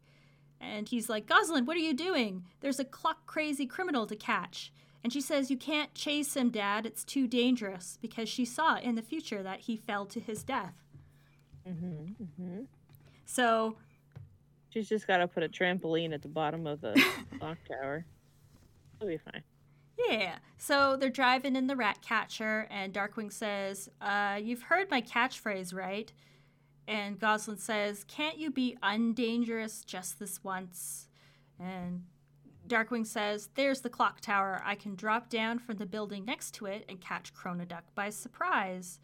And 0.60 0.90
he's 0.90 1.10
like, 1.10 1.26
Gosalyn, 1.26 1.66
what 1.66 1.78
are 1.78 1.82
you 1.82 1.94
doing? 1.94 2.44
There's 2.60 2.80
a 2.80 2.86
clock 2.86 3.26
crazy 3.26 3.66
criminal 3.66 4.08
to 4.08 4.16
catch. 4.16 4.74
And 5.04 5.12
she 5.12 5.22
says, 5.22 5.52
You 5.52 5.58
can't 5.58 5.94
chase 5.94 6.36
him, 6.36 6.50
Dad. 6.50 6.86
It's 6.86 7.04
too 7.04 7.28
dangerous 7.28 7.98
because 8.02 8.30
she 8.30 8.46
saw 8.46 8.78
in 8.78 8.96
the 8.96 9.02
future 9.02 9.44
that 9.44 9.62
he 9.62 9.76
fell 9.76 10.06
to 10.08 10.20
his 10.20 10.44
death. 10.44 10.76
Mm-hmm, 11.68 12.24
mm-hmm. 12.24 12.62
So 13.26 13.78
She's 14.74 14.90
just 14.90 15.06
got 15.06 15.18
to 15.18 15.28
put 15.28 15.44
a 15.44 15.50
trampoline 15.50 16.16
at 16.16 16.24
the 16.24 16.28
bottom 16.28 16.66
of 16.66 16.82
the 16.82 17.00
clock 17.40 17.60
tower. 17.68 18.06
It'll 18.96 19.08
be 19.08 19.18
fine. 19.18 19.44
Yeah. 20.10 20.38
So 20.58 20.98
they're 21.00 21.10
driving 21.10 21.56
in 21.56 21.68
the 21.68 21.76
rat 21.76 22.00
catcher, 22.02 22.68
and 22.72 22.92
Darkwing 22.92 23.32
says, 23.32 23.90
uh, 24.02 24.40
You've 24.42 24.64
heard 24.64 24.90
my 24.90 25.04
catchphrase, 25.04 25.76
right? 25.76 26.12
And 26.88 27.20
Gosalyn 27.20 27.60
says, 27.60 28.04
Can't 28.06 28.40
you 28.40 28.50
be 28.50 28.76
undangerous 28.82 29.84
just 29.84 30.18
this 30.18 30.44
once? 30.44 31.08
And 31.60 32.06
Darkwing 32.68 33.06
says, 33.06 33.50
There's 33.56 33.82
the 33.82 33.90
clock 33.90 34.22
tower. 34.22 34.62
I 34.66 34.76
can 34.76 34.96
drop 34.96 35.30
down 35.30 35.60
from 35.60 35.78
the 35.78 35.86
building 35.86 36.26
next 36.26 36.54
to 36.56 36.66
it 36.66 36.86
and 36.88 37.02
catch 37.02 37.34
Chronoduck 37.34 37.84
by 37.96 38.10
surprise. 38.10 39.00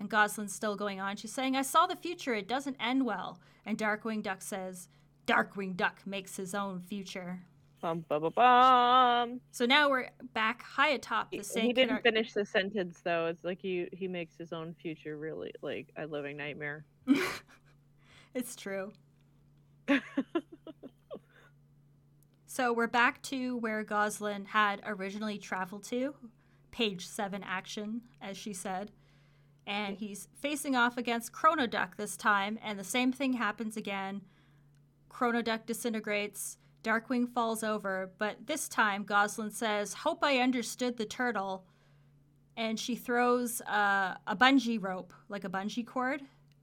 And 0.00 0.10
Gosalyn's 0.10 0.54
still 0.54 0.76
going 0.76 1.00
on. 1.00 1.16
She's 1.16 1.32
saying, 1.32 1.56
I 1.56 1.62
saw 1.62 1.86
the 1.86 1.96
future. 1.96 2.34
It 2.34 2.46
doesn't 2.48 2.76
end 2.78 3.04
well. 3.04 3.40
And 3.66 3.76
Darkwing 3.76 4.22
Duck 4.22 4.42
says, 4.42 4.88
Darkwing 5.26 5.76
Duck 5.76 6.00
makes 6.06 6.36
his 6.36 6.54
own 6.54 6.80
future. 6.80 7.40
Bum, 7.80 8.04
bum, 8.08 8.22
bum, 8.22 8.32
bum. 8.34 9.40
So 9.52 9.64
now 9.64 9.88
we're 9.88 10.08
back 10.34 10.62
high 10.62 10.90
atop 10.90 11.30
the 11.30 11.38
He, 11.38 11.42
St. 11.44 11.66
he 11.66 11.72
didn't 11.72 12.02
finish 12.02 12.32
the 12.32 12.44
sentence 12.44 13.00
though. 13.04 13.26
It's 13.26 13.44
like 13.44 13.60
he 13.60 13.86
he 13.92 14.08
makes 14.08 14.36
his 14.36 14.52
own 14.52 14.74
future 14.82 15.16
really 15.16 15.52
like 15.62 15.92
a 15.96 16.06
living 16.06 16.36
nightmare. 16.36 16.84
it's 18.34 18.56
true. 18.56 18.92
so 22.58 22.72
we're 22.72 22.88
back 22.88 23.22
to 23.22 23.56
where 23.58 23.84
Gosalyn 23.84 24.44
had 24.48 24.80
originally 24.84 25.38
traveled 25.38 25.84
to, 25.84 26.12
page 26.72 27.06
seven 27.06 27.44
action, 27.44 28.00
as 28.20 28.36
she 28.36 28.52
said. 28.52 28.90
And 29.64 29.96
he's 29.96 30.26
facing 30.42 30.74
off 30.74 30.98
against 30.98 31.30
Chronoduck 31.32 31.94
this 31.96 32.16
time, 32.16 32.58
and 32.60 32.76
the 32.76 32.82
same 32.82 33.12
thing 33.12 33.34
happens 33.34 33.76
again. 33.76 34.22
Chronoduck 35.08 35.66
disintegrates, 35.66 36.56
Darkwing 36.82 37.28
falls 37.32 37.62
over, 37.62 38.10
but 38.18 38.48
this 38.48 38.68
time 38.68 39.04
Gosalyn 39.04 39.52
says, 39.52 39.94
Hope 39.94 40.24
I 40.24 40.38
understood 40.38 40.96
the 40.96 41.04
turtle. 41.06 41.64
And 42.56 42.76
she 42.80 42.96
throws 42.96 43.60
uh, 43.60 44.16
a 44.26 44.34
bungee 44.34 44.82
rope, 44.82 45.12
like 45.28 45.44
a 45.44 45.48
bungee 45.48 45.86
cord, 45.86 46.22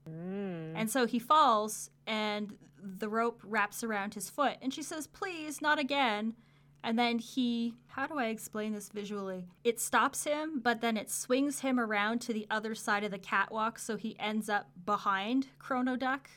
Mm. 0.09 0.73
and 0.75 0.87
so 0.91 1.07
he 1.07 1.17
falls, 1.17 1.89
and 2.05 2.53
the 2.97 3.09
rope 3.09 3.41
wraps 3.43 3.83
around 3.83 4.13
his 4.13 4.29
foot. 4.29 4.57
And 4.61 4.73
she 4.73 4.83
says, 4.83 5.07
Please, 5.07 5.61
not 5.61 5.79
again. 5.79 6.35
And 6.83 6.99
then 6.99 7.17
he, 7.17 7.73
how 7.87 8.05
do 8.05 8.19
I 8.19 8.25
explain 8.27 8.73
this 8.73 8.89
visually? 8.89 9.47
It 9.63 9.79
stops 9.79 10.23
him, 10.23 10.59
but 10.63 10.81
then 10.81 10.97
it 10.97 11.09
swings 11.09 11.61
him 11.61 11.79
around 11.79 12.19
to 12.21 12.33
the 12.33 12.45
other 12.51 12.75
side 12.75 13.03
of 13.03 13.09
the 13.09 13.17
catwalk, 13.17 13.79
so 13.79 13.95
he 13.97 14.15
ends 14.19 14.49
up 14.49 14.69
behind 14.85 15.47
Chronoduck. 15.59 16.27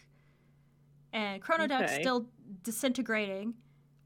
And 1.12 1.42
Chronoduck's 1.42 1.92
Okay. 1.92 2.00
still 2.00 2.28
disintegrating. 2.62 3.54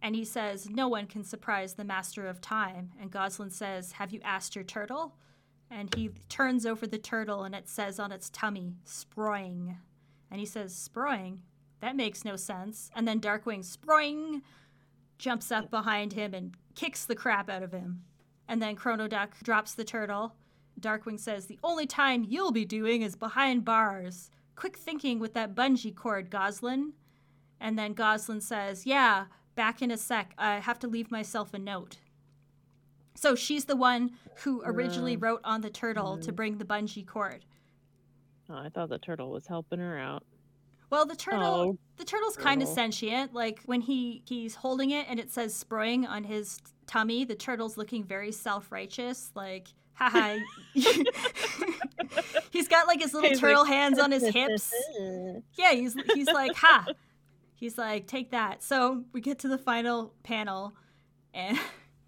And 0.01 0.17
he 0.17 0.25
says, 0.25 0.69
No 0.69 0.89
one 0.89 1.07
can 1.07 1.23
surprise 1.23 1.75
the 1.75 1.85
master 1.85 2.27
of 2.27 2.41
time. 2.41 2.91
And 3.01 3.13
Gosalyn 3.13 3.53
says, 3.53 3.93
Have 3.93 4.11
you 4.13 4.21
asked 4.25 4.57
your 4.57 4.65
turtle? 4.65 5.15
And 5.71 5.95
he 5.95 6.11
turns 6.29 6.67
over 6.67 6.87
the 6.87 6.99
turtle 6.99 7.45
and 7.45 7.55
it 7.55 7.69
says 7.69 7.99
on 8.01 8.11
its 8.13 8.29
tummy, 8.31 8.75
Sproing. 8.85 9.77
And 10.31 10.41
he 10.41 10.47
says, 10.47 10.75
Sproing? 10.75 11.39
That 11.83 11.97
makes 11.97 12.25
no 12.25 12.37
sense. 12.37 12.91
And 12.95 13.07
then 13.09 13.21
Darkwing, 13.21 13.65
spring 13.65 14.43
jumps 15.19 15.51
up 15.51 15.69
behind 15.69 16.13
him 16.13 16.33
and 16.33 16.57
kicks 16.77 17.05
the 17.05 17.17
crap 17.17 17.51
out 17.51 17.65
of 17.65 17.73
him. 17.73 18.05
And 18.49 18.63
then 18.63 18.77
Chronoduck 18.77 19.43
drops 19.43 19.75
the 19.75 19.85
turtle. 19.85 20.37
Darkwing 20.81 21.19
says, 21.19 21.47
The 21.47 21.59
only 21.65 21.87
time 21.87 22.25
you'll 22.27 22.53
be 22.53 22.65
doing 22.65 23.03
is 23.03 23.17
behind 23.17 23.65
bars. 23.65 24.31
Quick 24.55 24.77
thinking 24.77 25.19
with 25.19 25.35
that 25.35 25.57
bungee 25.57 25.95
cord, 25.95 26.31
Gosalyn. 26.31 26.93
And 27.61 27.77
then 27.77 27.97
Gosalyn 27.97 28.43
says, 28.43 28.87
Yeah, 28.87 29.27
back 29.57 29.83
in 29.83 29.91
a 29.91 29.99
sec. 29.99 30.35
I 30.39 30.61
have 30.61 30.79
to 30.81 30.89
leave 30.89 31.11
myself 31.11 31.53
a 31.53 31.59
note. 31.59 31.99
So 33.17 33.35
she's 33.35 33.65
the 33.65 33.77
one 33.77 34.13
who 34.45 34.63
originally 34.65 35.17
wrote 35.17 35.41
on 35.43 35.63
the 35.63 35.71
turtle 35.71 36.17
to 36.17 36.29
mm-hmm. 36.29 36.37
bring 36.37 36.59
the 36.59 36.65
bungee 36.65 37.07
cord. 37.07 37.45
Oh, 38.49 38.55
I 38.55 38.69
thought 38.69 38.89
the 38.89 38.99
turtle 38.99 39.33
was 39.33 39.49
helping 39.49 39.81
her 39.81 39.99
out. 39.99 40.23
Well, 40.93 41.07
the 41.07 41.17
turtle, 41.17 41.43
Oh, 41.43 41.79
the 41.97 42.05
turtle's 42.05 42.37
kind 42.37 42.61
of 42.61 42.69
sentient. 42.69 43.33
Like 43.33 43.61
when 43.65 43.81
he 43.81 44.23
he's 44.27 44.55
holding 44.57 44.91
it 44.91 45.07
and 45.09 45.19
it 45.19 45.31
says 45.31 45.65
"sproing" 45.65 46.07
on 46.07 46.23
his 46.23 46.59
tummy, 46.87 47.25
the 47.25 47.35
turtle's 47.35 47.79
looking 47.79 48.05
very 48.05 48.31
self-righteous. 48.31 49.31
Like, 49.35 49.69
haha. 49.95 50.37
he's 50.75 52.69
got 52.69 52.87
like 52.87 53.01
his 53.01 53.15
little 53.15 53.31
He's 53.31 53.41
turtle 53.41 53.63
like, 53.63 53.73
hands 53.73 53.99
on 53.99 54.11
his 54.13 54.29
hips. 54.35 54.71
Yeah, 55.57 55.73
he's 55.73 55.97
he's 56.13 56.27
like, 56.27 56.55
ha. 56.57 56.85
He's 57.55 57.79
like, 57.79 58.07
take 58.07 58.33
that. 58.33 58.63
So 58.63 59.05
we 59.15 59.23
get 59.23 59.39
to 59.39 59.49
the 59.49 59.57
final 59.57 60.13
panel, 60.25 60.75
and 61.33 61.59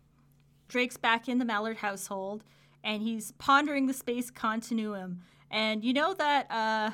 Drake's 0.69 0.99
back 0.99 1.27
in 1.27 1.39
the 1.39 1.47
Mallard 1.47 1.79
household, 1.79 2.45
and 2.83 3.03
he's 3.03 3.33
pondering 3.39 3.87
the 3.87 3.95
space 3.95 4.31
continuum. 4.31 5.23
And 5.51 5.83
you 5.83 5.95
know 5.95 6.13
that, 6.13 6.51
uh, 6.51 6.91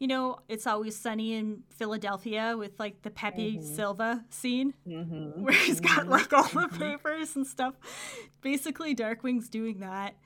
you 0.00 0.08
know, 0.08 0.38
it's 0.48 0.66
always 0.66 0.96
sunny 0.96 1.34
in 1.34 1.62
Philadelphia 1.68 2.56
with 2.58 2.80
like 2.80 3.02
the 3.02 3.10
Pepe 3.10 3.58
Mhm. 3.58 3.62
Silvia 3.76 4.24
scene 4.30 4.74
Mm-hmm. 4.88 5.42
where 5.44 5.54
he's 5.54 5.78
got 5.80 6.08
like 6.08 6.32
all 6.32 6.48
the 6.48 6.66
papers 6.68 7.36
and 7.36 7.46
stuff. 7.46 7.74
Basically, 8.40 8.94
Darkwing's 8.94 9.48
doing 9.48 9.78
that. 9.80 10.16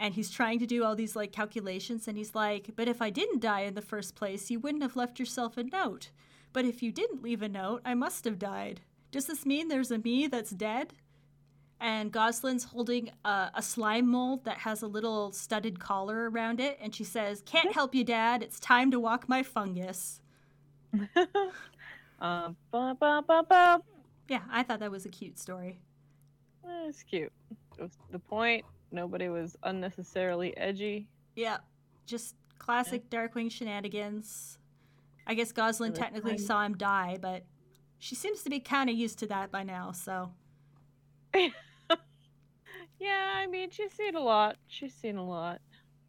And 0.00 0.14
he's 0.14 0.30
trying 0.30 0.60
to 0.60 0.66
do 0.66 0.84
all 0.84 0.94
these 0.96 1.14
like 1.16 1.32
calculations. 1.32 2.08
And 2.08 2.16
he's 2.16 2.34
like, 2.34 2.70
But 2.76 2.88
if 2.88 3.02
I 3.02 3.10
didn't 3.10 3.40
die 3.40 3.60
in 3.62 3.74
the 3.74 3.82
first 3.82 4.14
place, 4.14 4.50
you 4.50 4.58
wouldn't 4.60 4.82
have 4.82 4.96
left 4.96 5.18
yourself 5.20 5.56
a 5.56 5.62
note. 5.64 6.10
But 6.52 6.64
if 6.64 6.82
you 6.82 6.90
didn't 6.92 7.22
leave 7.22 7.42
a 7.42 7.48
note, 7.48 7.82
I 7.84 7.94
must 7.94 8.24
have 8.24 8.38
died. 8.38 8.80
Does 9.10 9.26
this 9.26 9.44
mean 9.44 9.68
there's 9.68 9.90
a 9.90 9.98
me 9.98 10.26
that's 10.26 10.50
dead? 10.50 10.94
And 11.80 12.12
Gosalyn's 12.12 12.64
holding 12.64 13.10
a, 13.24 13.50
a 13.54 13.62
slime 13.62 14.08
mold 14.08 14.44
that 14.44 14.58
has 14.58 14.82
a 14.82 14.86
little 14.86 15.30
studded 15.30 15.78
collar 15.78 16.28
around 16.28 16.58
it. 16.60 16.78
And 16.80 16.94
she 16.94 17.04
says, 17.04 17.42
Can't 17.46 17.72
help 17.72 17.94
you, 17.94 18.04
Dad. 18.04 18.42
It's 18.42 18.58
time 18.58 18.90
to 18.90 18.98
walk 18.98 19.28
my 19.28 19.42
fungus. 19.42 20.20
um, 22.20 22.56
bum, 22.70 22.96
bum, 22.98 23.24
bum. 23.48 23.82
Yeah, 24.28 24.42
I 24.50 24.62
thought 24.62 24.80
that 24.80 24.90
was 24.90 25.06
a 25.06 25.08
cute 25.08 25.38
story. 25.38 25.78
It's 26.86 27.02
cute. 27.02 27.32
It 27.78 27.82
was 27.82 27.92
the 28.10 28.18
point. 28.18 28.64
Nobody 28.90 29.28
was 29.28 29.56
unnecessarily 29.62 30.56
edgy. 30.56 31.08
Yeah, 31.36 31.58
just 32.06 32.34
classic 32.58 33.08
Darkwing 33.10 33.50
shenanigans. 33.50 34.58
I 35.26 35.34
guess 35.34 35.52
Gosalyn 35.52 35.94
technically 35.94 36.38
fun. 36.38 36.46
saw 36.46 36.64
him 36.64 36.76
die, 36.76 37.18
but 37.20 37.44
she 37.98 38.14
seems 38.14 38.42
to 38.42 38.50
be 38.50 38.60
kind 38.60 38.88
of 38.88 38.96
used 38.96 39.18
to 39.20 39.26
that 39.26 39.50
by 39.50 39.62
now, 39.62 39.92
so. 39.92 40.30
Yeah, 42.98 43.32
I 43.34 43.46
mean, 43.46 43.70
she's 43.70 43.92
seen 43.92 44.16
a 44.16 44.20
lot. 44.20 44.56
She's 44.66 44.94
seen 44.94 45.16
a 45.16 45.24
lot. 45.24 45.60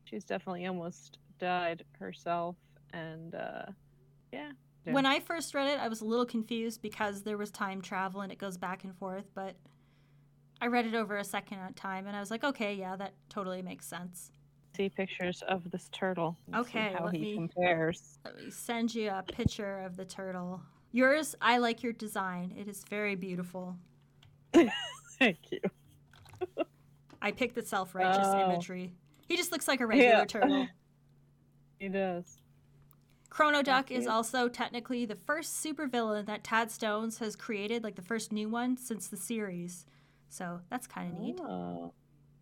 She's 0.06 0.24
definitely 0.24 0.66
almost 0.66 1.20
died 1.40 1.84
herself, 2.00 2.56
and 2.94 3.36
uh, 3.36 3.66
yeah. 4.32 4.52
yeah. 4.86 4.94
When 4.94 5.06
I 5.06 5.20
first 5.20 5.54
read 5.54 5.68
it, 5.68 5.80
I 5.80 5.88
was 5.88 6.02
a 6.02 6.06
little 6.06 6.26
confused 6.26 6.82
because 6.82 7.24
there 7.24 7.38
was 7.38 7.52
time 7.52 7.82
travel 7.82 8.22
and 8.22 8.32
it 8.32 8.38
goes 8.38 8.58
back 8.58 8.84
and 8.84 8.96
forth, 8.98 9.26
but 9.34 9.56
I 10.62 10.68
read 10.68 10.86
it 10.86 10.96
over 10.96 11.18
a 11.18 11.24
second 11.24 11.60
time 11.76 12.08
and 12.08 12.16
I 12.16 12.20
was 12.20 12.32
like, 12.32 12.44
okay, 12.44 12.74
yeah, 12.74 12.96
that 12.96 13.14
totally 13.30 13.62
makes 13.62 13.86
sense. 13.86 14.32
See 14.76 14.90
pictures 14.90 15.42
of 15.48 15.70
this 15.72 15.90
turtle. 15.92 16.38
Okay, 16.56 16.94
how 16.98 17.06
let 17.06 17.16
he 17.16 17.22
me- 17.22 17.36
compares. 17.36 18.20
Let 18.26 18.38
me 18.38 18.52
send 18.52 18.94
you 18.94 19.10
a 19.10 19.24
picture 19.24 19.80
of 19.80 19.96
the 19.96 20.06
turtle. 20.06 20.62
Yours, 20.92 21.36
I 21.42 21.58
like 21.58 21.84
your 21.84 21.94
design. 21.94 22.54
It 22.58 22.68
is 22.68 22.84
very 22.90 23.16
beautiful. 23.16 23.76
Thank 25.20 25.52
you. 25.52 25.60
I 27.22 27.32
picked 27.32 27.56
the 27.56 27.66
self 27.66 27.94
righteous 27.96 28.28
Oh. 28.28 28.46
imagery. 28.46 28.94
He 29.28 29.36
just 29.38 29.52
looks 29.52 29.68
like 29.68 29.82
a 29.82 29.86
regular 29.88 30.10
Yeah. 30.20 30.26
turtle. 30.26 30.68
He 31.80 31.88
does. 31.88 32.42
Chrono 33.30 33.62
Duck 33.62 33.90
is 33.90 34.06
also 34.06 34.50
technically 34.50 35.06
the 35.06 35.16
first 35.16 35.64
supervillain 35.64 36.26
that 36.26 36.44
Tad 36.44 36.70
Stones 36.72 37.20
has 37.20 37.38
created, 37.38 37.84
like 37.86 37.96
the 37.96 38.02
first 38.02 38.34
new 38.34 38.50
one 38.50 38.76
since 38.76 39.08
the 39.08 39.16
series. 39.16 39.86
So 40.28 40.60
that's 40.70 40.88
kind 40.88 41.14
of 41.14 41.20
neat. 41.20 41.40
Oh. 41.42 41.94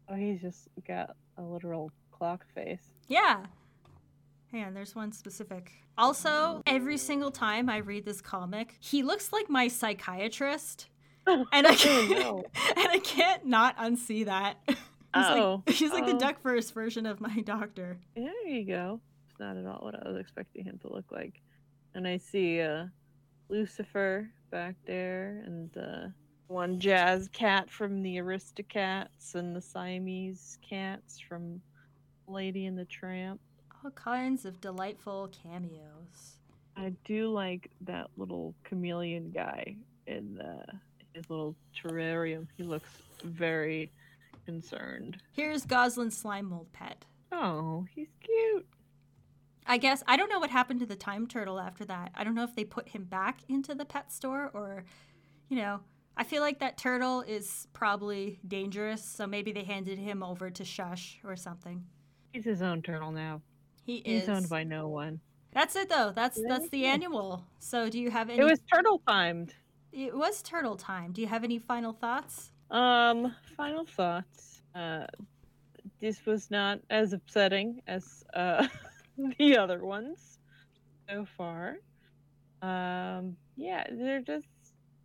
oh, 0.09 0.15
he's 0.15 0.41
just 0.41 0.69
got 0.87 1.15
a 1.37 1.43
literal 1.43 1.91
clock 2.11 2.45
face. 2.55 2.81
Yeah. 3.07 3.45
Hang 4.51 4.63
on, 4.63 4.73
there's 4.73 4.95
one 4.95 5.11
specific. 5.11 5.71
Also, 5.99 6.63
every 6.65 6.97
single 6.97 7.29
time 7.31 7.69
I 7.69 7.77
read 7.77 8.05
this 8.05 8.21
comic, 8.21 8.75
he 8.79 9.03
looks 9.03 9.31
like 9.31 9.49
my 9.51 9.67
psychiatrist. 9.67 10.87
And 11.27 11.67
I 11.67 11.75
can't, 11.75 12.09
no. 12.09 12.43
and 12.75 12.87
I 12.87 12.99
can't 12.99 13.45
not 13.45 13.77
unsee 13.77 14.25
that. 14.25 14.57
Oh. 15.13 15.63
like 15.65 15.75
he's 15.75 15.93
like 15.93 16.05
the 16.05 16.13
duck 16.13 16.39
first 16.41 16.75
version 16.75 17.07
of 17.07 17.19
my 17.19 17.39
doctor. 17.39 17.97
There 18.15 18.47
you 18.47 18.65
go. 18.65 18.99
It's 19.31 19.39
not 19.39 19.57
at 19.57 19.65
all 19.65 19.79
what 19.79 19.95
I 19.95 20.07
was 20.07 20.17
expecting 20.19 20.63
him 20.63 20.77
to 20.83 20.93
look 20.93 21.11
like. 21.11 21.41
And 21.95 22.07
I 22.07 22.17
see 22.17 22.61
uh, 22.61 22.85
Lucifer 23.49 24.29
back 24.51 24.75
there, 24.85 25.41
and 25.45 25.75
uh, 25.75 26.07
one 26.47 26.79
jazz 26.79 27.29
cat 27.29 27.71
from 27.71 28.03
the 28.03 28.17
Aristocats, 28.17 29.33
and 29.33 29.55
the 29.55 29.61
Siamese 29.61 30.59
cats 30.61 31.19
from 31.19 31.61
Lady 32.27 32.67
and 32.67 32.77
the 32.77 32.85
Tramp. 32.85 33.39
All 33.83 33.91
kinds 33.91 34.45
of 34.45 34.61
delightful 34.61 35.31
cameos. 35.41 36.37
I 36.75 36.93
do 37.05 37.29
like 37.29 37.71
that 37.81 38.07
little 38.17 38.53
chameleon 38.63 39.31
guy 39.31 39.77
in 40.05 40.35
the, 40.35 40.63
his 41.17 41.29
little 41.29 41.55
terrarium. 41.75 42.47
He 42.55 42.63
looks 42.63 42.89
very 43.23 43.91
concerned. 44.45 45.17
Here's 45.33 45.65
Gosalyn's 45.65 46.15
slime 46.15 46.49
mold 46.49 46.71
pet. 46.71 47.03
Oh, 47.31 47.85
he's 47.93 48.07
cute. 48.23 48.65
I 49.65 49.77
guess 49.77 50.01
I 50.07 50.15
don't 50.15 50.29
know 50.29 50.39
what 50.39 50.49
happened 50.49 50.79
to 50.79 50.85
the 50.85 50.95
time 50.95 51.27
turtle 51.27 51.59
after 51.59 51.83
that. 51.85 52.11
I 52.15 52.23
don't 52.23 52.35
know 52.35 52.43
if 52.43 52.55
they 52.55 52.63
put 52.63 52.87
him 52.87 53.03
back 53.03 53.39
into 53.49 53.75
the 53.75 53.83
pet 53.83 54.13
store 54.13 54.49
or, 54.53 54.85
you 55.49 55.57
know, 55.57 55.81
I 56.15 56.23
feel 56.23 56.41
like 56.41 56.59
that 56.59 56.77
turtle 56.77 57.21
is 57.21 57.67
probably 57.73 58.39
dangerous, 58.47 59.03
so 59.03 59.27
maybe 59.27 59.51
they 59.51 59.63
handed 59.63 59.99
him 59.99 60.23
over 60.23 60.49
to 60.49 60.63
Shush 60.63 61.19
or 61.23 61.35
something. 61.35 61.83
He's 62.31 62.45
his 62.45 62.61
own 62.61 62.81
turtle 62.81 63.11
now. 63.11 63.41
He 63.83 64.01
He's 64.05 64.23
is. 64.23 64.29
owned 64.29 64.49
by 64.49 64.63
no 64.63 64.87
one. 64.87 65.19
That's 65.51 65.75
it 65.75 65.89
though. 65.89 66.11
That's 66.15 66.39
that's 66.47 66.69
the 66.69 66.85
annual. 66.85 67.43
So 67.59 67.89
do 67.89 67.99
you 67.99 68.11
have 68.11 68.29
any? 68.29 68.39
It 68.39 68.43
was 68.43 68.59
turtle 68.71 69.01
timed. 69.07 69.53
It 69.91 70.15
was 70.15 70.41
turtle 70.41 70.75
time. 70.75 71.11
Do 71.11 71.21
you 71.21 71.27
have 71.27 71.43
any 71.43 71.59
final 71.59 71.93
thoughts? 71.93 72.51
Um, 72.69 73.35
final 73.55 73.85
thoughts. 73.85 74.61
Uh, 74.75 75.05
this 75.99 76.25
was 76.25 76.51
not 76.51 76.79
as 76.89 77.13
upsetting 77.13 77.81
as 77.87 78.23
uh 78.33 78.67
the 79.39 79.57
other 79.57 79.83
ones 79.83 80.39
so 81.09 81.25
far. 81.37 81.77
Um, 82.61 83.37
yeah, 83.55 83.85
there 83.91 84.21
just 84.21 84.47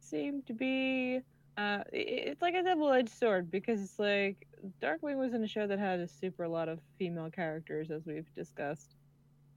seemed 0.00 0.46
to 0.46 0.52
be 0.54 1.20
uh, 1.56 1.82
it's 1.92 2.40
like 2.40 2.54
a 2.54 2.62
double-edged 2.62 3.10
sword 3.10 3.50
because 3.50 3.82
it's 3.82 3.98
like 3.98 4.46
Darkwing 4.82 5.18
was 5.18 5.34
in 5.34 5.44
a 5.44 5.48
show 5.48 5.66
that 5.66 5.78
had 5.78 6.00
a 6.00 6.08
super 6.08 6.48
lot 6.48 6.68
of 6.68 6.78
female 6.98 7.30
characters 7.30 7.90
as 7.90 8.06
we've 8.06 8.32
discussed. 8.34 8.96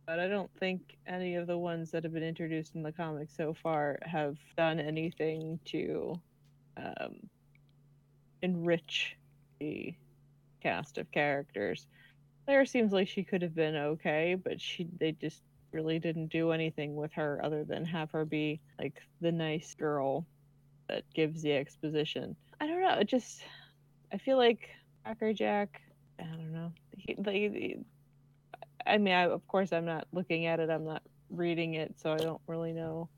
But 0.05 0.19
I 0.19 0.27
don't 0.27 0.51
think 0.59 0.97
any 1.07 1.35
of 1.35 1.47
the 1.47 1.57
ones 1.57 1.91
that 1.91 2.03
have 2.03 2.13
been 2.13 2.23
introduced 2.23 2.75
in 2.75 2.83
the 2.83 2.91
comics 2.91 3.35
so 3.35 3.53
far 3.53 3.97
have 4.03 4.37
done 4.55 4.79
anything 4.79 5.59
to 5.65 6.19
um, 6.77 7.29
enrich 8.41 9.17
the 9.59 9.95
cast 10.61 10.97
of 10.97 11.11
characters. 11.11 11.87
Claire 12.45 12.65
seems 12.65 12.93
like 12.93 13.07
she 13.07 13.23
could 13.23 13.41
have 13.41 13.55
been 13.55 13.75
okay, 13.75 14.35
but 14.35 14.61
she 14.61 14.87
they 14.99 15.13
just 15.13 15.41
really 15.71 15.99
didn't 15.99 16.27
do 16.27 16.51
anything 16.51 16.95
with 16.95 17.11
her 17.13 17.41
other 17.43 17.63
than 17.63 17.83
have 17.83 18.11
her 18.11 18.23
be 18.23 18.59
like 18.79 19.01
the 19.21 19.31
nice 19.31 19.73
girl 19.73 20.25
that 20.87 21.03
gives 21.13 21.41
the 21.41 21.53
exposition. 21.53 22.35
I 22.61 22.67
don't 22.67 22.81
know. 22.81 22.93
It 22.99 23.07
just 23.07 23.41
I 24.13 24.17
feel 24.17 24.37
like 24.37 24.69
Quackerjack. 25.03 25.81
I 26.19 26.23
don't 26.23 26.53
know. 26.53 26.71
He, 26.97 27.15
I 28.85 28.97
mean, 28.97 29.13
I, 29.13 29.23
of 29.23 29.45
course, 29.47 29.73
I'm 29.73 29.85
not 29.85 30.07
looking 30.11 30.45
at 30.45 30.59
it. 30.59 30.69
I'm 30.69 30.85
not 30.85 31.01
reading 31.29 31.73
it, 31.73 31.95
so 31.99 32.11
I 32.11 32.17
don't 32.17 32.41
really 32.47 32.71
know. 32.71 33.09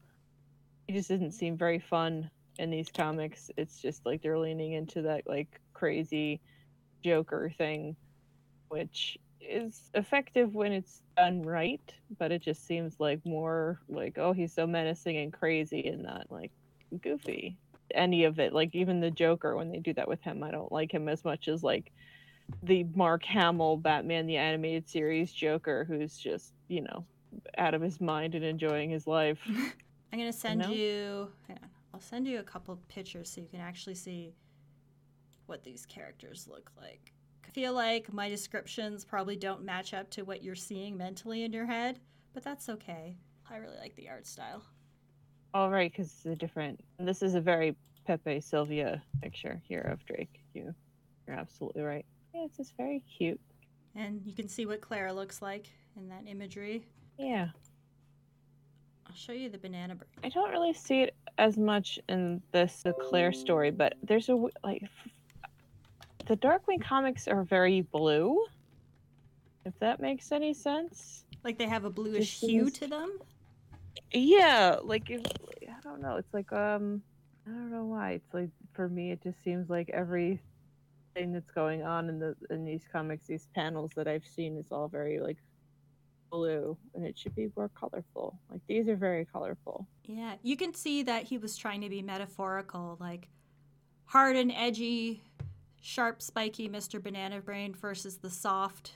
He 0.88 0.94
just 0.94 1.10
doesn't 1.10 1.32
seem 1.32 1.58
very 1.58 1.80
fun 1.80 2.30
in 2.58 2.70
these 2.70 2.90
comics. 2.90 3.52
It's 3.58 3.82
just 3.82 4.06
like 4.06 4.22
they're 4.22 4.40
leaning 4.40 4.74
into 4.74 5.02
that 5.04 5.28
like 5.28 5.60
crazy 5.74 6.42
Joker 7.04 7.52
thing, 7.58 7.96
which 8.70 9.18
is 9.42 9.90
effective 9.94 10.54
when 10.54 10.72
it's 10.72 11.02
done 11.16 11.42
right, 11.42 11.94
but 12.18 12.32
it 12.32 12.42
just 12.42 12.66
seems 12.66 13.00
like 13.00 13.26
more 13.26 13.80
like, 13.88 14.18
oh, 14.18 14.34
he's 14.34 14.54
so 14.54 14.66
menacing 14.66 15.18
and 15.18 15.34
crazy 15.34 15.88
and 15.88 16.04
not 16.04 16.28
like 16.30 16.52
goofy. 17.02 17.58
Any 17.94 18.26
of 18.26 18.40
it, 18.40 18.54
like 18.54 18.74
even 18.74 19.00
the 19.00 19.12
Joker, 19.12 19.56
when 19.56 19.70
they 19.70 19.80
do 19.80 19.94
that 19.94 20.08
with 20.08 20.22
him, 20.22 20.44
I 20.44 20.52
don't 20.52 20.72
like 20.72 20.94
him 20.94 21.08
as 21.08 21.24
much 21.24 21.48
as 21.48 21.64
like 21.64 21.92
the 22.64 22.86
Mark 22.96 23.24
Hamill 23.26 23.78
Batman 23.78 24.28
the 24.28 24.38
Animated 24.38 24.88
Series 24.88 25.32
Joker, 25.32 25.86
who's 25.86 26.18
just, 26.18 26.54
you 26.68 26.82
know, 26.82 27.06
out 27.58 27.74
of 27.74 27.82
his 27.82 28.00
mind 28.00 28.36
and 28.36 28.44
enjoying 28.44 28.90
his 28.90 29.08
life. 29.08 29.40
I'm 30.14 30.20
gonna 30.20 30.34
send 30.34 30.62
know? 30.62 30.72
you. 30.72 31.30
Hang 31.48 31.58
on. 31.62 31.70
I'll 31.94 32.00
send 32.00 32.28
you 32.28 32.40
a 32.40 32.44
couple 32.44 32.80
pictures 32.88 33.30
so 33.30 33.42
you 33.42 33.48
can 33.48 33.60
actually 33.60 33.96
see 33.96 34.34
what 35.46 35.64
these 35.64 35.86
characters 35.86 36.48
look 36.50 36.72
like. 36.80 37.14
I 37.46 37.50
feel 37.52 37.74
like 37.74 38.12
my 38.14 38.30
descriptions 38.30 39.06
probably 39.06 39.36
don't 39.36 39.64
match 39.64 39.94
up 39.94 40.10
to 40.12 40.24
what 40.24 40.44
you're 40.44 40.56
seeing 40.56 40.98
mentally 40.98 41.44
in 41.44 41.54
your 41.54 41.66
head, 41.66 42.00
but 42.34 42.44
that's 42.44 42.70
okay. 42.70 43.18
I 43.50 43.58
really 43.58 43.78
like 43.78 43.96
the 43.96 44.10
art 44.10 44.28
style. 44.28 44.64
All 45.54 45.70
right, 45.70 45.92
because 45.92 46.08
it's 46.08 46.26
a 46.26 46.36
different. 46.36 46.80
This 47.00 47.24
is 47.24 47.36
a 47.36 47.42
very 47.42 47.76
Pepe 48.06 48.42
Silvia 48.42 49.02
picture 49.22 49.62
here 49.68 49.82
of 49.82 50.06
Drake. 50.06 50.42
You, 50.54 50.74
you're 51.26 51.38
absolutely 51.38 51.82
right. 51.82 52.06
Yeah, 52.34 52.46
it's 52.46 52.58
just 52.58 52.76
very 52.78 53.02
cute. 53.18 53.40
And 53.96 54.22
you 54.26 54.34
can 54.34 54.48
see 54.48 54.66
what 54.66 54.82
Clara 54.82 55.14
looks 55.14 55.42
like 55.42 55.68
in 55.96 56.10
that 56.10 56.24
imagery. 56.28 56.86
Yeah, 57.18 57.48
I'll 59.08 59.16
show 59.16 59.32
you 59.32 59.50
the 59.50 59.58
banana 59.58 59.96
brain. 59.96 60.10
I 60.24 60.30
don't 60.30 60.52
really 60.52 60.74
see 60.74 61.02
it 61.02 61.16
as 61.38 61.58
much 61.58 62.00
in 62.10 62.42
this 62.52 62.84
the 62.84 62.94
Claire 62.94 63.34
story, 63.34 63.72
but 63.72 63.96
there's 64.04 64.30
a 64.30 64.36
like 64.64 64.84
the 66.28 66.38
Darkwing 66.38 66.82
comics 66.84 67.28
are 67.28 67.44
very 67.44 67.82
blue. 67.82 68.46
If 69.66 69.78
that 69.80 70.00
makes 70.00 70.32
any 70.32 70.54
sense. 70.54 71.26
Like 71.44 71.58
they 71.58 71.68
have 71.68 71.86
a 71.86 71.90
bluish 71.90 72.40
This 72.40 72.50
hue 72.50 72.68
is- 72.68 72.74
to 72.74 72.88
them. 72.88 73.18
Yeah, 74.12 74.78
like 74.84 75.10
if, 75.10 75.22
I 75.68 75.80
don't 75.84 76.02
know. 76.02 76.16
It's 76.18 76.34
like 76.34 76.54
um, 76.54 77.02
I 77.48 77.50
don't 77.50 77.72
know 77.72 77.86
why. 77.86 78.12
It's 78.12 78.34
like 78.34 78.50
for 78.74 78.88
me, 78.88 79.12
it 79.12 79.22
just 79.24 79.44
seems 79.44 79.70
like 79.70 79.90
everything 79.90 80.40
that's 81.26 81.52
going 81.52 81.84
on 81.84 82.10
in 82.10 82.20
the 82.20 82.36
in 82.50 82.64
these 82.64 82.84
comics, 82.92 83.26
these 83.26 83.48
panels 83.56 83.92
that 83.96 84.08
I've 84.08 84.26
seen, 84.26 84.58
is 84.58 84.72
all 84.72 84.88
very 84.88 85.20
like 85.20 85.38
blue, 86.30 86.78
and 86.94 87.06
it 87.06 87.18
should 87.18 87.36
be 87.36 87.50
more 87.56 87.70
colorful. 87.70 88.40
Like 88.52 88.62
these 88.68 88.88
are 88.88 88.96
very 88.96 89.26
colorful. 89.26 89.88
Yeah, 90.06 90.36
you 90.44 90.56
can 90.56 90.74
see 90.74 91.04
that 91.04 91.24
he 91.24 91.38
was 91.38 91.58
trying 91.58 91.82
to 91.82 91.90
be 91.90 92.02
metaphorical, 92.02 92.98
like 93.00 93.28
hard 94.06 94.36
and 94.36 94.52
edgy, 94.52 95.24
sharp, 95.82 96.22
spiky 96.22 96.70
Mr. 96.70 97.02
Banana 97.02 97.42
Brain 97.42 97.74
versus 97.74 98.18
the 98.18 98.30
soft, 98.30 98.94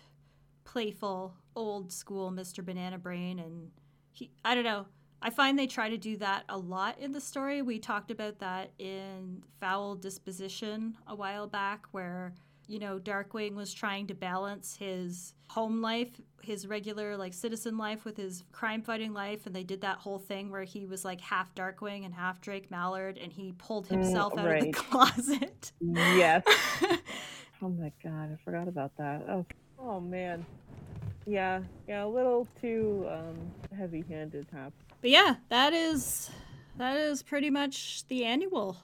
playful, 0.64 1.34
old 1.56 1.91
school 1.91 2.31
Mr. 2.31 2.64
Banana 2.64 2.98
Brain. 2.98 3.39
And 3.39 3.72
he, 4.14 4.31
I 4.43 4.56
don't 4.56 4.64
know. 4.64 4.85
I 5.22 5.30
find 5.30 5.57
they 5.57 5.68
try 5.68 5.89
to 5.89 5.98
do 5.98 6.18
that 6.18 6.45
a 6.49 6.57
lot 6.57 6.98
in 6.99 7.11
the 7.11 7.22
story. 7.22 7.61
We 7.61 7.77
talked 7.77 8.10
about 8.10 8.39
that 8.39 8.72
in 8.80 9.43
Foul 9.60 9.95
Disposition 9.95 10.98
a 11.07 11.15
while 11.15 11.45
back, 11.45 11.85
where, 11.91 12.34
you 12.68 12.80
know, 12.80 12.98
Darkwing 12.98 13.53
was 13.53 13.72
trying 13.72 14.07
to 14.07 14.15
balance 14.15 14.76
his 14.76 15.35
home 15.48 15.80
life, 15.81 16.10
his 16.41 16.65
regular, 16.65 17.15
like, 17.18 17.34
citizen 17.35 17.77
life 17.77 18.03
with 18.03 18.18
his 18.18 18.43
crime 18.52 18.81
fighting 18.81 19.14
life. 19.14 19.45
And 19.45 19.56
they 19.56 19.64
did 19.64 19.81
that 19.81 19.98
whole 19.98 20.18
thing 20.18 20.49
where 20.49 20.64
he 20.64 20.88
was, 20.88 21.06
like, 21.06 21.22
half 21.22 21.53
Darkwing 21.53 22.03
and 22.03 22.14
half 22.15 22.41
Drake 22.41 22.72
Mallard, 22.72 23.19
and 23.19 23.31
he 23.31 23.53
pulled 23.60 23.88
himself 23.88 24.35
out 24.39 24.48
of 24.48 24.61
the 24.64 24.72
closet. 24.73 25.72
Yes. 25.80 26.43
oh 27.61 27.69
my 27.69 27.91
god, 28.03 28.31
I 28.34 28.38
forgot 28.43 28.68
about 28.68 28.98
that. 28.98 29.23
Oh, 29.30 29.45
oh 29.80 29.99
man. 29.99 30.43
Yeah, 31.27 31.61
yeah, 31.88 32.03
a 32.03 32.07
little 32.07 32.48
too 32.60 33.07
um, 33.07 33.77
heavy-handed, 33.77 34.48
Hap. 34.52 34.73
But 35.01 35.09
yeah, 35.09 35.35
that 35.49 35.73
is 35.73 36.29
that 36.77 36.97
is 36.97 37.23
pretty 37.23 37.49
much 37.49 38.07
the 38.07 38.23
annual. 38.23 38.77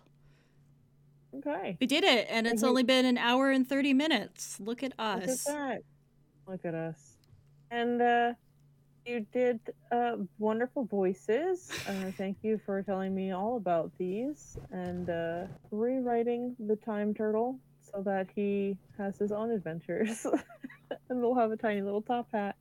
Okay. 1.36 1.78
We 1.80 1.86
did 1.88 2.04
it, 2.04 2.28
and 2.30 2.48
it's 2.48 2.64
Mhm. 2.64 2.68
only 2.70 2.84
been 2.84 3.06
an 3.06 3.18
hour 3.18 3.52
and 3.52 3.68
thirty 3.68 3.94
minutes. 3.94 4.60
Look 4.60 4.82
at 4.84 4.94
us. 5.00 5.48
Look 5.48 5.56
at. 5.56 5.82
Look 6.48 6.66
at 6.66 6.74
us. 6.74 7.18
And 7.70 8.02
uh, 8.02 8.34
you 9.06 9.26
did 9.32 9.60
uh, 9.92 10.18
wonderful 10.40 10.86
voices. 10.86 11.72
Uh, 11.88 12.12
thank 12.18 12.38
you 12.42 12.58
for 12.66 12.82
telling 12.82 13.14
me 13.14 13.32
all 13.32 13.58
about 13.58 13.92
these 13.98 14.58
and 14.72 15.10
uh, 15.10 15.46
rewriting 15.72 16.56
the 16.60 16.78
time 16.78 17.14
turtle 17.14 17.60
so 17.82 18.02
that 18.04 18.28
he 18.34 18.78
has 18.98 19.18
his 19.18 19.32
own 19.32 19.52
adventures. 19.52 20.26
and 21.10 21.22
we'll 21.22 21.36
have 21.36 21.52
a 21.52 21.58
tiny 21.58 21.82
little 21.82 22.02
top 22.02 22.28
hat. 22.32 22.56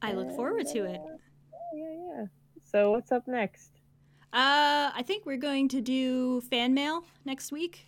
I 0.00 0.12
look 0.12 0.30
forward 0.36 0.66
to 0.68 0.84
it. 0.84 1.00
Uh, 1.00 1.16
yeah, 1.74 1.90
yeah. 1.90 2.26
So 2.74 2.90
what's 2.90 3.12
up 3.12 3.28
next? 3.28 3.70
Uh, 4.32 4.90
I 4.92 5.04
think 5.06 5.24
we're 5.26 5.36
going 5.36 5.68
to 5.68 5.80
do 5.80 6.40
fan 6.40 6.74
mail 6.74 7.04
next 7.24 7.52
week, 7.52 7.86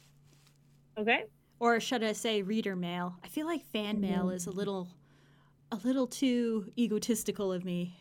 Okay. 0.96 1.24
or 1.58 1.80
should 1.80 2.04
I 2.04 2.12
say 2.12 2.40
reader 2.42 2.76
mail? 2.76 3.16
I 3.24 3.26
feel 3.26 3.46
like 3.46 3.64
fan 3.72 4.00
mail 4.00 4.30
is 4.30 4.46
a 4.46 4.52
little, 4.52 4.86
a 5.72 5.76
little 5.82 6.06
too 6.06 6.70
egotistical 6.78 7.52
of 7.52 7.64
me. 7.64 7.96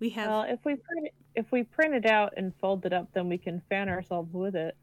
We 0.00 0.08
have 0.10 0.28
Well, 0.30 0.42
if 0.44 0.60
we 0.64 0.76
print 0.76 1.08
it, 1.08 1.14
if 1.34 1.52
we 1.52 1.62
print 1.62 1.94
it 1.94 2.06
out 2.06 2.32
and 2.38 2.54
fold 2.58 2.86
it 2.86 2.94
up, 2.94 3.08
then 3.12 3.28
we 3.28 3.36
can 3.36 3.60
fan 3.68 3.90
ourselves 3.90 4.32
with 4.32 4.56
it. 4.56 4.74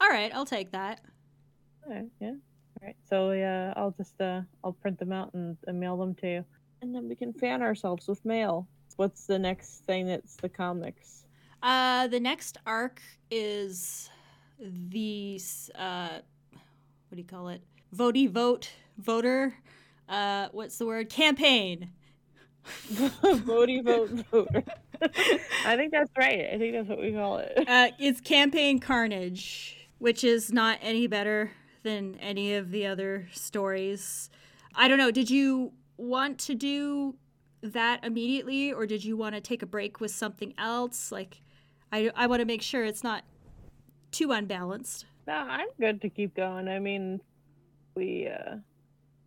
all 0.00 0.08
right. 0.08 0.32
I'll 0.32 0.46
take 0.46 0.70
that. 0.70 1.00
Alright, 1.84 2.06
yeah. 2.20 2.34
Alright. 2.80 2.94
So 3.10 3.32
yeah, 3.32 3.72
I'll 3.76 3.90
just 3.98 4.20
uh 4.20 4.42
I'll 4.62 4.74
print 4.74 5.00
them 5.00 5.10
out 5.10 5.34
and, 5.34 5.56
and 5.66 5.80
mail 5.80 5.96
them 5.96 6.14
to 6.16 6.26
you. 6.28 6.44
And 6.82 6.94
then 6.94 7.08
we 7.08 7.16
can 7.16 7.32
fan 7.32 7.62
ourselves 7.62 8.06
with 8.06 8.24
mail. 8.24 8.68
What's 8.98 9.26
the 9.26 9.38
next 9.38 9.84
thing 9.84 10.08
that's 10.08 10.34
the 10.34 10.48
comics? 10.48 11.24
Uh, 11.62 12.08
the 12.08 12.18
next 12.18 12.58
arc 12.66 13.00
is 13.30 14.10
the 14.58 15.40
uh, 15.76 16.18
what 16.58 17.14
do 17.14 17.18
you 17.18 17.24
call 17.24 17.48
it? 17.48 17.62
Votey 17.94 18.28
vote 18.28 18.72
voter. 18.98 19.54
Uh, 20.08 20.48
what's 20.50 20.78
the 20.78 20.86
word? 20.86 21.10
Campaign. 21.10 21.92
Votey 22.92 23.84
vote 23.84 24.10
voter. 24.32 24.64
I 25.64 25.76
think 25.76 25.92
that's 25.92 26.10
right. 26.18 26.48
I 26.52 26.58
think 26.58 26.74
that's 26.74 26.88
what 26.88 26.98
we 26.98 27.12
call 27.12 27.38
it. 27.38 27.52
Uh, 27.68 27.90
it's 28.00 28.20
campaign 28.20 28.80
carnage, 28.80 29.76
which 29.98 30.24
is 30.24 30.52
not 30.52 30.76
any 30.82 31.06
better 31.06 31.52
than 31.84 32.16
any 32.20 32.56
of 32.56 32.72
the 32.72 32.86
other 32.86 33.28
stories. 33.30 34.28
I 34.74 34.88
don't 34.88 34.98
know. 34.98 35.12
Did 35.12 35.30
you 35.30 35.72
want 35.96 36.40
to 36.40 36.56
do 36.56 37.14
that 37.62 38.04
immediately, 38.04 38.72
or 38.72 38.86
did 38.86 39.04
you 39.04 39.16
want 39.16 39.34
to 39.34 39.40
take 39.40 39.62
a 39.62 39.66
break 39.66 40.00
with 40.00 40.10
something 40.10 40.54
else? 40.58 41.10
Like, 41.12 41.42
I 41.92 42.10
I 42.14 42.26
want 42.26 42.40
to 42.40 42.46
make 42.46 42.62
sure 42.62 42.84
it's 42.84 43.04
not 43.04 43.24
too 44.12 44.32
unbalanced. 44.32 45.06
No, 45.26 45.34
I'm 45.34 45.68
good 45.80 46.00
to 46.02 46.08
keep 46.08 46.34
going. 46.34 46.68
I 46.68 46.78
mean, 46.78 47.20
we 47.94 48.28
uh 48.28 48.56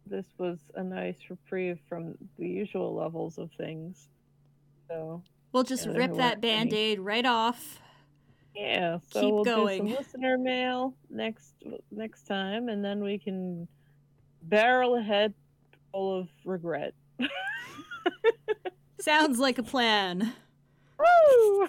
this 0.08 0.26
was 0.38 0.58
a 0.76 0.84
nice 0.84 1.16
reprieve 1.30 1.78
from 1.88 2.16
the 2.38 2.48
usual 2.48 2.94
levels 2.96 3.38
of 3.38 3.50
things. 3.58 4.08
So 4.90 5.22
We'll 5.54 5.64
just 5.64 5.86
Yeah, 5.86 5.94
rip 5.94 6.12
that 6.12 6.18
weren't 6.18 6.22
any. 6.34 6.42
band 6.42 6.74
aid 6.74 7.00
right 7.00 7.26
off. 7.26 7.80
Yeah, 8.56 8.98
so 9.12 9.22
Keep 9.22 9.34
we'll 9.34 9.44
going. 9.46 9.86
do 9.86 9.92
some 9.92 9.98
listener 9.98 10.38
mail 10.38 10.94
next 11.10 11.54
next 11.92 12.24
time, 12.28 12.68
and 12.70 12.84
then 12.84 13.02
we 13.04 13.18
can 13.18 13.68
barrel 14.44 14.96
ahead 14.96 15.34
full 15.92 16.20
of 16.20 16.28
regret. 16.46 16.94
Sounds 19.00 19.40
like 19.40 19.58
a 19.58 19.64
plan. 19.64 20.34
Woo! 21.00 21.68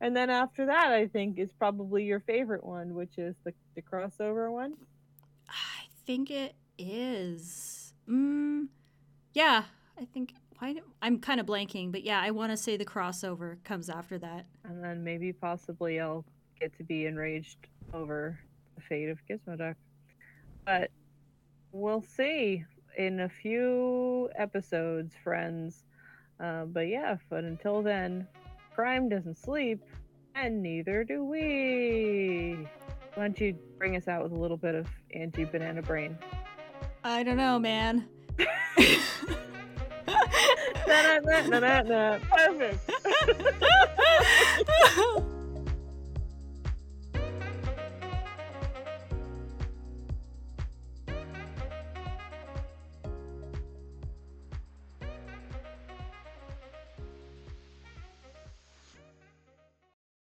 And 0.00 0.16
then 0.16 0.30
after 0.30 0.66
that, 0.66 0.92
I 0.92 1.06
think 1.08 1.38
is 1.38 1.50
probably 1.52 2.04
your 2.04 2.20
favorite 2.20 2.62
one, 2.64 2.94
which 2.94 3.18
is 3.18 3.34
the 3.44 3.52
the 3.74 3.82
crossover 3.82 4.50
one. 4.52 4.74
I 5.48 5.86
think 6.06 6.30
it 6.30 6.54
is. 6.78 7.92
Mm, 8.08 8.68
yeah, 9.34 9.64
I 10.00 10.04
think. 10.04 10.34
Why? 10.58 10.72
do- 10.72 10.82
I'm 11.02 11.20
kind 11.20 11.40
of 11.40 11.46
blanking, 11.46 11.92
but 11.92 12.02
yeah, 12.02 12.20
I 12.20 12.32
want 12.32 12.50
to 12.52 12.56
say 12.56 12.76
the 12.76 12.84
crossover 12.84 13.62
comes 13.64 13.88
after 13.88 14.18
that. 14.18 14.46
And 14.64 14.82
then 14.82 15.04
maybe 15.04 15.32
possibly 15.32 16.00
I'll 16.00 16.24
get 16.60 16.76
to 16.78 16.84
be 16.84 17.06
enraged 17.06 17.58
over 17.94 18.38
the 18.74 18.82
fate 18.82 19.08
of 19.08 19.18
Gizmoduck. 19.28 19.76
But 20.64 20.90
we'll 21.70 22.02
see 22.02 22.64
in 22.98 23.20
a 23.20 23.28
few 23.28 24.28
episodes, 24.36 25.14
friends. 25.22 25.84
Uh, 26.38 26.66
but 26.66 26.88
yeah, 26.88 27.16
but 27.30 27.44
until 27.44 27.82
then, 27.82 28.26
crime 28.74 29.08
doesn't 29.08 29.38
sleep, 29.38 29.82
and 30.34 30.62
neither 30.62 31.04
do 31.04 31.24
we. 31.24 32.68
Why 33.14 33.22
don't 33.22 33.40
you 33.40 33.56
bring 33.78 33.96
us 33.96 34.06
out 34.06 34.22
with 34.22 34.32
a 34.32 34.38
little 34.38 34.56
bit 34.56 34.74
of 34.74 34.86
anti 35.14 35.44
banana 35.44 35.82
brain? 35.82 36.18
I 37.04 37.22
don't 37.22 37.36
know, 37.36 37.58
man. 37.58 38.06
Na, 40.86 41.02
na, 41.02 41.18
na, 41.18 41.40
na, 41.48 41.58
na, 41.58 41.82
na. 41.82 42.18
Perfect. 42.30 42.90